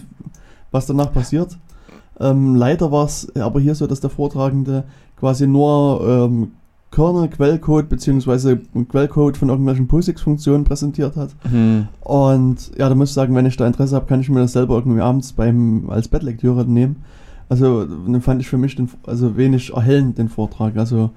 was 0.71 0.87
danach 0.87 1.13
passiert. 1.13 1.59
Ähm, 2.21 2.55
leider 2.55 2.91
war 2.91 3.05
es 3.05 3.31
aber 3.37 3.61
hier 3.61 3.75
so, 3.75 3.87
dass 3.87 4.01
der 4.01 4.09
Vortragende 4.11 4.85
quasi 5.21 5.47
nur 5.47 6.01
ähm, 6.09 6.53
Kernel, 6.91 7.29
Quellcode 7.29 7.89
beziehungsweise 7.89 8.61
Quellcode 8.89 9.37
von 9.37 9.49
irgendwelchen 9.51 9.87
POSIX-Funktionen 9.89 10.65
präsentiert 10.65 11.17
hat. 11.17 11.31
hm. 11.51 11.87
Und 12.01 12.71
ja, 12.79 12.89
da 12.89 12.95
muss 12.95 13.11
ich 13.11 13.15
sagen, 13.15 13.35
wenn 13.35 13.47
ich 13.47 13.57
da 13.57 13.67
Interesse 13.67 13.95
habe, 13.97 14.07
kann 14.07 14.21
ich 14.21 14.29
mir 14.31 14.41
das 14.41 14.53
selber 14.53 14.77
irgendwie 14.77 15.01
abends 15.01 15.33
beim 15.33 15.91
als 15.91 16.09
Bettlektüre 16.09 16.65
nehmen. 16.65 17.05
Also 17.51 17.85
dann 17.85 18.21
fand 18.21 18.41
ich 18.41 18.49
für 18.49 18.59
mich 18.59 18.75
den, 18.77 18.89
also 19.07 19.37
wenig 19.37 19.73
erhellend 19.75 20.19
den 20.19 20.29
Vortrag. 20.29 20.77
Also 20.77 21.11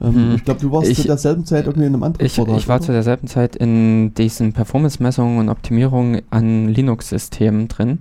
Ähm, 0.00 0.14
Hm. 0.14 0.34
Ich 0.34 0.42
glaube, 0.44 0.58
du 0.60 0.72
warst 0.72 0.90
Ich- 0.90 1.00
zu 1.02 1.06
derselben 1.06 1.44
Zeit 1.44 1.66
irgendwie 1.66 1.86
in 1.86 1.94
einem 1.94 2.02
anderen 2.02 2.26
Ich, 2.26 2.34
Vortrag. 2.34 2.56
ich 2.58 2.66
war 2.66 2.76
oder? 2.76 2.86
zu 2.86 2.92
derselben 2.92 3.28
Zeit 3.28 3.54
in 3.54 4.12
diesen 4.14 4.52
Performance-Messungen 4.52 5.38
und 5.38 5.48
Optimierungen 5.48 6.22
an 6.30 6.66
Linux-Systemen 6.68 7.68
drin 7.68 8.00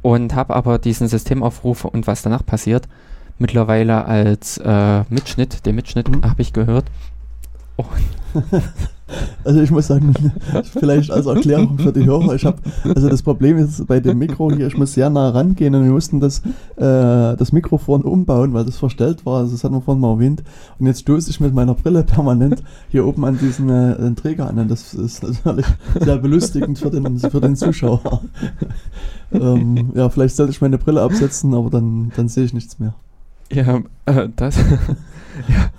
und 0.00 0.34
habe 0.34 0.54
aber 0.56 0.78
diesen 0.78 1.06
Systemaufruf 1.06 1.84
und 1.84 2.06
was 2.06 2.22
danach 2.22 2.46
passiert 2.46 2.88
mittlerweile 3.38 4.04
als 4.04 4.58
äh, 4.58 5.04
Mitschnitt, 5.10 5.64
den 5.66 5.74
Mitschnitt 5.74 6.08
Mhm. 6.08 6.24
habe 6.24 6.42
ich 6.42 6.52
gehört. 6.52 6.86
Also 9.42 9.60
ich 9.60 9.70
muss 9.70 9.86
sagen, 9.86 10.12
vielleicht 10.78 11.10
als 11.10 11.24
Erklärung 11.24 11.78
für 11.78 11.92
die 11.92 12.04
Hörer, 12.04 12.34
ich 12.34 12.44
habe, 12.44 12.58
also 12.84 13.08
das 13.08 13.22
Problem 13.22 13.56
ist 13.56 13.86
bei 13.86 14.00
dem 14.00 14.18
Mikro 14.18 14.52
hier, 14.52 14.66
ich 14.66 14.76
muss 14.76 14.92
sehr 14.92 15.08
nah 15.08 15.30
rangehen 15.30 15.74
und 15.74 15.84
wir 15.84 15.92
mussten 15.92 16.20
das, 16.20 16.40
äh, 16.76 17.34
das 17.36 17.52
Mikrofon 17.52 18.02
umbauen, 18.02 18.52
weil 18.52 18.66
das 18.66 18.76
verstellt 18.76 19.24
war, 19.24 19.38
also 19.38 19.52
das 19.52 19.64
hatten 19.64 19.74
wir 19.74 19.80
vorhin 19.80 20.02
mal 20.02 20.12
erwähnt. 20.12 20.42
Und 20.78 20.86
jetzt 20.86 21.00
stoße 21.00 21.30
ich 21.30 21.40
mit 21.40 21.54
meiner 21.54 21.74
Brille 21.74 22.02
permanent 22.02 22.62
hier 22.90 23.06
oben 23.06 23.24
an 23.24 23.38
diesen 23.38 23.70
äh, 23.70 24.14
Träger 24.14 24.48
an 24.48 24.58
und 24.58 24.70
das 24.70 24.92
ist 24.92 25.22
natürlich 25.44 25.66
sehr 25.98 26.18
belustigend 26.18 26.78
für 26.78 26.90
den, 26.90 27.18
für 27.18 27.40
den 27.40 27.56
Zuschauer. 27.56 28.20
ähm, 29.32 29.92
ja, 29.94 30.10
vielleicht 30.10 30.36
sollte 30.36 30.52
ich 30.52 30.60
meine 30.60 30.76
Brille 30.76 31.00
absetzen, 31.00 31.54
aber 31.54 31.70
dann, 31.70 32.12
dann 32.14 32.28
sehe 32.28 32.44
ich 32.44 32.52
nichts 32.52 32.78
mehr. 32.78 32.94
Ja, 33.52 33.80
äh, 34.06 34.28
das. 34.36 34.56
ja. 35.48 35.70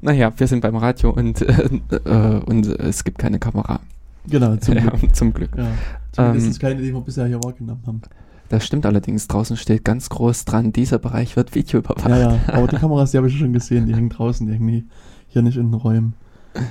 Naja, 0.00 0.32
wir 0.36 0.46
sind 0.46 0.60
beim 0.60 0.76
Radio 0.76 1.10
und, 1.10 1.42
äh, 1.42 1.68
äh, 2.04 2.40
und 2.44 2.66
es 2.66 3.04
gibt 3.04 3.18
keine 3.18 3.38
Kamera. 3.38 3.80
Genau, 4.28 4.56
zum 4.56 4.74
ja, 4.74 4.82
Glück. 4.82 5.14
zum 5.14 5.32
Glück. 5.32 5.50
Ja, 5.56 5.68
zumindest 6.12 6.46
Ähm, 6.46 6.50
ist 6.50 6.60
keine, 6.60 6.82
die 6.82 6.92
wir 6.92 7.00
bisher 7.00 7.26
hier 7.26 7.42
wahrgenommen 7.42 7.82
haben. 7.86 8.02
Das 8.48 8.64
stimmt 8.64 8.86
allerdings. 8.86 9.26
Draußen 9.26 9.56
steht 9.56 9.84
ganz 9.84 10.08
groß 10.08 10.44
dran, 10.44 10.72
dieser 10.72 10.98
Bereich 10.98 11.36
wird 11.36 11.54
Video 11.54 11.80
überwacht. 11.80 12.08
Ja, 12.08 12.18
ja, 12.18 12.38
aber 12.46 12.68
die 12.68 12.76
Kameras, 12.76 13.10
die 13.10 13.16
habe 13.16 13.28
ich 13.28 13.36
schon 13.38 13.52
gesehen, 13.52 13.86
die 13.86 13.94
hängen 13.94 14.08
draußen 14.08 14.46
irgendwie, 14.48 14.84
hier 15.28 15.42
nicht 15.42 15.56
in 15.56 15.70
den 15.70 15.74
Räumen. 15.74 16.14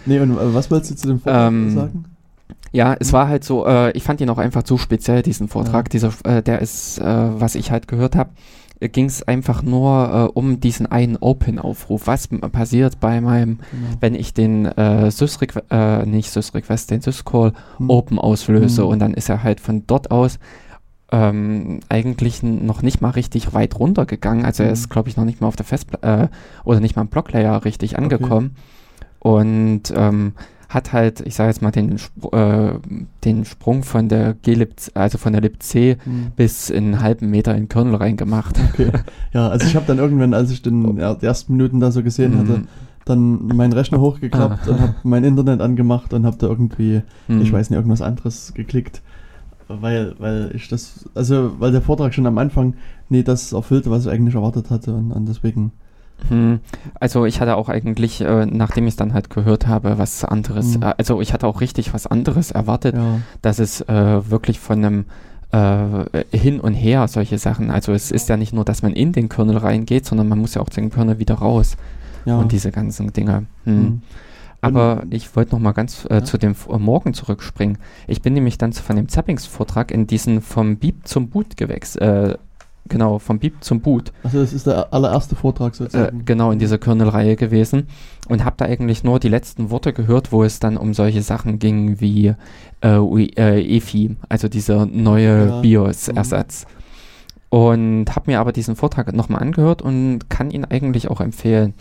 Nee, 0.06 0.20
und 0.20 0.32
äh, 0.32 0.54
was 0.54 0.72
wolltest 0.72 0.92
du 0.92 0.96
zu 0.96 1.08
dem 1.08 1.20
Vortrag 1.20 1.48
Ähm, 1.48 1.76
sagen? 1.76 2.06
Ja, 2.72 2.96
es 3.00 3.14
war 3.14 3.28
halt 3.28 3.44
so, 3.44 3.66
äh, 3.66 3.92
ich 3.92 4.04
fand 4.04 4.22
ihn 4.22 4.30
auch 4.30 4.38
einfach 4.38 4.64
zu 4.64 4.78
speziell, 4.78 5.22
diesen 5.22 5.48
Vortrag. 5.48 5.88
Ja. 5.88 5.90
Dieser, 5.90 6.14
äh, 6.24 6.42
der 6.42 6.62
ist, 6.62 7.00
äh, 7.00 7.04
was 7.04 7.56
ich 7.56 7.72
halt 7.72 7.88
gehört 7.88 8.16
habe, 8.16 8.32
ging 8.80 9.06
es 9.06 9.24
einfach 9.24 9.64
nur 9.64 10.30
äh, 10.34 10.38
um 10.38 10.60
diesen 10.60 10.86
einen 10.86 11.18
Open-Aufruf. 11.18 12.08
Was 12.08 12.28
passiert 12.28 13.00
bei 13.00 13.22
meinem, 13.22 13.58
Genau. 13.72 13.98
wenn 14.02 14.16
ich 14.16 14.34
den 14.34 14.66
äh, 14.66 15.08
Sys-Requ- 15.12 15.64
äh, 15.72 16.06
nicht 16.06 16.30
Sys-Request, 16.32 16.92
den 16.92 17.02
Syscall 17.02 17.54
Hm. 17.78 17.90
Open 17.90 18.20
auslöse 18.20 18.84
Hm. 18.84 18.90
und 18.90 19.00
dann 19.00 19.14
ist 19.14 19.30
er 19.30 19.44
halt 19.44 19.60
von 19.60 19.84
dort 19.88 20.12
aus 20.12 20.40
ähm, 21.12 21.80
eigentlich 21.88 22.42
noch 22.44 22.82
nicht 22.82 23.00
mal 23.02 23.12
richtig 23.12 23.54
weit 23.54 23.80
runtergegangen. 23.80 24.44
Also 24.44 24.64
er 24.64 24.70
Hm. 24.70 24.74
ist, 24.74 24.90
glaube 24.90 25.08
ich, 25.10 25.18
noch 25.18 25.24
nicht 25.26 25.40
mal 25.40 25.48
auf 25.48 25.56
der 25.56 25.66
Festplatte 25.66 26.30
äh, 26.32 26.68
oder 26.68 26.80
nicht 26.80 26.96
mal 26.96 27.04
im 27.04 27.08
Blocklayer 27.10 27.64
richtig 27.64 27.94
Okay. 27.94 28.04
angekommen. 28.04 28.56
Und 29.20 29.84
ähm, 29.96 30.34
hat 30.76 30.94
halt, 30.94 31.22
ich 31.22 31.34
sage 31.34 31.50
jetzt 31.50 31.62
mal, 31.64 31.72
den, 31.72 31.96
äh, 32.32 32.74
den 33.24 33.46
Sprung 33.46 33.82
von 33.84 34.08
der 34.10 34.36
glib, 34.36 34.74
also 34.94 35.18
von 35.18 35.34
der 35.34 35.42
libc 35.42 35.74
Hm. 35.74 35.98
bis 36.36 36.70
in 36.70 36.84
einen 36.94 37.02
halben 37.02 37.32
Meter 37.32 37.56
in 37.56 37.64
den 37.64 37.70
Kernel 37.70 37.96
reingemacht. 37.96 38.60
Okay. 38.74 38.92
Ja, 39.34 39.48
also 39.50 39.66
ich 39.66 39.76
habe 39.76 39.86
dann 39.88 39.98
irgendwann, 39.98 40.34
als 40.36 40.52
ich 40.52 40.62
den 40.62 40.98
er- 41.00 41.16
die 41.16 41.26
ersten 41.26 41.54
Minuten 41.54 41.80
da 41.80 41.90
so 41.92 42.04
gesehen 42.04 42.38
hatte, 42.38 42.60
Mhm. 42.60 42.68
dann 43.06 43.48
meinen 43.48 43.74
Rechner 43.74 44.00
hochgeklappt 44.00 44.68
Ah. 44.68 44.72
und 44.72 44.80
habe 44.82 44.96
mein 45.04 45.24
Internet 45.24 45.62
angemacht 45.62 46.14
und 46.14 46.26
habe 46.26 46.38
da 46.38 46.48
irgendwie, 46.48 47.02
Mhm. 47.28 47.42
ich 47.42 47.52
weiß 47.52 47.70
nicht, 47.70 47.78
irgendwas 47.78 48.02
anderes 48.02 48.54
geklickt. 48.54 49.02
Weil, 49.68 50.14
weil 50.20 50.52
ich 50.54 50.68
das, 50.68 51.10
also 51.16 51.54
weil 51.58 51.72
der 51.72 51.82
Vortrag 51.82 52.14
schon 52.14 52.28
am 52.28 52.38
Anfang 52.38 52.76
nee, 53.10 53.24
das 53.24 53.52
erfüllte, 53.54 53.90
was 53.90 54.06
ich 54.06 54.12
eigentlich 54.12 54.36
erwartet 54.36 54.70
hatte 54.70 54.94
und, 54.94 55.12
und 55.12 55.26
deswegen. 55.28 55.72
Hm, 56.30 56.60
Also 57.00 57.26
ich 57.26 57.40
hatte 57.42 57.56
auch 57.56 57.70
eigentlich, 57.70 58.22
äh, 58.22 58.46
nachdem 58.46 58.86
ich 58.88 58.94
es 58.94 58.98
dann 58.98 59.14
halt 59.14 59.30
gehört 59.30 59.68
habe, 59.68 59.98
was 59.98 60.24
anderes, 60.26 60.78
Mhm. 60.78 60.84
äh, 60.84 60.94
also 60.98 61.22
ich 61.22 61.34
hatte 61.34 61.46
auch 61.48 61.62
richtig 61.62 61.94
was 61.94 62.08
anderes 62.08 62.52
erwartet, 62.52 62.96
Ja, 62.96 63.20
dass 63.42 63.60
es 63.60 63.82
äh, 63.82 64.30
wirklich 64.30 64.60
von 64.60 64.84
einem 64.84 65.06
äh, 65.52 66.24
hin 66.36 66.60
und 66.60 66.74
her 66.74 67.08
solche 67.08 67.38
Sachen, 67.38 67.70
also 67.70 67.94
es 67.94 68.12
ist 68.12 68.28
ja 68.30 68.36
nicht 68.38 68.52
nur, 68.54 68.66
dass 68.66 68.82
man 68.82 68.92
in 68.94 69.12
den 69.14 69.30
Kernel 69.30 69.58
reingeht, 69.58 70.06
sondern 70.06 70.28
man 70.28 70.40
muss 70.40 70.56
ja 70.56 70.62
auch 70.62 70.70
den 70.70 70.90
Kernel 70.90 71.20
wieder 71.20 71.36
raus 71.36 71.78
ja. 72.26 72.38
und 72.40 72.52
diese 72.52 72.72
ganzen 72.72 73.14
Dinge. 73.14 73.46
Hm. 73.66 73.76
Mhm. 73.84 74.02
Aber 74.62 75.04
ich 75.12 75.36
wollte 75.36 75.52
noch 75.54 75.60
mal 75.62 75.74
ganz 75.74 76.06
äh, 76.10 76.16
Ja. 76.16 76.24
zu 76.24 76.40
dem 76.40 76.56
äh, 76.70 76.78
Morgen 76.80 77.14
zurückspringen. 77.14 77.78
Ich 78.08 78.24
bin 78.24 78.34
nämlich 78.34 78.58
dann 78.58 78.72
zu- 78.72 78.82
von 78.82 78.96
dem 78.96 79.08
Zappings-Vortrag 79.08 79.92
in 79.92 80.08
diesen 80.08 80.42
vom 80.42 80.78
Beep 80.78 81.08
zum 81.08 81.30
Boot 81.30 81.56
gewechselt. 81.56 82.02
Äh, 82.02 82.38
genau, 82.90 83.20
vom 83.20 83.40
Beep 83.40 83.64
zum 83.64 83.82
Boot. 83.82 84.12
Also 84.24 84.40
das 84.40 84.54
ist 84.54 84.68
der 84.68 84.94
allererste 84.94 85.36
Vortrag 85.36 85.74
Äh, 85.74 85.78
sozusagen. 85.78 86.26
genau, 86.26 86.52
in 86.52 86.60
dieser 86.60 86.78
Kernel-Reihe 86.78 87.36
gewesen. 87.36 87.88
Und 88.28 88.44
habe 88.44 88.56
da 88.58 88.66
eigentlich 88.66 89.04
nur 89.04 89.20
die 89.20 89.30
letzten 89.30 89.70
Worte 89.70 89.94
gehört, 89.94 90.32
wo 90.32 90.44
es 90.44 90.60
dann 90.60 90.78
um 90.78 90.94
solche 90.94 91.22
Sachen 91.22 91.60
ging 91.60 92.00
wie 92.02 92.34
äh, 92.82 92.98
Ui- 92.98 93.32
äh, 93.38 93.62
EFI, 93.78 94.16
also 94.30 94.48
dieser 94.48 94.86
neue 94.86 95.48
Ja. 95.48 95.62
BIOS-Ersatz. 95.62 96.66
Und 97.50 98.06
habe 98.16 98.32
mir 98.32 98.40
aber 98.40 98.52
diesen 98.52 98.76
Vortrag 98.76 99.14
nochmal 99.14 99.42
angehört 99.42 99.82
und 99.82 100.30
kann 100.30 100.52
ihn 100.52 100.66
eigentlich 100.66 101.10
auch 101.10 101.22
empfehlen. 101.22 101.74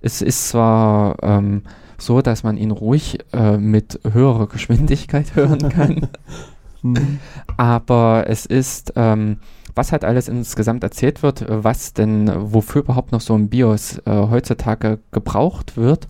Es 0.00 0.22
ist 0.22 0.48
zwar 0.48 1.16
ähm, 1.22 1.62
so, 1.98 2.22
dass 2.22 2.42
man 2.42 2.56
ihn 2.56 2.70
ruhig 2.70 3.18
äh, 3.34 3.58
mit 3.58 4.00
höherer 4.10 4.46
Geschwindigkeit 4.46 5.34
hören 5.36 5.68
kann, 5.68 6.08
Mhm. 6.82 7.18
aber 7.58 8.24
es 8.28 8.46
ist, 8.46 8.94
ähm, 8.96 9.36
was 9.74 9.92
halt 9.92 10.04
alles 10.04 10.28
insgesamt 10.28 10.82
erzählt 10.82 11.22
wird, 11.22 11.42
äh, 11.42 11.64
was 11.64 11.92
denn, 11.92 12.30
wofür 12.52 12.82
überhaupt 12.82 13.12
noch 13.12 13.20
so 13.20 13.34
ein 13.34 13.48
BIOS 13.48 13.98
äh, 13.98 14.10
heutzutage 14.10 14.98
gebraucht 15.12 15.76
wird, 15.76 16.08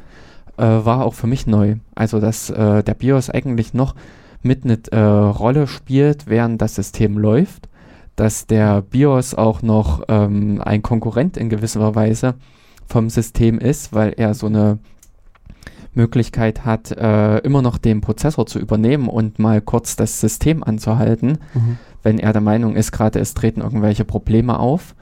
äh, 0.56 0.62
war 0.62 1.04
auch 1.04 1.14
für 1.14 1.26
mich 1.26 1.46
neu. 1.46 1.76
Also, 1.94 2.20
dass 2.20 2.50
äh, 2.50 2.82
der 2.82 2.94
BIOS 2.94 3.30
eigentlich 3.30 3.74
noch 3.74 3.94
mit 4.42 4.64
eine 4.64 4.78
äh, 4.90 4.98
Rolle 4.98 5.66
spielt, 5.66 6.26
während 6.26 6.62
das 6.62 6.74
System 6.74 7.18
läuft, 7.18 7.68
dass 8.16 8.46
der 8.46 8.82
BIOS 8.82 9.34
auch 9.34 9.62
noch 9.62 10.02
ähm, 10.08 10.60
ein 10.62 10.82
Konkurrent 10.82 11.36
in 11.36 11.48
gewisser 11.48 11.94
Weise 11.94 12.34
vom 12.86 13.08
System 13.10 13.58
ist, 13.58 13.92
weil 13.92 14.14
er 14.16 14.34
so 14.34 14.46
eine 14.46 14.78
Möglichkeit 15.94 16.64
hat, 16.64 16.92
äh, 16.92 17.38
immer 17.38 17.62
noch 17.62 17.78
den 17.78 18.00
Prozessor 18.00 18.46
zu 18.46 18.58
übernehmen 18.58 19.08
und 19.08 19.38
mal 19.38 19.60
kurz 19.60 19.96
das 19.96 20.20
System 20.20 20.62
anzuhalten, 20.62 21.38
Mhm. 21.54 21.78
Wenn 22.02 22.18
er 22.18 22.32
der 22.32 22.42
Meinung 22.42 22.76
ist, 22.76 22.92
gerade 22.92 23.18
es 23.20 23.34
treten 23.34 23.60
irgendwelche 23.60 24.04
Probleme 24.04 24.58
auf. 24.58 24.94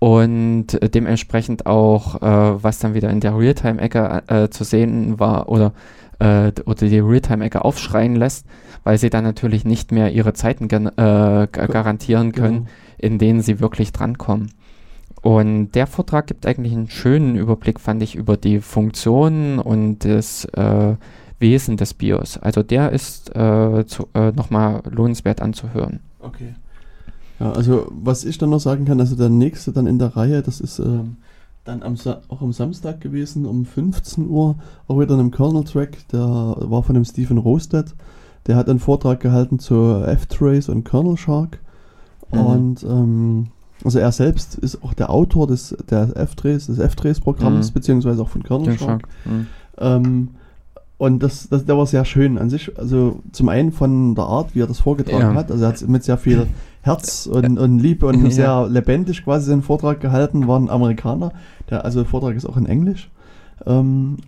Und 0.00 0.74
äh, 0.82 0.88
dementsprechend 0.90 1.66
auch, 1.66 2.16
äh, 2.20 2.62
was 2.62 2.78
dann 2.78 2.94
wieder 2.94 3.08
in 3.10 3.20
der 3.20 3.38
Realtime-Ecke 3.38 4.22
äh, 4.26 4.48
zu 4.50 4.64
sehen 4.64 5.18
war 5.18 5.48
oder, 5.48 5.72
äh, 6.18 6.52
oder 6.66 6.86
die 6.88 6.98
Realtime-Ecke 6.98 7.64
aufschreien 7.64 8.14
lässt, 8.16 8.44
weil 8.82 8.98
sie 8.98 9.08
dann 9.08 9.24
natürlich 9.24 9.64
nicht 9.64 9.92
mehr 9.92 10.12
ihre 10.12 10.34
Zeiten 10.34 10.64
äh, 10.64 10.68
ga- 10.68 11.46
garantieren 11.46 12.32
können, 12.32 12.54
Genau. 12.64 12.68
in 12.98 13.18
denen 13.18 13.40
sie 13.40 13.60
wirklich 13.60 13.92
drankommen. 13.92 14.50
Und 15.22 15.70
der 15.72 15.86
Vortrag 15.86 16.26
gibt 16.26 16.44
eigentlich 16.46 16.74
einen 16.74 16.90
schönen 16.90 17.34
Überblick, 17.36 17.80
fand 17.80 18.02
ich, 18.02 18.14
über 18.14 18.36
die 18.36 18.60
Funktionen 18.60 19.58
und 19.58 20.00
das 20.04 20.44
äh, 20.52 20.96
Wesen 21.38 21.78
des 21.78 21.94
BIOS. 21.94 22.36
Also 22.38 22.62
der 22.62 22.90
ist 22.92 23.34
äh, 23.34 23.86
zu, 23.86 24.08
nochmal 24.36 24.82
lohnenswert 24.90 25.40
anzuhören. 25.40 26.00
Okay. 26.24 26.54
Ja, 27.40 27.52
also 27.52 27.88
was 27.90 28.24
ich 28.24 28.38
dann 28.38 28.50
noch 28.50 28.60
sagen 28.60 28.84
kann, 28.84 29.00
also 29.00 29.16
der 29.16 29.28
nächste 29.28 29.72
dann 29.72 29.86
in 29.86 29.98
der 29.98 30.16
Reihe, 30.16 30.42
das 30.42 30.60
ist 30.60 30.78
ähm, 30.78 31.16
dann 31.64 31.82
am 31.82 31.96
auch 32.28 32.42
am 32.42 32.52
Samstag 32.52 33.00
gewesen, 33.00 33.46
um 33.46 33.64
15 33.64 34.28
Uhr, 34.28 34.56
auch 34.86 35.00
wieder 35.00 35.14
in 35.14 35.20
einem 35.20 35.30
Kernel-Track, 35.30 36.08
der 36.12 36.20
war 36.20 36.82
von 36.82 36.94
dem 36.94 37.04
Stephen 37.04 37.38
Rosted. 37.38 37.94
Der 38.46 38.56
hat 38.56 38.68
einen 38.68 38.78
Vortrag 38.78 39.20
gehalten 39.20 39.58
zu 39.58 40.02
F-Trace 40.04 40.68
und 40.68 40.84
Kernel 40.84 41.16
Shark. 41.16 41.58
Mhm. 42.30 42.38
Und 42.40 42.82
ähm, 42.84 43.46
also 43.82 43.98
er 43.98 44.12
selbst 44.12 44.56
ist 44.56 44.82
auch 44.84 44.92
der 44.94 45.10
Autor 45.10 45.46
des 45.46 45.74
der 45.90 46.14
F-Trace, 46.16 46.66
des 46.66 46.78
F-Trace-Programms, 46.78 47.70
Mhm. 47.70 47.74
beziehungsweise 47.74 48.22
auch 48.22 48.28
von 48.28 48.42
Kernel. 48.42 48.78
Shark. 48.78 49.08
Mhm. 49.24 49.46
Ähm, 49.78 50.28
und 50.96 51.22
das, 51.22 51.48
das, 51.48 51.64
der 51.64 51.76
war 51.76 51.86
sehr 51.86 52.04
schön 52.04 52.38
an 52.38 52.50
sich. 52.50 52.78
Also 52.78 53.20
zum 53.32 53.48
einen 53.48 53.72
von 53.72 54.14
der 54.14 54.24
Art, 54.24 54.54
wie 54.54 54.60
er 54.60 54.66
das 54.66 54.80
vorgetragen 54.80 55.18
Ja. 55.20 55.34
hat. 55.34 55.50
Also 55.50 55.64
er 55.64 55.68
hat 55.70 55.88
mit 55.88 56.04
sehr 56.04 56.18
viel 56.18 56.46
Herz 56.82 57.26
und, 57.26 57.58
und 57.58 57.78
Liebe 57.78 58.06
und 58.06 58.22
Ja. 58.24 58.30
sehr 58.30 58.68
lebendig 58.68 59.24
quasi 59.24 59.46
seinen 59.50 59.62
Vortrag 59.62 60.00
gehalten, 60.00 60.46
war 60.46 60.58
ein 60.58 60.70
Amerikaner. 60.70 61.32
Der, 61.70 61.84
also 61.84 62.00
der 62.02 62.08
Vortrag 62.08 62.36
ist 62.36 62.46
auch 62.46 62.56
in 62.56 62.66
Englisch. 62.66 63.10
Ähm, 63.66 64.18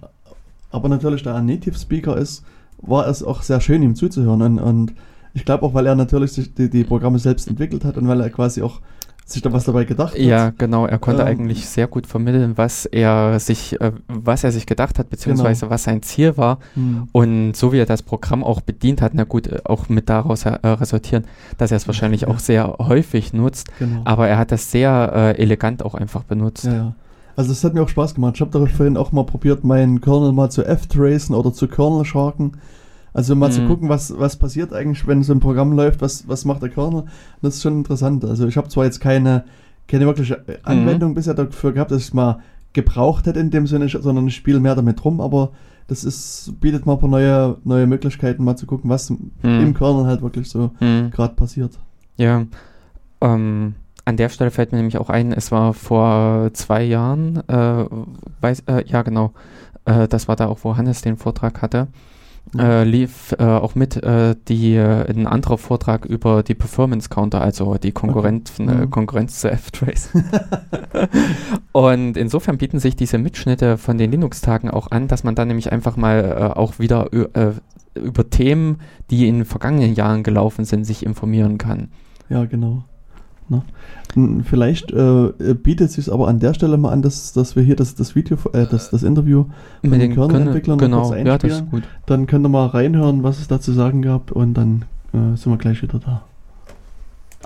aber 0.71 0.89
natürlich, 0.89 1.23
da 1.23 1.31
er 1.33 1.37
ein 1.37 1.47
Native 1.47 1.79
Speaker 1.79 2.17
ist, 2.17 2.45
war 2.79 3.07
es 3.09 3.23
auch 3.23 3.43
sehr 3.43 3.61
schön, 3.61 3.83
ihm 3.83 3.95
zuzuhören. 3.95 4.43
Und, 4.43 4.59
und 4.59 4.93
ich 5.35 5.45
glaube 5.45 5.65
auch, 5.65 5.73
weil 5.75 5.87
er 5.87 5.95
natürlich 5.95 6.33
sich 6.33 6.55
die, 6.55 6.69
die 6.69 6.85
Programme 6.85 7.19
selbst 7.19 7.49
entwickelt 7.49 7.85
hat 7.85 7.97
und 7.97 8.09
weil 8.09 8.21
er 8.21 8.31
quasi 8.31 8.63
auch 8.63 8.81
sich 9.29 9.43
da 9.43 9.53
was 9.53 9.65
dabei 9.65 9.85
gedacht 9.85 10.13
hat. 10.13 10.21
Ja, 10.21 10.53
genau. 10.57 10.87
Er 10.87 10.99
konnte 10.99 11.23
Ähm, 11.23 11.29
eigentlich 11.29 11.69
sehr 11.69 11.89
gut 11.89 12.07
vermitteln, 12.07 12.53
was 12.57 12.87
er 12.87 13.41
sich, 13.41 13.79
äh, 13.81 13.91
was 14.07 14.45
er 14.45 14.53
sich 14.53 14.67
gedacht 14.67 15.01
hat, 15.01 15.11
beziehungsweise 15.11 15.69
was 15.69 15.83
sein 15.83 16.01
Ziel 16.03 16.37
war. 16.37 16.61
Hm. 16.75 17.09
Und 17.11 17.57
so 17.57 17.73
wie 17.73 17.79
er 17.79 17.87
das 17.87 18.03
Programm 18.03 18.45
auch 18.45 18.61
bedient 18.61 19.03
hat, 19.03 19.15
na 19.15 19.25
gut, 19.25 19.49
äh, 19.49 19.59
auch 19.65 19.89
mit 19.89 20.09
daraus 20.09 20.47
äh, 20.47 20.51
resultieren, 20.65 21.25
dass 21.59 21.73
er 21.73 21.77
es 21.79 21.89
wahrscheinlich 21.89 22.21
Ja. 22.23 22.29
auch 22.29 22.39
sehr 22.39 22.77
häufig 22.79 23.33
nutzt. 23.33 23.69
Genau. 23.81 24.03
Aber 24.05 24.29
er 24.29 24.39
hat 24.39 24.53
das 24.53 24.71
sehr 24.71 25.13
äh, 25.13 25.43
elegant 25.43 25.85
auch 25.85 25.95
einfach 25.95 26.23
benutzt. 26.23 26.65
Ja, 26.65 26.73
ja. 26.73 26.95
Also 27.35 27.51
das 27.51 27.65
hat 27.65 27.75
mir 27.75 27.83
auch 27.83 27.89
Spaß 27.89 28.15
gemacht. 28.15 28.35
Ich 28.37 28.41
habe 28.41 28.53
daraufhin 28.53 28.97
auch 28.97 29.11
mal 29.11 29.25
probiert, 29.25 29.65
meinen 29.65 30.01
Kernel 30.01 30.33
mal 30.33 30.51
zu 30.51 30.65
F-Tracen 30.65 31.35
oder 31.35 31.53
zu 31.53 31.67
Kernel-Sharken. 31.69 32.53
Also 33.17 33.35
mal 33.35 33.49
mhm. 33.49 33.53
zu 33.53 33.67
gucken, 33.67 33.89
was, 33.89 34.13
was 34.19 34.37
passiert 34.37 34.75
eigentlich, 34.75 35.07
wenn 35.07 35.23
so 35.23 35.33
ein 35.33 35.41
Programm 35.41 35.73
läuft, 35.73 36.03
was, 36.03 36.29
was 36.29 36.45
macht 36.45 36.61
der 36.61 36.69
Kernel. 36.69 37.05
Das 37.41 37.55
ist 37.55 37.63
schon 37.63 37.79
interessant. 37.79 38.23
Also 38.27 38.47
ich 38.47 38.59
habe 38.59 38.69
zwar 38.69 38.85
jetzt 38.85 39.01
keine, 39.01 39.47
keine 39.89 40.05
wirkliche 40.05 40.45
mhm. 40.47 40.55
Anwendung 40.65 41.11
mhm. 41.13 41.15
bisher 41.15 41.33
dafür 41.33 41.73
gehabt, 41.73 41.91
dass 41.91 42.03
ich 42.03 42.09
es 42.09 42.13
mal 42.13 42.41
gebraucht 42.75 43.25
hätte 43.25 43.41
in 43.41 43.51
dem 43.51 43.67
Sinne, 43.67 43.89
sondern 43.89 44.29
ich 44.29 44.37
spiele 44.37 44.61
mehr 44.61 44.75
damit 44.75 45.03
rum, 45.03 45.23
aber 45.23 45.53
das 45.87 46.05
ist, 46.05 46.61
bietet 46.61 46.85
mal 46.85 46.93
ein 46.93 46.99
paar 46.99 47.09
neue, 47.09 47.57
neue 47.65 47.87
Möglichkeiten, 47.87 48.45
mal 48.45 48.57
zu 48.57 48.67
gucken, 48.67 48.91
was 48.91 49.09
mhm. 49.09 49.31
im 49.43 49.73
Kernel 49.73 50.05
halt 50.05 50.21
wirklich 50.21 50.51
so 50.51 50.73
mhm. 50.81 51.11
gerade 51.11 51.37
passiert. 51.37 51.73
Ja, 52.19 52.45
ähm, 53.23 53.77
an 54.05 54.17
der 54.19 54.29
Stelle 54.29 54.51
fällt 54.51 54.73
mir 54.73 54.79
nämlich 54.79 54.99
auch 54.99 55.09
ein, 55.09 55.33
es 55.33 55.51
war 55.51 55.73
vor 55.73 56.51
zwei 56.53 56.83
Jahren, 56.83 57.39
äh, 57.49 57.87
weiß, 58.43 58.65
äh, 58.67 58.85
ja 58.87 59.01
genau, 59.01 59.33
äh, 59.87 60.07
das 60.07 60.29
war 60.29 60.37
da 60.37 60.49
auch, 60.49 60.59
wo 60.65 60.77
Hannes 60.77 61.01
den 61.01 61.17
Vortrag 61.17 61.63
hatte. 61.63 61.89
Äh, 62.57 62.85
lief 62.85 63.35
äh, 63.39 63.45
auch 63.45 63.75
mit 63.75 64.03
äh, 64.03 64.35
die, 64.49 64.79
ein 64.79 65.27
anderer 65.27 65.59
Vortrag 65.59 66.05
über 66.05 66.43
die 66.43 66.55
Performance 66.55 67.09
Counter, 67.09 67.41
also 67.41 67.77
die 67.77 67.93
Konkurrent, 67.93 68.53
okay. 68.59 68.63
mhm. 68.63 68.91
Konkurrenz 68.91 69.41
zu 69.41 69.51
F-Trace. 69.51 70.11
Und 71.73 72.17
insofern 72.17 72.59
bieten 72.59 72.79
sich 72.79 72.97
diese 72.97 73.19
Mitschnitte 73.19 73.79
von 73.79 73.99
den 73.99 74.11
Linux-Tagen 74.11 74.71
auch 74.71 74.91
an, 74.91 75.09
dass 75.09 75.25
man 75.25 75.35
dann 75.35 75.49
nämlich 75.49 75.73
einfach 75.73 75.97
mal 75.97 76.53
auch 76.55 76.79
wieder 76.79 77.11
über 77.95 78.31
Themen, 78.31 78.79
die 79.11 79.29
in 79.29 79.45
vergangenen 79.45 79.95
Jahren 79.95 80.23
gelaufen 80.23 80.65
sind, 80.65 80.85
sich 80.85 81.05
informieren 81.05 81.59
kann. 81.59 81.89
Ja, 82.29 82.45
genau. 82.45 82.85
Ne? 83.49 83.63
Vielleicht 84.45 84.93
äh, 84.93 85.55
bietet 85.55 85.89
es 85.89 85.95
sich 85.95 86.13
aber 86.13 86.29
an 86.29 86.39
der 86.39 86.55
Stelle 86.55 86.77
mal 86.79 86.91
an, 86.91 87.03
dass, 87.03 87.33
dass 87.33 87.55
wir 87.55 87.63
hier 87.63 87.77
das, 87.77 87.95
das 87.95 88.15
Video, 88.15 88.37
äh, 88.53 88.67
das, 88.67 88.91
das 88.91 89.03
Interview 89.03 89.47
mit 89.83 90.01
den 90.01 90.15
Kernel-Entwicklern 90.15 90.79
genau, 90.79 91.11
einspielen. 91.11 91.27
Ja, 91.27 91.39
das 91.39 91.53
ist 91.53 91.71
gut. 91.71 91.83
Dann 92.07 92.27
könnt 92.27 92.47
ihr 92.47 92.49
mal 92.49 92.67
reinhören, 92.67 93.23
was 93.23 93.39
es 93.39 93.49
da 93.49 93.61
zu 93.61 93.73
sagen 93.73 94.03
gab 94.03 94.33
und 94.33 94.55
dann 94.55 94.85
äh, 95.13 95.37
sind 95.37 95.53
wir 95.53 95.59
gleich 95.59 95.83
wieder 95.83 95.99
da. 95.99 96.23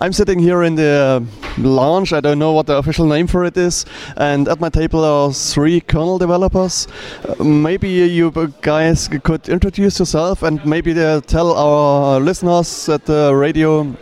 I'm 0.03 0.15
sitting 0.15 0.39
here 0.39 0.63
in 0.63 0.77
the 0.77 1.23
lounge. 1.59 2.15
I 2.15 2.21
don't 2.21 2.39
know 2.39 2.53
what 2.53 2.67
the 2.67 2.79
official 2.79 3.05
name 3.05 3.27
for 3.27 3.45
it 3.45 3.59
is. 3.59 3.85
And 4.17 4.49
at 4.49 4.59
my 4.59 4.71
table 4.71 5.05
are 5.05 5.31
three 5.31 5.83
kernel 5.83 6.17
developers. 6.17 6.89
Uh, 7.29 7.45
maybe 7.45 7.89
you 7.89 8.31
guys 8.63 9.09
could 9.09 9.51
introduce 9.51 9.99
yourself 9.99 10.43
and 10.43 10.65
maybe 10.65 10.99
uh, 10.99 11.21
tell 11.21 11.53
our 11.53 12.19
listeners 12.19 12.89
at 12.89 13.05
the 13.05 13.35
radio 13.35 13.95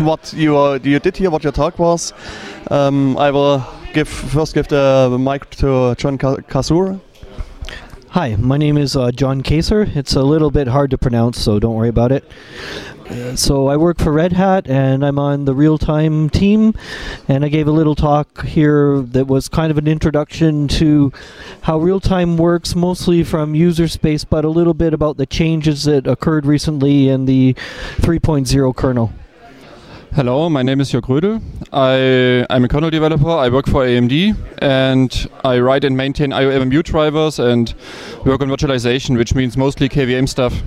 what 0.00 0.32
you 0.32 0.56
uh, 0.56 0.78
you 0.82 0.98
did 0.98 1.16
here, 1.16 1.30
what 1.30 1.42
your 1.42 1.52
talk 1.52 1.78
was. 1.78 2.12
Um, 2.70 3.16
I 3.18 3.30
will 3.30 3.64
give 3.92 4.08
first 4.08 4.54
give 4.54 4.68
the 4.68 5.16
mic 5.18 5.50
to 5.56 5.94
John 5.96 6.18
Kasur. 6.18 7.00
Hi, 8.10 8.36
my 8.36 8.56
name 8.56 8.78
is 8.78 8.96
uh, 8.96 9.10
John 9.10 9.42
Kaser. 9.42 9.82
It's 9.94 10.14
a 10.14 10.22
little 10.22 10.50
bit 10.50 10.66
hard 10.66 10.90
to 10.92 10.98
pronounce, 10.98 11.38
so 11.38 11.58
don't 11.58 11.74
worry 11.74 11.90
about 11.90 12.10
it. 12.10 12.24
Uh, 13.10 13.36
so 13.36 13.68
I 13.68 13.76
work 13.76 13.98
for 13.98 14.12
Red 14.12 14.32
Hat, 14.32 14.66
and 14.66 15.04
I'm 15.04 15.18
on 15.18 15.44
the 15.44 15.54
real-time 15.54 16.30
team. 16.30 16.74
And 17.28 17.44
I 17.44 17.48
gave 17.48 17.68
a 17.68 17.70
little 17.70 17.94
talk 17.94 18.46
here 18.46 19.00
that 19.00 19.26
was 19.26 19.48
kind 19.48 19.70
of 19.70 19.76
an 19.76 19.86
introduction 19.86 20.68
to 20.68 21.12
how 21.62 21.78
real-time 21.78 22.38
works, 22.38 22.74
mostly 22.74 23.24
from 23.24 23.54
user 23.54 23.88
space, 23.88 24.24
but 24.24 24.44
a 24.44 24.50
little 24.50 24.74
bit 24.74 24.94
about 24.94 25.18
the 25.18 25.26
changes 25.26 25.84
that 25.84 26.06
occurred 26.06 26.46
recently 26.46 27.08
in 27.08 27.26
the 27.26 27.54
3.0 27.98 28.74
kernel. 28.74 29.12
Hello, 30.12 30.48
my 30.48 30.62
name 30.62 30.80
is 30.80 30.90
Jörg 30.90 31.02
Rödel. 31.02 31.40
I, 31.70 32.46
I'm 32.50 32.64
a 32.64 32.68
kernel 32.68 32.90
developer. 32.90 33.28
I 33.28 33.50
work 33.50 33.66
for 33.66 33.84
AMD 33.84 34.36
and 34.58 35.28
I 35.44 35.58
write 35.60 35.84
and 35.84 35.96
maintain 35.96 36.30
IOMMU 36.30 36.82
drivers 36.82 37.38
and 37.38 37.74
work 38.24 38.40
on 38.40 38.48
virtualization, 38.48 39.18
which 39.18 39.34
means 39.34 39.56
mostly 39.56 39.88
KVM 39.88 40.28
stuff. 40.28 40.62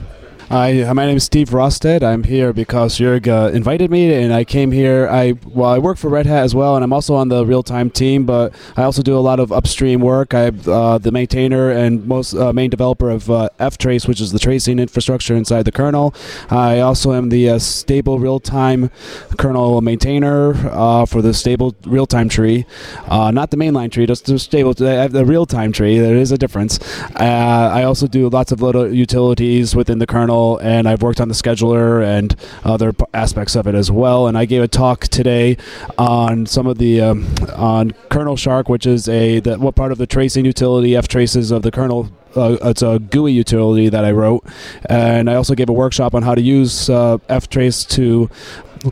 Hi, 0.52 0.92
my 0.92 1.06
name 1.06 1.16
is 1.16 1.24
Steve 1.24 1.54
Rosted. 1.54 2.04
I'm 2.04 2.26
here 2.26 2.52
because 2.52 2.98
Jörg 3.00 3.26
uh, 3.26 3.54
invited 3.54 3.90
me, 3.90 4.14
and 4.14 4.34
I 4.34 4.44
came 4.44 4.74
here. 4.74 5.08
I 5.10 5.36
well, 5.46 5.70
I 5.70 5.78
work 5.78 5.98
for 5.98 6.10
Red 6.10 6.26
Hat 6.26 6.44
as 6.44 6.54
well, 6.54 6.76
and 6.76 6.84
I'm 6.84 6.92
also 6.92 7.16
on 7.16 7.30
the 7.30 7.46
real-time 7.46 7.90
team. 7.90 8.26
But 8.26 8.54
I 8.76 8.84
also 8.84 9.02
do 9.02 9.18
a 9.18 9.24
lot 9.24 9.40
of 9.40 9.54
upstream 9.54 10.02
work. 10.02 10.34
I'm 10.34 10.60
uh, 10.68 10.98
the 10.98 11.10
maintainer 11.10 11.72
and 11.72 12.06
most 12.06 12.34
uh, 12.34 12.52
main 12.52 12.70
developer 12.70 13.10
of 13.10 13.32
uh, 13.32 13.48
ftrace, 13.62 14.10
which 14.10 14.20
is 14.20 14.34
the 14.34 14.40
tracing 14.40 14.78
infrastructure 14.78 15.38
inside 15.38 15.64
the 15.64 15.72
kernel. 15.72 16.14
I 16.50 16.82
also 16.82 17.14
am 17.14 17.30
the 17.30 17.52
uh, 17.52 17.58
stable 17.58 18.20
real-time 18.20 18.92
kernel 19.38 19.80
maintainer 19.80 20.54
uh, 20.70 21.06
for 21.06 21.22
the 21.22 21.34
stable 21.34 21.78
real-time 21.86 22.28
tree, 22.28 22.66
not 23.08 23.52
the 23.52 23.58
mainline 23.58 23.90
tree, 23.90 24.06
just 24.06 24.26
the 24.26 24.38
stable. 24.38 24.74
The 24.74 25.24
real-time 25.26 25.72
tree. 25.72 25.98
There 25.98 26.18
is 26.18 26.34
a 26.34 26.38
difference. 26.38 26.78
I 27.16 27.84
also 27.84 28.06
do 28.06 28.28
lots 28.28 28.52
of 28.52 28.62
little 28.62 28.94
utilities 28.94 29.78
within 29.78 30.00
the 30.00 30.08
kernel 30.08 30.41
and 30.62 30.88
I've 30.88 31.02
worked 31.02 31.22
on 31.22 31.28
the 31.28 31.34
scheduler 31.34 32.04
and 32.04 32.36
other 32.64 32.94
aspects 33.14 33.56
of 33.56 33.68
it 33.68 33.76
as 33.76 33.92
well. 33.92 34.28
And 34.28 34.38
I 34.38 34.46
gave 34.46 34.62
a 34.62 34.68
talk 34.68 35.08
today 35.08 35.58
on 35.98 36.46
some 36.46 36.68
of 36.68 36.78
the 36.78 37.02
um, 37.02 37.34
on 37.56 37.92
Kernel 38.10 38.38
Shark, 38.38 38.70
which 38.70 38.86
is 38.86 39.08
a 39.08 39.40
the, 39.40 39.58
what 39.58 39.76
part 39.76 39.92
of 39.92 39.98
the 39.98 40.08
tracing 40.08 40.46
utility 40.46 40.96
f 40.96 41.08
traces 41.08 41.52
of 41.52 41.62
the 41.62 41.72
kernel 41.72 42.10
uh, 42.36 42.58
it's 42.62 42.82
a 42.82 42.98
GUI 43.00 43.34
utility 43.34 43.90
that 43.90 44.06
I 44.06 44.12
wrote, 44.12 44.46
and 44.86 45.30
I 45.30 45.36
also 45.36 45.54
gave 45.54 45.68
a 45.68 45.74
workshop 45.74 46.16
on 46.16 46.24
how 46.24 46.34
to 46.34 46.42
use 46.42 46.90
uh, 46.90 47.18
ftrace 47.30 47.88
to 47.90 48.30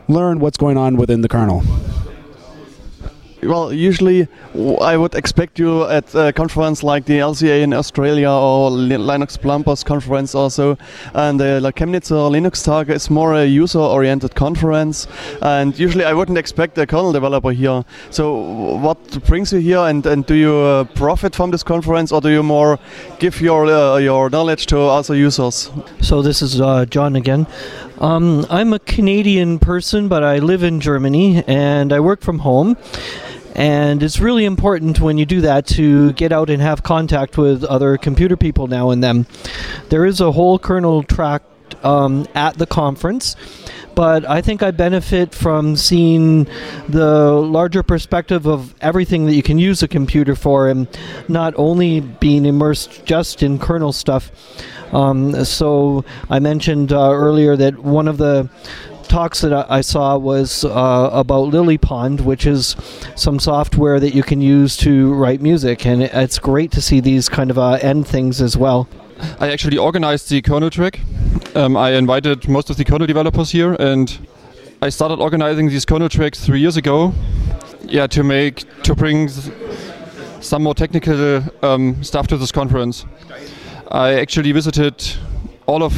learn 0.07 0.39
what's 0.39 0.57
going 0.57 0.77
on 0.77 0.97
within 0.97 1.21
the 1.21 1.29
kernel 1.29 1.63
well, 3.43 3.71
usually 3.71 4.27
I 4.81 4.97
would 4.97 5.15
expect 5.15 5.59
you 5.59 5.85
at 5.85 6.13
a 6.13 6.33
conference 6.33 6.83
like 6.83 7.05
the 7.05 7.19
LCA 7.19 7.61
in 7.61 7.73
Australia 7.73 8.29
or 8.29 8.69
Linux 8.71 9.39
Plumbers 9.39 9.83
conference 9.83 10.35
also. 10.35 10.77
And 11.13 11.39
the 11.39 11.71
Chemnitzer 11.75 12.29
Linux 12.29 12.63
Tag 12.63 12.89
is 12.89 13.09
more 13.09 13.35
a 13.35 13.45
user-oriented 13.45 14.35
conference. 14.35 15.07
And 15.41 15.77
usually 15.79 16.03
I 16.03 16.13
wouldn't 16.13 16.37
expect 16.37 16.77
a 16.77 16.85
kernel 16.85 17.13
developer 17.13 17.51
here. 17.51 17.85
So 18.09 18.35
what 18.77 18.97
brings 19.25 19.53
you 19.53 19.59
here 19.59 19.79
and, 19.79 20.05
and 20.05 20.25
do 20.25 20.35
you 20.35 20.55
uh, 20.55 20.83
profit 20.95 21.35
from 21.35 21.51
this 21.51 21.63
conference 21.63 22.11
or 22.11 22.21
do 22.21 22.29
you 22.29 22.43
more 22.43 22.79
give 23.19 23.39
your, 23.41 23.65
uh, 23.65 23.97
your 23.97 24.29
knowledge 24.29 24.65
to 24.67 24.79
other 24.79 25.15
users? 25.15 25.71
So 26.01 26.21
this 26.21 26.41
is 26.41 26.59
uh, 26.59 26.85
John 26.85 27.15
again. 27.15 27.47
Um, 27.99 28.45
I'm 28.49 28.71
a 28.71 28.79
Canadian 28.79 29.59
person, 29.59 30.07
but 30.07 30.23
I 30.23 30.39
live 30.39 30.63
in 30.63 30.79
Germany 30.79 31.43
and 31.47 31.91
I 31.91 31.99
work 31.99 32.21
from 32.21 32.39
home. 32.39 32.77
And 33.59 34.01
it's 34.01 34.21
really 34.21 34.45
important 34.45 35.01
when 35.01 35.17
you 35.17 35.25
do 35.25 35.41
that 35.41 35.67
to 35.67 36.13
get 36.13 36.31
out 36.31 36.49
and 36.49 36.61
have 36.61 36.81
contact 36.81 37.37
with 37.37 37.65
other 37.65 37.97
computer 37.97 38.37
people 38.37 38.67
now 38.67 38.91
and 38.91 39.03
then. 39.03 39.27
There 39.89 40.05
is 40.05 40.21
a 40.21 40.31
whole 40.31 40.57
kernel 40.57 41.03
track 41.03 41.43
um, 41.83 42.25
at 42.35 42.57
the 42.57 42.65
conference 42.65 43.35
but 43.99 44.23
I 44.23 44.41
think 44.41 44.63
I 44.63 44.71
benefit 44.71 45.35
from 45.35 45.75
seeing 45.75 46.47
the 46.87 47.33
larger 47.33 47.83
perspective 47.83 48.47
of 48.47 48.73
everything 48.79 49.25
that 49.25 49.33
you 49.33 49.43
can 49.43 49.59
use 49.59 49.83
a 49.83 49.89
computer 49.89 50.37
for 50.37 50.69
and 50.69 50.87
not 51.27 51.53
only 51.57 51.99
being 51.99 52.45
immersed 52.45 53.03
just 53.03 53.43
in 53.43 53.59
kernel 53.59 53.91
stuff. 53.91 54.31
Um, 54.93 55.43
so 55.43 56.05
I 56.29 56.39
mentioned 56.39 56.93
uh, 56.93 57.11
earlier 57.11 57.57
that 57.57 57.79
one 57.79 58.07
of 58.07 58.17
the 58.17 58.49
talks 59.09 59.41
that 59.41 59.69
I 59.69 59.81
saw 59.81 60.17
was 60.17 60.63
uh, 60.63 61.09
about 61.11 61.49
Lily 61.49 61.77
Pond, 61.77 62.21
which 62.21 62.45
is 62.45 62.75
some 63.15 63.39
software 63.39 63.99
that 63.99 64.13
you 64.13 64.23
can 64.23 64.39
use 64.41 64.77
to 64.77 65.13
write 65.13 65.41
music, 65.41 65.85
and 65.85 66.03
it's 66.03 66.39
great 66.39 66.71
to 66.71 66.81
see 66.81 66.99
these 67.01 67.27
kind 67.27 67.51
of 67.51 67.57
uh, 67.57 67.79
end 67.81 68.07
things 68.07 68.41
as 68.41 68.55
well. 68.55 68.87
I 69.39 69.51
actually 69.51 69.77
organized 69.77 70.29
the 70.29 70.41
kernel 70.41 70.69
track. 70.69 70.99
Um, 71.55 71.75
I 71.75 71.91
invited 71.91 72.47
most 72.47 72.69
of 72.69 72.77
the 72.77 72.85
kernel 72.85 73.07
developers 73.07 73.51
here, 73.51 73.73
and 73.73 74.17
I 74.81 74.89
started 74.89 75.19
organizing 75.19 75.67
these 75.67 75.85
kernel 75.85 76.07
tracks 76.07 76.39
three 76.45 76.59
years 76.61 76.77
ago. 76.77 77.13
Yeah, 77.83 78.07
to 78.07 78.23
make 78.23 78.65
to 78.83 78.95
bring 78.95 79.29
some 80.41 80.63
more 80.63 80.75
technical 80.75 81.43
um, 81.63 82.01
stuff 82.03 82.27
to 82.27 82.37
this 82.37 82.51
conference. 82.51 83.05
I 83.91 84.13
actually 84.13 84.51
visited 84.51 85.03
all 85.65 85.83
of 85.83 85.93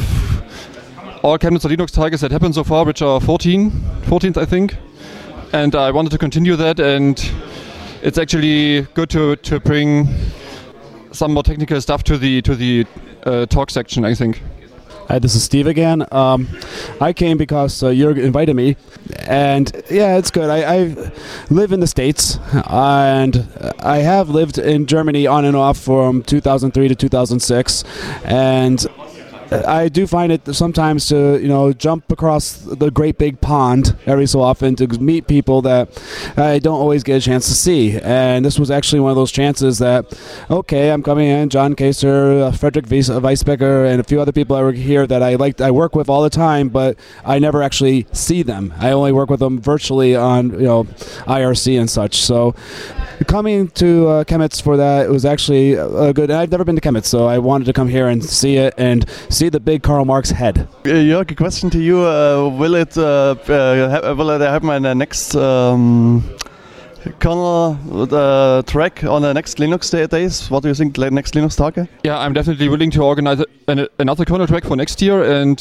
all 1.22 1.38
Chemnitzer 1.38 1.70
Linux 1.74 1.92
Tigers 1.92 2.20
that 2.20 2.32
happened 2.32 2.54
so 2.54 2.64
far, 2.64 2.84
which 2.84 3.00
are 3.00 3.20
14, 3.20 3.70
14th 3.70 4.36
I 4.36 4.44
think. 4.44 4.76
And 5.52 5.74
I 5.74 5.90
wanted 5.90 6.10
to 6.10 6.18
continue 6.18 6.56
that, 6.56 6.80
and 6.80 7.18
it's 8.02 8.18
actually 8.18 8.82
good 8.94 9.10
to, 9.10 9.36
to 9.36 9.60
bring 9.60 10.08
some 11.12 11.34
more 11.34 11.42
technical 11.42 11.80
stuff 11.80 12.02
to 12.04 12.16
the 12.16 12.40
to 12.42 12.54
the 12.56 12.86
uh, 13.24 13.46
talk 13.46 13.70
section. 13.70 14.04
I 14.04 14.14
think. 14.14 14.42
Hi, 15.08 15.18
this 15.18 15.34
is 15.34 15.44
Steve 15.44 15.66
again. 15.66 16.06
Um, 16.10 16.48
I 17.00 17.12
came 17.12 17.36
because 17.36 17.82
uh, 17.82 17.88
Jörg 17.88 18.18
invited 18.18 18.56
me, 18.56 18.76
and 19.26 19.70
yeah, 19.90 20.16
it's 20.16 20.30
good. 20.30 20.48
I, 20.48 20.74
I, 20.74 21.12
live 21.50 21.72
in 21.72 21.80
the 21.80 21.86
States, 21.86 22.38
and 22.68 23.46
I 23.80 23.98
have 23.98 24.30
lived 24.30 24.56
in 24.56 24.86
Germany 24.86 25.26
on 25.26 25.44
and 25.44 25.54
off 25.54 25.78
from 25.78 26.22
2003 26.22 26.88
to 26.88 26.94
2006, 26.94 27.84
and 28.24 28.86
I 29.52 29.88
do 29.88 30.06
find 30.06 30.32
it 30.32 30.54
sometimes 30.54 31.06
to 31.08 31.40
you 31.40 31.48
know 31.48 31.72
jump 31.72 32.10
across 32.10 32.56
the 32.56 32.90
great 32.90 33.18
big 33.18 33.40
pond 33.40 33.96
every 34.06 34.26
so 34.26 34.40
often 34.40 34.76
to 34.76 34.86
meet 35.00 35.26
people 35.26 35.62
that 35.62 35.88
I 36.36 36.58
don't 36.58 36.78
always 36.78 37.02
get 37.02 37.16
a 37.16 37.20
chance 37.20 37.46
to 37.48 37.54
see. 37.54 37.98
And 38.00 38.44
this 38.44 38.58
was 38.58 38.70
actually 38.70 39.00
one 39.00 39.10
of 39.10 39.16
those 39.16 39.32
chances 39.32 39.78
that, 39.78 40.18
okay, 40.50 40.90
I'm 40.90 41.02
coming 41.02 41.28
in, 41.28 41.48
John 41.48 41.74
Kaser, 41.74 42.44
uh, 42.44 42.52
Frederick 42.52 42.86
uh, 42.86 43.20
Weisbecker, 43.20 43.90
and 43.90 44.00
a 44.00 44.04
few 44.04 44.20
other 44.20 44.32
people 44.32 44.56
I 44.56 44.62
work 44.62 44.76
here 44.76 45.06
that 45.06 45.22
I 45.22 45.34
like, 45.36 45.60
I 45.60 45.70
work 45.70 45.94
with 45.94 46.08
all 46.08 46.22
the 46.22 46.30
time, 46.30 46.68
but 46.68 46.96
I 47.24 47.38
never 47.38 47.62
actually 47.62 48.06
see 48.12 48.42
them. 48.42 48.74
I 48.78 48.92
only 48.92 49.12
work 49.12 49.30
with 49.30 49.40
them 49.40 49.60
virtually 49.60 50.16
on 50.16 50.50
you 50.52 50.66
know 50.66 50.84
IRC 50.84 51.78
and 51.78 51.90
such. 51.90 52.16
So 52.16 52.54
coming 53.26 53.68
to 53.68 54.08
uh, 54.08 54.24
for 54.62 54.76
that 54.76 55.08
was 55.08 55.24
actually 55.24 55.78
uh, 55.78 56.12
good. 56.12 56.30
I've 56.30 56.50
never 56.50 56.64
been 56.64 56.76
to 56.76 56.80
Chemitz, 56.80 57.06
so 57.06 57.26
I 57.26 57.38
wanted 57.38 57.64
to 57.66 57.72
come 57.72 57.88
here 57.88 58.08
and 58.08 58.24
see 58.24 58.56
it 58.56 58.74
and 58.76 59.08
see 59.28 59.48
the 59.48 59.60
big 59.60 59.82
Karl 59.82 60.04
Marx 60.04 60.30
head. 60.30 60.68
Uh, 60.84 60.88
Jörg, 60.88 61.30
a 61.30 61.34
question 61.34 61.70
to 61.70 61.78
you. 61.78 62.00
Uh, 62.00 62.48
will 62.48 62.74
it 62.74 62.96
uh, 62.96 63.34
uh, 63.48 64.14
will 64.16 64.30
it 64.30 64.40
happen 64.40 64.70
in 64.70 64.82
the 64.82 64.94
next 64.94 65.34
um, 65.34 66.22
kernel 67.18 67.76
uh, 68.12 68.62
track 68.62 69.04
on 69.04 69.22
the 69.22 69.32
next 69.32 69.58
Linux 69.58 69.90
day- 69.90 70.06
days? 70.06 70.50
What 70.50 70.62
do 70.62 70.68
you 70.68 70.74
think? 70.74 70.98
Next 70.98 71.34
Linux 71.34 71.56
Tage? 71.56 71.88
Yeah, 72.04 72.18
I'm 72.18 72.32
definitely 72.32 72.68
willing 72.68 72.90
to 72.92 73.02
organize 73.02 73.44
an, 73.68 73.86
another 73.98 74.24
kernel 74.24 74.46
track 74.46 74.64
for 74.64 74.76
next 74.76 75.02
year, 75.02 75.22
and 75.22 75.58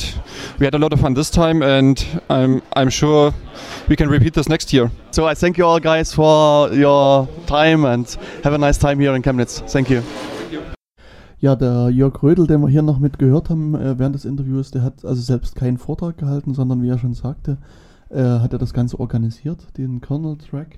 we 0.60 0.66
had 0.66 0.76
a 0.76 0.78
lot 0.78 0.94
of 0.94 1.00
fun 1.00 1.14
this 1.14 1.30
time, 1.30 1.62
and 1.62 2.06
I'm 2.30 2.62
I'm 2.76 2.90
sure 2.90 3.34
we 3.90 3.96
can 3.96 4.10
repeat 4.10 4.34
this 4.34 4.50
next 4.50 4.74
year. 4.74 4.92
So 5.12 5.28
I 5.28 5.36
thank 5.36 5.58
you 5.58 5.66
all 5.66 5.80
guys 5.80 6.14
for 6.14 6.72
your 6.74 7.28
time 7.48 7.86
and 7.86 8.08
have 8.44 8.54
a 8.54 8.58
nice 8.58 8.78
time 8.78 9.00
here 9.00 9.16
in 9.16 9.22
Chemnitz. 9.22 9.62
Thank 9.72 9.90
you. 9.90 10.02
Ja, 11.40 11.56
der 11.56 11.90
Jörg 11.90 12.22
Rödel, 12.22 12.46
den 12.46 12.62
wir 12.62 12.70
hier 12.70 12.84
noch 12.84 13.00
mit 13.00 13.18
gehört 13.18 13.50
haben 13.50 13.74
äh, 13.74 13.98
während 13.98 14.14
des 14.14 14.26
Interviews, 14.26 14.70
der 14.70 14.84
hat 14.84 15.04
also 15.04 15.22
selbst 15.22 15.56
keinen 15.56 15.80
Vortrag 15.80 16.20
gehalten, 16.20 16.54
sondern 16.54 16.84
wie 16.84 16.90
er 16.90 17.00
schon 17.00 17.16
sagte, 17.16 17.58
äh, 18.12 18.22
hat 18.22 18.54
er 18.54 18.60
das 18.60 18.74
Ganze 18.74 19.00
organisiert, 19.00 19.58
den 19.76 20.02
Kernel-Track. 20.02 20.78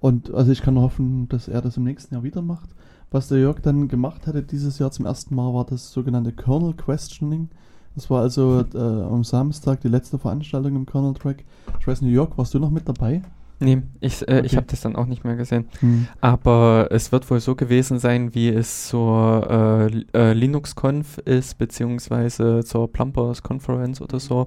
Und 0.00 0.32
also 0.32 0.52
ich 0.52 0.62
kann 0.62 0.78
hoffen, 0.78 1.28
dass 1.28 1.48
er 1.48 1.60
das 1.60 1.76
im 1.76 1.84
nächsten 1.84 2.14
Jahr 2.14 2.22
wieder 2.22 2.42
macht. 2.42 2.70
Was 3.10 3.28
der 3.28 3.38
Jörg 3.38 3.60
dann 3.60 3.88
gemacht 3.88 4.26
hatte 4.26 4.42
dieses 4.42 4.78
Jahr 4.78 4.90
zum 4.90 5.06
ersten 5.06 5.34
Mal, 5.34 5.52
war 5.54 5.64
das 5.64 5.92
sogenannte 5.92 6.32
Kernel 6.32 6.74
Questioning. 6.74 7.48
Das 7.94 8.10
war 8.10 8.20
also 8.20 8.64
äh, 8.74 8.78
am 8.78 9.24
Samstag 9.24 9.80
die 9.80 9.88
letzte 9.88 10.18
Veranstaltung 10.18 10.76
im 10.76 10.86
Kernel-Track. 10.86 11.42
Ich 11.80 11.86
weiß 11.86 12.02
nicht, 12.02 12.12
Jörg, 12.12 12.36
warst 12.36 12.54
du 12.54 12.58
noch 12.60 12.70
mit 12.70 12.88
dabei? 12.88 13.22
Nee, 13.60 13.82
ich, 13.98 14.28
äh, 14.28 14.40
ich 14.42 14.52
Okay. 14.52 14.56
habe 14.56 14.66
das 14.68 14.82
dann 14.82 14.94
auch 14.94 15.06
nicht 15.06 15.24
mehr 15.24 15.34
gesehen. 15.34 15.64
Hm. 15.80 16.06
Aber 16.20 16.88
es 16.92 17.10
wird 17.10 17.28
wohl 17.28 17.40
so 17.40 17.56
gewesen 17.56 17.98
sein, 17.98 18.34
wie 18.36 18.50
es 18.50 18.86
zur 18.86 19.88
äh, 19.90 20.04
äh, 20.16 20.32
LinuxConf 20.32 21.18
ist, 21.24 21.58
beziehungsweise 21.58 22.62
zur 22.62 22.92
Plumpers 22.92 23.42
Conference 23.42 24.00
oder 24.00 24.20
so, 24.20 24.46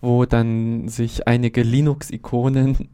wo 0.00 0.24
dann 0.24 0.88
sich 0.88 1.28
einige 1.28 1.62
Linux-Ikonen 1.62 2.88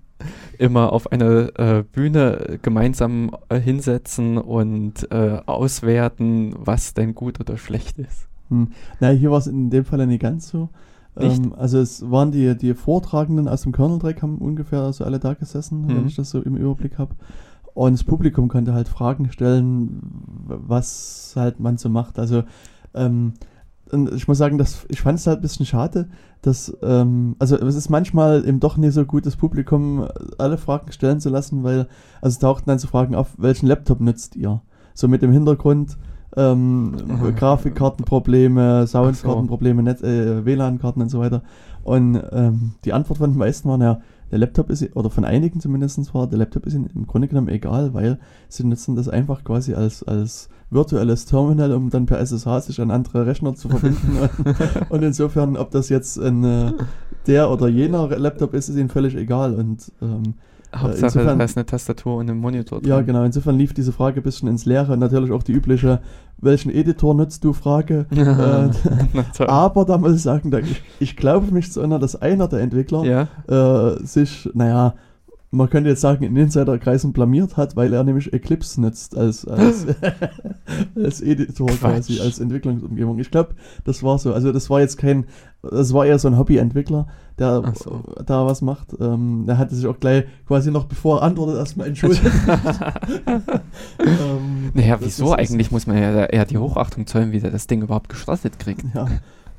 immer 0.59 0.93
auf 0.93 1.11
eine 1.13 1.53
äh, 1.59 1.83
Bühne 1.83 2.59
gemeinsam 2.63 3.37
äh, 3.49 3.59
hinsetzen 3.59 4.39
und 4.39 5.11
äh, 5.11 5.41
auswerten, 5.47 6.55
was 6.59 6.95
denn 6.95 7.15
gut 7.15 7.41
oder 7.41 7.57
schlecht 7.57 7.99
ist. 7.99 8.29
Hm. 8.49 8.69
Na, 9.01 9.09
hier 9.11 9.31
war 9.31 9.39
es 9.39 9.47
in 9.47 9.71
dem 9.71 9.85
Fall 9.85 9.99
ja 10.01 10.07
nicht 10.07 10.23
ganz 10.23 10.49
so. 10.49 10.69
Ähm, 11.17 11.55
also 11.57 11.79
es 11.79 12.11
waren 12.11 12.33
die, 12.33 12.57
die 12.57 12.75
Vortragenden 12.75 13.49
aus 13.49 13.63
dem 13.63 13.73
Kernel-Track 13.73 14.23
haben 14.23 14.39
ungefähr 14.39 14.93
so 14.93 15.05
alle 15.05 15.19
da 15.19 15.35
gesessen, 15.35 15.87
wenn 15.89 16.01
Mhm. 16.03 16.07
ich 16.07 16.17
das 16.17 16.31
so 16.31 16.41
im 16.41 16.57
Überblick 16.57 16.99
habe. 16.99 17.15
Und 17.73 17.93
das 17.93 18.05
Publikum 18.05 18.49
konnte 18.49 18.73
halt 18.75 18.89
Fragen 18.89 19.31
stellen, 19.33 20.01
was 20.47 21.33
halt 21.37 21.59
man 21.61 21.77
so 21.77 21.89
macht. 21.89 22.19
Also 22.19 22.45
ähm, 22.95 23.35
ich 24.15 24.29
muss 24.29 24.39
sagen, 24.39 24.59
dass 24.59 24.87
ich 24.89 25.01
fand 25.01 25.19
es 25.19 25.27
halt 25.27 25.39
ein 25.39 25.43
bisschen 25.43 25.67
schade, 25.67 26.09
dass 26.43 26.77
ähm, 26.83 27.37
also 27.39 27.57
es 27.57 27.75
ist 27.75 27.91
manchmal 27.91 28.47
eben 28.47 28.61
doch 28.61 28.77
nicht 28.77 28.95
so 28.95 29.05
gut, 29.05 29.27
das 29.27 29.37
Publikum 29.37 30.07
alle 30.39 30.59
Fragen 30.59 30.93
stellen 30.93 31.21
zu 31.21 31.31
lassen, 31.31 31.65
weil 31.65 31.89
also 32.21 32.41
tauchten 32.41 32.69
dann 32.69 32.79
so 32.79 32.89
Fragen 32.89 33.15
auf, 33.15 33.29
welchen 33.39 33.67
Laptop 33.67 34.01
nutzt 34.01 34.37
ihr? 34.37 34.63
So 34.95 35.09
mit 35.09 35.23
dem 35.23 35.33
Hintergrund 35.33 35.97
ähm, 36.37 36.93
Grafikkartenprobleme, 37.37 38.87
Soundkartenprobleme, 38.87 39.83
Net 39.83 40.03
äh, 40.03 40.45
WLAN-Karten 40.45 41.03
und 41.03 41.09
so 41.09 41.21
weiter. 41.21 41.43
Und 41.83 42.21
ähm, 42.33 42.73
die 42.85 42.93
Antwort 42.93 43.19
von 43.19 43.31
den 43.31 43.39
meisten 43.39 43.69
war, 43.69 43.79
ja, 43.79 44.01
der 44.31 44.39
Laptop 44.39 44.71
ist, 44.71 44.97
oder 44.97 45.11
von 45.11 45.25
einigen 45.25 45.61
zumindest 45.61 46.15
war, 46.15 46.27
der 46.27 46.39
Laptop 46.39 46.67
ist 46.67 46.75
ihnen 46.75 46.91
im 46.95 47.07
Grunde 47.07 47.29
genommen 47.29 47.49
egal, 47.49 47.95
weil 47.95 48.19
sie 48.49 48.65
nutzen 48.65 48.97
das 48.97 49.09
einfach 49.09 49.45
quasi 49.45 49.75
als, 49.75 50.03
als 50.03 50.49
virtuelles 50.71 51.27
Terminal, 51.27 51.73
um 51.73 51.91
dann 51.91 52.07
per 52.07 52.19
SSH 52.19 52.61
sich 52.61 52.81
an 52.81 52.91
andere 52.91 53.27
Rechner 53.27 53.55
zu 53.55 53.69
verbinden. 53.69 54.19
und, 54.49 54.91
und 54.91 55.03
insofern, 55.03 55.57
ob 55.57 55.71
das 55.71 55.89
jetzt 55.89 56.19
ein, 56.19 56.45
äh, 56.45 56.73
der 57.27 57.51
oder 57.51 57.69
jener 57.69 58.09
Laptop 58.19 58.55
ist, 58.55 58.69
ist 58.69 58.77
ihnen 58.77 58.89
völlig 58.89 59.15
egal. 59.15 59.55
Und 59.55 59.93
ähm, 60.03 60.35
Hauptsache, 60.77 61.07
insofern- 61.07 61.39
da 61.39 61.45
ist 61.45 61.57
eine 61.57 61.67
Tastatur 61.67 62.17
und 62.17 62.31
ein 62.31 62.39
Monitor 62.39 62.81
drin. 62.81 62.91
ja, 62.91 63.01
genau. 63.03 63.23
Insofern 63.25 63.57
lief 63.57 63.73
diese 63.75 63.93
Frage 63.93 64.21
ein 64.21 64.23
bisschen 64.23 64.49
ins 64.49 64.65
Leere. 64.67 64.97
Natürlich 64.97 65.31
auch 65.33 65.43
die 65.43 65.53
übliche, 65.53 66.01
welchen 66.39 66.71
Editor 66.71 67.15
nutzt 67.15 67.45
du 67.45 67.53
Frage. 67.53 68.07
Äh, 68.15 69.45
aber 69.47 69.85
da 69.85 69.99
muss 69.99 70.15
ich 70.15 70.23
sagen, 70.23 70.51
ich, 70.63 70.83
ich 71.01 71.17
glaube 71.17 71.53
mich 71.53 71.73
zu 71.73 71.81
erinnern, 71.81 72.01
dass 72.01 72.21
einer 72.21 72.49
der 72.49 72.61
Entwickler 72.61 73.05
Ja. 73.05 73.93
äh, 73.97 74.05
sich, 74.05 74.49
naja, 74.55 74.95
man 75.55 75.71
könnte 75.71 75.91
jetzt 75.91 76.01
sagen, 76.01 76.25
in 76.25 76.37
Insiderkreisen 76.37 77.13
blamiert 77.13 77.57
hat, 77.57 77.77
weil 77.77 77.93
er 77.93 78.05
nämlich 78.05 78.33
Eclipse 78.33 78.81
nutzt 78.81 79.17
als, 79.17 79.47
als, 79.47 79.87
als 80.97 81.21
Editor 81.21 81.69
Quatsch. 81.69 81.79
quasi, 81.81 82.21
als 82.21 82.39
Entwicklungsumgebung. 82.41 83.19
Ich 83.19 83.31
glaube, 83.31 83.55
das 83.85 84.03
war 84.03 84.19
so. 84.19 84.33
Also 84.35 84.53
das 84.53 84.69
war 84.71 84.81
jetzt 84.81 84.97
kein, 84.99 85.25
das 85.63 85.93
war 85.95 86.07
eher 86.07 86.19
so 86.19 86.29
ein 86.29 86.37
Hobbyentwickler, 86.39 87.07
der 87.39 87.73
so. 87.77 88.03
da 88.27 88.47
was 88.47 88.63
macht. 88.63 88.89
Ähm, 89.01 89.45
er 89.47 89.59
hatte 89.59 89.75
sich 89.75 89.87
auch 89.87 89.99
gleich 89.99 90.25
quasi 90.47 90.71
noch 90.71 90.85
bevor 90.85 91.19
er 91.21 91.23
antwortet 91.25 91.57
erstmal 91.57 91.89
entschuldigt. 91.89 92.25
ähm, 93.99 94.71
Naja, 94.75 94.97
wieso 95.01 95.27
ist- 95.35 95.39
eigentlich 95.39 95.71
muss 95.71 95.87
man 95.87 95.97
ja 95.99 96.25
eher 96.27 96.45
die 96.45 96.59
Hochachtung 96.59 97.07
zollen, 97.07 97.33
wie 97.33 97.41
der 97.41 97.51
das 97.51 97.67
Ding 97.67 97.83
überhaupt 97.83 98.09
gestartet 98.09 98.59
kriegt. 98.59 98.85
Ja, 98.95 99.07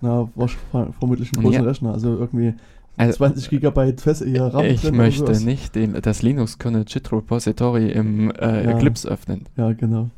na, 0.02 0.28
war 0.36 0.48
ver- 0.72 0.94
vermutlich 1.00 1.32
ein 1.34 1.42
großer 1.42 1.58
Ja. 1.60 1.64
Rechner, 1.64 1.94
also 1.94 2.16
irgendwie 2.16 2.54
Also, 2.98 3.18
20 3.18 3.50
Gigabyte 3.50 4.02
fest 4.02 4.24
hier 4.26 4.44
RAM 4.44 4.66
ich 4.66 4.92
möchte 4.92 5.44
nicht 5.44 5.76
den, 5.76 6.00
das 6.02 6.22
Linux-Kernel 6.22 6.86
JIT 6.88 7.12
Repository 7.12 7.92
im 7.92 8.32
äh, 8.32 8.64
Ja. 8.64 8.72
Eclipse 8.72 9.08
öffnen. 9.08 9.46
Ja, 9.58 9.74
genau. 9.74 10.10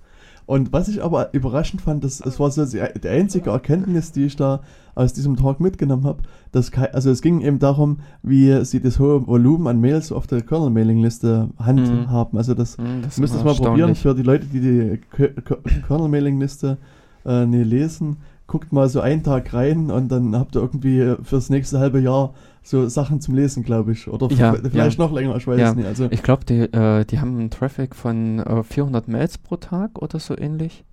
Und 0.45 0.71
was 0.71 0.87
ich 0.87 1.03
aber 1.03 1.33
überraschend 1.33 1.81
fand, 1.81 2.05
das, 2.05 2.19
das 2.19 2.39
war 2.39 2.49
so 2.51 2.65
die, 2.65 2.81
die 3.03 3.09
einzige 3.09 3.49
Erkenntnis, 3.49 4.13
die 4.13 4.27
ich 4.27 4.37
da 4.37 4.61
aus 4.95 5.11
diesem 5.11 5.35
Talk 5.35 5.59
mitgenommen 5.59 6.05
habe. 6.05 6.23
Dass 6.53 6.71
also 6.73 7.11
es 7.11 7.21
ging 7.21 7.41
eben 7.41 7.59
darum, 7.59 7.99
wie 8.23 8.63
sie 8.63 8.79
das 8.79 8.97
hohe 8.97 9.27
Volumen 9.27 9.67
an 9.67 9.81
Mails 9.81 10.13
auf 10.13 10.25
der 10.25 10.41
Kernel-Mailing-Liste 10.41 11.49
handhaben. 11.59 12.37
Also 12.37 12.53
das 12.53 12.77
Hm, 12.77 13.01
das 13.03 13.17
ihr 13.17 13.21
müsst 13.21 13.35
das 13.35 13.43
mal 13.43 13.55
probieren 13.55 13.93
für 13.93 14.15
die 14.15 14.23
Leute, 14.23 14.45
die 14.45 14.61
die 14.61 14.99
Kernel-Mailing-Liste 15.87 16.77
äh, 17.25 17.45
nie 17.45 17.63
lesen. 17.63 18.17
Guckt 18.47 18.71
mal 18.71 18.87
so 18.87 19.01
einen 19.01 19.23
Tag 19.23 19.53
rein 19.53 19.91
und 19.91 20.09
dann 20.09 20.33
habt 20.33 20.55
ihr 20.55 20.61
irgendwie 20.61 21.15
fürs 21.23 21.49
nächste 21.49 21.79
halbe 21.79 21.99
Jahr 21.99 22.33
so 22.69 22.89
Sachen 22.89 23.21
zum 23.21 23.33
Lesen, 23.35 23.63
glaube 23.63 23.93
ich. 23.93 24.09
Oder 24.09 24.29
Ja, 24.35 24.53
vielleicht 24.53 24.97
ja. 24.99 25.05
noch 25.05 25.13
länger, 25.13 25.35
ich 25.37 25.47
weiß 25.47 25.57
Ja. 25.59 25.69
es 25.69 25.75
nicht. 25.75 25.85
Also, 25.87 26.07
Ich 26.11 26.21
glaube, 26.21 26.43
die, 26.43 26.59
äh, 26.61 27.05
die 27.05 27.19
haben 27.19 27.37
einen 27.39 27.49
Traffic 27.49 27.95
von 27.95 28.39
äh, 28.39 28.61
400 28.63 29.07
Mails 29.07 29.37
pro 29.37 29.55
Tag 29.55 30.01
oder 30.01 30.19
so 30.19 30.37
ähnlich. 30.37 30.83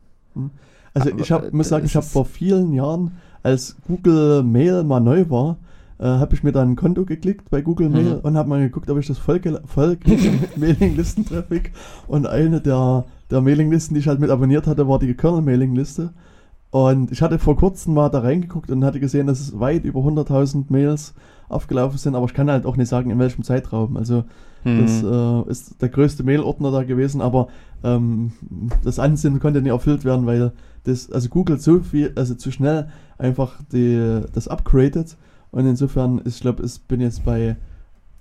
Also 0.94 1.10
Aber, 1.10 1.20
ich 1.20 1.32
hab, 1.32 1.44
äh, 1.44 1.50
muss 1.50 1.68
sagen, 1.70 1.84
ich 1.84 1.96
habe 1.96 2.06
vor 2.06 2.24
vielen 2.26 2.72
Jahren, 2.72 3.12
als 3.42 3.74
Google 3.88 4.44
Mail 4.44 4.84
mal 4.84 5.00
neu 5.00 5.28
war, 5.30 5.56
äh, 5.98 6.04
habe 6.04 6.34
ich 6.34 6.44
mir 6.44 6.52
dann 6.52 6.70
ein 6.72 6.76
Konto 6.76 7.04
geklickt 7.04 7.50
bei 7.50 7.60
Google 7.60 7.88
Mhm. 7.88 7.94
Mail 7.94 8.20
und 8.22 8.36
habe 8.36 8.48
mal 8.48 8.60
geguckt, 8.60 8.88
ob 8.90 8.98
ich 8.98 9.08
das 9.08 9.18
voll, 9.18 9.40
voll 9.66 9.98
mit 10.06 10.56
Mailinglisten-Traffic. 10.56 11.72
Und 12.06 12.26
eine 12.28 12.60
der, 12.60 13.04
der 13.32 13.40
Mailinglisten, 13.40 13.94
die 13.94 14.00
ich 14.00 14.06
halt 14.08 14.20
mit 14.20 14.30
abonniert 14.30 14.66
hatte, 14.68 14.86
war 14.88 14.98
die 15.00 15.12
Kernel-Mailingliste. 15.14 16.12
Und 16.70 17.12
ich 17.12 17.22
hatte 17.22 17.38
vor 17.38 17.56
kurzem 17.56 17.94
mal 17.94 18.08
da 18.08 18.20
reingeguckt 18.20 18.70
und 18.70 18.84
hatte 18.84 18.98
gesehen, 19.00 19.26
dass 19.26 19.40
es 19.40 19.58
weit 19.58 19.84
über 19.84 20.00
100.000 20.00 20.66
Mails 20.70 21.14
aufgelaufen 21.48 21.98
sind, 21.98 22.14
aber 22.14 22.26
ich 22.26 22.34
kann 22.34 22.50
halt 22.50 22.66
auch 22.66 22.76
nicht 22.76 22.88
sagen, 22.88 23.10
in 23.10 23.18
welchem 23.18 23.42
Zeitraum. 23.44 23.96
Also 23.96 24.24
das 24.64 25.02
Hm. 25.02 25.12
äh, 25.46 25.50
ist 25.50 25.82
der 25.82 25.90
größte 25.90 26.22
Mail-Ordner 26.24 26.70
da 26.70 26.84
gewesen, 26.84 27.20
aber 27.20 27.48
ähm, 27.82 28.32
das 28.82 28.98
Ansinnen 28.98 29.38
konnte 29.38 29.60
nicht 29.60 29.70
erfüllt 29.72 30.06
werden, 30.06 30.24
weil 30.24 30.52
das, 30.84 31.10
also 31.12 31.28
Google 31.28 31.58
so 31.58 31.80
viel, 31.80 32.12
also 32.16 32.34
zu 32.34 32.50
schnell 32.50 32.88
einfach 33.18 33.60
die, 33.72 34.22
das 34.32 34.48
upgradet 34.48 35.18
und 35.50 35.66
insofern, 35.66 36.18
ist, 36.18 36.36
ich 36.36 36.40
glaube, 36.40 36.64
ich 36.64 36.80
bin 36.88 37.02
jetzt 37.02 37.26
bei, 37.26 37.56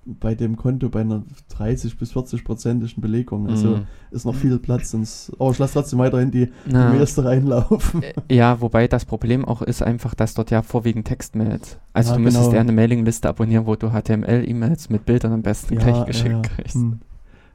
bei 0.06 0.36
dem 0.36 0.58
Konto 0.58 0.90
bei 0.90 1.02
einer 1.02 1.24
30 1.50 1.98
bis 1.98 2.12
40 2.12 2.44
prozentigen 2.44 3.02
Belegung, 3.02 3.48
also 3.48 3.70
Mhm. 3.78 3.84
ist 4.12 4.26
noch 4.26 4.36
viel 4.36 4.60
Platz, 4.60 4.92
sonst, 4.92 5.32
aber 5.40 5.52
ich 5.52 5.60
lasse 5.60 5.74
trotzdem 5.74 6.00
weiterhin 6.00 6.30
die, 6.32 6.48
die 6.48 6.52
Na. 6.72 6.92
Mails 6.92 7.16
da 7.16 7.22
reinlaufen. 7.24 8.04
Äh, 8.04 8.14
Ja, 8.30 8.60
wobei 8.60 8.88
das 8.88 9.06
Problem 9.06 9.46
auch 9.46 9.62
ist 9.62 9.82
einfach, 9.82 10.14
dass 10.14 10.34
dort 10.34 10.52
ja 10.52 10.62
vorwiegend 10.62 11.08
Textmails. 11.08 11.78
Also 11.94 12.12
Ja, 12.12 12.18
du 12.18 12.24
müsstest 12.24 12.46
genau. 12.48 12.56
eher 12.56 12.62
eine 12.62 12.72
Mailingliste 12.74 13.30
abonnieren, 13.30 13.66
wo 13.66 13.76
du 13.76 13.92
HTML-E-Mails 13.92 14.90
mit 14.90 15.06
Bildern 15.06 15.32
am 15.34 15.42
besten 15.42 15.78
gleich 15.78 16.06
geschickt 16.06 16.30
ja. 16.32 16.42
kriegst. 16.42 16.76
Hm, 16.76 17.00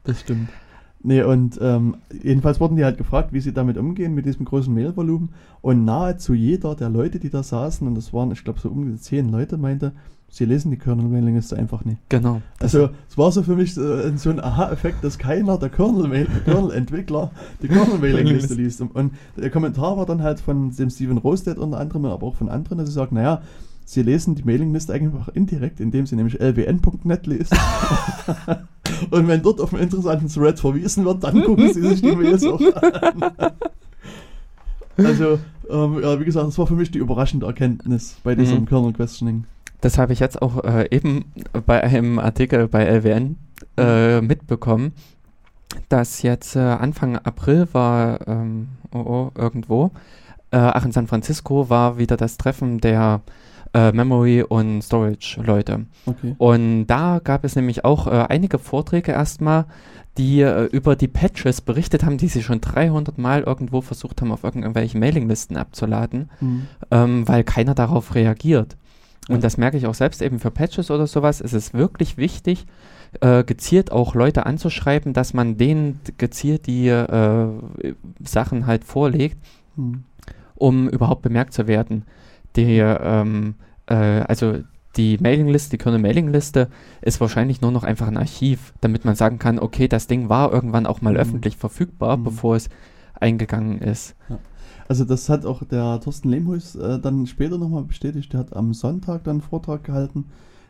das 0.05 0.21
stimmt. 0.21 0.49
Nee, 1.01 1.23
und 1.23 1.59
ähm, 1.63 1.99
jedenfalls 2.23 2.59
wurden 2.59 2.75
die 2.77 2.85
halt 2.85 2.99
gefragt, 2.99 3.33
wie 3.33 3.41
sie 3.41 3.53
damit 3.53 3.79
umgehen, 3.79 4.15
mit 4.15 4.27
diesem 4.27 4.45
großen 4.45 4.75
Mailvolumen. 4.75 5.31
Und 5.61 5.85
nahezu 5.85 6.35
jeder 6.35 6.75
der 6.75 6.89
Leute, 6.89 7.21
die 7.21 7.31
da 7.31 7.43
saßen, 7.45 7.87
und 7.87 7.95
das 7.95 8.13
waren, 8.13 8.33
ich 8.33 8.43
glaube, 8.43 8.59
so 8.59 8.69
um 8.69 8.91
die 8.91 8.99
zehn 8.99 9.29
Leute, 9.29 9.59
meinte, 9.59 9.93
sie 10.31 10.45
lesen 10.45 10.71
die 10.71 10.77
Kernel-Mailingliste 10.77 11.57
einfach 11.57 11.85
nicht. 11.85 11.99
Genau. 12.09 12.43
Also 12.61 12.91
es 13.09 13.17
war 13.17 13.33
so 13.33 13.43
für 13.43 13.57
mich 13.57 13.75
so 13.75 13.83
ein 13.83 14.41
Aha-Effekt, 14.41 15.03
dass 15.03 15.19
keiner 15.19 15.59
der 15.59 15.69
Kernel-Entwickler 15.71 17.31
die 17.63 17.69
Kernel-Mailingliste 17.69 18.55
liest. 18.57 18.81
Und, 18.81 19.13
der 19.37 19.51
Kommentar 19.51 19.97
war 19.97 20.07
dann 20.07 20.23
halt 20.23 20.41
von 20.41 20.71
dem 20.71 20.91
Steven 20.91 21.19
Rosted 21.19 21.59
unter 21.59 21.79
anderem, 21.81 22.05
aber 22.07 22.27
auch 22.27 22.37
von 22.37 22.49
anderen, 22.49 22.79
dass 22.79 22.89
sie 22.89 22.95
sagen, 22.95 23.17
naja, 23.17 23.43
sie 23.85 24.03
lesen 24.03 24.35
die 24.35 24.45
Mailingliste 24.45 24.93
einfach 24.93 25.29
indirekt, 25.29 25.81
indem 25.81 26.07
sie 26.07 26.17
nämlich 26.17 26.39
lwn.net 26.41 27.27
lesen. 27.27 27.57
und 29.11 29.29
wenn 29.29 29.43
dort 29.43 29.61
auf 29.61 29.73
einen 29.73 29.83
interessanten 29.83 30.29
Thread 30.29 30.61
verwiesen 30.61 31.05
wird, 31.05 31.25
dann 31.25 31.43
gucken 31.43 31.73
sie 31.73 31.81
sich 31.81 32.03
die 32.03 32.15
Mails 32.15 32.45
auch 32.45 32.61
an. 32.61 33.33
also, 34.99 35.39
ähm, 35.71 36.03
ja, 36.03 36.21
wie 36.21 36.25
gesagt, 36.25 36.47
das 36.49 36.59
war 36.59 36.67
für 36.67 36.75
mich 36.75 36.91
die 36.91 36.99
überraschende 36.99 37.47
Erkenntnis 37.47 38.17
bei 38.23 38.35
diesem 38.35 38.61
Mhm. 38.61 38.67
Kernel-Questioning. 38.67 39.45
Das 39.81 39.99
habe 39.99 40.13
ich 40.13 40.21
jetzt 40.21 40.43
auch 40.43 40.65
äh, 40.65 40.89
eben 40.91 41.27
bei 41.67 41.83
einem 41.83 42.19
Artikel 42.19 42.69
bei 42.69 42.85
LWN 42.85 43.37
äh, 43.77 44.21
mitbekommen, 44.21 44.93
dass 45.89 46.23
jetzt 46.23 46.57
äh, 46.57 46.61
Anfang 46.61 47.17
April 47.17 47.69
war, 47.73 48.27
ähm, 48.27 48.69
oh, 48.93 48.99
oh, 48.99 49.31
irgendwo, 49.37 49.93
äh, 50.51 50.57
ach 50.57 50.85
in 50.85 50.93
San 50.93 51.07
Francisco 51.07 51.69
war 51.71 51.99
wieder 51.99 52.17
das 52.17 52.39
Treffen 52.39 52.79
der 52.81 53.21
äh, 53.75 53.93
Memory- 53.93 54.43
und 54.43 54.83
Storage-Leute. 54.83 55.87
Okay. 56.07 56.35
Und 56.39 56.87
da 56.87 57.21
gab 57.23 57.45
es 57.45 57.55
nämlich 57.55 57.85
auch 57.85 58.07
äh, 58.07 58.27
einige 58.29 58.59
Vorträge 58.59 59.13
erstmal, 59.13 59.67
die 60.17 60.41
äh, 60.41 60.65
über 60.65 60.97
die 60.97 61.07
Patches 61.07 61.61
berichtet 61.61 62.03
haben, 62.05 62.19
die 62.19 62.29
sie 62.29 62.43
schon 62.43 62.61
300 62.61 63.19
Mal 63.19 63.43
irgendwo 63.43 63.81
versucht 63.83 64.21
haben, 64.21 64.33
auf 64.33 64.43
irgendwelchen 64.43 64.99
Mailinglisten 64.99 65.57
abzuladen, 65.57 66.31
Mhm. 66.41 66.67
ähm, 66.91 67.29
weil 67.29 67.45
keiner 67.45 67.75
darauf 67.75 68.15
reagiert. 68.17 68.77
Ja. 69.29 69.35
Und 69.35 69.45
das 69.45 69.57
merke 69.59 69.77
ich 69.77 69.87
auch 69.87 69.95
selbst 69.95 70.23
eben 70.23 70.39
für 70.39 70.51
Patches 70.51 70.91
oder 70.91 71.07
sowas. 71.07 71.41
Es 71.41 71.53
ist 71.53 71.75
wirklich 71.75 72.17
wichtig, 72.17 72.67
äh, 73.21 73.45
gezielt 73.45 73.93
auch 73.93 74.15
Leute 74.15 74.47
anzuschreiben, 74.47 75.13
dass 75.13 75.35
man 75.35 75.57
denen 75.57 76.01
gezielt 76.19 76.67
die 76.67 76.89
äh, 76.89 77.49
Sachen 78.25 78.67
halt 78.67 78.85
vorlegt, 78.85 79.37
Mhm. 79.77 80.05
um 80.55 80.89
überhaupt 80.89 81.23
bemerkt 81.23 81.53
zu 81.53 81.67
werden. 81.69 82.05
Die, 82.57 82.79
ähm, 82.79 83.55
äh, 83.87 83.95
also 83.95 84.59
die 84.97 85.19
Mailingliste, 85.19 85.71
die 85.71 85.79
Kernel-Mailingliste 85.79 86.69
ist 87.03 87.21
wahrscheinlich 87.21 87.61
nur 87.61 87.71
noch 87.71 87.85
einfach 87.85 88.09
ein 88.09 88.17
Archiv, 88.17 88.73
damit 88.81 89.05
man 89.05 89.15
sagen 89.15 89.39
kann, 89.39 89.59
okay, 89.61 89.87
das 89.87 90.07
Ding 90.09 90.29
war 90.29 90.53
irgendwann 90.53 90.87
auch 90.87 91.01
mal 91.03 91.13
Mhm. 91.13 91.21
öffentlich 91.21 91.57
verfügbar, 91.57 92.17
Mhm. 92.17 92.25
bevor 92.25 92.57
es 92.57 92.69
eingegangen 93.21 93.81
ist. 93.81 94.17
Also 94.89 95.05
das 95.05 95.29
hat 95.29 95.45
auch 95.45 95.63
der 95.65 96.01
Thorsten 96.01 96.31
Lehmhuis 96.31 96.75
äh, 96.75 96.99
dann 96.99 97.27
später 97.27 97.59
nochmal 97.59 97.85
bestätigt. 97.85 98.33
Der 98.33 98.41
hat 98.41 98.57
am 98.57 98.73
Sonntag 98.73 99.25
dann 99.25 99.33
einen 99.37 99.41
Vortrag 99.43 99.85
gehalten 99.85 100.25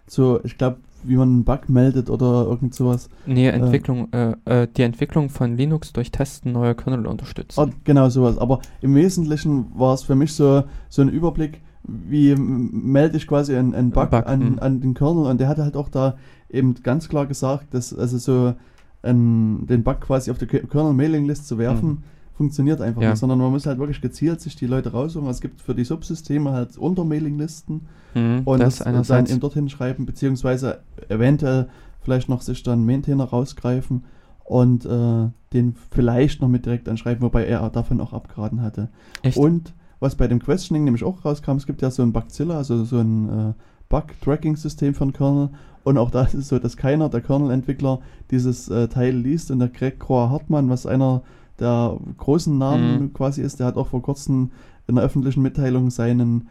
zu, 0.07 0.41
ich 0.43 0.59
glaube, 0.59 0.79
wie 1.05 1.15
man 1.17 1.29
einen 1.29 1.45
Bug 1.45 1.69
meldet 1.69 2.11
oder 2.11 2.47
irgend 2.47 2.75
sowas. 2.75 3.09
Nee, 3.27 3.47
Entwicklung, 3.47 4.09
äh, 4.13 4.35
äh, 4.47 4.67
die 4.77 4.83
Entwicklung 4.83 5.29
von 5.29 5.57
Linux 5.57 5.93
durch 5.93 6.11
Testen 6.11 6.53
neuer 6.53 6.75
Kernel 6.75 7.07
unterstützen. 7.07 7.61
Ah, 7.61 7.69
genau 7.85 8.09
sowas. 8.09 8.39
Aber 8.39 8.61
im 8.81 8.95
Wesentlichen 8.97 9.67
war 9.79 9.95
es 9.95 10.03
für 10.03 10.17
mich 10.17 10.33
so, 10.33 10.65
so 10.89 11.03
ein 11.03 11.09
Überblick, 11.09 11.61
wie 11.85 12.35
melde 12.35 13.17
ich 13.19 13.29
quasi 13.29 13.55
einen, 13.55 13.75
einen 13.75 13.91
Bug, 13.93 14.11
Bug, 14.11 14.27
an, 14.27 14.41
hm. 14.41 14.59
an 14.59 14.81
den 14.81 14.95
Kernel. 14.95 15.27
Und 15.27 15.39
der 15.39 15.47
hat 15.49 15.59
halt 15.59 15.77
auch 15.77 15.89
da 15.89 16.17
eben 16.51 16.75
ganz 16.83 17.09
klar 17.09 17.27
gesagt, 17.27 17.73
dass 17.73 17.95
also 17.97 18.19
so 18.19 18.55
ein, 19.03 19.67
den 19.69 19.85
Bug 19.85 20.01
quasi 20.01 20.33
auf 20.33 20.39
die 20.39 20.47
Ke- 20.47 20.67
Kernel-Mailing-List 20.67 21.47
zu 21.47 21.59
werfen, 21.59 21.89
Mhm. 21.89 21.99
Funktioniert 22.39 22.81
einfach 22.81 23.03
Ja. 23.03 23.11
nicht, 23.11 23.19
sondern 23.19 23.39
man 23.41 23.51
muss 23.51 23.67
halt 23.67 23.79
wirklich 23.79 24.01
gezielt 24.01 24.41
sich 24.41 24.55
die 24.57 24.67
Leute 24.67 24.93
raussuchen. 24.93 25.29
Es 25.29 25.41
gibt 25.41 25.61
für 25.61 25.75
die 25.75 25.85
Subsysteme 25.85 26.53
halt 26.53 26.79
Untermailing-Listen 26.79 27.83
Mhm, 28.15 28.43
und 28.47 28.61
das 28.61 28.79
das, 28.79 29.09
dann 29.09 29.27
eben 29.27 29.41
dorthin 29.41 29.69
schreiben, 29.69 30.07
beziehungsweise 30.07 30.79
eventuell 31.09 31.69
vielleicht 32.01 32.29
noch 32.31 32.41
sich 32.41 32.63
dann 32.63 32.87
Maintainer 32.87 33.25
rausgreifen 33.25 34.05
und 34.45 34.87
äh, 34.87 35.29
den 35.53 35.75
vielleicht 35.91 36.41
noch 36.41 36.49
mit 36.49 36.65
direkt 36.65 36.89
anschreiben, 36.89 37.21
wobei 37.23 37.45
er 37.45 37.69
davon 37.71 38.01
auch 38.01 38.13
abgeraten 38.15 38.63
hatte. 38.63 38.89
Echt? 39.23 39.37
Und 39.37 39.75
was 40.01 40.15
bei 40.15 40.29
dem 40.29 40.39
Questioning 40.39 40.85
nämlich 40.85 41.03
auch 41.05 41.25
rauskam, 41.25 41.57
es 41.57 41.67
gibt 41.67 41.83
ja 41.83 41.91
so 41.91 42.03
ein 42.03 42.13
Bugzilla, 42.13 42.57
also 42.57 42.85
so 42.85 42.99
ein 43.01 43.29
äh, 43.29 43.53
Bug-Tracking-System 43.89 44.95
den 44.95 45.13
Kernel. 45.13 45.51
Und 45.85 45.99
auch 45.99 46.11
da 46.11 46.23
ist 46.25 46.35
es 46.35 46.49
so, 46.49 46.59
dass 46.59 46.77
keiner 46.77 47.09
der 47.09 47.21
Kernel-Entwickler 47.21 47.99
dieses 48.31 48.69
äh, 48.69 48.87
Teil 48.89 49.17
liest. 49.17 49.51
Und 49.51 49.59
der 49.59 49.69
Greg 49.69 49.99
Kroa 49.99 50.31
Hartmann, 50.31 50.69
was 50.71 50.87
einer 50.87 51.23
der 51.61 51.97
großen 52.17 52.57
Namen 52.57 53.01
Mhm. 53.01 53.13
quasi 53.13 53.43
ist, 53.43 53.59
der 53.61 53.67
hat 53.67 53.77
auch 53.77 53.89
vor 53.89 54.03
kurzem 54.03 54.51
in 54.87 54.97
einer 54.97 55.05
öffentlichen 55.07 55.43
Mitteilung 55.43 55.91
seinen 55.91 56.49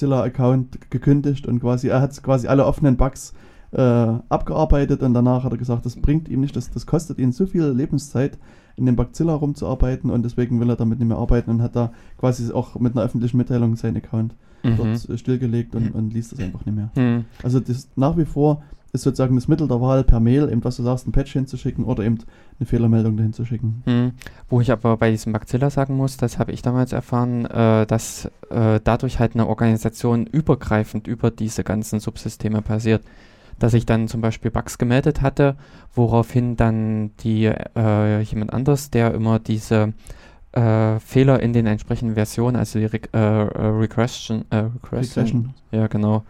Bugzilla-Account 0.00 0.90
gekündigt 0.90 1.46
und 1.46 1.60
quasi, 1.60 1.88
er 1.88 2.00
hat 2.00 2.22
quasi 2.22 2.46
alle 2.48 2.64
offenen 2.66 2.96
Bugs 2.96 3.32
äh, 3.72 3.80
abgearbeitet 3.80 5.02
und 5.02 5.14
danach 5.14 5.44
hat 5.44 5.52
er 5.52 5.58
gesagt, 5.58 5.86
das 5.86 5.96
bringt 5.96 6.28
ihm 6.28 6.40
nicht, 6.40 6.56
das, 6.56 6.70
das 6.70 6.86
kostet 6.86 7.18
ihn 7.18 7.30
so 7.32 7.46
viel 7.46 7.64
Lebenszeit, 7.66 8.36
in 8.76 8.86
dem 8.86 8.96
Bugzilla 8.96 9.34
rumzuarbeiten 9.34 10.10
und 10.10 10.24
deswegen 10.24 10.58
will 10.60 10.70
er 10.70 10.76
damit 10.76 10.98
nicht 10.98 11.08
mehr 11.08 11.18
arbeiten 11.18 11.50
und 11.50 11.62
hat 11.62 11.76
da 11.76 11.92
quasi 12.18 12.50
auch 12.52 12.76
mit 12.80 12.94
einer 12.96 13.04
öffentlichen 13.04 13.36
Mitteilung 13.36 13.76
seinen 13.76 13.98
Account 13.98 14.34
Mhm. 14.62 14.76
dort 14.76 15.18
stillgelegt 15.18 15.74
und, 15.74 15.94
und 15.94 16.12
liest 16.12 16.32
das 16.32 16.38
einfach 16.40 16.66
nicht 16.66 16.74
mehr. 16.74 16.90
Mhm. 16.94 17.24
Also 17.42 17.60
das 17.60 17.88
nach 17.96 18.18
wie 18.18 18.26
vor 18.26 18.62
ist 18.92 19.02
sozusagen 19.02 19.36
das 19.36 19.48
Mittel 19.48 19.68
der 19.68 19.80
Wahl 19.80 20.04
per 20.04 20.20
Mail, 20.20 20.48
eben 20.50 20.64
was 20.64 20.76
du 20.76 20.82
sagst, 20.82 21.06
ein 21.06 21.12
Patch 21.12 21.32
hinzuschicken 21.32 21.84
oder 21.84 22.04
eben 22.04 22.18
eine 22.58 22.66
Fehlermeldung 22.66 23.16
dahin 23.16 23.32
zu 23.32 23.44
schicken. 23.44 23.82
Mhm. 23.86 24.12
Wo 24.48 24.60
ich 24.60 24.72
aber 24.72 24.96
bei 24.96 25.10
diesem 25.10 25.32
Bacilla 25.32 25.70
sagen 25.70 25.96
muss, 25.96 26.16
das 26.16 26.38
habe 26.38 26.52
ich 26.52 26.62
damals 26.62 26.92
erfahren, 26.92 27.46
äh, 27.46 27.86
dass 27.86 28.30
äh, 28.50 28.80
dadurch 28.82 29.18
halt 29.18 29.34
eine 29.34 29.46
Organisation 29.46 30.26
übergreifend 30.26 31.06
über 31.06 31.30
diese 31.30 31.64
ganzen 31.64 32.00
Subsysteme 32.00 32.62
passiert. 32.62 33.04
Dass 33.58 33.74
ich 33.74 33.84
dann 33.84 34.08
zum 34.08 34.22
Beispiel 34.22 34.50
Bugs 34.50 34.78
gemeldet 34.78 35.20
hatte, 35.20 35.56
woraufhin 35.94 36.56
dann 36.56 37.10
die 37.18 37.44
äh, 37.44 38.20
jemand 38.22 38.52
anders, 38.54 38.90
der 38.90 39.12
immer 39.12 39.38
diese 39.38 39.92
äh, 40.52 40.98
Fehler 40.98 41.40
in 41.40 41.52
den 41.52 41.66
entsprechenden 41.66 42.14
Versionen, 42.14 42.56
also 42.56 42.78
die 42.78 42.86
Re 42.86 43.00
äh, 43.12 43.18
äh, 43.18 43.66
Regression, 43.66 44.44
äh, 44.50 44.56
Regression, 44.56 45.24
Regression. 45.24 45.54
ja 45.70 45.86
genau, 45.86 46.24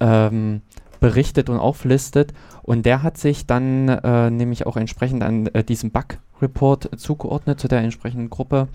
ähm, 0.00 0.62
berichtet 1.02 1.50
und 1.50 1.58
auflistet. 1.58 2.32
Und 2.62 2.86
der 2.86 3.02
hat 3.02 3.18
sich 3.18 3.46
dann 3.46 3.88
äh, 3.88 4.30
nämlich 4.30 4.66
auch 4.66 4.76
entsprechend 4.76 5.22
an 5.22 5.46
äh, 5.48 5.64
diesem 5.64 5.90
Bug-Report 5.90 6.98
zugeordnet 6.98 7.60
zu 7.60 7.68
der 7.68 7.80
entsprechenden 7.80 8.30
Gruppe 8.30 8.68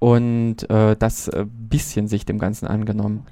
und 0.00 0.68
äh, 0.68 0.96
das 0.96 1.28
äh, 1.28 1.46
bisschen 1.48 2.08
sich 2.08 2.26
dem 2.26 2.38
Ganzen 2.38 2.66
angenommen. 2.66 3.24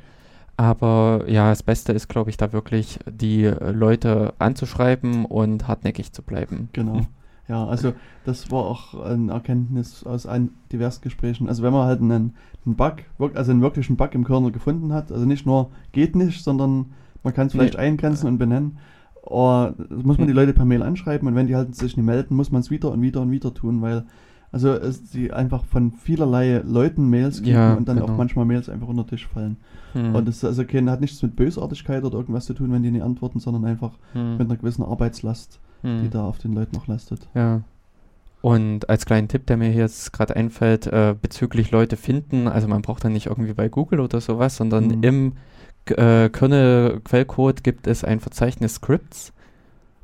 Aber 0.56 1.24
ja, 1.27 1.51
das 1.51 1.62
Beste 1.62 1.93
ist, 1.93 2.09
glaube 2.09 2.31
ich, 2.31 2.36
da 2.36 2.52
wirklich 2.52 2.98
die 3.10 3.44
äh, 3.44 3.70
Leute 3.70 4.35
anzuschreiben 4.39 5.24
und 5.24 5.69
hartnäckig 5.69 6.12
zu 6.12 6.23
bleiben. 6.23 6.70
Genau. 6.73 7.02
Ja, 7.51 7.66
also 7.66 7.94
das 8.27 8.51
war 8.51 8.65
auch 8.66 8.93
eine 8.93 9.32
Erkenntnis 9.32 10.05
aus 10.05 10.27
ein, 10.27 10.51
diversen 10.70 11.01
Gesprächen. 11.01 11.48
Also 11.48 11.62
wenn 11.62 11.73
man 11.73 11.86
halt 11.86 12.02
einen, 12.02 12.35
einen 12.66 12.77
Bug, 12.77 12.97
also 13.32 13.51
einen 13.51 13.62
wirklichen 13.62 13.97
Bug 13.97 14.15
im 14.15 14.24
Kernel 14.24 14.52
gefunden 14.52 14.93
hat, 14.93 15.10
also 15.10 15.24
nicht 15.24 15.47
nur 15.47 15.70
geht 15.93 16.15
nicht, 16.15 16.44
sondern 16.44 16.93
man 17.23 17.35
kann 17.35 17.47
es 17.49 17.53
vielleicht 17.53 17.74
Nee. 17.74 17.81
eingrenzen 17.81 18.27
und 18.28 18.39
benennen, 18.39 18.78
das 19.24 20.03
muss 20.05 20.16
man 20.19 20.27
die 20.27 20.32
Leute 20.32 20.55
per 20.55 20.65
Mail 20.65 20.82
anschreiben 20.82 21.28
und 21.28 21.35
wenn 21.35 21.47
die 21.47 21.57
halt 21.57 21.74
sich 21.74 21.97
nicht 21.97 22.07
melden, 22.07 22.35
muss 22.35 22.51
man 22.51 22.61
es 22.61 22.70
wieder 22.70 22.90
und 22.90 23.03
wieder 23.03 23.20
und 23.20 23.31
wieder 23.31 23.53
tun, 23.53 23.82
weil 23.82 24.05
also 24.51 24.70
es, 24.73 25.11
sie 25.12 25.31
einfach 25.31 25.65
von 25.66 25.93
vielerlei 25.93 26.62
Leuten 26.66 27.11
Mails 27.11 27.43
kriegen 27.43 27.55
Ja, 27.57 27.74
und 27.74 27.86
dann 27.86 27.99
genau. 27.99 28.11
auch 28.11 28.16
manchmal 28.16 28.47
Mails 28.47 28.70
einfach 28.70 28.89
unter 28.89 29.03
den 29.05 29.11
Tisch 29.11 29.27
fallen. 29.28 29.59
Hm. 29.93 30.15
Und 30.15 30.27
das 30.27 30.43
also 30.43 30.65
kein, 30.65 30.89
hat 30.89 31.03
nichts 31.03 31.23
mit 31.23 31.36
Bösartigkeit 31.36 32.03
oder 32.05 32.16
irgendwas 32.16 32.47
zu 32.47 32.55
tun, 32.55 32.73
wenn 32.73 32.82
die 32.82 32.90
nicht 32.90 33.03
antworten, 33.03 33.40
sondern 33.40 33.66
einfach 33.66 33.93
Hm. 34.15 34.39
mit 34.39 34.49
einer 34.49 34.57
gewissen 34.57 34.82
Arbeitslast, 34.85 35.61
Hm. 35.82 36.01
die 36.03 36.09
da 36.09 36.24
auf 36.24 36.39
den 36.39 36.55
Leuten 36.55 36.74
noch 36.77 36.86
lastet. 36.86 37.28
Ja. 37.35 37.61
Und 38.40 38.89
als 38.89 39.05
kleinen 39.05 39.28
Tipp, 39.28 39.47
der 39.47 39.59
mir 39.59 39.69
hier 39.69 39.82
jetzt 39.82 40.12
gerade 40.15 40.35
einfällt, 40.36 40.86
äh, 40.86 41.15
bezüglich 41.20 41.70
Leute 41.70 41.97
finden, 41.97 42.47
also 42.49 42.69
man 42.69 42.81
braucht 42.82 43.05
dann 43.05 43.12
nicht 43.12 43.27
irgendwie 43.27 43.53
bei 43.53 43.69
Google 43.69 44.01
oder 44.01 44.20
sowas, 44.23 44.57
sondern 44.57 44.86
Mhm. 44.86 45.03
im 45.03 45.32
äh, 45.90 46.28
Kernel-Quellcode 46.31 47.62
gibt 47.65 47.86
es 47.86 48.05
ein 48.05 48.20
Verzeichnis 48.20 48.74
Scripts. 48.74 49.32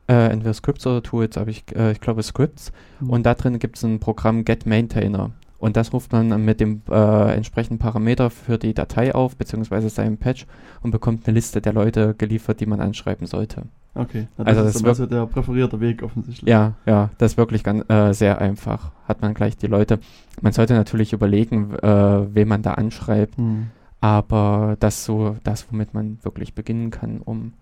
Äh, 0.07 0.31
entweder 0.31 0.53
Scripts 0.53 0.87
oder 0.87 1.03
Tools, 1.03 1.39
aber 1.39 1.51
ich, 1.51 1.65
äh, 1.75 1.93
ich 1.93 2.01
glaube 2.01 2.23
Scripts. 2.23 2.73
Mhm. 3.01 3.11
Und 3.11 3.27
da 3.27 3.35
drin 3.35 3.59
gibt 3.59 3.77
es 3.77 3.85
ein 3.85 4.01
Programm 4.01 4.45
Get 4.45 4.67
Maintainer. 4.67 5.31
Und 5.59 5.79
das 5.79 5.95
ruft 5.95 6.13
man 6.13 6.45
mit 6.45 6.61
dem 6.61 6.83
äh, 6.91 7.35
entsprechenden 7.35 7.79
Parameter 7.79 8.29
für 8.29 8.59
die 8.59 8.75
Datei 8.75 9.15
auf, 9.15 9.37
beziehungsweise 9.37 9.89
seinem 9.89 10.19
Patch 10.19 10.47
und 10.83 10.91
bekommt 10.91 11.27
eine 11.27 11.35
Liste 11.35 11.63
der 11.63 11.73
Leute 11.73 12.15
geliefert, 12.19 12.61
die 12.61 12.67
man 12.67 12.81
anschreiben 12.81 13.27
sollte. 13.27 13.63
Okay, 13.95 14.27
na, 14.37 14.45
das 14.45 14.57
Also 14.59 14.69
ist 14.69 14.75
das 14.83 14.89
also 14.89 15.07
der 15.07 15.25
präferierte 15.27 15.81
Weg 15.81 16.03
offensichtlich. 16.03 16.51
Ja, 16.51 16.75
ja, 16.85 17.11
das 17.17 17.33
ist 17.33 17.39
wirklich 17.39 17.63
ganz, 17.63 17.89
äh, 17.89 18.13
sehr 18.13 18.43
einfach. 18.43 18.91
Hat 19.09 19.23
man 19.23 19.33
gleich 19.33 19.57
die 19.57 19.69
Leute. 19.69 20.01
Man 20.43 20.53
sollte 20.53 20.75
natürlich 20.75 21.15
überlegen, 21.15 21.73
äh, 21.77 22.35
wen 22.35 22.49
man 22.49 22.61
da 22.61 22.75
anschreibt, 22.75 23.39
Hm. 23.39 23.69
Aber 24.05 24.77
das 24.81 25.07
so 25.07 25.37
das, 25.45 25.67
womit 25.71 25.95
man 25.95 26.19
wirklich 26.23 26.53
beginnen 26.53 26.91
kann, 26.91 27.23
um 27.25 27.55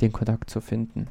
den 0.00 0.12
Kontakt 0.12 0.48
zu 0.48 0.60
finden. 0.60 1.08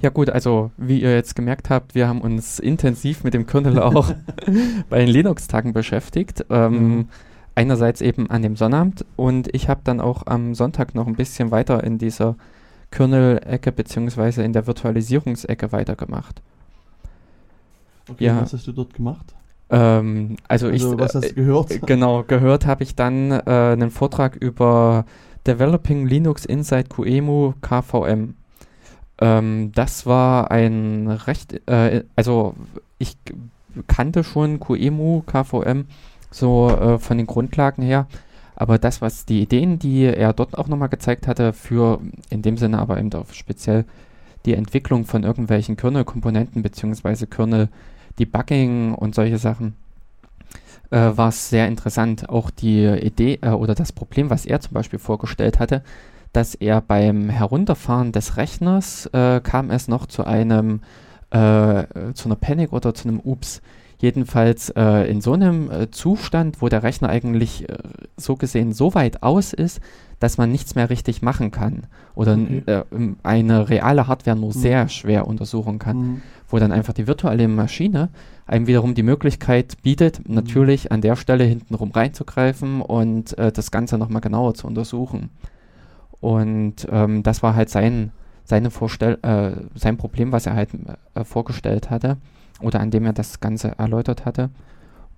Ja 0.00 0.10
gut, 0.10 0.30
also 0.30 0.70
wie 0.76 1.02
ihr 1.02 1.12
jetzt 1.14 1.34
gemerkt 1.34 1.68
habt, 1.68 1.96
wir 1.96 2.06
haben 2.06 2.20
uns 2.20 2.60
intensiv 2.60 3.24
mit 3.24 3.34
dem 3.34 3.44
Kernel 3.44 3.80
auch 3.80 4.14
bei 4.88 5.00
den 5.00 5.08
Linux-Tagen 5.08 5.72
beschäftigt. 5.72 6.46
Ähm, 6.48 6.72
Mhm. 6.96 7.08
Einerseits 7.56 8.02
eben 8.02 8.28
an 8.30 8.42
dem 8.42 8.54
Sonnabend 8.54 9.04
und 9.16 9.48
ich 9.54 9.68
habe 9.70 9.80
dann 9.82 10.00
auch 10.00 10.26
am 10.26 10.54
Sonntag 10.54 10.94
noch 10.94 11.06
ein 11.06 11.16
bisschen 11.16 11.50
weiter 11.50 11.82
in 11.82 11.96
dieser 11.96 12.36
Kernel-Ecke 12.90 13.72
beziehungsweise 13.72 14.42
in 14.44 14.52
der 14.52 14.66
Virtualisierungsecke 14.66 15.72
weitergemacht. 15.72 16.42
Okay, 18.10 18.26
Ja. 18.26 18.42
was 18.42 18.52
hast 18.52 18.66
du 18.66 18.72
dort 18.72 18.92
gemacht? 18.94 19.34
Ähm, 19.70 20.36
also, 20.48 20.68
Also, 20.68 20.94
ich, 20.94 20.98
was 20.98 21.14
hast 21.14 21.30
du 21.30 21.34
gehört? 21.34 21.70
äh, 21.70 21.80
Genau, 21.84 22.22
gehört 22.24 22.66
habe 22.66 22.82
ich 22.84 22.94
dann 22.94 23.30
äh, 23.32 23.42
einen 23.46 23.90
Vortrag 23.90 24.36
über 24.36 25.04
Developing 25.46 26.06
Linux 26.06 26.44
Inside 26.44 26.84
QEMU 26.88 27.54
KVM. 27.60 28.34
Ähm, 29.20 29.72
das 29.74 30.06
war 30.06 30.50
ein 30.50 31.08
recht, 31.08 31.60
äh, 31.68 32.04
also 32.16 32.54
ich 32.98 33.16
kannte 33.86 34.24
schon 34.24 34.60
QEMU 34.60 35.22
KVM 35.22 35.86
so 36.30 36.70
äh, 36.70 36.98
von 36.98 37.16
den 37.16 37.26
Grundlagen 37.26 37.82
her, 37.82 38.06
aber 38.54 38.78
das, 38.78 39.00
was 39.00 39.24
die 39.26 39.42
Ideen, 39.42 39.78
die 39.78 40.04
er 40.04 40.32
dort 40.32 40.56
auch 40.58 40.68
nochmal 40.68 40.88
gezeigt 40.88 41.26
hatte, 41.26 41.52
für 41.52 42.00
in 42.30 42.42
dem 42.42 42.56
Sinne 42.58 42.78
aber 42.78 42.98
eben 42.98 43.12
auch 43.14 43.32
speziell 43.32 43.84
die 44.44 44.54
Entwicklung 44.54 45.04
von 45.04 45.24
irgendwelchen 45.24 45.76
Kernel-Komponenten 45.76 46.62
beziehungsweise 46.62 47.26
Kernel-Debugging 48.16 48.94
und 48.94 49.14
solche 49.14 49.38
Sachen, 49.38 49.74
äh, 50.90 50.96
war 51.16 51.28
es 51.28 51.50
sehr 51.50 51.68
interessant. 51.68 52.28
Auch 52.28 52.50
die 52.50 52.84
Idee 52.84 53.38
äh, 53.42 53.50
oder 53.50 53.74
das 53.74 53.92
Problem, 53.92 54.30
was 54.30 54.46
er 54.46 54.60
zum 54.60 54.74
Beispiel 54.74 54.98
vorgestellt 54.98 55.58
hatte, 55.58 55.82
dass 56.32 56.54
er 56.54 56.80
beim 56.80 57.28
Herunterfahren 57.28 58.12
des 58.12 58.36
Rechners 58.36 59.06
äh, 59.12 59.40
kam 59.40 59.70
es 59.70 59.88
noch 59.88 60.06
zu 60.06 60.24
einem 60.24 60.80
äh, 61.30 61.84
zu 62.14 62.28
einer 62.28 62.36
Panic 62.36 62.72
oder 62.72 62.94
zu 62.94 63.08
einem 63.08 63.20
Ups. 63.20 63.60
Jedenfalls 63.98 64.68
äh, 64.70 65.10
in 65.10 65.20
so 65.22 65.32
einem 65.32 65.70
äh, 65.70 65.90
Zustand, 65.90 66.60
wo 66.60 66.68
der 66.68 66.82
Rechner 66.82 67.08
eigentlich 67.08 67.66
so 68.18 68.36
gesehen 68.36 68.72
so 68.74 68.94
weit 68.94 69.22
aus 69.22 69.52
ist, 69.54 69.80
dass 70.20 70.36
man 70.38 70.52
nichts 70.52 70.74
mehr 70.74 70.88
richtig 70.90 71.22
machen 71.22 71.50
kann 71.50 71.84
oder 72.14 72.34
Okay. 72.38 72.82
eine 73.22 73.68
reale 73.68 74.06
Hardware 74.06 74.36
nur 74.36 74.48
Mhm. 74.50 74.52
sehr 74.52 74.88
schwer 74.88 75.26
untersuchen 75.26 75.78
kann 75.78 75.96
Mhm. 75.96 76.22
Wo 76.48 76.58
dann 76.58 76.72
einfach 76.72 76.92
die 76.92 77.06
virtuelle 77.06 77.48
Maschine 77.48 78.08
einem 78.46 78.66
wiederum 78.66 78.94
die 78.94 79.02
Möglichkeit 79.02 79.82
bietet, 79.82 80.20
Mhm. 80.28 80.34
natürlich 80.36 80.92
an 80.92 81.00
der 81.00 81.16
Stelle 81.16 81.44
hintenrum 81.44 81.90
reinzugreifen 81.90 82.80
und 82.80 83.36
äh, 83.38 83.50
das 83.52 83.70
Ganze 83.70 83.98
nochmal 83.98 84.20
genauer 84.22 84.54
zu 84.54 84.66
untersuchen. 84.66 85.30
Und 86.20 86.86
ähm, 86.90 87.22
das 87.22 87.42
war 87.42 87.54
halt 87.54 87.68
sein, 87.70 88.12
seine 88.44 88.70
Vorstell 88.70 89.18
äh, 89.22 89.52
sein 89.78 89.96
Problem, 89.96 90.32
was 90.32 90.46
er 90.46 90.54
halt 90.54 90.70
äh, 91.14 91.24
vorgestellt 91.24 91.90
hatte 91.90 92.16
oder 92.60 92.80
an 92.80 92.90
dem 92.90 93.04
er 93.04 93.12
das 93.12 93.40
Ganze 93.40 93.78
erläutert 93.78 94.24
hatte. 94.24 94.50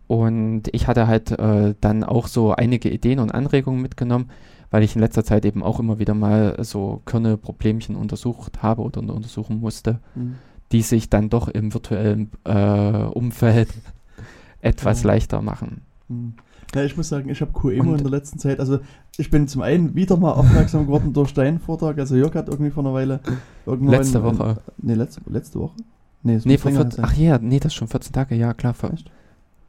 Und 0.07 0.63
ich 0.73 0.87
hatte 0.89 1.07
halt 1.07 1.31
äh, 1.39 1.75
dann 1.81 2.03
auch 2.03 2.27
so 2.29 2.53
einige 2.53 2.89
Ideen 2.89 3.19
und 3.19 3.31
Anregungen 3.35 3.83
mitgenommen, 3.83 4.31
weil 4.71 4.83
ich 4.83 4.95
in 4.97 5.01
letzter 5.03 5.23
Zeit 5.25 5.45
eben 5.45 5.63
auch 5.63 5.79
immer 5.79 5.99
wieder 5.99 6.15
mal 6.15 6.57
so 6.65 7.03
Kernel-Problemchen 7.05 7.95
untersucht 7.95 8.63
habe 8.63 8.83
oder 8.83 9.01
untersuchen 9.01 9.61
musste 9.61 10.01
Mhm. 10.15 10.37
Die 10.73 10.83
sich 10.83 11.09
dann 11.11 11.31
doch 11.31 11.49
im 11.49 11.73
virtuellen 11.73 12.31
äh, 12.45 13.05
Umfeld 13.05 13.69
etwas 14.61 15.03
Ja. 15.03 15.09
leichter 15.09 15.43
machen. 15.43 15.83
Hm. 16.09 16.35
Ja, 16.75 16.83
ich 16.85 16.97
muss 16.99 17.09
sagen, 17.09 17.31
ich 17.31 17.41
habe 17.41 17.53
Und- 17.59 17.73
in 17.97 17.97
der 18.05 18.11
letzten 18.11 18.39
Zeit, 18.39 18.61
also 18.61 18.81
ich 19.17 19.31
bin 19.31 19.49
zum 19.49 19.63
einen 19.63 19.95
wieder 19.95 20.17
mal 20.19 20.33
aufmerksam 20.33 20.85
geworden 20.87 21.15
durch 21.15 21.33
deinen 21.33 21.59
Vortrag, 21.61 21.99
also 21.99 22.15
Jörg 22.15 22.35
hat 22.35 22.49
irgendwie 22.49 22.71
vor 22.71 22.85
einer 22.85 22.93
Weile 22.93 23.21
irgendwann... 23.65 23.95
Letzte 23.97 24.23
Woche. 24.23 24.59
nee, 24.77 24.93
letzte, 24.95 25.23
letzte 25.31 25.61
Woche? 25.61 25.75
Nee, 26.23 26.39
Nee, 26.45 26.59
vor 26.59 26.71
länger 26.71 26.83
14, 26.85 26.97
sein. 27.03 27.05
ach 27.09 27.17
ja, 27.17 27.39
nee, 27.39 27.59
das 27.59 27.73
ist 27.73 27.77
schon 27.77 27.89
14 27.89 28.13
Tage, 28.13 28.35
ja 28.35 28.53
klar, 28.53 28.75
vor, 28.75 28.93
Echt? 28.93 29.11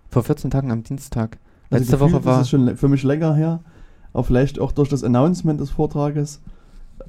vor 0.10 0.24
14 0.24 0.52
Tagen 0.52 0.72
am 0.72 0.84
Dienstag. 0.84 1.38
Also 1.70 1.84
Letzte 1.84 1.98
gefühlt 1.98 2.14
Woche 2.16 2.26
war, 2.26 2.36
ist 2.42 2.46
es 2.46 2.50
schon 2.50 2.76
für 2.76 2.90
mich 2.90 3.04
länger 3.04 3.34
her, 3.34 3.62
aber 4.12 4.24
vielleicht 4.26 4.60
auch 4.60 4.74
durch 4.74 4.90
das 4.90 5.04
Announcement 5.04 5.60
des 5.62 5.70
Vortrages. 5.70 6.42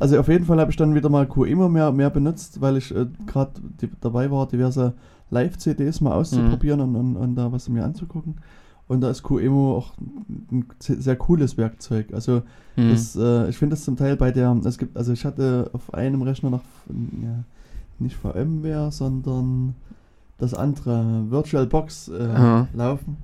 Also 0.00 0.18
auf 0.18 0.28
jeden 0.28 0.46
Fall 0.46 0.58
habe 0.58 0.70
ich 0.70 0.76
dann 0.76 0.94
wieder 0.94 1.10
mal 1.10 1.28
QEMU 1.28 1.68
mehr, 1.68 1.92
mehr 1.92 2.10
benutzt, 2.10 2.60
weil 2.60 2.78
ich 2.78 2.94
äh, 2.94 3.06
gerade 3.26 3.52
dabei 4.00 4.30
war, 4.30 4.48
diverse 4.48 4.94
Live-CDs 5.28 6.00
mal 6.00 6.14
auszuprobieren 6.14 6.80
und, 6.80 6.96
und, 6.96 7.16
und 7.16 7.36
da 7.36 7.52
was 7.52 7.68
mir 7.68 7.84
anzugucken. 7.84 8.36
Und 8.88 9.02
da 9.02 9.10
ist 9.10 9.22
QEMU 9.22 9.74
auch 9.74 9.92
ein 10.50 10.66
sehr 10.78 11.16
cooles 11.16 11.56
Werkzeug. 11.56 12.12
Also 12.12 12.42
hm, 12.76 12.90
das, 12.90 13.14
äh, 13.14 13.48
ich 13.50 13.58
finde 13.58 13.76
das 13.76 13.84
zum 13.84 13.96
Teil 13.96 14.16
bei 14.16 14.32
der, 14.32 14.58
es 14.64 14.78
gibt, 14.78 14.96
also 14.96 15.12
ich 15.12 15.24
hatte 15.24 15.70
auf 15.74 15.92
einem 15.94 16.22
Rechner 16.22 16.50
noch, 16.50 16.64
ja, 16.88 17.44
nicht 17.98 18.16
VMware, 18.16 18.90
sondern 18.90 19.74
das 20.38 20.54
andere 20.54 21.26
VirtualBox 21.28 22.08
äh, 22.08 22.64
laufen. 22.72 23.18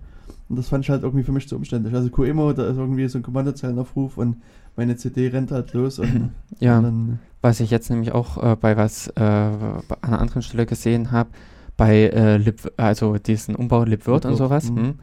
Und 0.49 0.57
das 0.57 0.69
fand 0.69 0.85
ich 0.85 0.91
halt 0.91 1.03
irgendwie 1.03 1.25
für 1.25 1.33
mich 1.33 1.49
zu 1.49 1.57
umständlich. 1.57 1.95
Also 1.95 2.09
QEMU, 2.09 2.53
da 2.53 2.69
ist 2.69 2.77
irgendwie 2.77 3.09
so 3.09 3.19
ein 3.19 3.23
Kommandozeilenaufruf 3.23 4.17
und 4.17 4.37
meine 4.77 4.97
CD 4.97 5.29
rennt 5.29 5.51
halt 5.51 5.73
los 5.73 5.99
und, 5.99 6.31
ja, 6.61 6.79
und 6.79 6.85
dann, 6.85 7.19
was 7.41 7.61
ich 7.61 7.71
jetzt 7.71 7.91
nämlich 7.91 8.13
auch 8.13 8.43
äh, 8.43 8.57
bei 8.57 8.77
was 8.77 9.09
äh, 9.09 9.13
bei 9.15 9.97
einer 10.03 10.21
anderen 10.21 10.43
Stelle 10.43 10.67
gesehen 10.67 11.11
habe, 11.11 11.31
bei 11.77 12.09
äh, 12.09 12.37
Lib, 12.37 12.73
also 12.77 13.19
diesen 13.19 13.57
Umbau 13.57 13.85
LibWirt 13.85 14.25
und 14.27 14.37
sowas. 14.37 14.71
mhm. 14.71 14.95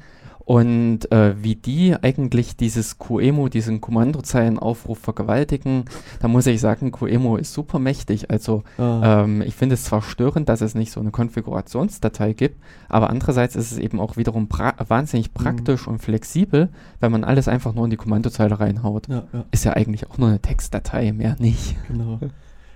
Und 0.45 1.09
äh, 1.11 1.41
wie 1.41 1.55
die 1.55 1.95
eigentlich 1.95 2.57
dieses 2.57 2.97
QEMU, 2.99 3.47
diesen 3.47 3.79
Kommandozeilenaufruf 3.79 4.99
vergewaltigen, 4.99 5.85
da 6.19 6.27
muss 6.27 6.47
ich 6.47 6.59
sagen, 6.59 6.91
QEMU 6.91 7.37
ist 7.37 7.53
super 7.53 7.79
mächtig. 7.79 8.29
Also 8.29 8.63
ah, 8.77 9.23
Ähm, 9.23 9.41
ich 9.41 9.55
finde 9.55 9.75
es 9.75 9.85
zwar 9.85 10.01
störend, 10.01 10.49
dass 10.49 10.59
es 10.61 10.75
nicht 10.75 10.91
so 10.91 10.99
eine 10.99 11.11
Konfigurationsdatei 11.11 12.33
gibt, 12.33 12.61
aber 12.89 13.09
andererseits 13.09 13.55
ist 13.55 13.71
es 13.71 13.77
eben 13.77 14.01
auch 14.01 14.17
wiederum 14.17 14.47
pra 14.49 14.73
wahnsinnig 14.85 15.33
praktisch 15.33 15.87
und 15.87 15.99
flexibel, 15.99 16.69
wenn 16.99 17.11
man 17.11 17.23
alles 17.23 17.47
einfach 17.47 17.73
nur 17.73 17.85
in 17.85 17.91
die 17.91 17.97
Kommandozeile 17.97 18.59
reinhaut. 18.59 19.07
ja, 19.07 19.23
ja, 19.31 19.45
Ist 19.51 19.63
ja 19.63 19.73
eigentlich 19.73 20.09
auch 20.09 20.17
nur 20.17 20.27
eine 20.27 20.39
Textdatei, 20.39 21.13
mehr 21.13 21.37
nicht. 21.39 21.75
genau. 21.87 22.19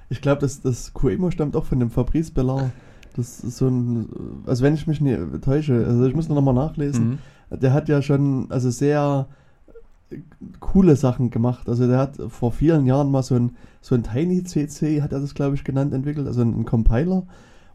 Ich 0.10 0.22
glaube, 0.22 0.40
das, 0.40 0.62
das 0.62 0.94
QEMU 0.94 1.32
stammt 1.32 1.56
auch 1.58 1.66
von 1.66 1.80
dem 1.80 1.90
Fabrice 1.90 2.32
Bellard. 2.32 2.72
Das 3.18 3.42
ist 3.42 3.58
so 3.58 3.68
ein, 3.68 4.08
also 4.46 4.64
wenn 4.64 4.76
ich 4.76 4.88
mich 4.88 5.02
nicht 5.02 5.20
täusche, 5.44 5.86
also 5.86 6.06
ich 6.06 6.16
muss 6.16 6.30
noch 6.30 6.40
mal 6.42 6.54
nachlesen. 6.54 7.10
Mhm. 7.10 7.18
Der 7.50 7.74
hat 7.74 7.90
ja 7.90 8.02
schon 8.02 8.48
also 8.50 8.70
sehr 8.70 9.28
äh, 10.10 10.18
coole 10.60 10.96
Sachen 10.96 11.30
gemacht. 11.30 11.70
Also 11.70 11.88
der 11.88 11.98
hat 11.98 12.18
vor 12.30 12.52
vielen 12.52 12.86
Jahren 12.86 13.12
mal 13.12 13.24
so 13.24 13.36
ein, 13.36 13.56
so 13.82 13.96
ein 13.96 14.04
Tiny 14.04 14.44
CC, 14.44 15.02
hat 15.02 15.14
er 15.14 15.20
das 15.20 15.34
glaube 15.34 15.56
ich 15.56 15.64
genannt, 15.64 15.94
entwickelt, 15.94 16.28
also 16.28 16.42
ein 16.42 16.66
Compiler. 16.66 17.24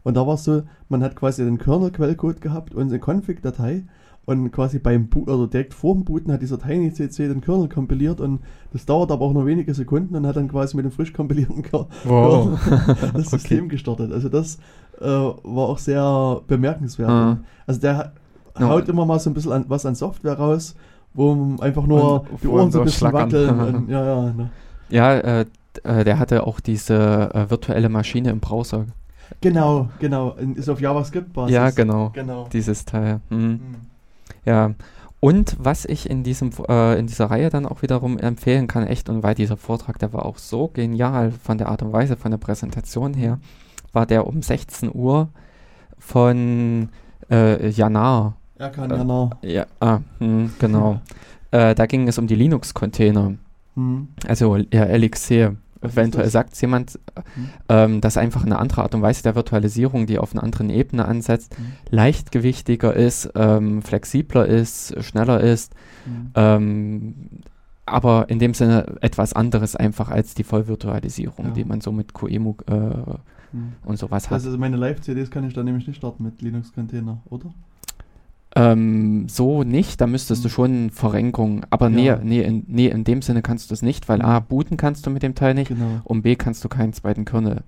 Und 0.03 0.17
da 0.17 0.27
war 0.27 0.35
es 0.35 0.43
so, 0.43 0.63
man 0.89 1.01
hat 1.01 1.15
quasi 1.15 1.43
den 1.43 1.57
Kernel-Quellcode 1.57 2.41
gehabt 2.41 2.75
und 2.75 2.89
eine 2.89 2.99
Config-Datei 2.99 3.83
und 4.25 4.51
quasi 4.51 4.79
beim 4.79 5.07
Boot 5.07 5.29
oder 5.29 5.47
direkt 5.47 5.73
vor 5.73 5.93
dem 5.93 6.05
Booten 6.05 6.31
hat 6.31 6.41
dieser 6.41 6.59
Tiny 6.59 6.93
CC 6.93 7.27
den 7.27 7.41
Kernel 7.41 7.67
kompiliert 7.67 8.21
und 8.21 8.39
das 8.71 8.85
dauert 8.85 9.11
aber 9.11 9.25
auch 9.25 9.33
nur 9.33 9.45
wenige 9.45 9.73
Sekunden 9.73 10.15
und 10.15 10.25
hat 10.25 10.37
dann 10.37 10.47
quasi 10.47 10.77
mit 10.77 10.85
dem 10.85 10.91
frisch 10.91 11.11
kompilierten 11.11 11.61
Ker 11.61 11.87
Wow. 12.05 12.57
das 13.13 13.29
System 13.31 13.67
gestartet. 13.67 14.13
Also 14.13 14.29
das 14.29 14.59
äh, 15.01 15.05
war 15.05 15.69
auch 15.69 15.77
sehr 15.77 16.41
bemerkenswert. 16.47 17.09
Ah. 17.09 17.39
Also 17.67 17.81
der 17.81 18.13
Ja. 18.59 18.69
haut 18.69 18.87
immer 18.87 19.05
mal 19.05 19.19
so 19.19 19.29
ein 19.29 19.33
bisschen 19.33 19.51
an, 19.51 19.65
was 19.67 19.85
an 19.85 19.95
Software 19.95 20.37
raus, 20.37 20.75
wo 21.13 21.55
einfach 21.59 21.85
nur 21.85 22.21
Und 22.29 22.43
die 22.43 22.47
Ohren 22.47 22.71
so 22.71 22.79
ein 22.79 22.85
bisschen 22.85 23.09
schlackern. 23.09 23.31
wackeln. 23.31 23.75
Und, 23.75 23.89
ja, 23.89 24.05
ja, 24.05 24.21
ne. 24.33 24.49
Ja, 24.89 25.13
äh, 25.13 25.45
äh, 25.83 26.03
der 26.03 26.19
hatte 26.19 26.45
auch 26.45 26.59
diese 26.59 27.31
äh, 27.33 27.49
virtuelle 27.49 27.89
Maschine 27.89 28.29
im 28.29 28.39
Browser. 28.39 28.85
Genau, 29.41 29.89
genau. 29.99 30.35
Ist 30.55 30.69
auf 30.69 30.79
JavaScript-Basis. 30.79 31.53
Ja, 31.53 31.71
genau. 31.71 32.11
Genau. 32.13 32.47
Dieses 32.53 32.85
Teil. 32.85 33.21
Mhm. 33.29 33.37
Hm. 33.37 33.59
Ja. 34.45 34.71
Und 35.19 35.55
was 35.57 35.85
ich 35.85 36.09
in 36.09 36.23
diesem 36.23 36.51
äh, 36.67 36.99
in 36.99 37.07
dieser 37.07 37.31
Reihe 37.31 37.49
dann 37.49 37.65
auch 37.65 37.81
wiederum 37.81 38.17
empfehlen 38.17 38.67
kann, 38.67 38.85
echt, 38.85 39.07
und 39.09 39.23
weil 39.23 39.35
dieser 39.35 39.55
Vortrag, 39.55 39.97
der 39.97 40.11
war 40.11 40.25
auch 40.25 40.37
so 40.37 40.67
genial 40.67 41.31
von 41.31 41.57
der 41.57 41.69
Art 41.69 41.81
und 41.81 41.93
Weise, 41.93 42.17
von 42.17 42.31
der 42.31 42.37
Präsentation 42.37 43.13
her, 43.13 43.39
war 43.93 44.05
der 44.05 44.27
um 44.27 44.41
16 44.41 44.93
Uhr 44.93 45.29
von 45.97 46.89
äh, 47.31 47.69
Janar. 47.69 48.35
Er 48.63 48.69
kann 48.69 48.89
Äh, 48.91 48.95
ja 48.97 49.03
noch. 49.03 49.31
Ja, 49.41 49.65
ah, 49.81 49.99
hm, 50.19 50.51
genau. 50.59 51.01
äh, 51.51 51.75
da 51.75 51.85
ging 51.85 52.07
es 52.07 52.17
um 52.17 52.27
die 52.27 52.35
Linux-Container, 52.35 53.33
Hm. 53.75 54.07
also 54.27 54.55
ja, 54.55 54.83
Elixir. 54.85 55.55
Was 55.81 55.91
ist 55.91 55.97
Eventuell 55.97 56.29
sagt 56.29 56.61
jemand, 56.61 56.97
Hm. 57.35 57.49
ähm, 57.67 57.99
dass 58.01 58.15
einfach 58.15 58.45
eine 58.45 58.57
andere 58.57 58.83
Art 58.83 58.95
und 58.95 59.01
Weise 59.01 59.21
der 59.23 59.35
Virtualisierung, 59.35 60.05
die 60.05 60.17
auf 60.17 60.31
einer 60.33 60.41
anderen 60.43 60.69
Ebene 60.69 61.03
ansetzt, 61.05 61.57
Hm. 61.57 61.65
leichtgewichtiger 61.89 62.93
ist, 62.95 63.29
ähm, 63.35 63.81
flexibler 63.81 64.45
ist, 64.45 64.95
schneller 65.03 65.41
ist, 65.41 65.73
Hm. 66.05 66.31
ähm, 66.35 67.15
aber 67.85 68.29
in 68.29 68.39
dem 68.39 68.53
Sinne 68.53 68.95
etwas 69.01 69.33
anderes 69.33 69.75
einfach 69.75 70.09
als 70.09 70.35
die 70.35 70.45
Vollvirtualisierung, 70.45 71.47
Ja. 71.47 71.51
die 71.51 71.65
man 71.65 71.81
so 71.81 71.91
mit 71.91 72.13
QEMU 72.13 72.55
äh, 72.67 72.73
Hm. 73.51 73.73
und 73.83 73.97
sowas 73.99 74.29
hat. 74.29 74.37
Ist 74.41 74.57
meine 74.57 74.77
Live-CDs 74.77 75.29
kann 75.29 75.43
ich 75.45 75.53
da 75.53 75.63
nämlich 75.63 75.85
nicht 75.85 75.97
starten 75.97 76.23
mit 76.23 76.41
Linux-Container, 76.41 77.17
oder? 77.29 77.53
Ähm, 78.55 79.27
so 79.29 79.63
nicht, 79.63 79.99
da 79.99 80.05
müsstest 80.07 80.43
du 80.43 80.47
Hm. 80.49 80.53
schon 80.53 80.89
Verrenkung, 80.91 81.65
aber 81.71 81.89
Ja. 81.89 82.17
nee, 82.17 82.23
nee, 82.23 82.41
in, 82.41 82.63
nee, 82.67 82.87
in 82.87 83.03
dem 83.03 83.21
Sinne 83.23 83.41
kannst 83.41 83.69
du 83.71 83.73
es 83.73 83.81
nicht, 83.81 84.07
weil. 84.09 84.21
A, 84.21 84.39
booten 84.39 84.77
kannst 84.77 85.05
du 85.05 85.09
mit 85.09 85.23
dem 85.23 85.33
Teil 85.33 85.55
nicht 85.55 85.69
Genau. 85.69 86.01
und 86.03 86.21
B, 86.21 86.35
kannst 86.35 86.63
du 86.63 86.69
keinen 86.69 86.93
zweiten 86.93 87.25
Kernel 87.25 87.63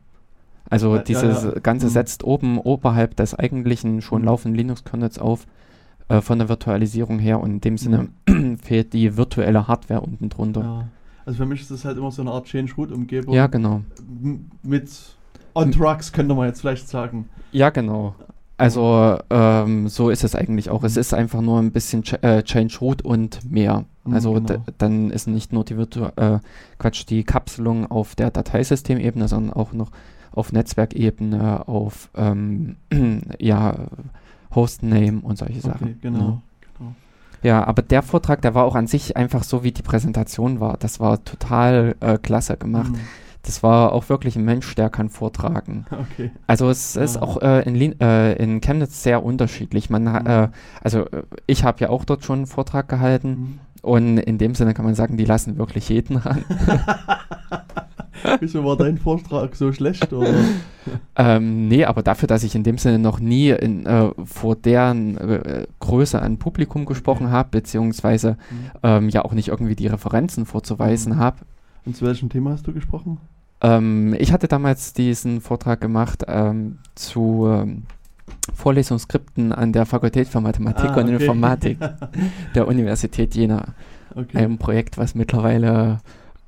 Also 0.70 0.96
Ja, 0.96 1.04
dieses 1.04 1.44
ja. 1.44 1.52
Ganze 1.62 1.86
Mhm. 1.88 1.92
setzt 1.92 2.24
oben 2.24 2.58
oberhalb 2.60 3.16
des 3.16 3.36
eigentlichen 3.36 4.02
schon 4.02 4.22
Mhm. 4.22 4.28
laufenden 4.28 4.58
Linux-Kernels 4.58 5.20
auf, 5.20 5.46
äh, 6.10 6.22
von 6.22 6.40
der 6.40 6.50
Virtualisierung 6.50 7.20
her 7.20 7.40
und 7.40 7.52
in 7.52 7.62
dem 7.62 7.78
Sinne 7.78 8.10
fehlt 8.64 8.94
die 8.94 9.16
virtuelle 9.16 9.68
Hardware 9.68 10.02
unten 10.02 10.30
drunter. 10.30 10.62
Mhm. 10.64 10.66
Ja. 10.68 10.88
Also 11.28 11.38
für 11.38 11.46
mich 11.48 11.62
ist 11.62 11.70
das 11.72 11.86
halt 11.86 11.98
immer 11.98 12.12
so 12.12 12.22
eine 12.24 12.32
Art 12.32 12.46
Change-Root-Umgebung. 12.46 13.34
Ja, 13.34 13.46
genau. 13.48 13.82
Mit 14.64 14.90
On 15.56 15.72
Drugs 15.72 16.12
könnte 16.12 16.34
man 16.36 16.48
jetzt 16.48 16.62
vielleicht 16.62 16.88
sagen. 16.90 17.30
Ja, 17.52 17.70
genau. 17.70 18.14
Also 18.58 19.18
ähm, 19.30 19.90
so 19.90 20.10
ist 20.10 20.24
es 20.24 20.34
eigentlich 20.34 20.70
auch. 20.70 20.84
Es 20.84 20.96
ist 20.96 21.14
einfach 21.14 21.42
nur 21.42 21.60
ein 21.60 21.72
bisschen 21.72 22.04
Ch 22.04 22.14
äh, 22.22 22.42
Change 22.44 22.78
Root 22.80 23.02
und 23.02 23.50
mehr. 23.52 23.84
Mhm, 24.06 24.14
Also 24.14 24.34
genau. 24.34 24.64
dann 24.78 25.10
ist 25.12 25.28
nicht 25.28 25.52
nur 25.52 25.66
die 25.66 25.78
Virtu 25.78 26.06
äh, 26.16 26.40
Quatsch, 26.80 27.06
die 27.10 27.24
Kapselung 27.24 27.90
auf 27.92 28.16
der 28.16 28.32
Dateisystemebene, 28.32 29.28
sondern 29.28 29.54
auch 29.54 29.74
noch 29.74 29.92
auf 30.32 30.54
Netzwerkebene, 30.54 31.68
auf 31.68 32.10
ähm, 32.16 32.78
ja, 33.40 33.76
Hostname 34.54 35.20
und 35.22 35.38
solche 35.38 35.62
Sachen. 35.62 35.88
Okay, 35.88 35.98
genau. 36.02 36.20
Ja. 36.20 36.42
genau. 36.78 36.94
Ja, 37.44 37.64
aber 37.68 37.82
der 37.82 38.02
Vortrag, 38.04 38.42
der 38.42 38.56
war 38.56 38.64
auch 38.64 38.76
an 38.76 38.88
sich 38.88 39.18
einfach 39.18 39.44
so, 39.44 39.64
wie 39.64 39.72
die 39.72 39.84
Präsentation 39.84 40.60
war. 40.62 40.78
Das 40.78 41.00
war 41.00 41.24
total 41.24 41.96
äh, 42.00 42.18
klasse 42.18 42.56
gemacht. 42.58 42.92
Mhm. 42.92 43.00
Das 43.46 43.62
war 43.62 43.94
auch 43.94 44.10
wirklich 44.10 44.36
ein 44.36 44.44
Mensch, 44.44 44.74
der 44.76 44.90
kann 44.90 45.10
vortragen. 45.10 45.86
Okay. 45.92 46.32
Also 46.48 46.70
es 46.70 46.96
ist 46.96 47.18
Ah. 47.18 47.22
auch 47.22 47.42
äh, 47.42 47.62
in, 47.68 47.76
Lin 47.76 48.00
äh, 48.02 48.34
in 48.34 48.60
Chemnitz 48.62 49.04
sehr 49.04 49.24
unterschiedlich. 49.24 49.90
Man, 49.90 50.04
Mhm. 50.04 50.26
äh, 50.28 50.48
also 50.84 51.02
äh, 51.06 51.24
ich 51.48 51.64
habe 51.64 51.80
ja 51.82 51.90
auch 51.90 52.06
dort 52.06 52.24
schon 52.26 52.40
einen 52.40 52.48
Vortrag 52.48 52.88
gehalten 52.90 53.30
Mhm. 53.30 53.60
und 53.84 54.18
in 54.18 54.38
dem 54.38 54.56
Sinne 54.56 54.74
kann 54.74 54.86
man 54.86 54.96
sagen, 54.96 55.16
die 55.18 55.26
lassen 55.26 55.58
wirklich 55.58 55.90
jeden 55.90 56.18
ran. 56.18 56.44
Wieso 58.40 58.64
war 58.66 58.76
dein 58.78 58.98
Vortrag 58.98 59.56
so 59.56 59.72
schlecht? 59.72 60.12
Oder? 60.12 60.34
ähm, 61.16 61.68
nee, 61.68 61.86
aber 61.86 62.02
dafür, 62.02 62.28
dass 62.28 62.44
ich 62.44 62.56
in 62.56 62.64
dem 62.64 62.78
Sinne 62.80 62.98
noch 62.98 63.20
nie 63.20 63.50
in, 63.50 63.86
äh, 63.86 64.10
vor 64.24 64.56
deren 64.56 65.18
äh, 65.18 65.68
Größe 65.80 66.20
an 66.22 66.38
Publikum 66.40 66.86
gesprochen 66.86 67.30
habe, 67.30 67.50
beziehungsweise 67.52 68.32
Mhm. 68.32 68.72
ähm, 68.84 69.10
ja 69.10 69.24
auch 69.26 69.34
nicht 69.34 69.50
irgendwie 69.50 69.76
die 69.76 69.88
Referenzen 69.88 70.46
vorzuweisen 70.46 71.14
Mhm. 71.14 71.18
habe. 71.20 71.38
Und 71.86 71.96
zu 71.96 72.06
welchem 72.06 72.30
Thema 72.30 72.52
hast 72.52 72.66
du 72.66 72.74
gesprochen? 72.74 73.20
Ähm, 73.62 74.16
ich 74.20 74.32
hatte 74.32 74.48
damals 74.48 74.94
diesen 74.94 75.42
Vortrag 75.42 75.82
gemacht 75.82 76.24
ähm, 76.28 76.80
zu 76.96 77.48
ähm, 77.50 77.84
Vorlesungsskripten 78.54 79.52
an 79.52 79.74
der 79.74 79.86
Fakultät 79.86 80.28
für 80.28 80.42
Mathematik 80.42 80.92
Ah, 80.92 80.96
und 80.98 81.04
okay. 81.04 81.14
Informatik 81.14 81.80
der 82.56 82.68
Universität 82.68 83.36
Jena. 83.36 83.74
Okay. 84.14 84.38
Ein 84.38 84.58
Projekt, 84.58 84.98
was 84.98 85.16
mittlerweile 85.16 86.00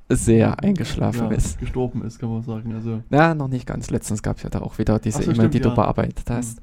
sehr 0.08 0.62
eingeschlafen 0.62 1.30
ja, 1.30 1.36
ist. 1.36 1.58
gestorben 1.58 2.02
ist, 2.02 2.18
kann 2.18 2.30
man 2.30 2.42
sagen. 2.42 2.74
Also, 2.74 3.02
Ja, 3.10 3.34
noch 3.34 3.48
nicht 3.48 3.66
ganz. 3.66 3.90
Letztens 3.90 4.22
gab 4.22 4.38
es 4.38 4.42
ja 4.42 4.48
da 4.48 4.60
auch 4.60 4.78
wieder 4.78 4.98
diese 4.98 5.18
so, 5.18 5.24
E-Mail, 5.24 5.34
stimmt, 5.34 5.54
die 5.54 5.60
du 5.60 5.68
ja. 5.68 5.74
bearbeitet 5.74 6.24
hast. 6.30 6.60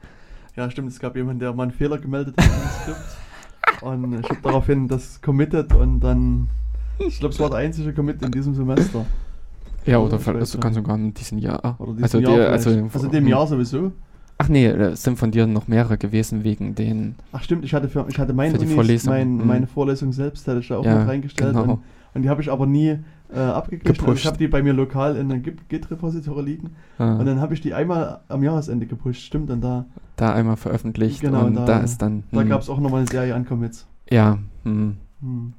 ja, 0.55 0.69
stimmt, 0.71 0.89
es 0.89 0.99
gab 0.99 1.15
jemanden, 1.15 1.39
der 1.39 1.53
mal 1.53 1.63
einen 1.63 1.71
Fehler 1.71 1.99
gemeldet 1.99 2.35
hat 2.37 2.45
im 2.45 2.69
Skript. 2.81 3.17
Und 3.81 4.13
ich 4.19 4.29
habe 4.29 4.39
daraufhin 4.41 4.87
das 4.87 5.21
committed 5.21 5.73
und 5.73 5.99
dann, 5.99 6.47
ich 6.97 7.19
glaube, 7.19 7.33
es 7.33 7.39
war 7.41 7.49
der 7.49 7.59
einzige 7.59 7.93
Commit 7.93 8.21
in 8.21 8.31
diesem 8.31 8.55
Semester. 8.55 9.05
Ja, 9.85 9.97
Also, 9.99 10.07
oder 10.07 10.19
vielleicht 10.19 10.41
weiß 10.41 10.51
sogar 10.51 10.71
nicht. 10.71 10.75
sogar 10.77 10.95
in 10.97 11.13
diesem 11.13 11.37
Jahr. 11.37 11.75
Oder 11.79 11.91
diesem 11.93 12.03
also, 12.03 12.19
Jahr 12.19 12.31
vielleicht. 12.33 12.51
also, 12.67 12.89
also 12.93 13.07
dem 13.07 13.27
Jahr 13.27 13.47
sowieso. 13.47 13.91
Ach 14.37 14.49
nee, 14.49 14.65
es 14.65 15.03
sind 15.03 15.17
von 15.17 15.31
dir 15.31 15.47
noch 15.47 15.67
mehrere 15.67 15.97
gewesen 15.97 16.43
wegen 16.43 16.75
den. 16.75 17.15
Ach 17.31 17.41
stimmt, 17.41 17.63
ich 17.63 17.73
hatte, 17.73 17.87
für, 17.87 18.05
ich 18.09 18.19
hatte 18.19 18.33
meine, 18.33 18.57
Unis, 18.59 18.73
Vorlesung, 18.73 19.13
mein, 19.13 19.37
mhm. 19.37 19.47
meine 19.47 19.67
Vorlesung 19.67 20.11
selbst 20.11 20.45
hatte 20.47 20.59
ich 20.59 20.67
da 20.67 20.77
auch 20.77 20.85
Ja, 20.85 20.99
mit 20.99 21.07
reingestellt 21.07 21.53
genau. 21.55 21.73
und, 21.75 21.79
und 22.15 22.21
die 22.23 22.29
habe 22.29 22.41
ich 22.41 22.51
aber 22.51 22.65
nie 22.65 22.99
äh, 23.33 23.39
abgeglichen. 23.39 24.01
Also 24.05 24.13
ich 24.13 24.25
habe 24.25 24.37
die 24.37 24.47
bei 24.49 24.61
mir 24.61 24.73
lokal 24.73 25.15
in 25.15 25.31
einem 25.31 25.41
Git- 25.41 25.69
Git-Repository 25.69 26.43
liegen 26.43 26.71
Ah, 26.97 27.15
und 27.15 27.25
dann 27.25 27.39
habe 27.39 27.53
ich 27.53 27.61
die 27.61 27.73
einmal 27.73 28.19
am 28.27 28.43
Jahresende 28.43 28.85
gepusht, 28.87 29.21
stimmt, 29.21 29.49
und 29.51 29.61
da, 29.61 29.85
da 30.17 30.33
einmal 30.33 30.57
veröffentlicht 30.57 31.21
Genau, 31.21 31.45
und 31.45 31.55
da- 31.55 31.65
da, 31.65 31.77
ist 31.79 32.01
dann. 32.01 32.23
da 32.33 32.41
hm, 32.41 32.49
gab 32.49 32.61
es 32.61 32.69
auch 32.69 32.79
nochmal 32.79 32.99
eine 33.01 33.09
Serie 33.09 33.35
an 33.35 33.45
Commits. 33.45 33.87
Ja, 34.09 34.37
hm. 34.63 34.97
Hm. 35.21 35.53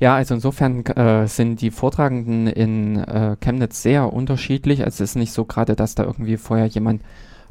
Ja, 0.00 0.14
also 0.16 0.34
insofern 0.34 0.84
äh, 0.86 1.26
sind 1.28 1.60
die 1.60 1.70
Vortragenden 1.70 2.46
in 2.46 2.96
äh, 2.96 3.36
Chemnitz 3.40 3.82
sehr 3.82 4.12
unterschiedlich. 4.12 4.82
Also 4.84 5.04
es 5.04 5.10
ist 5.10 5.16
nicht 5.16 5.32
so 5.32 5.44
gerade, 5.44 5.76
dass 5.76 5.94
da 5.94 6.04
irgendwie 6.04 6.38
vorher 6.38 6.66
jemand 6.66 7.02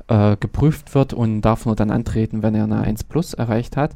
äh, 0.07 0.35
geprüft 0.37 0.95
wird 0.95 1.13
und 1.13 1.41
darf 1.41 1.65
nur 1.67 1.75
dann 1.75 1.91
antreten, 1.91 2.41
wenn 2.41 2.55
er 2.55 2.63
eine 2.63 2.81
1 2.81 3.03
Plus 3.03 3.35
erreicht 3.35 3.77
hat, 3.77 3.95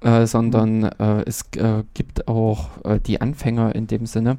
äh, 0.00 0.26
sondern 0.26 0.82
äh, 0.84 1.22
es 1.26 1.42
äh, 1.56 1.84
gibt 1.94 2.26
auch 2.26 2.70
die 3.06 3.20
Anfänger 3.20 3.74
in 3.74 3.86
dem 3.86 4.06
Sinne 4.06 4.38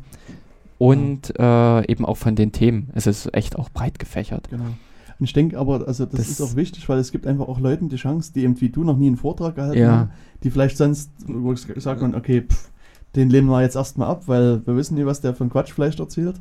und 0.77 1.29
eben 1.39 2.05
auch 2.05 2.17
von 2.17 2.35
den 2.35 2.51
Themen. 2.51 2.89
Es 2.95 3.05
ist 3.07 3.33
echt 3.35 3.55
auch 3.55 3.69
breit 3.69 3.99
gefächert. 3.99 4.49
Genau. 4.49 4.63
Und 4.65 5.25
ich 5.25 5.33
denke 5.33 5.59
aber, 5.59 5.87
also 5.87 6.05
das, 6.05 6.19
Das- 6.21 6.29
ist 6.31 6.41
auch 6.41 6.55
wichtig, 6.55 6.89
weil 6.89 6.97
es 6.97 7.11
gibt 7.11 7.27
einfach 7.27 7.47
auch 7.47 7.59
Leuten 7.59 7.87
die 7.89 7.97
Chance, 7.97 8.31
die 8.33 8.43
eben 8.43 8.59
wie 8.59 8.69
du 8.69 8.83
noch 8.83 8.97
nie 8.97 9.05
einen 9.05 9.17
Vortrag 9.17 9.53
gehalten 9.55 9.77
Ja. 9.77 9.91
haben, 9.91 10.09
die 10.43 10.49
vielleicht 10.49 10.77
sonst, 10.77 11.11
man, 11.27 12.15
okay, 12.15 12.41
pff, 12.41 12.70
den 13.15 13.29
lehnen 13.29 13.49
wir 13.49 13.61
jetzt 13.61 13.75
erstmal 13.75 14.09
ab, 14.09 14.23
weil 14.27 14.65
wir 14.65 14.75
wissen 14.75 14.95
nie, 14.95 15.05
was 15.05 15.21
der 15.21 15.33
von 15.33 15.49
Quatsch 15.49 15.71
vielleicht 15.71 15.99
erzählt. 15.99 16.39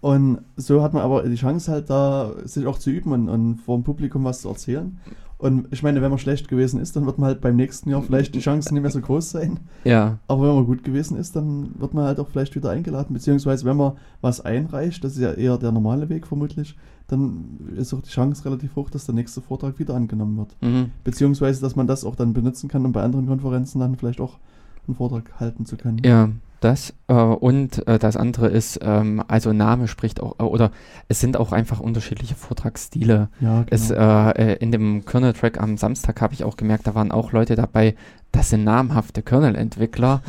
Und 0.00 0.40
so 0.56 0.82
hat 0.82 0.94
man 0.94 1.02
aber 1.02 1.22
die 1.22 1.36
Chance 1.36 1.70
halt 1.70 1.88
da, 1.88 2.32
sich 2.44 2.66
auch 2.66 2.78
zu 2.78 2.90
üben 2.90 3.12
und, 3.12 3.28
und 3.28 3.56
vor 3.58 3.76
dem 3.76 3.84
Publikum 3.84 4.24
was 4.24 4.40
zu 4.40 4.48
erzählen. 4.48 4.98
Und 5.38 5.66
ich 5.72 5.82
meine, 5.82 6.00
wenn 6.00 6.10
man 6.10 6.20
schlecht 6.20 6.48
gewesen 6.48 6.80
ist, 6.80 6.94
dann 6.94 7.04
wird 7.04 7.18
man 7.18 7.26
halt 7.26 7.40
beim 7.40 7.56
nächsten 7.56 7.90
Jahr 7.90 8.02
vielleicht 8.02 8.32
die 8.34 8.40
Chancen 8.40 8.74
nicht 8.74 8.82
mehr 8.82 8.92
so 8.92 9.00
groß 9.00 9.30
sein. 9.30 9.58
Ja, 9.82 10.18
Aber 10.28 10.46
wenn 10.46 10.54
man 10.54 10.66
gut 10.66 10.84
gewesen 10.84 11.16
ist, 11.16 11.34
dann 11.34 11.70
wird 11.80 11.94
man 11.94 12.04
halt 12.04 12.20
auch 12.20 12.28
vielleicht 12.28 12.54
wieder 12.54 12.70
eingeladen. 12.70 13.12
Beziehungsweise 13.12 13.64
wenn 13.64 13.76
man 13.76 13.94
was 14.20 14.40
einreicht, 14.40 15.02
das 15.02 15.14
ist 15.14 15.20
ja 15.20 15.32
eher 15.32 15.58
der 15.58 15.72
normale 15.72 16.08
Weg 16.08 16.28
vermutlich, 16.28 16.76
dann 17.08 17.58
ist 17.76 17.92
auch 17.92 18.02
die 18.02 18.10
Chance 18.10 18.44
relativ 18.44 18.76
hoch, 18.76 18.88
dass 18.88 19.04
der 19.06 19.16
nächste 19.16 19.40
Vortrag 19.40 19.80
wieder 19.80 19.94
angenommen 19.94 20.36
wird. 20.36 20.56
mhm. 20.60 20.90
Beziehungsweise, 21.02 21.60
dass 21.60 21.74
man 21.74 21.88
das 21.88 22.04
auch 22.04 22.14
dann 22.14 22.32
benutzen 22.32 22.68
kann, 22.68 22.86
um 22.86 22.92
bei 22.92 23.02
anderen 23.02 23.26
Konferenzen 23.26 23.80
dann 23.80 23.96
vielleicht 23.96 24.20
auch 24.20 24.38
einen 24.86 24.96
Vortrag 24.96 25.40
halten 25.40 25.66
zu 25.66 25.76
können. 25.76 26.02
Ja, 26.04 26.30
das 26.60 26.94
äh, 27.08 27.14
und 27.14 27.86
äh, 27.88 27.98
das 27.98 28.16
andere 28.16 28.48
ist, 28.48 28.78
ähm, 28.82 29.22
also 29.26 29.52
Name 29.52 29.88
spricht 29.88 30.20
auch, 30.20 30.38
äh, 30.38 30.44
oder 30.44 30.70
es 31.08 31.20
sind 31.20 31.36
auch 31.36 31.52
einfach 31.52 31.80
unterschiedliche 31.80 32.34
Vortragsstile. 32.36 33.28
ja 33.40 33.62
genau. 33.62 33.66
Es, 33.70 33.90
äh, 33.90 33.96
äh, 33.96 34.56
in 34.58 34.70
dem 34.70 35.04
Kernel-Track 35.04 35.60
am 35.60 35.76
Samstag 35.76 36.20
habe 36.20 36.34
ich 36.34 36.44
auch 36.44 36.56
gemerkt, 36.56 36.86
da 36.86 36.94
waren 36.94 37.10
auch 37.10 37.32
Leute 37.32 37.56
dabei, 37.56 37.96
das 38.30 38.50
sind 38.50 38.64
namhafte 38.64 39.22
Kernel-Entwickler 39.22 40.22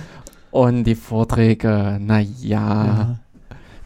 und 0.50 0.86
die 0.86 0.96
Vorträge, 0.96 2.00
naja, 2.02 2.26
ja. 2.42 3.20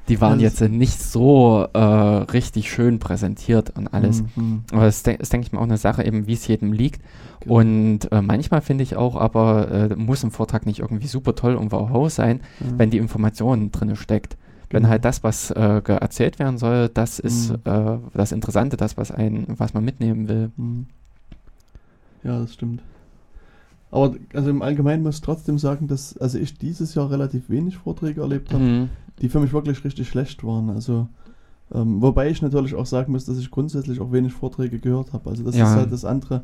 Die 0.09 0.21
waren 0.21 0.33
Also 0.41 0.43
jetzt 0.43 0.61
nicht 0.61 1.01
so 1.01 1.67
äh, 1.73 1.79
richtig 1.79 2.71
schön 2.71 2.99
präsentiert 2.99 3.71
und 3.77 3.87
alles. 3.93 4.23
Mhm. 4.35 4.63
Aber 4.71 4.85
das, 4.85 5.03
denk- 5.03 5.19
ist, 5.19 5.33
denke 5.33 5.47
ich 5.47 5.51
mal, 5.53 5.59
auch 5.59 5.63
eine 5.63 5.77
Sache, 5.77 6.05
eben 6.05 6.27
wie 6.27 6.33
es 6.33 6.47
jedem 6.47 6.71
liegt. 6.73 7.01
Genau. 7.41 7.55
Und 7.57 8.11
äh, 8.11 8.21
manchmal 8.21 8.61
finde 8.61 8.83
ich 8.83 8.95
auch, 8.95 9.15
aber 9.15 9.71
äh, 9.91 9.95
muss 9.95 10.23
ein 10.23 10.31
Vortrag 10.31 10.65
nicht 10.65 10.79
irgendwie 10.79 11.07
super 11.07 11.35
toll 11.35 11.55
und 11.55 11.71
wow 11.71 12.09
sein, 12.11 12.41
Ja. 12.59 12.67
wenn 12.77 12.89
die 12.89 12.97
Information 12.97 13.71
drin 13.71 13.95
steckt. 13.95 14.37
Wenn 14.69 14.81
Genau. 14.83 14.89
halt 14.91 15.05
das, 15.05 15.23
was 15.23 15.51
äh, 15.51 15.81
erzählt 15.85 16.39
werden 16.39 16.57
soll, 16.57 16.89
das 16.89 17.19
ist 17.19 17.51
Mhm. 17.51 17.57
äh, 17.65 17.97
das 18.13 18.31
Interessante, 18.31 18.75
das, 18.77 18.97
was 18.97 19.11
ein, 19.11 19.45
was 19.57 19.73
man 19.73 19.83
mitnehmen 19.85 20.27
will. 20.27 20.51
Mhm. 20.57 20.87
Ja, 22.23 22.39
das 22.39 22.53
stimmt. 22.53 22.81
Aber 23.91 24.15
also 24.33 24.49
im 24.49 24.61
Allgemeinen 24.61 25.03
muss 25.03 25.15
ich 25.15 25.21
trotzdem 25.21 25.57
sagen, 25.57 25.87
dass 25.87 26.17
also 26.17 26.37
ich 26.37 26.57
dieses 26.57 26.93
Jahr 26.95 27.09
relativ 27.09 27.49
wenig 27.49 27.77
Vorträge 27.77 28.19
erlebt 28.21 28.53
habe. 28.53 28.63
Mhm. 28.63 28.89
Die 29.21 29.29
für 29.29 29.39
mich 29.39 29.53
wirklich 29.53 29.83
richtig 29.83 30.07
schlecht 30.07 30.43
waren. 30.43 30.69
Also, 30.69 31.07
ähm, 31.73 32.01
wobei 32.01 32.29
ich 32.29 32.41
natürlich 32.41 32.75
auch 32.75 32.85
sagen 32.85 33.11
muss, 33.11 33.25
dass 33.25 33.37
ich 33.37 33.51
grundsätzlich 33.51 33.99
auch 33.99 34.11
wenig 34.11 34.33
Vorträge 34.33 34.79
gehört 34.79 35.13
habe. 35.13 35.29
Also 35.29 35.43
das 35.43 35.55
Ja. 35.55 35.69
ist 35.69 35.75
halt 35.75 35.91
das 35.91 36.05
andere. 36.05 36.43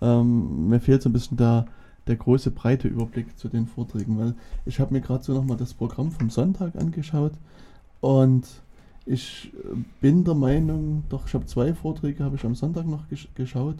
Ähm, 0.00 0.68
mir 0.68 0.80
fehlt 0.80 1.02
so 1.02 1.08
ein 1.08 1.12
bisschen 1.12 1.36
der, 1.36 1.66
der 2.06 2.16
große 2.16 2.50
breite 2.50 2.88
Überblick 2.88 3.38
zu 3.38 3.48
den 3.48 3.66
Vorträgen, 3.66 4.18
weil 4.18 4.34
ich 4.66 4.80
habe 4.80 4.92
mir 4.92 5.00
gerade 5.00 5.22
so 5.22 5.32
nochmal 5.34 5.56
das 5.56 5.74
Programm 5.74 6.10
vom 6.10 6.30
Sonntag 6.30 6.74
angeschaut 6.76 7.32
und 8.00 8.46
ich 9.06 9.52
äh, 9.54 9.76
bin 10.00 10.24
der 10.24 10.34
Meinung, 10.34 11.04
doch 11.08 11.26
ich 11.26 11.34
habe 11.34 11.46
zwei 11.46 11.74
Vorträge 11.74 12.24
habe 12.24 12.36
ich 12.36 12.44
am 12.44 12.54
Sonntag 12.54 12.86
noch 12.86 13.08
gesch 13.08 13.28
geschaut, 13.34 13.76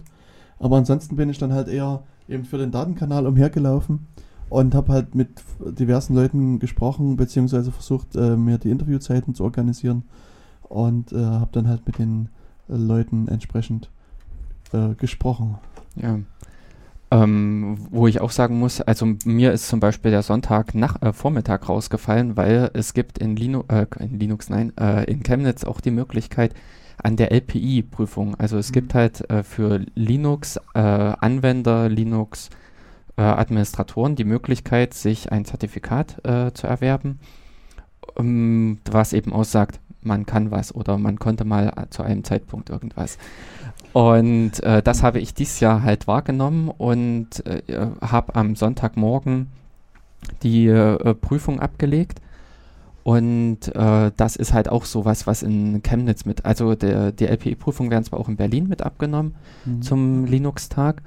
aber 0.60 0.77
ansonsten 0.77 1.16
bin 1.16 1.31
ich 1.31 1.39
dann 1.39 1.52
halt 1.52 1.66
eher 1.69 2.02
eben 2.28 2.44
für 2.44 2.59
den 2.59 2.70
Datenkanal 2.70 3.27
umhergelaufen 3.27 4.06
und 4.53 4.74
habe 4.74 4.93
halt 4.93 5.15
mit 5.15 5.31
diversen 5.61 6.15
Leuten 6.15 6.59
gesprochen, 6.59 7.16
beziehungsweise 7.16 7.73
versucht, 7.73 8.15
äh, 8.16 8.37
mir 8.37 8.59
die 8.59 8.70
Interviewzeiten 8.70 9.35
zu 9.35 9.45
organisieren 9.45 10.03
und 10.62 11.11
äh, 11.12 11.24
habe 11.24 11.49
dann 11.53 11.69
halt 11.69 11.87
mit 11.87 11.99
den 11.99 12.29
äh, 12.69 12.74
Leuten 12.77 13.29
entsprechend 13.29 13.89
äh, 14.73 14.95
gesprochen. 14.95 15.57
Ja. 15.97 16.19
Ähm, 17.11 17.79
wo 17.91 18.07
ich 18.07 18.20
auch 18.20 18.31
sagen 18.31 18.59
muss, 18.59 18.81
also 18.83 19.07
mir 19.24 19.53
ist 19.53 19.69
zum 19.69 19.81
Beispiel 19.81 20.11
der 20.11 20.23
Sonntag 20.23 20.74
nach 20.74 21.01
äh, 21.01 21.12
Vormittag 21.15 21.69
rausgefallen, 21.69 22.37
weil 22.37 22.70
es 22.74 22.93
gibt 22.95 23.19
in, 23.19 23.37
Linu 23.37 23.65
äh, 23.69 23.87
in 24.01 24.19
Linux, 24.19 24.51
nein, 24.51 24.73
äh, 24.79 25.11
in 25.11 25.23
Chemnitz 25.23 25.65
auch 25.65 25.81
die 25.81 25.91
Möglichkeit 25.91 26.55
an 27.03 27.16
der 27.16 27.33
LPI-Prüfung. 27.33 28.35
Also 28.37 28.59
es 28.59 28.69
Mhm. 28.69 28.73
gibt 28.74 28.95
halt 28.95 29.29
äh, 29.31 29.43
für 29.43 29.81
Linux-Anwender, 29.95 31.89
Linux-Administratoren 33.16 34.16
die 34.16 34.24
Möglichkeit, 34.24 34.94
sich 34.94 35.32
ein 35.32 35.44
Zertifikat 35.44 36.24
äh, 36.24 36.52
zu 36.52 36.66
erwerben, 36.66 37.20
ähm, 38.16 38.78
was 38.90 39.12
eben 39.12 39.32
aussagt, 39.32 39.80
man 40.02 40.26
kann 40.26 40.51
was 40.51 40.74
oder 40.74 40.98
man 40.98 41.18
konnte 41.18 41.44
mal 41.44 41.72
zu 41.90 42.02
einem 42.02 42.24
Zeitpunkt 42.24 42.70
irgendwas. 42.70 43.18
Und 43.93 44.62
äh, 44.62 44.82
das 44.82 45.02
habe 45.02 45.20
ich 45.20 45.34
dieses 45.34 45.60
Jahr 45.60 45.82
halt 45.82 46.06
wahrgenommen 46.06 46.68
und 46.68 47.47
äh, 47.47 47.62
habe 48.01 48.34
am 48.34 48.56
Sonntagmorgen 48.56 49.48
die 50.43 50.66
äh, 50.66 51.14
Prüfung 51.14 51.60
abgelegt. 51.60 52.20
Und 53.05 53.74
äh, 53.74 54.12
das 54.16 54.36
ist 54.36 54.52
halt 54.52 54.68
auch 54.68 54.84
sowas, 54.84 55.26
was 55.26 55.43
in 55.43 55.82
Chemnitz 55.82 56.24
mit, 56.24 56.44
also 56.44 56.74
der, 56.74 57.10
die 57.10 57.26
LPI-Prüfung 57.26 57.90
werden 57.90 58.05
zwar 58.05 58.20
auch 58.20 58.28
in 58.28 58.36
Berlin 58.36 58.68
mit 58.68 58.82
abgenommen 58.82 59.34
Mhm. 59.64 59.82
zum 59.82 60.24
Linux-Tag, 60.24 61.02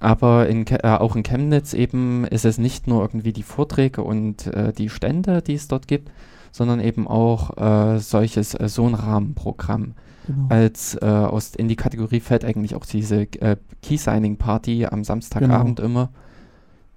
aber 0.00 0.48
in, 0.48 0.66
äh, 0.66 0.78
auch 0.82 1.16
in 1.16 1.22
Chemnitz 1.22 1.74
eben 1.74 2.24
ist 2.24 2.44
es 2.44 2.58
nicht 2.58 2.86
nur 2.86 3.02
irgendwie 3.02 3.32
die 3.32 3.42
Vorträge 3.42 4.02
und 4.02 4.46
äh, 4.46 4.72
die 4.72 4.88
Stände, 4.88 5.42
die 5.42 5.54
es 5.54 5.68
dort 5.68 5.86
gibt, 5.86 6.10
sondern 6.50 6.80
eben 6.80 7.06
auch 7.06 7.56
äh, 7.56 7.98
solches 7.98 8.54
äh, 8.54 8.68
so 8.68 8.86
ein 8.86 8.94
Rahmenprogramm. 8.94 9.94
Genau. 10.26 10.46
Als 10.48 10.94
äh, 11.02 11.06
aus, 11.06 11.54
in 11.56 11.68
die 11.68 11.76
Kategorie 11.76 12.20
fällt 12.20 12.44
eigentlich 12.44 12.74
auch 12.74 12.86
diese 12.86 13.22
äh, 13.22 13.56
Key-Signing-Party 13.82 14.86
am 14.86 15.02
Samstagabend 15.02 15.78
Genau. 15.78 15.88
immer, 15.88 16.10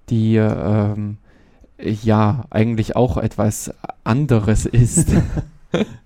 die 0.08 0.36
ähm, 0.36 1.18
ja 1.78 2.44
eigentlich 2.50 2.94
auch 2.94 3.16
etwas 3.16 3.72
anderes 4.04 4.66
ist. 4.66 5.08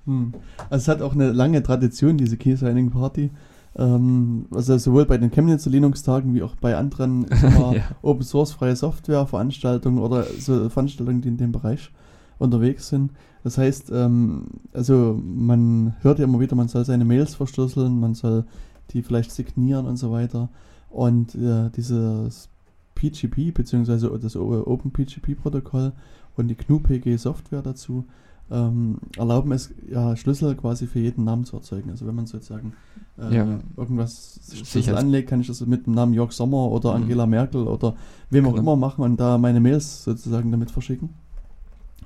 Hm. 0.07 0.35
Also 0.69 0.83
es 0.83 0.89
hat 0.89 1.03
auch 1.03 1.15
eine 1.15 1.31
lange 1.31 1.63
Tradition, 1.63 2.17
diese 2.17 2.37
Key 2.37 2.57
Signing 2.57 2.91
Party. 2.91 3.31
Ähm, 3.77 4.47
also 4.53 4.77
sowohl 4.79 5.07
bei 5.07 5.19
den 5.19 5.31
Chemnitzer 5.31 5.71
Linux-Tagen 5.71 6.35
wie 6.35 6.43
auch 6.43 6.57
bei 6.57 6.77
anderen 6.77 7.27
Ja. 7.43 7.83
Open 8.03 8.23
Source 8.23 8.53
freie 8.53 8.77
Software 8.77 9.27
Veranstaltungen 9.27 9.99
oder 9.99 10.25
so 10.25 10.69
Veranstaltungen, 10.69 11.21
die 11.21 11.29
in 11.29 11.37
dem 11.37 11.53
Bereich 11.53 11.91
unterwegs 12.39 12.89
sind. 12.89 13.13
Das 13.45 13.59
heißt, 13.59 13.91
ähm, 13.93 14.47
also 14.73 15.21
man 15.23 15.95
hört 16.01 16.19
ja 16.19 16.25
immer 16.25 16.41
wieder, 16.41 16.57
man 16.57 16.69
soll 16.69 16.85
seine 16.85 17.05
Mails 17.05 17.35
verschlüsseln, 17.35 18.01
man 18.01 18.15
soll 18.15 18.45
die 18.91 19.03
vielleicht 19.03 19.31
signieren 19.31 19.87
und 19.87 19.97
so 19.97 20.11
weiter. 20.11 20.49
Und 20.91 21.35
äh, 21.37 21.71
dieses 21.71 22.49
PGP 22.97 23.55
beziehungsweise 23.55 24.11
das 24.21 24.37
OpenPGP-Protokoll 24.37 25.93
und 26.37 26.49
die 26.49 26.57
GNU-PG 26.57 27.17
Software 27.17 27.63
dazu 27.63 28.05
ähm, 28.51 28.99
erlauben 29.17 29.53
es 29.53 29.73
ja 29.89 30.17
Schlüssel 30.17 30.55
quasi 30.57 30.87
für 30.87 30.99
jeden 30.99 31.25
Namen 31.25 31.45
zu 31.45 31.57
erzeugen. 31.57 31.91
Also 31.91 32.07
wenn 32.07 32.15
man 32.17 32.27
sozusagen 32.27 32.73
äh, 33.19 33.35
Ja. 33.37 33.61
irgendwas. 33.77 34.41
Schlüssel 34.65 34.97
anlegt, 34.97 35.29
kann 35.29 35.41
ich 35.41 35.47
das 35.47 35.65
mit 35.67 35.87
dem 35.87 35.95
Namen 35.95 36.15
Jörg 36.15 36.33
Sommer 36.33 36.71
oder 36.71 36.91
Mhm. 36.97 37.03
Angela 37.05 37.27
Merkel 37.27 37.67
oder 37.67 37.95
wem 38.31 38.47
auch 38.47 38.51
Genau. 38.51 38.63
immer 38.63 38.77
machen 38.77 39.03
und 39.05 39.19
da 39.21 39.39
meine 39.39 39.61
Mails 39.61 40.05
sozusagen 40.05 40.51
damit 40.51 40.71
verschicken. 40.71 41.11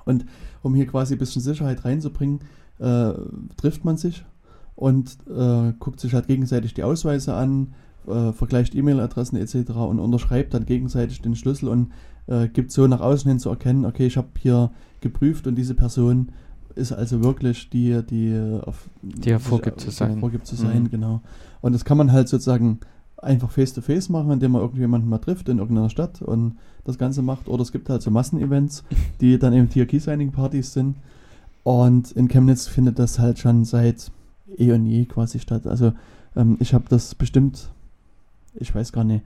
Und 0.05 0.25
um 0.61 0.75
hier 0.75 0.85
quasi 0.87 1.15
ein 1.15 1.19
bisschen 1.19 1.41
Sicherheit 1.41 1.83
reinzubringen, 1.85 2.39
äh, 2.79 3.13
trifft 3.57 3.85
man 3.85 3.97
sich 3.97 4.23
und 4.75 5.17
äh, 5.29 5.73
guckt 5.79 5.99
sich 5.99 6.13
halt 6.13 6.27
gegenseitig 6.27 6.73
die 6.73 6.83
Ausweise 6.83 7.33
an, 7.33 7.73
äh, 8.07 8.31
vergleicht 8.33 8.75
E-Mail-Adressen 8.75 9.37
etc. 9.37 9.71
und 9.71 9.99
unterschreibt 9.99 10.53
dann 10.53 10.65
gegenseitig 10.65 11.21
den 11.21 11.35
Schlüssel 11.35 11.69
und 11.69 11.91
äh, 12.27 12.47
gibt 12.47 12.71
so 12.71 12.87
nach 12.87 13.01
außen 13.01 13.29
hin 13.29 13.39
zu 13.39 13.49
erkennen, 13.49 13.85
okay, 13.85 14.05
ich 14.07 14.17
habe 14.17 14.29
hier 14.39 14.71
geprüft 15.01 15.47
und 15.47 15.55
diese 15.55 15.75
Person 15.75 16.29
ist 16.75 16.91
also 16.91 17.23
wirklich 17.23 17.69
die, 17.69 18.01
die 18.09 18.37
auf 18.65 18.89
Die 19.01 19.29
er 19.29 19.39
vorgibt 19.39 19.79
zu 19.79 19.91
sein. 19.91 20.19
Vorgibt 20.19 20.45
zu 20.45 20.55
Mhm. 20.55 20.59
sein, 20.59 20.89
genau. 20.89 21.21
Und 21.61 21.73
das 21.73 21.85
kann 21.85 21.97
man 21.97 22.11
halt 22.11 22.27
sozusagen 22.27 22.79
einfach 23.17 23.49
face-to-face 23.49 24.09
machen, 24.09 24.31
indem 24.31 24.51
man 24.51 24.61
irgendjemanden 24.61 25.09
mal 25.09 25.19
trifft 25.19 25.47
in 25.49 25.59
irgendeiner 25.59 25.89
Stadt 25.89 26.21
und 26.21 26.57
das 26.83 26.97
Ganze 26.97 27.21
macht. 27.21 27.47
Oder 27.47 27.61
es 27.61 27.71
gibt 27.71 27.89
halt 27.89 28.01
so 28.01 28.11
Massenevents, 28.11 28.83
die 29.21 29.39
dann 29.39 29.53
eben 29.53 29.69
Tier 29.69 29.85
Key 29.85 29.99
Signing 29.99 30.31
Partys 30.31 30.73
sind. 30.73 30.95
Und 31.63 32.11
in 32.11 32.27
Chemnitz 32.27 32.67
findet 32.67 32.99
das 32.99 33.17
halt 33.19 33.39
schon 33.39 33.65
seit 33.65 34.11
eh 34.57 34.71
und 34.73 34.85
je 34.85 35.05
quasi 35.05 35.39
statt. 35.39 35.65
Also 35.65 35.93
ähm, 36.35 36.57
ich 36.59 36.73
habe 36.73 36.85
das 36.89 37.15
bestimmt, 37.15 37.69
ich 38.53 38.75
weiß 38.75 38.91
gar 38.91 39.03
nicht, 39.03 39.23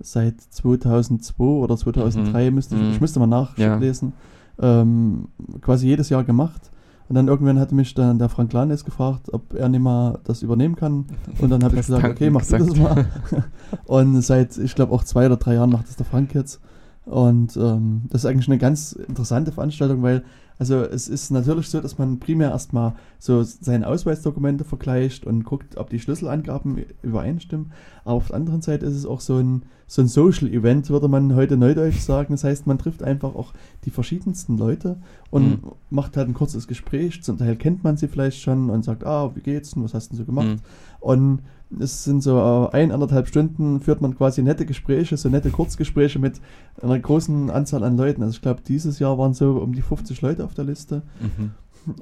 seit 0.00 0.40
2002 0.40 1.44
oder 1.44 1.76
2003 1.76 2.50
müsste 2.50 2.76
ich, 2.76 2.82
Mhm. 2.82 2.90
ich 2.90 3.00
müsste 3.00 3.18
mal 3.20 3.30
Ja. 3.56 3.70
nachlesen, 3.76 4.12
ähm, 4.60 5.28
quasi 5.60 5.86
jedes 5.86 6.08
Jahr 6.08 6.24
gemacht. 6.24 6.70
Und 7.08 7.14
dann 7.14 7.28
irgendwann 7.28 7.60
hatte 7.60 7.74
mich 7.76 7.94
dann 7.94 8.18
der 8.18 8.28
Frank 8.28 8.52
Lanes 8.52 8.84
gefragt, 8.84 9.32
ob 9.32 9.54
er 9.54 9.68
nicht 9.68 9.80
mal 9.80 10.18
das 10.24 10.42
übernehmen 10.42 10.74
kann. 10.74 11.04
Und 11.40 11.50
dann 11.50 11.62
habe 11.62 11.76
ich 11.76 11.86
gesagt, 11.86 12.04
okay, 12.04 12.30
mach 12.30 12.44
das 12.44 12.74
mal. 12.76 13.06
und 13.86 14.20
seit, 14.22 14.58
ich 14.58 14.74
glaube, 14.74 14.92
auch 14.92 15.04
zwei 15.04 15.26
oder 15.26 15.36
drei 15.36 15.54
Jahren 15.54 15.70
macht 15.70 15.86
das 15.88 15.94
der 15.96 16.06
Frank 16.06 16.34
jetzt. 16.34 16.60
Und 17.04 17.56
ähm, 17.56 18.02
das 18.10 18.24
ist 18.24 18.26
eigentlich 18.26 18.48
eine 18.48 18.58
ganz 18.58 18.90
interessante 18.92 19.52
Veranstaltung, 19.52 20.02
weil 20.02 20.24
also 20.58 20.76
es 20.82 21.08
ist 21.08 21.30
natürlich 21.30 21.68
so, 21.68 21.80
dass 21.80 21.98
man 21.98 22.18
primär 22.18 22.50
erstmal 22.50 22.94
so 23.18 23.42
seine 23.42 23.86
Ausweisdokumente 23.86 24.64
vergleicht 24.64 25.26
und 25.26 25.44
guckt, 25.44 25.76
ob 25.76 25.90
die 25.90 25.98
Schlüsselangaben 26.00 26.84
übereinstimmen. 27.02 27.72
Aber 28.04 28.14
auf 28.14 28.28
der 28.28 28.36
anderen 28.36 28.62
Seite 28.62 28.86
ist 28.86 28.94
es 28.94 29.04
auch 29.06 29.20
so 29.20 29.36
ein, 29.36 29.62
so 29.86 30.02
ein 30.02 30.08
Social-Event, 30.08 30.90
würde 30.90 31.08
man 31.08 31.34
heute 31.34 31.56
neudeutsch 31.56 32.00
sagen. 32.00 32.32
Das 32.34 32.44
heißt, 32.44 32.66
man 32.66 32.78
trifft 32.78 33.02
einfach 33.02 33.34
auch 33.34 33.52
die 33.84 33.90
verschiedensten 33.90 34.56
Leute 34.58 34.96
und 35.30 35.62
Mhm. 35.62 35.72
macht 35.90 36.16
halt 36.16 36.28
ein 36.28 36.34
kurzes 36.34 36.66
Gespräch. 36.66 37.22
Zum 37.22 37.38
Teil 37.38 37.56
kennt 37.56 37.84
man 37.84 37.96
sie 37.96 38.08
vielleicht 38.08 38.40
schon 38.40 38.70
und 38.70 38.84
sagt, 38.84 39.04
ah, 39.04 39.30
wie 39.34 39.40
geht's 39.40 39.72
denn, 39.72 39.84
was 39.84 39.94
hast 39.94 40.08
du 40.08 40.16
denn 40.16 40.18
so 40.18 40.24
gemacht? 40.24 40.48
Mhm. 40.48 40.60
Und 41.00 41.40
es 41.80 42.04
sind 42.04 42.22
so 42.22 42.38
äh, 42.38 42.76
ein, 42.76 42.92
anderthalb 42.92 43.26
Stunden, 43.28 43.80
führt 43.80 44.00
man 44.00 44.16
quasi 44.16 44.42
nette 44.42 44.66
Gespräche, 44.66 45.16
so 45.16 45.28
nette 45.28 45.50
Kurzgespräche 45.50 46.18
mit 46.18 46.40
einer 46.80 46.98
großen 46.98 47.50
Anzahl 47.50 47.82
an 47.82 47.96
Leuten. 47.96 48.22
Also 48.22 48.34
ich 48.36 48.42
glaube, 48.42 48.60
dieses 48.66 48.98
Jahr 48.98 49.18
waren 49.18 49.34
so 49.34 49.52
um 49.58 49.72
die 49.72 49.82
50 49.82 50.22
Leute 50.22 50.44
auf 50.44 50.54
der 50.54 50.64
Liste. 50.64 51.02
Mhm. 51.20 51.50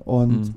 Und 0.05 0.29
Mhm. 0.31 0.55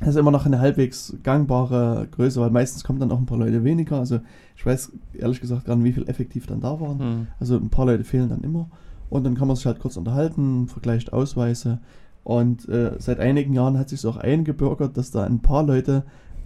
das 0.00 0.08
ist 0.10 0.16
immer 0.16 0.30
noch 0.30 0.46
eine 0.46 0.58
halbwegs 0.58 1.16
gangbare 1.22 2.08
Größe, 2.10 2.40
weil 2.40 2.50
meistens 2.50 2.82
kommen 2.84 2.98
dann 2.98 3.12
auch 3.12 3.18
ein 3.18 3.26
paar 3.26 3.38
Leute 3.38 3.62
weniger. 3.62 3.98
Also 3.98 4.20
ich 4.56 4.64
weiß 4.64 4.92
ehrlich 5.18 5.40
gesagt 5.40 5.66
gar 5.66 5.76
nicht, 5.76 5.84
wie 5.84 5.92
viel 5.92 6.08
effektiv 6.08 6.46
dann 6.46 6.60
da 6.60 6.80
waren. 6.80 6.98
Mhm. 6.98 7.26
Also 7.40 7.56
ein 7.56 7.68
paar 7.70 7.86
Leute 7.86 8.04
fehlen 8.04 8.28
dann 8.30 8.42
immer. 8.42 8.68
Und 9.10 9.24
dann 9.24 9.34
kann 9.34 9.46
man 9.48 9.56
sich 9.56 9.66
halt 9.66 9.80
kurz 9.80 9.96
unterhalten, 9.96 10.66
vergleicht 10.66 11.12
Ausweise. 11.12 11.78
Und 12.24 12.66
äh, 12.70 12.92
seit 12.98 13.20
einigen 13.20 13.52
Jahren 13.52 13.78
hat 13.78 13.90
sich 13.90 14.04
auch 14.06 14.16
eingebürgert, 14.16 14.96
dass 14.96 15.10
da 15.10 15.24
ein 15.24 15.40
paar 15.40 15.62
Leute 15.62 16.04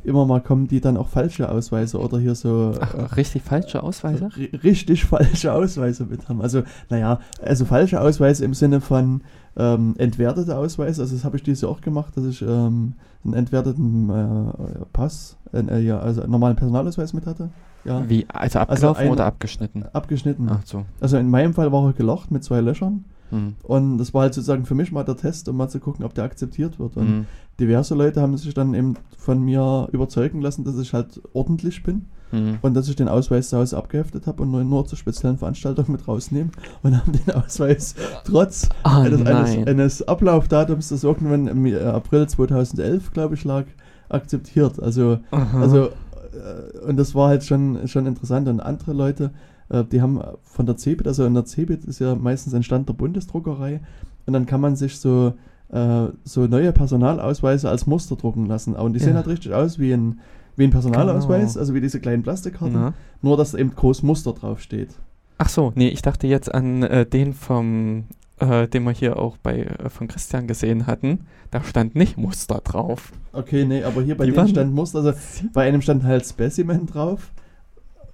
immer 0.09 0.27
mal 0.27 0.41
kommen, 0.41 0.67
die 0.67 0.81
dann 0.81 0.97
auch 0.97 1.09
falsche 1.09 1.49
Ausweise 1.51 1.99
oder 2.01 2.19
hier 2.19 2.35
so 2.35 2.73
Ach, 2.81 2.95
äh, 2.95 3.03
richtig 3.15 3.43
falsche 3.43 3.83
Ausweise? 3.83 4.27
ri- 4.37 4.63
richtig 4.65 5.05
falsche 5.05 5.53
Ausweise 5.53 6.05
mit 6.07 6.29
haben. 6.29 6.43
Also, 6.43 6.63
naja, 6.91 7.21
also 7.43 7.65
falsche 7.65 8.01
Ausweise 8.01 8.45
im 8.45 8.55
Sinne 8.55 8.81
von 8.81 9.21
ähm, 9.57 9.95
entwertete 9.99 10.57
Ausweise. 10.57 11.03
Also 11.03 11.15
das 11.15 11.25
habe 11.25 11.37
ich 11.37 11.43
dieses 11.45 11.61
Jahr 11.63 11.71
auch 11.71 11.81
gemacht, 11.81 12.17
dass 12.17 12.25
ich 12.25 12.43
ähm, 12.43 12.95
einen 13.25 13.35
entwerteten 13.35 14.11
äh, 14.11 14.85
Pass, 14.93 15.37
äh, 15.53 15.61
äh, 15.61 15.81
ja, 15.81 15.99
also 16.01 16.23
einen 16.23 16.33
normalen 16.33 16.57
Personalausweis 16.57 17.13
mit 17.13 17.27
hatte. 17.27 17.51
Ja, 17.85 18.09
Wie, 18.09 18.27
also 18.29 18.59
abgelaufen 18.59 19.05
ein- 19.07 19.11
oder 19.13 19.25
abgeschnitten? 19.27 19.85
abgeschnitten. 19.93 20.49
Ach 20.51 20.61
so. 20.65 20.85
Also 21.01 21.17
in 21.17 21.31
meinem 21.31 21.55
Fall 21.55 21.71
war 21.73 21.85
er 21.87 21.93
gelocht 21.93 22.31
mit 22.31 22.43
zwei 22.45 22.61
Löchern. 22.61 23.05
Mhm. 23.31 23.55
Und 23.63 23.99
das 23.99 24.15
war 24.15 24.23
halt 24.23 24.35
sozusagen 24.35 24.65
für 24.65 24.75
mich 24.75 24.93
mal 24.93 25.05
der 25.05 25.17
Test, 25.17 25.49
um 25.49 25.57
mal 25.57 25.69
zu 25.69 25.81
gucken, 25.81 26.05
ob 26.05 26.15
der 26.15 26.25
akzeptiert 26.25 26.79
wird. 26.79 26.97
Und 26.97 27.07
Mhm. 27.19 27.27
diverse 27.61 27.95
Leute 27.95 28.21
haben 28.23 28.37
sich 28.37 28.55
dann 28.55 28.75
eben 28.75 28.95
von 29.17 29.43
mir 29.45 29.89
überzeugen 29.93 30.41
lassen, 30.41 30.65
dass 30.65 30.79
ich 30.79 30.93
halt 30.95 31.21
ordentlich 31.33 31.83
bin 31.83 32.07
Mhm. 32.31 32.59
und 32.61 32.75
dass 32.75 32.89
ich 32.89 32.97
den 32.97 33.09
Ausweis 33.09 33.49
zu 33.49 33.57
Hause 33.57 33.77
abgeheftet 33.79 34.27
habe 34.27 34.43
und 34.43 34.51
nur, 34.51 34.63
nur 34.63 34.85
zur 34.87 34.99
speziellen 34.99 35.39
Veranstaltung 35.39 35.87
mit 35.89 36.07
rausnehme 36.07 36.51
und 36.83 36.95
haben 36.97 37.13
den 37.13 37.35
Ausweis 37.35 37.95
trotz 38.25 38.69
Ah, 38.83 39.01
eines, 39.03 39.25
eines, 39.25 39.67
eines 39.67 40.09
Ablaufdatums, 40.09 40.91
das 40.91 41.05
irgendwann 41.05 41.47
im 41.47 41.65
äh, 41.67 41.79
April 41.79 42.27
2011, 42.29 43.13
glaube 43.13 43.35
ich, 43.35 43.45
lag, 43.45 43.65
akzeptiert. 44.11 44.81
Also, 44.83 45.19
Aha. 45.31 45.61
also 45.61 45.87
äh, 45.87 46.87
und 46.87 46.97
das 46.99 47.15
war 47.15 47.29
halt 47.29 47.45
schon, 47.45 47.89
schon 47.89 48.07
interessant. 48.07 48.49
Und 48.49 48.61
andere 48.61 48.93
Leute, 48.93 49.31
äh, 49.71 49.85
die 49.85 50.01
haben 50.03 50.21
von 50.43 50.67
der 50.67 50.77
CeBIT, 50.77 51.07
also 51.07 51.25
in 51.27 51.35
der 51.35 51.45
CeBIT 51.45 51.85
ist 51.85 51.99
ja 51.99 52.15
meistens 52.15 52.55
ein 52.55 52.63
Stand 52.63 52.89
der 52.89 52.95
Bundesdruckerei 52.95 53.81
und 54.27 54.33
dann 54.33 54.47
kann 54.47 54.61
man 54.61 54.77
sich 54.77 54.99
so, 54.99 55.35
äh, 55.71 56.07
so 56.25 56.47
neue 56.47 56.73
Personalausweise 56.73 57.69
als 57.69 57.87
Muster 57.87 58.17
drucken 58.17 58.47
lassen. 58.47 58.75
Und 58.75 58.95
die 58.95 58.99
Ja. 59.01 59.07
sehen 59.07 59.17
halt 59.17 59.27
richtig 59.29 59.53
aus 59.55 59.79
wie 59.79 59.93
ein, 59.93 60.21
wie 60.57 60.65
ein 60.65 60.71
Personalausweis, 60.71 61.53
Genau. 61.55 61.61
also 61.61 61.75
wie 61.75 61.81
diese 61.81 62.01
kleinen 62.01 62.23
Plastikkarten, 62.23 62.75
Na? 62.75 62.95
nur 63.23 63.37
dass 63.37 63.55
eben 63.55 63.75
groß 63.75 64.03
Muster 64.03 64.33
draufsteht. 64.33 64.91
Ach 65.39 65.49
so, 65.49 65.73
nee, 65.77 65.89
ich 65.89 66.03
dachte 66.03 66.27
jetzt 66.27 66.53
an 66.53 66.83
äh, 66.83 67.07
den 67.07 67.33
vom, 67.33 68.05
äh, 68.41 68.67
den 68.67 68.83
wir 68.85 68.91
hier 68.91 69.19
auch 69.19 69.37
bei 69.37 69.63
äh, 69.63 69.89
von 69.89 70.09
Christian 70.09 70.49
gesehen 70.49 70.87
hatten. 70.89 71.21
Da 71.53 71.63
stand 71.63 71.95
nicht 71.95 72.19
Muster 72.19 72.61
drauf. 72.65 73.13
Okay, 73.33 73.65
nee, 73.65 73.85
aber 73.85 74.03
hier 74.03 74.17
bei 74.17 74.27
Die 74.27 74.33
dem 74.33 74.49
stand 74.49 74.75
Muster, 74.75 74.99
also 74.99 75.13
bei 75.53 75.69
einem 75.69 75.81
stand 75.81 76.03
halt 76.03 76.27
Specimen 76.27 76.87
drauf. 76.87 77.31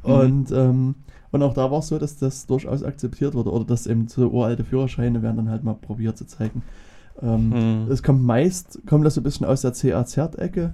Mhm. 0.04 0.12
Und, 0.12 0.50
ähm, 0.52 0.94
und 1.34 1.42
auch 1.42 1.52
da 1.52 1.68
war 1.68 1.80
es 1.80 1.88
so, 1.88 1.98
dass 1.98 2.16
das 2.16 2.46
durchaus 2.46 2.84
akzeptiert 2.84 3.34
wurde 3.34 3.50
oder 3.50 3.64
dass 3.64 3.88
eben 3.88 4.06
so 4.06 4.28
uralte 4.30 4.62
Führerscheine 4.62 5.20
werden 5.20 5.38
dann 5.38 5.50
halt 5.50 5.64
mal 5.64 5.74
probiert 5.74 6.16
zu 6.16 6.28
zeigen. 6.28 6.62
Ähm, 7.20 7.48
Mhm. 7.48 7.90
Es 7.90 8.04
kommt 8.04 8.22
meist, 8.22 8.80
kommt 8.86 9.04
das 9.04 9.14
so 9.14 9.20
ein 9.20 9.24
bisschen 9.24 9.44
aus 9.44 9.62
der 9.62 9.72
CA-Cert-Ecke. 9.72 10.72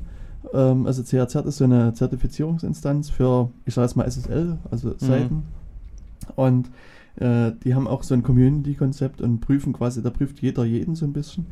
Ähm, 0.52 0.86
also 0.86 1.02
CA-Cert 1.02 1.46
ist 1.46 1.56
so 1.56 1.64
eine 1.64 1.94
Zertifizierungsinstanz 1.94 3.08
für, 3.08 3.48
ich 3.64 3.72
sage 3.72 3.86
jetzt 3.86 3.96
mal 3.96 4.04
SSL, 4.04 4.58
also 4.70 4.94
Seiten. 4.98 5.44
Und 6.36 6.70
äh, 7.16 7.52
die 7.64 7.74
haben 7.74 7.88
auch 7.88 8.02
so 8.02 8.12
ein 8.12 8.22
Community-Konzept 8.22 9.22
und 9.22 9.40
prüfen 9.40 9.72
quasi, 9.72 10.02
da 10.02 10.10
prüft 10.10 10.40
jeder 10.42 10.66
jeden 10.66 10.94
so 10.94 11.06
ein 11.06 11.14
bisschen. 11.14 11.46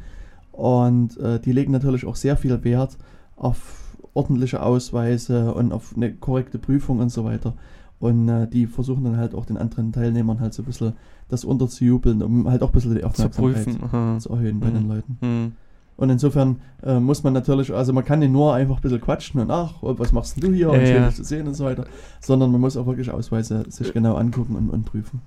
Und 0.53 1.17
äh, 1.17 1.41
die 1.41 1.53
legen 1.53 1.73
natürlich 1.73 2.05
auch 2.05 2.17
sehr 2.17 2.37
viel 2.37 2.63
Wert 2.63 2.99
auf 3.37 3.97
ordentliche 4.13 4.63
Ausweise 4.63 5.55
und 5.55 5.73
auf 5.73 5.95
eine 5.97 6.13
korrekte 6.13 6.59
Prüfung 6.59 6.99
und 6.99 7.09
so 7.09 7.25
weiter. 7.25 7.55
Und 8.01 8.29
äh, 8.29 8.47
die 8.47 8.67
versuchen 8.67 9.05
dann 9.05 9.17
halt 9.17 9.35
auch 9.35 9.45
den 9.45 9.57
anderen 9.57 9.93
Teilnehmern 9.93 10.39
halt 10.41 10.55
so 10.55 10.63
ein 10.63 10.67
bisschen 10.67 10.93
das 11.29 11.45
unterzujubeln, 11.45 12.23
um 12.23 12.49
halt 12.49 12.63
auch 12.63 12.69
ein 12.69 12.73
bisschen 12.73 12.95
die 12.95 13.01
Zu 13.01 13.07
Aufmerksamkeit 13.07 13.65
prüfen. 13.65 13.83
aha. 13.83 14.19
zu 14.19 14.31
erhöhen 14.31 14.61
bei 14.61 14.69
Mhm. 14.69 14.75
den 14.75 14.89
Leuten. 14.89 15.19
Hm. 15.21 15.53
Und 15.97 16.11
insofern 16.11 16.57
äh, 16.85 17.01
muss 17.01 17.25
man 17.25 17.33
natürlich, 17.33 17.75
also 17.75 17.93
man 17.93 18.05
kann 18.05 18.21
nicht 18.21 18.31
nur 18.31 18.55
einfach 18.55 18.77
ein 18.77 18.83
bisschen 18.83 19.01
quatschen 19.01 19.41
und 19.41 19.51
ach, 19.51 19.83
oh, 19.83 19.95
was 19.99 20.13
machst 20.13 20.37
denn 20.37 20.49
du 20.49 20.57
hier 20.57 20.71
und 20.71 20.79
Ja, 20.81 20.87
schön 20.87 20.97
ja. 20.97 21.07
dich 21.09 21.17
zu 21.17 21.25
sehen 21.25 21.49
und 21.49 21.55
so 21.55 21.65
weiter, 21.65 21.87
sondern 22.21 22.53
man 22.53 22.61
muss 22.61 22.77
auch 22.77 22.87
wirklich 22.87 23.11
Ausweise 23.11 23.65
sich 23.69 23.93
genau 23.93 24.15
angucken 24.15 24.55
und, 24.55 24.71
und 24.71 24.85
prüfen. 24.85 25.21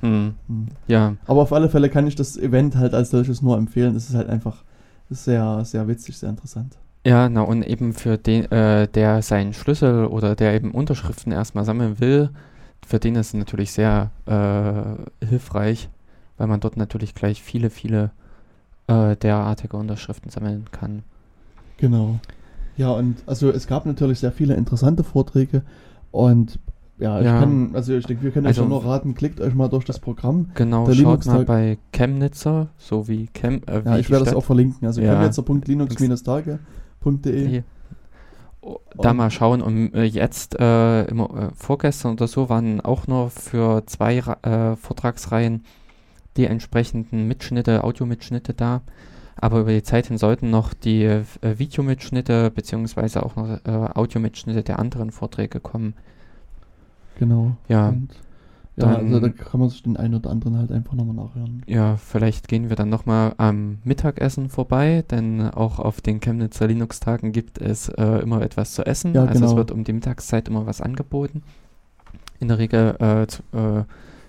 Hm. 0.00 0.34
Hm. 0.46 0.66
Ja, 0.86 1.16
Aber 1.26 1.42
auf 1.42 1.52
alle 1.52 1.68
Fälle 1.68 1.88
kann 1.90 2.06
ich 2.06 2.14
das 2.14 2.36
Event 2.36 2.76
halt 2.76 2.94
als 2.94 3.10
solches 3.10 3.42
nur 3.42 3.58
empfehlen. 3.58 3.94
Das 3.94 4.08
ist 4.08 4.14
halt 4.14 4.28
einfach 4.28 4.62
sehr, 5.10 5.64
sehr 5.64 5.88
witzig, 5.88 6.16
sehr 6.18 6.30
interessant. 6.30 6.78
Ja, 7.06 7.28
na 7.30 7.42
und 7.42 7.62
eben 7.66 7.92
für 7.94 8.18
den, 8.18 8.50
äh, 8.52 8.86
der 8.88 9.22
seinen 9.22 9.54
Schlüssel 9.54 10.04
oder 10.06 10.34
der 10.34 10.54
eben 10.54 10.72
Unterschriften 10.72 11.32
erstmal 11.32 11.64
sammeln 11.64 11.98
will, 11.98 12.30
für 12.86 12.98
den 12.98 13.14
ist 13.16 13.28
es 13.28 13.34
natürlich 13.34 13.72
sehr 13.72 14.10
äh, 14.26 15.24
hilfreich, 15.26 15.88
weil 16.36 16.46
man 16.46 16.60
dort 16.60 16.76
natürlich 16.76 17.14
gleich 17.14 17.42
viele, 17.42 17.70
viele 17.70 18.10
äh, 18.86 19.16
derartige 19.16 19.76
Unterschriften 19.78 20.30
sammeln 20.30 20.66
kann. 20.72 21.02
Genau. 21.78 22.18
Ja, 22.76 22.90
und 22.90 23.16
also 23.26 23.50
es 23.50 23.66
gab 23.66 23.86
natürlich 23.86 24.18
sehr 24.20 24.32
viele 24.32 24.54
interessante 24.54 25.02
Vorträge 25.04 25.62
und 26.10 26.58
ja, 26.98 27.18
ich 27.18 27.24
Ja. 27.24 27.38
kann, 27.40 27.70
also 27.74 27.94
ich 27.94 28.04
denke, 28.04 28.24
wir 28.24 28.30
können 28.30 28.46
Also- 28.46 28.62
euch 28.62 28.68
nur 28.68 28.84
raten, 28.84 29.14
klickt 29.14 29.40
euch 29.40 29.54
mal 29.54 29.68
durch 29.68 29.86
das 29.86 30.00
Programm. 30.00 30.50
Genau, 30.54 30.84
Der 30.86 30.92
schaut 30.94 31.24
mal 31.24 31.46
bei 31.46 31.78
Chemnitzer, 31.92 32.68
so 32.76 33.08
wie 33.08 33.28
Chem, 33.28 33.62
äh, 33.66 33.80
Ja, 33.84 33.96
wie 33.96 34.00
ich 34.00 34.10
werde 34.10 34.24
das 34.24 34.32
Stadt- 34.32 34.34
auch 34.36 34.44
verlinken. 34.44 34.86
Also 34.86 35.00
Ja. 35.00 35.14
chemnitzer.linux-tage.de. 35.14 36.58
Die- 37.48 37.64
Oh, 38.62 38.76
Da 38.94 39.14
mal 39.14 39.30
schauen 39.30 39.62
und 39.62 39.94
äh, 39.94 40.02
jetzt, 40.04 40.60
äh, 40.60 41.04
immer, 41.06 41.30
äh, 41.30 41.48
vorgestern 41.56 42.12
oder 42.12 42.28
so, 42.28 42.50
waren 42.50 42.82
auch 42.82 43.06
nur 43.06 43.30
für 43.30 43.84
zwei 43.86 44.18
äh, 44.18 44.76
Vortragsreihen 44.76 45.64
die 46.36 46.44
entsprechenden 46.44 47.26
Mitschnitte, 47.26 47.82
Audiomitschnitte 47.84 48.52
da. 48.52 48.82
Aber 49.36 49.60
über 49.60 49.70
die 49.72 49.82
Zeit 49.82 50.08
hin 50.08 50.18
sollten 50.18 50.50
noch 50.50 50.74
die 50.74 51.04
äh, 51.04 51.24
Videomitschnitte 51.40 52.50
beziehungsweise 52.50 53.22
auch 53.24 53.34
noch 53.36 53.48
äh, 53.64 53.70
Audiomitschnitte 53.94 54.62
der 54.62 54.78
anderen 54.78 55.10
Vorträge 55.10 55.58
kommen. 55.58 55.94
Genau. 57.18 57.56
Ja, 57.66 57.88
Und, 57.88 58.10
ja, 58.76 58.86
dann- 58.94 59.06
also 59.06 59.20
da 59.20 59.28
kann 59.28 59.60
man 59.60 59.68
sich 59.68 59.82
den 59.82 59.96
einen 59.96 60.14
oder 60.14 60.30
anderen 60.30 60.56
halt 60.56 60.72
einfach 60.72 60.94
nochmal 60.94 61.14
nachhören. 61.26 61.62
ja, 61.66 61.96
vielleicht 61.96 62.48
gehen 62.48 62.68
wir 62.68 62.76
dann 62.76 62.88
nochmal 62.88 63.34
am 63.38 63.78
Mittagessen 63.84 64.48
vorbei, 64.48 65.04
denn 65.10 65.42
auch 65.50 65.78
auf 65.78 66.00
den 66.00 66.20
Chemnitzer 66.20 66.66
Linux-Tagen 66.66 67.32
gibt 67.32 67.58
es 67.58 67.88
äh, 67.90 68.04
immer 68.22 68.42
etwas 68.42 68.74
zu 68.74 68.84
essen. 68.86 69.12
Ja, 69.14 69.22
also 69.24 69.34
es 69.34 69.40
genau. 69.50 69.56
wird 69.56 69.70
um 69.70 69.84
die 69.84 69.92
Mittagszeit 69.92 70.48
immer 70.48 70.66
was 70.66 70.80
angeboten. 70.80 71.42
In 72.38 72.48
der 72.48 72.58
Regel, 72.58 72.96
äh, 73.00 73.22
äh, 73.24 73.84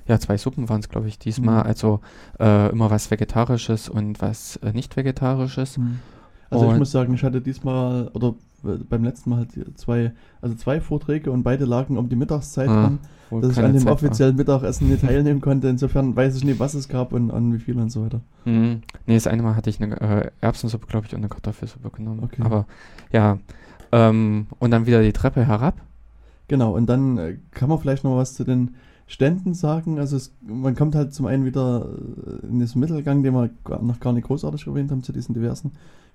ja, 0.08 0.20
zwei 0.20 0.38
Suppen 0.38 0.68
waren 0.68 0.82
es, 0.82 0.90
glaube 0.90 1.08
ich, 1.08 1.18
diesmal. 1.20 1.62
Mhm. 1.64 1.68
Also 1.68 2.00
äh, 2.40 2.70
immer 2.72 2.90
was 2.92 3.10
Vegetarisches 3.12 3.88
und 3.88 4.22
was 4.22 4.58
äh, 4.58 4.74
nicht 4.74 4.98
Vegetarisches. 4.98 5.80
Also 6.50 6.66
ich 6.66 6.72
Und- 6.72 6.80
muss 6.80 6.92
sagen, 6.92 7.14
ich 7.14 7.24
hatte 7.24 7.40
diesmal 7.40 8.10
oder 8.14 8.34
beim 8.64 9.04
letzten 9.04 9.30
Mal 9.32 9.38
halt 9.38 9.78
zwei, 9.78 10.12
also 10.42 10.56
zwei 10.56 10.82
Vorträge 10.82 11.32
und 11.32 11.44
beide 11.44 11.66
lagen 11.66 11.98
um 11.98 12.10
die 12.10 12.16
Mittagszeit 12.16 12.70
Ah, 12.70 12.92
wo 13.30 13.40
dass 13.40 13.52
ich 13.52 13.60
an 13.60 13.72
dem 13.74 13.78
Zeit 13.80 13.86
war. 13.86 13.94
offiziellen 13.94 14.36
Mittagessen 14.36 14.90
nicht 14.90 15.02
teilnehmen 15.06 15.42
konnte. 15.42 15.68
Insofern 15.70 16.16
weiß 16.16 16.36
ich 16.36 16.44
nicht, 16.44 16.60
was 16.60 16.74
es 16.74 16.88
gab 16.88 17.14
und 17.14 17.32
an 17.32 17.54
wie 17.54 17.60
viel 17.60 17.78
und 17.78 17.90
so 17.92 18.04
weiter. 18.04 18.22
Mhm. 18.46 18.82
Nee, 19.08 19.16
das 19.16 19.28
eine 19.28 19.42
Mal 19.44 19.56
hatte 19.56 19.70
ich 19.70 19.82
eine 19.82 20.00
äh, 20.02 20.32
Erbsensuppe, 20.42 20.88
glaube 20.88 21.08
ich, 21.08 21.14
und 21.14 21.20
eine 21.20 21.30
Kartoffelsuppe 21.30 21.90
genommen. 21.92 22.22
Okay. 22.24 22.42
Aber 22.44 22.66
ja, 23.12 23.38
ähm, 23.92 24.48
und 24.60 24.72
dann 24.72 24.86
wieder 24.86 25.02
die 25.02 25.14
Treppe 25.14 25.46
herab. 25.46 25.76
Genau, 26.48 26.76
und 26.76 26.88
dann 26.88 27.18
äh, 27.18 27.38
kann 27.52 27.70
man 27.70 27.80
vielleicht 27.80 28.04
noch 28.04 28.18
was 28.18 28.34
zu 28.34 28.44
den 28.44 28.76
Ständen 29.08 29.54
sagen. 29.54 30.00
Also 30.00 30.16
es, 30.18 30.34
man 30.46 30.76
kommt 30.76 30.96
halt 30.96 31.14
zum 31.14 31.26
einen 31.26 31.46
wieder 31.46 31.86
äh, 32.44 32.48
in 32.48 32.60
diesen 32.60 32.80
Mittelgang, 32.80 33.24
den 33.24 33.34
wir 33.34 33.50
noch 33.82 34.00
gar 34.00 34.14
nicht 34.14 34.28
großartig 34.28 34.68
erwähnt 34.68 34.92
haben, 34.92 35.04
zu 35.04 35.12
diesen 35.14 35.34
diversen 35.34 35.72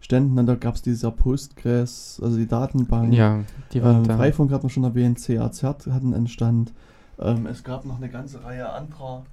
Ständen. 0.06 0.38
Und 0.38 0.46
da 0.46 0.54
gab 0.54 0.76
es 0.76 0.82
dieser 0.82 1.10
Postgres, 1.10 2.20
also 2.22 2.36
die 2.36 2.46
Datenbank. 2.46 3.12
Ja, 3.12 3.40
die 3.72 3.82
waren 3.82 3.98
ähm, 3.98 4.08
da. 4.08 4.16
Freifunk 4.16 4.52
hat 4.52 4.62
man 4.62 4.70
schon 4.70 4.84
erwähnt, 4.84 5.18
CAZ 5.18 5.62
hatten 5.64 6.14
einen 6.14 6.28
Stand. 6.28 6.72
Ähm, 7.18 7.46
es 7.46 7.64
gab 7.64 7.84
noch 7.84 7.96
eine 7.96 8.08
ganze 8.08 8.44
Reihe 8.44 8.70
anderer, 8.70 9.24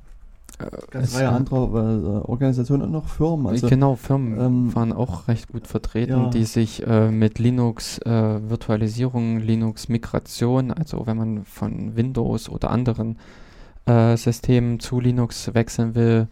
Äh, 0.57 0.65
ganze 0.89 1.09
es 1.09 1.15
Reihe 1.15 1.29
anderer 1.29 1.67
äh, 1.67 2.27
Organisationen 2.27 2.81
und 2.81 2.91
noch 2.91 3.07
Firmen. 3.07 3.47
Also, 3.47 3.69
genau, 3.69 3.95
Firmen 3.95 4.39
ähm, 4.39 4.75
waren 4.75 4.93
auch 4.93 5.27
recht 5.27 5.49
gut 5.49 5.67
vertreten, 5.67 6.23
ja. 6.23 6.29
die 6.29 6.45
sich 6.45 6.85
äh, 6.87 7.11
mit 7.11 7.37
Linux 7.37 7.99
äh, 7.99 8.49
Virtualisierung, 8.49 9.39
Linux 9.39 9.89
Migration, 9.89 10.71
also 10.71 11.05
wenn 11.05 11.17
man 11.17 11.45
von 11.45 11.95
Windows 11.95 12.49
oder 12.49 12.71
anderen 12.71 13.17
äh, 13.85 14.17
Systemen 14.17 14.79
zu 14.79 14.99
Linux 14.99 15.53
wechseln 15.53 15.93
will, 15.93 16.27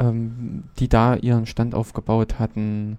ähm, 0.00 0.64
die 0.78 0.88
da 0.88 1.16
ihren 1.16 1.44
Stand 1.44 1.74
aufgebaut 1.74 2.38
hatten. 2.38 2.96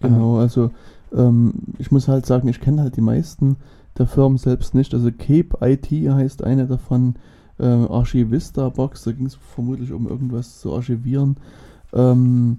Genau, 0.00 0.38
also 0.38 0.70
ähm, 1.14 1.54
ich 1.78 1.90
muss 1.90 2.08
halt 2.08 2.26
sagen, 2.26 2.48
ich 2.48 2.60
kenne 2.60 2.82
halt 2.82 2.96
die 2.96 3.00
meisten 3.00 3.56
der 3.98 4.06
Firmen 4.06 4.38
selbst 4.38 4.74
nicht. 4.74 4.92
Also 4.94 5.10
Cape 5.10 5.56
IT 5.62 5.90
heißt 5.90 6.44
eine 6.44 6.66
davon, 6.66 7.14
äh, 7.58 7.64
Archivista 7.64 8.68
Box, 8.68 9.04
da 9.04 9.12
ging 9.12 9.26
es 9.26 9.36
vermutlich 9.36 9.92
um 9.92 10.06
irgendwas 10.06 10.60
zu 10.60 10.74
archivieren. 10.74 11.36
Ähm, 11.94 12.58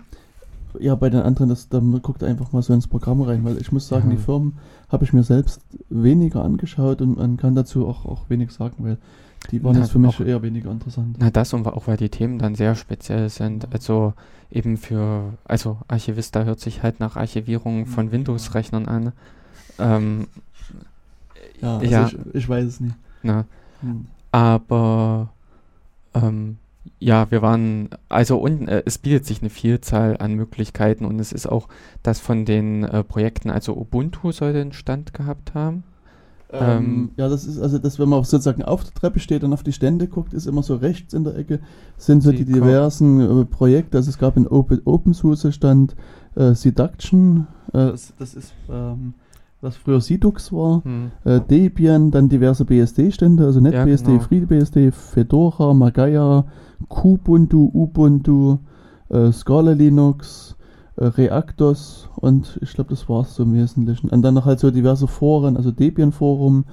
ja, 0.80 0.96
bei 0.96 1.10
den 1.10 1.22
anderen, 1.22 1.50
das, 1.50 1.70
da 1.70 1.80
guckt 1.80 2.24
einfach 2.24 2.52
mal 2.52 2.62
so 2.62 2.74
ins 2.74 2.88
Programm 2.88 3.22
rein, 3.22 3.44
weil 3.44 3.58
ich 3.60 3.72
muss 3.72 3.88
sagen, 3.88 4.10
Ja. 4.10 4.16
die 4.16 4.22
Firmen 4.22 4.54
habe 4.90 5.06
ich 5.06 5.14
mir 5.14 5.24
selbst 5.24 5.62
weniger 5.90 6.44
angeschaut 6.44 7.02
und 7.02 7.18
man 7.18 7.38
kann 7.38 7.56
dazu 7.56 7.88
auch, 7.88 8.06
auch 8.06 8.30
wenig 8.30 8.52
sagen, 8.52 8.76
weil 8.80 8.98
die 9.52 9.64
waren 9.64 9.76
jetzt 9.76 9.92
für 9.92 10.00
mich 10.00 10.20
eher 10.20 10.42
weniger 10.42 10.72
interessant. 10.72 11.18
Na 11.20 11.30
das 11.30 11.54
und 11.54 11.66
auch 11.68 11.88
weil 11.88 11.98
die 11.98 12.10
Themen 12.10 12.38
dann 12.40 12.56
sehr 12.56 12.76
speziell 12.76 13.30
sind. 13.30 13.74
Also 13.74 14.14
eben 14.52 14.78
für, 14.78 15.34
also 15.46 15.78
Archivista 15.88 16.44
hört 16.44 16.60
sich 16.60 16.84
halt 16.84 17.00
nach 17.00 17.16
Archivierung 17.16 17.86
von 17.86 18.08
Ja. 18.08 18.12
Windows-Rechnern 18.14 18.88
an. 18.88 19.14
Ähm, 19.80 20.28
Ja, 21.62 21.78
also 21.78 21.86
ja, 21.92 22.08
Ich, 22.08 22.18
ich 22.36 22.50
weiß 22.50 22.66
es 22.66 22.80
nicht. 22.80 22.96
na, 23.24 23.46
Hm. 23.82 24.08
aber 24.32 25.30
ähm, 26.14 26.58
ja, 27.00 27.30
wir 27.32 27.42
waren, 27.42 27.90
also 28.10 28.38
und 28.40 28.68
äh, 28.68 28.82
es 28.86 28.98
bietet 28.98 29.26
sich 29.26 29.42
eine 29.42 29.50
Vielzahl 29.50 30.18
an 30.18 30.34
Möglichkeiten 30.34 31.06
und 31.06 31.20
es 31.20 31.32
ist 31.32 31.48
auch 31.48 31.68
das 32.04 32.20
von 32.20 32.46
den 32.46 32.84
äh, 32.84 33.04
Projekten, 33.04 33.50
also 33.52 33.76
Ubuntu 33.78 34.32
sollte 34.32 34.62
einen 34.62 34.74
Stand 34.74 35.14
gehabt 35.14 35.54
haben. 35.54 35.84
Ähm, 36.52 36.60
Ähm, 36.78 37.10
ja, 37.18 37.28
das 37.28 37.46
ist 37.46 37.60
also, 37.60 37.78
das, 37.78 38.00
wenn 38.00 38.08
man 38.10 38.24
sozusagen 38.24 38.64
auf 38.64 38.84
der 38.84 38.94
Treppe 38.94 39.20
steht 39.20 39.44
und 39.44 39.52
auf 39.54 39.64
die 39.64 39.74
Stände 39.74 40.08
guckt, 40.08 40.34
ist 40.34 40.48
immer 40.48 40.64
so 40.64 40.76
rechts 40.76 41.14
in 41.14 41.24
der 41.26 41.38
Ecke 41.38 41.60
sind 41.98 42.24
so 42.24 42.32
Die 42.32 42.46
die, 42.46 42.54
diversen 42.54 43.42
äh, 43.42 43.46
Projekte. 43.46 43.98
Also 43.98 44.10
es 44.10 44.18
gab 44.18 44.38
in 44.38 44.48
Open, 44.48 44.82
OpenSUSE 44.86 45.52
stand 45.52 45.96
äh, 46.36 46.54
Seduction, 46.54 47.48
äh, 47.74 47.92
das 47.92 48.14
das 48.18 48.34
ist 48.34 48.54
ähm, 48.70 49.14
was 49.60 49.76
früher 49.76 50.00
Sidux 50.02 50.54
war, 50.54 50.84
Hm. 50.86 51.12
äh, 51.26 51.42
Debian, 51.42 52.12
dann 52.12 52.30
diverse 52.30 52.64
BSD-Stände, 52.64 53.44
also 53.46 53.60
Ja, 53.60 53.70
NetBSD, 53.86 54.06
genau. 54.12 54.20
FreeBSD, 54.24 54.92
Fedora, 54.92 55.74
Magaya, 55.74 56.46
Kubuntu, 56.88 57.70
Ubuntu, 57.74 58.60
äh, 59.10 59.32
Scala 59.32 59.72
Linux, 59.74 60.56
Reactos 60.98 62.10
und 62.16 62.58
ich 62.62 62.74
glaube, 62.74 62.90
das 62.90 63.08
war 63.08 63.22
es 63.22 63.36
so 63.36 63.44
im 63.44 63.54
Wesentlichen. 63.54 64.10
Und 64.10 64.22
dann 64.24 64.34
noch 64.34 64.46
halt 64.46 64.60
so 64.60 64.72
diverse 64.72 65.08
Foren, 65.08 65.56
also 65.56 65.72
Debian 65.72 66.12
Forum 66.12 66.66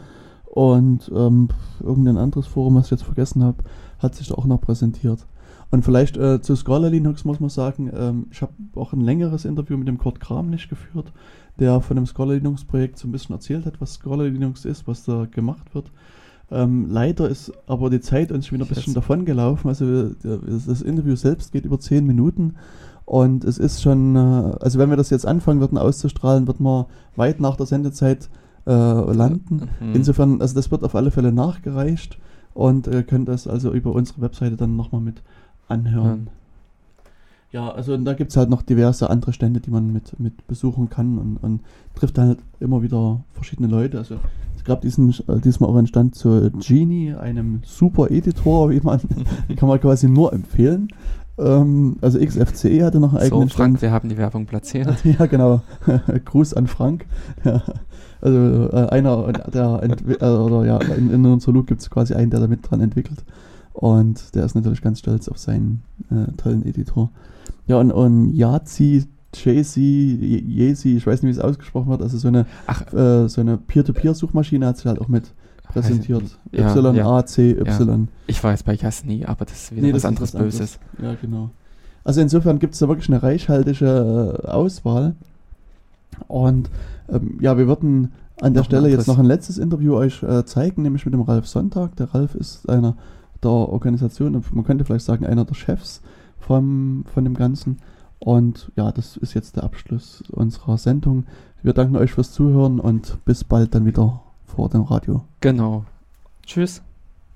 und 0.46 1.10
ähm, 1.14 1.48
irgendein 1.80 2.16
anderes 2.16 2.46
Forum, 2.46 2.76
was 2.76 2.86
ich 2.86 2.92
jetzt 2.92 3.04
vergessen 3.04 3.42
habe, 3.42 3.58
hat 3.98 4.14
sich 4.14 4.28
da 4.28 4.34
auch 4.34 4.46
noch 4.46 4.60
präsentiert. 4.60 5.26
Und 5.70 5.84
vielleicht 5.84 6.16
äh, 6.16 6.40
zu 6.40 6.54
Scala 6.56 6.88
Linux 6.88 7.24
muss 7.24 7.40
man 7.40 7.50
sagen, 7.50 7.90
ähm, 7.94 8.26
ich 8.30 8.40
habe 8.42 8.52
auch 8.76 8.92
ein 8.92 9.00
längeres 9.00 9.44
Interview 9.44 9.76
mit 9.76 9.88
dem 9.88 9.98
Kurt 9.98 10.20
Kramlich 10.20 10.68
geführt, 10.68 11.12
der 11.58 11.80
von 11.80 11.96
dem 11.96 12.06
Scala 12.06 12.34
Linux 12.34 12.64
Projekt 12.64 12.98
so 12.98 13.08
ein 13.08 13.12
bisschen 13.12 13.34
erzählt 13.34 13.66
hat, 13.66 13.80
was 13.80 13.94
Scala 13.94 14.24
Linux 14.24 14.64
ist, 14.64 14.86
was 14.86 15.04
da 15.04 15.26
gemacht 15.30 15.74
wird. 15.74 15.90
Ähm, 16.50 16.86
leider 16.88 17.28
ist 17.28 17.52
aber 17.66 17.90
die 17.90 18.00
Zeit 18.00 18.30
uns 18.30 18.46
schon 18.46 18.58
wieder 18.58 18.66
ein 18.66 18.74
bisschen 18.74 18.94
davon 18.94 19.24
gelaufen. 19.24 19.68
Also 19.68 20.10
das 20.10 20.82
Interview 20.82 21.16
selbst 21.16 21.52
geht 21.52 21.64
über 21.64 21.80
zehn 21.80 22.06
Minuten 22.06 22.54
und 23.04 23.44
es 23.44 23.58
ist 23.58 23.82
schon, 23.82 24.16
äh, 24.16 24.56
also 24.60 24.78
wenn 24.78 24.90
wir 24.90 24.96
das 24.96 25.10
jetzt 25.10 25.26
anfangen 25.26 25.60
würden 25.60 25.78
auszustrahlen, 25.78 26.46
wird 26.46 26.60
man 26.60 26.86
weit 27.16 27.40
nach 27.40 27.56
der 27.56 27.66
Sendezeit 27.66 28.28
äh, 28.66 28.70
landen. 28.72 29.68
Mhm. 29.80 29.94
Insofern, 29.94 30.40
also 30.40 30.54
das 30.54 30.70
wird 30.70 30.84
auf 30.84 30.94
alle 30.94 31.10
Fälle 31.10 31.32
nachgereicht 31.32 32.18
und 32.54 32.86
äh, 32.86 33.02
könnt 33.02 33.28
das 33.28 33.46
also 33.46 33.72
über 33.72 33.92
unsere 33.92 34.22
Webseite 34.22 34.56
dann 34.56 34.76
nochmal 34.76 35.00
mit 35.00 35.22
anhören. 35.68 36.30
Ja, 37.52 37.70
also 37.70 37.96
da 37.96 38.14
gibt 38.14 38.30
es 38.32 38.36
halt 38.36 38.50
noch 38.50 38.62
diverse 38.62 39.10
andere 39.10 39.32
Stände, 39.32 39.60
die 39.60 39.70
man 39.70 39.92
mit, 39.92 40.18
mit 40.18 40.46
besuchen 40.48 40.90
kann 40.90 41.18
und, 41.18 41.36
und 41.36 41.60
trifft 41.94 42.18
dann 42.18 42.28
halt 42.28 42.38
immer 42.58 42.82
wieder 42.82 43.22
verschiedene 43.32 43.68
Leute. 43.68 43.98
Also 43.98 44.16
es 44.64 44.66
gab 44.66 44.80
diesen, 44.80 45.10
äh, 45.28 45.40
diesmal 45.44 45.68
auch 45.68 45.76
einen 45.76 45.86
Stand 45.86 46.14
zu 46.14 46.50
Genie, 46.58 47.12
einem 47.12 47.60
super 47.66 48.10
Editor, 48.10 48.70
wie 48.70 48.80
man, 48.80 48.98
kann 49.56 49.68
man 49.68 49.78
quasi 49.78 50.08
nur 50.08 50.32
empfehlen. 50.32 50.88
Ähm, 51.36 51.98
also 52.00 52.18
XFCE 52.18 52.82
hatte 52.82 52.98
noch 52.98 53.12
einen 53.12 53.24
eigenen 53.24 53.48
so, 53.50 53.56
Frank, 53.56 53.76
Stand. 53.76 53.82
wir 53.82 53.92
haben 53.92 54.08
die 54.08 54.16
Werbung 54.16 54.46
platziert. 54.46 54.88
ja, 55.04 55.26
genau. 55.26 55.60
Gruß 56.24 56.54
an 56.54 56.66
Frank. 56.66 57.04
Ja. 57.44 57.62
Also 58.22 58.70
äh, 58.72 58.88
einer, 58.88 59.32
der 59.32 59.82
äh, 59.82 60.24
oder 60.24 60.64
ja, 60.64 60.78
in, 60.78 61.10
in 61.10 61.26
unserer 61.26 61.52
Loop 61.52 61.66
gibt 61.66 61.82
es 61.82 61.90
quasi 61.90 62.14
einen, 62.14 62.30
der 62.30 62.40
da 62.40 62.46
mit 62.46 62.60
dran 62.62 62.80
entwickelt. 62.80 63.22
Und 63.74 64.34
der 64.34 64.46
ist 64.46 64.54
natürlich 64.54 64.80
ganz 64.80 65.00
stolz 65.00 65.28
auf 65.28 65.36
seinen 65.36 65.82
äh, 66.10 66.32
tollen 66.38 66.64
Editor. 66.64 67.10
Ja, 67.66 67.76
und, 67.76 67.92
und 67.92 68.32
Yazi, 68.32 69.04
Jay-Z, 69.36 69.76
Yezi, 69.76 70.96
ich 70.96 71.06
weiß 71.06 71.22
nicht, 71.22 71.34
wie 71.34 71.38
es 71.38 71.44
ausgesprochen 71.44 71.88
wird, 71.90 72.02
also 72.02 72.18
so 72.18 72.28
eine, 72.28 72.46
Ach, 72.66 72.92
äh, 72.92 73.28
so 73.28 73.40
eine 73.40 73.56
Peer-to-Peer-Suchmaschine 73.56 74.66
hat 74.66 74.76
sich 74.76 74.86
halt 74.86 75.00
auch 75.00 75.08
mit 75.08 75.32
präsentiert. 75.64 76.22
Ja, 76.52 76.74
Y, 76.74 76.94
ja. 76.94 77.06
A, 77.06 77.26
C, 77.26 77.50
Y. 77.52 78.08
ich 78.26 78.42
war 78.44 78.52
jetzt 78.52 78.64
bei 78.64 78.74
Jasni, 78.74 79.24
aber 79.24 79.44
das 79.44 79.64
ist 79.64 79.72
wieder 79.72 79.86
Nee, 79.86 79.92
was 79.92 80.04
anderes 80.04 80.34
was 80.34 80.40
anderes. 80.40 80.58
Böses. 80.58 80.78
Ja, 81.02 81.14
genau. 81.20 81.50
Also 82.04 82.20
insofern 82.20 82.58
gibt 82.58 82.74
es 82.74 82.80
da 82.80 82.88
wirklich 82.88 83.08
eine 83.08 83.22
reichhaltige 83.22 84.40
äh, 84.44 84.46
Auswahl. 84.46 85.14
Und 86.28 86.70
ähm, 87.08 87.38
ja, 87.40 87.56
wir 87.58 87.66
würden 87.66 88.12
an 88.40 88.52
der 88.52 88.62
Noch 88.62 88.66
ein 88.68 88.70
Stelle 88.70 88.88
jetzt 88.90 89.08
noch 89.08 89.18
ein 89.18 89.24
letztes 89.24 89.58
Interview 89.58 89.94
euch 89.94 90.22
äh, 90.22 90.44
zeigen, 90.44 90.82
nämlich 90.82 91.04
mit 91.06 91.14
dem 91.14 91.22
Ralf 91.22 91.46
Sonntag. 91.46 91.96
Der 91.96 92.14
Ralf 92.14 92.34
ist 92.34 92.68
einer 92.68 92.96
der 93.42 93.50
Organisation, 93.50 94.36
und 94.36 94.54
man 94.54 94.64
könnte 94.64 94.84
vielleicht 94.84 95.04
sagen, 95.04 95.26
einer 95.26 95.44
der 95.44 95.54
Chefs 95.54 96.02
vom, 96.38 97.04
von 97.12 97.24
dem 97.24 97.34
Ganzen. 97.34 97.78
Und 98.24 98.72
ja, 98.74 98.90
das 98.90 99.18
ist 99.18 99.34
jetzt 99.34 99.56
der 99.56 99.64
Abschluss 99.64 100.24
unserer 100.30 100.78
Sendung. 100.78 101.26
Wir 101.62 101.74
danken 101.74 101.96
euch 101.96 102.12
fürs 102.12 102.32
Zuhören 102.32 102.80
und 102.80 103.22
bis 103.26 103.44
bald 103.44 103.74
dann 103.74 103.84
wieder 103.84 104.22
vor 104.46 104.70
dem 104.70 104.80
Radio. 104.80 105.24
Genau. 105.40 105.84
Tschüss. 106.46 106.80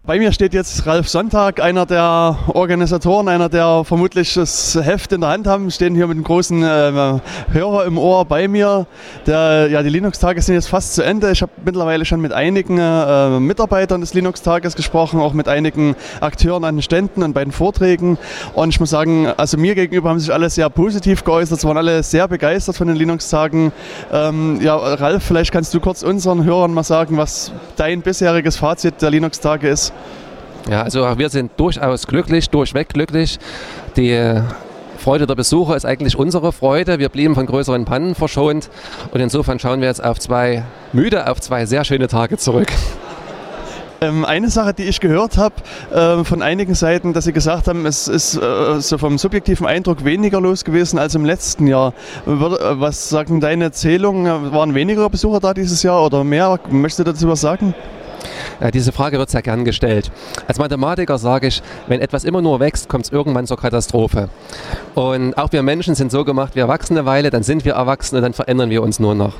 Bei 0.08 0.18
mir 0.18 0.32
steht 0.32 0.54
jetzt 0.54 0.86
Ralf 0.86 1.06
Sonntag, 1.06 1.60
einer 1.60 1.84
der 1.84 2.38
Organisatoren, 2.46 3.28
einer 3.28 3.50
der 3.50 3.84
vermutlich 3.84 4.32
das 4.32 4.74
Heft 4.74 5.12
in 5.12 5.20
der 5.20 5.28
Hand 5.28 5.46
haben, 5.46 5.70
stehen 5.70 5.94
hier 5.94 6.06
mit 6.06 6.16
einem 6.16 6.24
großen 6.24 6.62
äh, 6.62 7.20
Hörer 7.52 7.84
im 7.84 7.98
Ohr 7.98 8.24
bei 8.24 8.48
mir. 8.48 8.86
Der, 9.26 9.68
ja, 9.68 9.82
die 9.82 9.90
Linux-Tage 9.90 10.40
sind 10.40 10.54
jetzt 10.54 10.70
fast 10.70 10.94
zu 10.94 11.02
Ende. 11.02 11.30
Ich 11.30 11.42
habe 11.42 11.52
mittlerweile 11.62 12.06
schon 12.06 12.22
mit 12.22 12.32
einigen 12.32 12.78
äh, 12.78 13.38
Mitarbeitern 13.38 14.00
des 14.00 14.14
Linux-Tages 14.14 14.76
gesprochen, 14.76 15.20
auch 15.20 15.34
mit 15.34 15.46
einigen 15.46 15.94
Akteuren 16.22 16.64
an 16.64 16.76
den 16.76 16.82
Ständen 16.82 17.22
und 17.22 17.34
bei 17.34 17.44
den 17.44 17.52
Vorträgen. 17.52 18.16
Und 18.54 18.70
ich 18.70 18.80
muss 18.80 18.88
sagen, 18.88 19.26
also 19.36 19.58
mir 19.58 19.74
gegenüber 19.74 20.08
haben 20.08 20.20
sich 20.20 20.32
alle 20.32 20.48
sehr 20.48 20.70
positiv 20.70 21.22
geäußert. 21.22 21.58
Es 21.58 21.64
waren 21.66 21.76
alle 21.76 22.02
sehr 22.02 22.26
begeistert 22.28 22.76
von 22.76 22.86
den 22.86 22.96
Linux-Tagen. 22.96 23.72
Ähm, 24.10 24.58
ja, 24.62 24.74
Ralf, 24.74 25.22
vielleicht 25.22 25.52
kannst 25.52 25.74
du 25.74 25.80
kurz 25.80 26.02
unseren 26.02 26.44
Hörern 26.44 26.72
mal 26.72 26.82
sagen, 26.82 27.18
was 27.18 27.52
dein 27.76 28.00
bisheriges 28.00 28.56
Fazit 28.56 29.02
der 29.02 29.10
Linux-Tage 29.10 29.68
ist. 29.68 29.92
Ja, 30.70 30.82
also 30.82 31.18
wir 31.18 31.30
sind 31.30 31.52
durchaus 31.56 32.06
glücklich, 32.06 32.50
durchweg 32.50 32.90
glücklich. 32.90 33.38
Die 33.96 34.42
Freude 34.98 35.26
der 35.26 35.34
Besucher 35.36 35.76
ist 35.76 35.86
eigentlich 35.86 36.18
unsere 36.18 36.52
Freude. 36.52 36.98
Wir 36.98 37.08
blieben 37.08 37.34
von 37.34 37.46
größeren 37.46 37.84
Pannen 37.84 38.14
verschont 38.14 38.68
und 39.12 39.20
insofern 39.20 39.58
schauen 39.58 39.80
wir 39.80 39.88
jetzt 39.88 40.04
auf 40.04 40.18
zwei 40.18 40.64
müde, 40.92 41.30
auf 41.30 41.40
zwei 41.40 41.64
sehr 41.64 41.84
schöne 41.84 42.08
Tage 42.08 42.36
zurück. 42.36 42.68
Ähm, 44.00 44.24
eine 44.24 44.48
Sache, 44.48 44.74
die 44.74 44.84
ich 44.84 45.00
gehört 45.00 45.38
habe 45.38 45.56
äh, 45.92 46.22
von 46.22 46.40
einigen 46.40 46.74
Seiten, 46.74 47.14
dass 47.14 47.24
sie 47.24 47.32
gesagt 47.32 47.66
haben, 47.66 47.84
es 47.84 48.06
ist 48.06 48.36
äh, 48.36 48.80
so 48.80 48.96
vom 48.96 49.18
subjektiven 49.18 49.66
Eindruck 49.66 50.04
weniger 50.04 50.40
los 50.40 50.64
gewesen 50.64 51.00
als 51.00 51.16
im 51.16 51.24
letzten 51.24 51.66
Jahr. 51.66 51.92
Äh, 52.24 52.30
was 52.30 53.08
sagen 53.08 53.40
deine 53.40 53.72
Zählungen? 53.72 54.52
Waren 54.52 54.74
weniger 54.74 55.10
Besucher 55.10 55.40
da 55.40 55.52
dieses 55.52 55.82
Jahr 55.82 56.04
oder 56.04 56.22
mehr? 56.22 56.60
Möchtest 56.70 57.00
du 57.00 57.04
dazu 57.10 57.28
was 57.28 57.40
sagen? 57.40 57.74
Ja, 58.60 58.70
diese 58.70 58.92
Frage 58.92 59.18
wird 59.18 59.30
sehr 59.30 59.42
gern 59.42 59.64
gestellt. 59.64 60.10
Als 60.46 60.58
Mathematiker 60.58 61.18
sage 61.18 61.46
ich, 61.46 61.62
wenn 61.86 62.00
etwas 62.00 62.24
immer 62.24 62.42
nur 62.42 62.60
wächst, 62.60 62.88
kommt 62.88 63.06
es 63.06 63.12
irgendwann 63.12 63.46
zur 63.46 63.56
Katastrophe. 63.56 64.28
Und 64.94 65.38
auch 65.38 65.52
wir 65.52 65.62
Menschen 65.62 65.94
sind 65.94 66.10
so 66.10 66.24
gemacht, 66.24 66.56
wir 66.56 66.66
wachsen 66.68 66.96
eine 66.96 67.06
Weile, 67.06 67.30
dann 67.30 67.42
sind 67.42 67.64
wir 67.64 67.74
erwachsen 67.74 68.16
und 68.16 68.22
dann 68.22 68.32
verändern 68.32 68.70
wir 68.70 68.82
uns 68.82 68.98
nur 68.98 69.14
noch. 69.14 69.34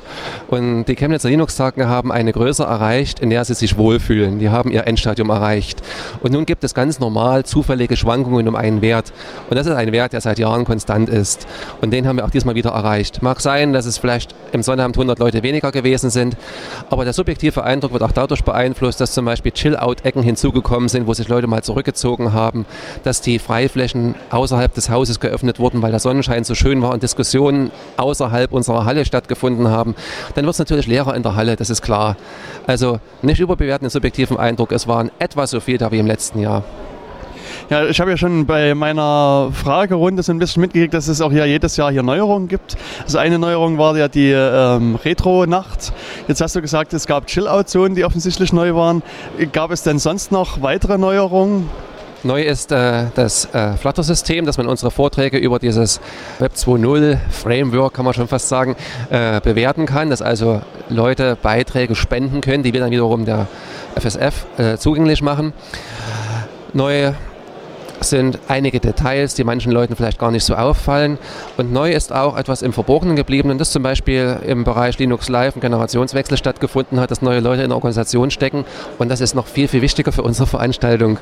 Und 0.47 0.85
die 0.85 0.95
Chemnitzer 0.95 1.29
Linux-Tage 1.29 1.87
haben 1.87 2.11
eine 2.11 2.31
Größe 2.31 2.63
erreicht, 2.63 3.19
in 3.19 3.29
der 3.29 3.43
sie 3.45 3.53
sich 3.53 3.77
wohlfühlen. 3.77 4.39
Die 4.39 4.49
haben 4.49 4.71
ihr 4.71 4.87
Endstadium 4.87 5.29
erreicht. 5.29 5.81
Und 6.21 6.31
nun 6.31 6.45
gibt 6.45 6.63
es 6.63 6.73
ganz 6.73 6.99
normal 6.99 7.45
zufällige 7.45 7.97
Schwankungen 7.97 8.47
um 8.47 8.55
einen 8.55 8.81
Wert. 8.81 9.11
Und 9.49 9.57
das 9.57 9.67
ist 9.67 9.73
ein 9.73 9.91
Wert, 9.91 10.13
der 10.13 10.21
seit 10.21 10.39
Jahren 10.39 10.65
konstant 10.65 11.09
ist. 11.09 11.47
Und 11.81 11.91
den 11.91 12.07
haben 12.07 12.17
wir 12.17 12.25
auch 12.25 12.29
diesmal 12.29 12.55
wieder 12.55 12.71
erreicht. 12.71 13.21
Mag 13.21 13.41
sein, 13.41 13.73
dass 13.73 13.85
es 13.85 13.97
vielleicht 13.97 14.33
im 14.51 14.63
Sonnabend 14.63 14.95
100 14.95 15.19
Leute 15.19 15.43
weniger 15.43 15.71
gewesen 15.71 16.09
sind, 16.09 16.37
aber 16.89 17.03
der 17.03 17.13
subjektive 17.13 17.63
Eindruck 17.63 17.93
wird 17.93 18.03
auch 18.03 18.11
dadurch 18.11 18.43
beeinflusst, 18.43 18.68
dass 18.73 19.13
zum 19.13 19.25
Beispiel 19.25 19.51
Chill-Out-Ecken 19.51 20.23
hinzugekommen 20.23 20.89
sind, 20.89 21.07
wo 21.07 21.13
sich 21.13 21.27
Leute 21.27 21.47
mal 21.47 21.63
zurückgezogen 21.63 22.33
haben, 22.33 22.65
dass 23.03 23.21
die 23.21 23.39
Freiflächen 23.39 24.15
außerhalb 24.29 24.73
des 24.73 24.89
Hauses 24.89 25.19
geöffnet 25.19 25.59
wurden, 25.59 25.81
weil 25.81 25.91
der 25.91 25.99
Sonnenschein 25.99 26.43
so 26.43 26.55
schön 26.55 26.81
war 26.81 26.91
und 26.91 27.03
Diskussionen 27.03 27.71
außerhalb 27.97 28.51
unserer 28.51 28.85
Halle 28.85 29.05
stattgefunden 29.05 29.69
haben. 29.69 29.95
Dann 30.35 30.45
wird 30.45 30.53
es 30.53 30.59
natürlich 30.59 30.87
leerer 30.87 31.15
in 31.15 31.23
der 31.23 31.35
Halle, 31.35 31.55
das 31.55 31.69
ist 31.69 31.81
klar. 31.81 32.17
Also 32.67 32.99
nicht 33.21 33.39
überbewerten 33.39 33.85
den 33.85 33.91
subjektiven 33.91 34.37
Eindruck, 34.37 34.71
es 34.71 34.87
waren 34.87 35.11
etwa 35.19 35.47
so 35.47 35.59
viel 35.59 35.77
da 35.77 35.91
wie 35.91 35.99
im 35.99 36.07
letzten 36.07 36.39
Jahr. 36.39 36.63
Ja, 37.69 37.85
ich 37.85 37.99
habe 37.99 38.11
ja 38.11 38.17
schon 38.17 38.45
bei 38.45 38.73
meiner 38.75 39.51
Fragerunde 39.53 40.23
so 40.23 40.31
ein 40.31 40.39
bisschen 40.39 40.61
mitgekriegt, 40.61 40.93
dass 40.93 41.07
es 41.07 41.21
auch 41.21 41.31
ja 41.31 41.45
jedes 41.45 41.77
Jahr 41.77 41.91
hier 41.91 42.03
Neuerungen 42.03 42.47
gibt. 42.47 42.77
Also 43.03 43.17
eine 43.17 43.39
Neuerung 43.39 43.77
war 43.77 43.97
ja 43.97 44.07
die 44.07 44.31
ähm, 44.31 44.95
Retro-Nacht. 44.95 45.93
Jetzt 46.27 46.41
hast 46.41 46.55
du 46.55 46.61
gesagt, 46.61 46.93
es 46.93 47.07
gab 47.07 47.27
Chill-Out-Zonen, 47.27 47.95
die 47.95 48.05
offensichtlich 48.05 48.53
neu 48.53 48.75
waren. 48.75 49.03
Gab 49.51 49.71
es 49.71 49.83
denn 49.83 49.99
sonst 49.99 50.31
noch 50.31 50.61
weitere 50.61 50.97
Neuerungen? 50.97 51.69
Neu 52.23 52.41
ist 52.41 52.73
äh, 52.73 53.05
das 53.15 53.45
äh, 53.53 53.73
Flutter-System, 53.77 54.45
dass 54.45 54.57
man 54.57 54.67
unsere 54.67 54.91
Vorträge 54.91 55.37
über 55.37 55.57
dieses 55.57 56.01
Web 56.39 56.51
2.0 56.53 57.17
Framework, 57.29 57.93
kann 57.93 58.03
man 58.03 58.13
schon 58.13 58.27
fast 58.27 58.49
sagen, 58.49 58.75
äh, 59.09 59.39
bewerten 59.39 59.85
kann, 59.85 60.09
dass 60.09 60.21
also 60.21 60.61
Leute 60.89 61.37
Beiträge 61.41 61.95
spenden 61.95 62.41
können, 62.41 62.63
die 62.63 62.73
wir 62.73 62.81
dann 62.81 62.91
wiederum 62.91 63.23
der 63.23 63.47
FSF 63.95 64.47
äh, 64.57 64.77
zugänglich 64.77 65.21
machen. 65.21 65.53
Neu 66.73 67.13
sind 68.01 68.39
einige 68.47 68.79
Details, 68.79 69.35
die 69.35 69.43
manchen 69.43 69.71
Leuten 69.71 69.95
vielleicht 69.95 70.19
gar 70.19 70.31
nicht 70.31 70.43
so 70.43 70.55
auffallen. 70.55 71.17
Und 71.57 71.71
neu 71.71 71.91
ist 71.91 72.13
auch 72.13 72.37
etwas 72.37 72.61
im 72.61 72.73
Verborgenen 72.73 73.15
geblieben 73.15 73.51
und 73.51 73.59
das 73.59 73.71
zum 73.71 73.83
Beispiel 73.83 74.37
im 74.45 74.63
Bereich 74.63 74.97
Linux 74.99 75.29
Live 75.29 75.55
ein 75.55 75.61
Generationswechsel 75.61 76.37
stattgefunden 76.37 76.99
hat, 76.99 77.11
dass 77.11 77.21
neue 77.21 77.39
Leute 77.39 77.63
in 77.63 77.69
der 77.69 77.75
Organisation 77.75 78.31
stecken. 78.31 78.65
Und 78.97 79.09
das 79.09 79.21
ist 79.21 79.35
noch 79.35 79.47
viel, 79.47 79.67
viel 79.67 79.81
wichtiger 79.81 80.11
für 80.11 80.23
unsere 80.23 80.47
Veranstaltung. 80.47 81.19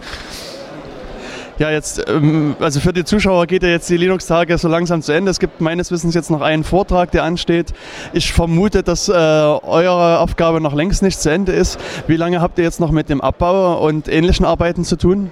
Ja, 1.60 1.72
jetzt, 1.72 2.08
ähm, 2.08 2.56
also 2.60 2.80
für 2.80 2.94
die 2.94 3.04
Zuschauer 3.04 3.48
geht 3.48 3.64
ja 3.64 3.70
jetzt 3.70 3.90
die 3.90 3.98
Linux-Tage 3.98 4.60
so 4.60 4.68
langsam 4.68 5.02
zu 5.02 5.12
Ende. 5.12 5.32
Es 5.32 5.40
gibt 5.40 5.60
meines 5.60 5.92
Wissens 5.92 6.14
jetzt 6.14 6.30
noch 6.30 6.42
einen 6.42 6.64
Vortrag, 6.64 7.10
der 7.10 7.24
ansteht. 7.24 7.74
Ich 8.14 8.32
vermute, 8.32 8.84
dass 8.84 9.10
äh, 9.10 9.14
eure 9.14 10.20
Aufgabe 10.20 10.62
noch 10.62 10.76
längst 10.76 11.02
nicht 11.02 11.20
zu 11.20 11.32
Ende 11.32 11.54
ist. 11.54 11.80
Wie 12.06 12.16
lange 12.16 12.42
habt 12.42 12.60
ihr 12.60 12.64
jetzt 12.64 12.80
noch 12.80 12.92
mit 12.92 13.10
dem 13.10 13.22
Abbau 13.22 13.84
und 13.84 14.08
ähnlichen 14.08 14.46
Arbeiten 14.46 14.84
zu 14.84 14.98
tun? 14.98 15.32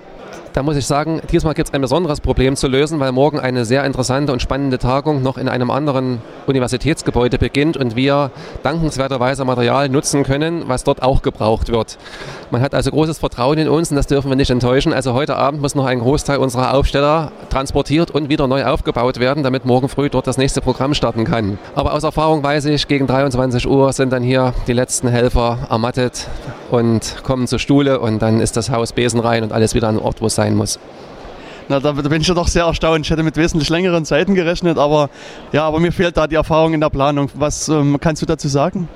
Da 0.56 0.64
muss 0.64 0.77
ich 0.77 0.86
sagen, 0.86 1.19
diesmal 1.34 1.53
gibt 1.53 1.68
es 1.68 1.73
ein 1.73 1.82
besonderes 1.82 2.22
Problem 2.22 2.56
zu 2.56 2.69
lösen, 2.69 3.02
weil 3.02 3.11
morgen 3.11 3.41
eine 3.41 3.65
sehr 3.65 3.84
interessante 3.84 4.32
und 4.32 4.41
spannende 4.41 4.77
Tagung 4.77 5.22
noch 5.22 5.38
in 5.38 5.49
einem 5.49 5.69
anderen 5.69 6.22
Universitätsgebäude 6.48 7.38
beginnt 7.38 7.76
und 7.76 7.98
wir 7.98 8.32
dankenswerterweise 8.64 9.44
Material 9.44 9.90
nutzen 9.90 10.23
können, 10.23 10.64
was 10.68 10.86
dort 10.86 11.03
auch 11.03 11.23
gebraucht 11.23 11.73
wird. 11.73 11.98
Man 12.52 12.61
hat 12.61 12.73
also 12.73 12.90
großes 12.90 13.18
Vertrauen 13.18 13.57
in 13.57 13.68
uns 13.68 13.90
und 13.90 13.98
das 13.98 14.07
dürfen 14.07 14.30
wir 14.30 14.38
nicht 14.38 14.49
enttäuschen. 14.49 14.94
Also 14.94 15.14
heute 15.14 15.36
Abend 15.36 15.61
muss 15.61 15.76
noch 15.76 15.88
ein 15.88 15.99
Großteil 15.99 16.38
unserer 16.38 16.73
Aufsteller 16.73 17.34
transportiert 17.49 18.11
und 18.11 18.30
wieder 18.30 18.48
neu 18.48 18.64
aufgebaut 18.64 19.19
werden, 19.19 19.44
damit 19.44 19.65
morgen 19.65 19.90
früh 19.90 20.10
dort 20.10 20.26
das 20.26 20.38
nächste 20.38 20.61
Programm 20.61 20.94
starten 20.94 21.26
kann. 21.26 21.60
Aber 21.76 21.91
aus 21.91 22.03
Erfahrung 22.03 22.44
weiß 22.44 22.64
ich, 22.68 22.88
gegen 22.88 23.07
23 23.07 23.68
Uhr 23.68 23.91
sind 23.91 24.14
dann 24.14 24.23
hier 24.23 24.53
die 24.68 24.73
letzten 24.73 25.10
Helfer 25.10 25.68
ermattet 25.69 26.30
und 26.72 27.18
kommen 27.23 27.45
zur 27.48 27.60
Stuhle 27.60 27.99
und 27.99 28.22
dann 28.22 28.40
ist 28.40 28.56
das 28.56 28.69
Haus 28.69 28.94
besenrein 28.94 29.44
und 29.44 29.52
alles 29.52 29.76
wieder 29.76 29.90
an 29.90 29.95
den 29.95 30.03
Ort, 30.03 30.22
wo 30.22 30.27
es 30.27 30.36
sein 30.36 30.44
muss. 30.53 30.77
Na, 31.67 31.80
da 31.80 31.93
bin 31.93 32.22
ich 32.22 32.27
ja 32.27 32.35
doch 32.35 32.47
sehr 32.47 32.65
erstaunt. 32.65 33.05
Ich 33.05 33.11
hätte 33.11 33.23
mit 33.23 33.38
wesentlich 33.38 33.69
längeren 33.69 34.05
Zeiten 34.05 34.35
gerechnet, 34.35 34.77
aber 34.77 35.09
ja, 35.51 35.65
aber 35.65 35.80
mir 35.80 35.91
fehlt 35.91 36.15
da 36.15 36.27
die 36.27 36.35
Erfahrung 36.35 36.76
in 36.76 36.81
der 36.81 36.91
Planung. 36.91 37.31
Was 37.34 37.69
ähm, 37.69 37.97
kannst 37.99 38.22
du 38.22 38.27
dazu 38.27 38.47
sagen? 38.47 38.88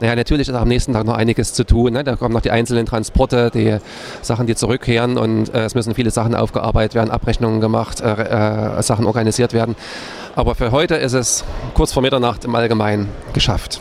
Naja, 0.00 0.16
natürlich 0.16 0.48
ist 0.48 0.54
am 0.54 0.66
nächsten 0.66 0.92
Tag 0.94 1.04
noch 1.04 1.14
einiges 1.14 1.52
zu 1.52 1.64
tun. 1.64 1.92
Ne? 1.92 2.02
Da 2.02 2.16
kommen 2.16 2.34
noch 2.34 2.40
die 2.40 2.50
einzelnen 2.50 2.86
Transporte, 2.86 3.50
die 3.54 3.78
Sachen, 4.20 4.48
die 4.48 4.56
zurückkehren 4.56 5.16
und 5.16 5.54
äh, 5.54 5.64
es 5.64 5.76
müssen 5.76 5.94
viele 5.94 6.10
Sachen 6.10 6.34
aufgearbeitet 6.34 6.96
werden, 6.96 7.10
Abrechnungen 7.10 7.60
gemacht, 7.60 8.00
äh, 8.00 8.78
äh, 8.78 8.82
Sachen 8.82 9.06
organisiert 9.06 9.52
werden. 9.52 9.76
Aber 10.34 10.56
für 10.56 10.72
heute 10.72 10.96
ist 10.96 11.12
es 11.12 11.44
kurz 11.74 11.92
vor 11.92 12.02
Mitternacht 12.02 12.44
im 12.44 12.54
Allgemeinen 12.56 13.08
geschafft. 13.32 13.80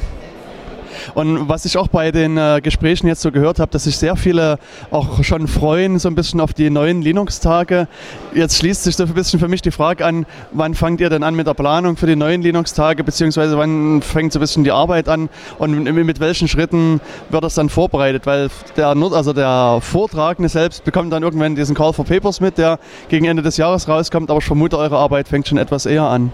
Und 1.14 1.50
was 1.50 1.66
ich 1.66 1.78
auch 1.78 1.88
bei 1.88 2.12
den 2.12 2.38
äh, 2.38 2.62
Gesprächen 2.62 3.08
jetzt 3.08 3.22
so 3.22 3.32
gehört 3.32 3.60
habe, 3.60 3.72
dass 3.72 3.84
sich 3.84 3.98
sehr 3.98 4.16
viele 4.16 4.60
auch 4.92 5.24
schon 5.24 5.48
freuen, 5.48 6.00
so 6.00 6.08
ein 6.08 6.16
bisschen 6.16 6.40
auf 6.40 6.54
die 6.54 6.70
neuen 6.70 7.02
Linux-Tage. 7.02 7.88
Jetzt 8.34 8.58
schließt 8.58 8.84
sich 8.84 8.96
so 8.96 9.04
ein 9.04 9.14
bisschen 9.14 9.40
für 9.40 9.48
mich 9.48 9.62
die 9.62 9.72
Frage 9.72 10.06
an, 10.06 10.26
wann 10.52 10.76
fangt 10.76 11.02
ihr 11.02 11.10
denn 11.10 11.24
an 11.24 11.36
mit 11.36 11.48
der 11.48 11.54
Planung 11.54 11.98
für 11.98 12.08
die 12.08 12.16
neuen 12.16 12.42
Linux-Tage, 12.42 13.04
beziehungsweise 13.04 13.58
wann 13.58 14.02
fängt 14.02 14.34
so 14.34 14.40
ein 14.40 14.42
bisschen 14.42 14.64
die 14.64 14.72
Arbeit 14.72 15.10
an 15.10 15.30
und 15.58 15.84
mit 15.84 16.20
welchen 16.20 16.48
Schritten 16.48 17.02
wird 17.30 17.44
das 17.44 17.56
dann 17.56 17.70
vorbereitet? 17.70 18.26
Weil 18.26 18.50
der, 18.78 18.88
also 18.88 19.34
der 19.34 19.80
Vortragende 19.82 20.50
selbst 20.50 20.84
bekommt 20.84 21.12
dann 21.14 21.24
irgendwann 21.24 21.56
diesen 21.56 21.76
Call 21.76 21.94
for 21.94 22.06
Papers 22.06 22.40
mit, 22.40 22.58
der 22.58 22.80
gegen 23.10 23.26
Ende 23.26 23.44
des 23.44 23.58
Jahres 23.58 23.88
rauskommt, 23.88 24.30
aber 24.30 24.40
ich 24.40 24.46
vermute, 24.46 24.78
eure 24.78 24.98
Arbeit 24.98 25.28
fängt 25.28 25.48
schon 25.48 25.58
etwas 25.58 25.86
eher 25.86 26.04
an. 26.04 26.32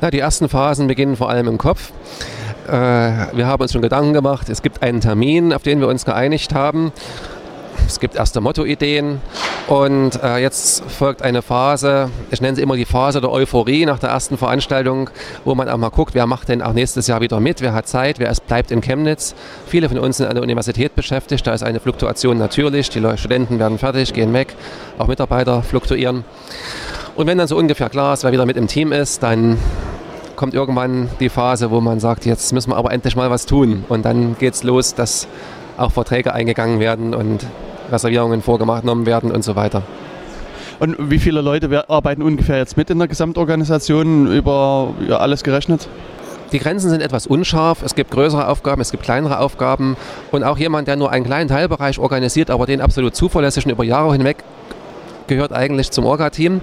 Na, 0.00 0.10
die 0.10 0.18
ersten 0.18 0.48
Phasen 0.48 0.86
beginnen 0.88 1.16
vor 1.16 1.30
allem 1.30 1.48
im 1.48 1.58
Kopf. 1.58 1.92
Äh, 2.66 3.36
wir 3.36 3.46
haben 3.46 3.62
uns 3.62 3.72
schon 3.72 3.82
Gedanken 3.82 4.12
gemacht. 4.12 4.48
Es 4.48 4.62
gibt 4.62 4.82
einen 4.82 5.00
Termin, 5.00 5.52
auf 5.52 5.62
den 5.62 5.80
wir 5.80 5.88
uns 5.88 6.04
geeinigt 6.04 6.54
haben. 6.54 6.92
Es 7.86 8.00
gibt 8.00 8.16
erste 8.16 8.40
Motto-Ideen 8.40 9.20
und 9.68 10.20
äh, 10.20 10.38
jetzt 10.38 10.82
folgt 10.90 11.22
eine 11.22 11.40
Phase, 11.40 12.10
ich 12.32 12.40
nenne 12.40 12.56
sie 12.56 12.62
immer 12.62 12.74
die 12.74 12.84
Phase 12.84 13.20
der 13.20 13.30
Euphorie 13.30 13.86
nach 13.86 14.00
der 14.00 14.10
ersten 14.10 14.36
Veranstaltung, 14.38 15.08
wo 15.44 15.54
man 15.54 15.68
auch 15.68 15.76
mal 15.76 15.90
guckt, 15.90 16.14
wer 16.14 16.26
macht 16.26 16.48
denn 16.48 16.62
auch 16.62 16.72
nächstes 16.72 17.06
Jahr 17.06 17.20
wieder 17.20 17.38
mit, 17.38 17.60
wer 17.60 17.74
hat 17.74 17.86
Zeit, 17.86 18.18
wer 18.18 18.30
ist, 18.30 18.46
bleibt 18.48 18.72
in 18.72 18.80
Chemnitz. 18.80 19.36
Viele 19.66 19.88
von 19.88 19.98
uns 19.98 20.16
sind 20.16 20.26
an 20.26 20.34
der 20.34 20.42
Universität 20.42 20.96
beschäftigt, 20.96 21.46
da 21.46 21.54
ist 21.54 21.62
eine 21.62 21.78
Fluktuation 21.78 22.38
natürlich, 22.38 22.90
die 22.90 23.00
Studenten 23.16 23.60
werden 23.60 23.78
fertig, 23.78 24.12
gehen 24.12 24.32
weg, 24.32 24.56
auch 24.98 25.06
Mitarbeiter 25.06 25.62
fluktuieren. 25.62 26.24
Und 27.14 27.28
wenn 27.28 27.38
dann 27.38 27.46
so 27.46 27.56
ungefähr 27.56 27.88
klar 27.88 28.14
ist, 28.14 28.24
wer 28.24 28.32
wieder 28.32 28.46
mit 28.46 28.56
im 28.56 28.66
Team 28.66 28.90
ist, 28.90 29.22
dann 29.22 29.58
kommt 30.36 30.54
irgendwann 30.54 31.08
die 31.20 31.28
Phase, 31.28 31.70
wo 31.70 31.80
man 31.80 31.98
sagt, 31.98 32.26
jetzt 32.26 32.52
müssen 32.52 32.70
wir 32.70 32.76
aber 32.76 32.92
endlich 32.92 33.16
mal 33.16 33.30
was 33.30 33.46
tun. 33.46 33.84
Und 33.88 34.04
dann 34.04 34.36
geht 34.38 34.54
es 34.54 34.62
los, 34.62 34.94
dass 34.94 35.26
auch 35.76 35.92
Verträge 35.92 36.32
eingegangen 36.32 36.78
werden 36.80 37.14
und 37.14 37.46
Reservierungen 37.90 38.42
vorgenommen 38.42 39.06
werden 39.06 39.30
und 39.30 39.42
so 39.42 39.56
weiter. 39.56 39.82
Und 40.78 41.10
wie 41.10 41.18
viele 41.18 41.40
Leute 41.40 41.88
arbeiten 41.88 42.22
ungefähr 42.22 42.58
jetzt 42.58 42.76
mit 42.76 42.90
in 42.90 42.98
der 42.98 43.08
Gesamtorganisation 43.08 44.30
über 44.30 44.94
ja, 45.08 45.18
alles 45.18 45.42
gerechnet? 45.42 45.88
Die 46.52 46.58
Grenzen 46.58 46.90
sind 46.90 47.00
etwas 47.00 47.26
unscharf. 47.26 47.82
Es 47.82 47.94
gibt 47.94 48.10
größere 48.10 48.46
Aufgaben, 48.46 48.80
es 48.80 48.90
gibt 48.90 49.02
kleinere 49.02 49.40
Aufgaben. 49.40 49.96
Und 50.30 50.44
auch 50.44 50.58
jemand, 50.58 50.86
der 50.86 50.96
nur 50.96 51.10
einen 51.10 51.24
kleinen 51.24 51.48
Teilbereich 51.48 51.98
organisiert, 51.98 52.50
aber 52.50 52.66
den 52.66 52.80
absolut 52.80 53.16
zuverlässig 53.16 53.64
und 53.64 53.72
über 53.72 53.84
Jahre 53.84 54.12
hinweg 54.12 54.44
gehört 55.26 55.52
eigentlich 55.52 55.90
zum 55.90 56.04
Orga-Team. 56.04 56.60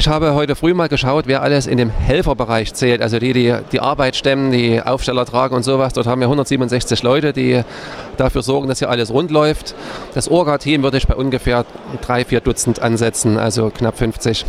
Ich 0.00 0.08
habe 0.08 0.32
heute 0.32 0.56
früh 0.56 0.72
mal 0.72 0.88
geschaut, 0.88 1.26
wer 1.26 1.42
alles 1.42 1.66
in 1.66 1.76
dem 1.76 1.90
Helferbereich 1.90 2.72
zählt, 2.72 3.02
also 3.02 3.18
die, 3.18 3.34
die 3.34 3.54
die 3.70 3.80
Arbeit 3.80 4.16
stemmen, 4.16 4.50
die 4.50 4.80
Aufsteller 4.80 5.26
tragen 5.26 5.54
und 5.54 5.62
sowas. 5.62 5.92
Dort 5.92 6.06
haben 6.06 6.22
wir 6.22 6.26
167 6.28 7.02
Leute, 7.02 7.34
die 7.34 7.60
dafür 8.16 8.40
sorgen, 8.40 8.66
dass 8.66 8.78
hier 8.78 8.88
alles 8.88 9.12
rund 9.12 9.30
läuft. 9.30 9.74
Das 10.14 10.30
Orga-Team 10.30 10.82
würde 10.82 10.96
ich 10.96 11.06
bei 11.06 11.14
ungefähr 11.14 11.66
drei, 12.00 12.24
vier 12.24 12.40
Dutzend 12.40 12.80
ansetzen, 12.80 13.36
also 13.36 13.68
knapp 13.68 13.98
50. 13.98 14.46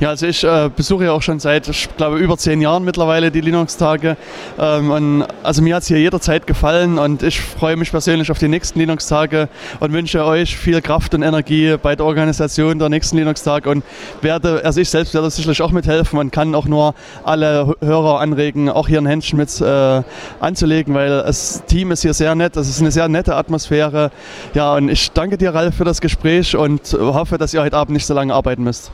Ja, 0.00 0.08
also 0.08 0.26
ich 0.26 0.42
äh, 0.42 0.70
besuche 0.74 1.04
ja 1.04 1.12
auch 1.12 1.22
schon 1.22 1.38
seit, 1.38 1.68
ich 1.68 1.88
glaube, 1.96 2.18
über 2.18 2.36
zehn 2.36 2.60
Jahren 2.60 2.84
mittlerweile 2.84 3.30
die 3.30 3.40
Linux-Tage. 3.40 4.16
Ähm, 4.58 5.24
also 5.44 5.62
mir 5.62 5.76
hat 5.76 5.82
es 5.82 5.88
hier 5.88 6.00
jederzeit 6.00 6.48
gefallen 6.48 6.98
und 6.98 7.22
ich 7.22 7.40
freue 7.40 7.76
mich 7.76 7.92
persönlich 7.92 8.28
auf 8.32 8.40
die 8.40 8.48
nächsten 8.48 8.80
Linux-Tage 8.80 9.48
und 9.78 9.92
wünsche 9.92 10.24
euch 10.24 10.56
viel 10.56 10.82
Kraft 10.82 11.14
und 11.14 11.22
Energie 11.22 11.76
bei 11.80 11.94
der 11.94 12.06
Organisation 12.06 12.80
der 12.80 12.88
nächsten 12.88 13.18
Linux-Tage 13.18 13.70
und 13.70 13.84
werde, 14.20 14.64
also 14.64 14.80
ich 14.80 14.90
selbst 14.90 15.14
werde 15.14 15.30
sicherlich 15.30 15.62
auch 15.62 15.70
mithelfen 15.70 16.18
und 16.18 16.32
kann 16.32 16.56
auch 16.56 16.66
nur 16.66 16.96
alle 17.22 17.76
Hörer 17.80 18.18
anregen, 18.18 18.68
auch 18.68 18.88
hier 18.88 19.00
ein 19.00 19.06
Händchen 19.06 19.38
mit 19.38 19.60
äh, 19.60 20.02
anzulegen, 20.40 20.92
weil 20.94 21.22
das 21.22 21.62
Team 21.66 21.92
ist 21.92 22.02
hier 22.02 22.14
sehr 22.14 22.34
nett, 22.34 22.56
das 22.56 22.68
ist 22.68 22.80
eine 22.80 22.90
sehr 22.90 23.06
nette 23.06 23.36
Atmosphäre. 23.36 24.10
Ja, 24.54 24.74
und 24.74 24.88
ich 24.88 25.12
danke 25.12 25.38
dir, 25.38 25.54
Ralf, 25.54 25.76
für 25.76 25.84
das 25.84 26.00
Gespräch 26.00 26.56
und 26.56 26.92
hoffe, 26.98 27.38
dass 27.38 27.54
ihr 27.54 27.62
heute 27.62 27.76
Abend 27.76 27.92
nicht 27.94 28.06
so 28.06 28.14
lange 28.14 28.34
arbeiten 28.34 28.64
müsst. 28.64 28.90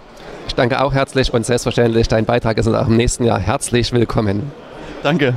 Ich 0.50 0.56
danke 0.56 0.82
auch 0.82 0.92
herzlich 0.92 1.32
und 1.32 1.46
selbstverständlich, 1.46 2.08
dein 2.08 2.24
Beitrag 2.24 2.58
ist 2.58 2.66
auch 2.66 2.88
im 2.88 2.96
nächsten 2.96 3.22
Jahr 3.22 3.38
herzlich 3.38 3.92
willkommen. 3.92 4.50
Danke. 5.04 5.32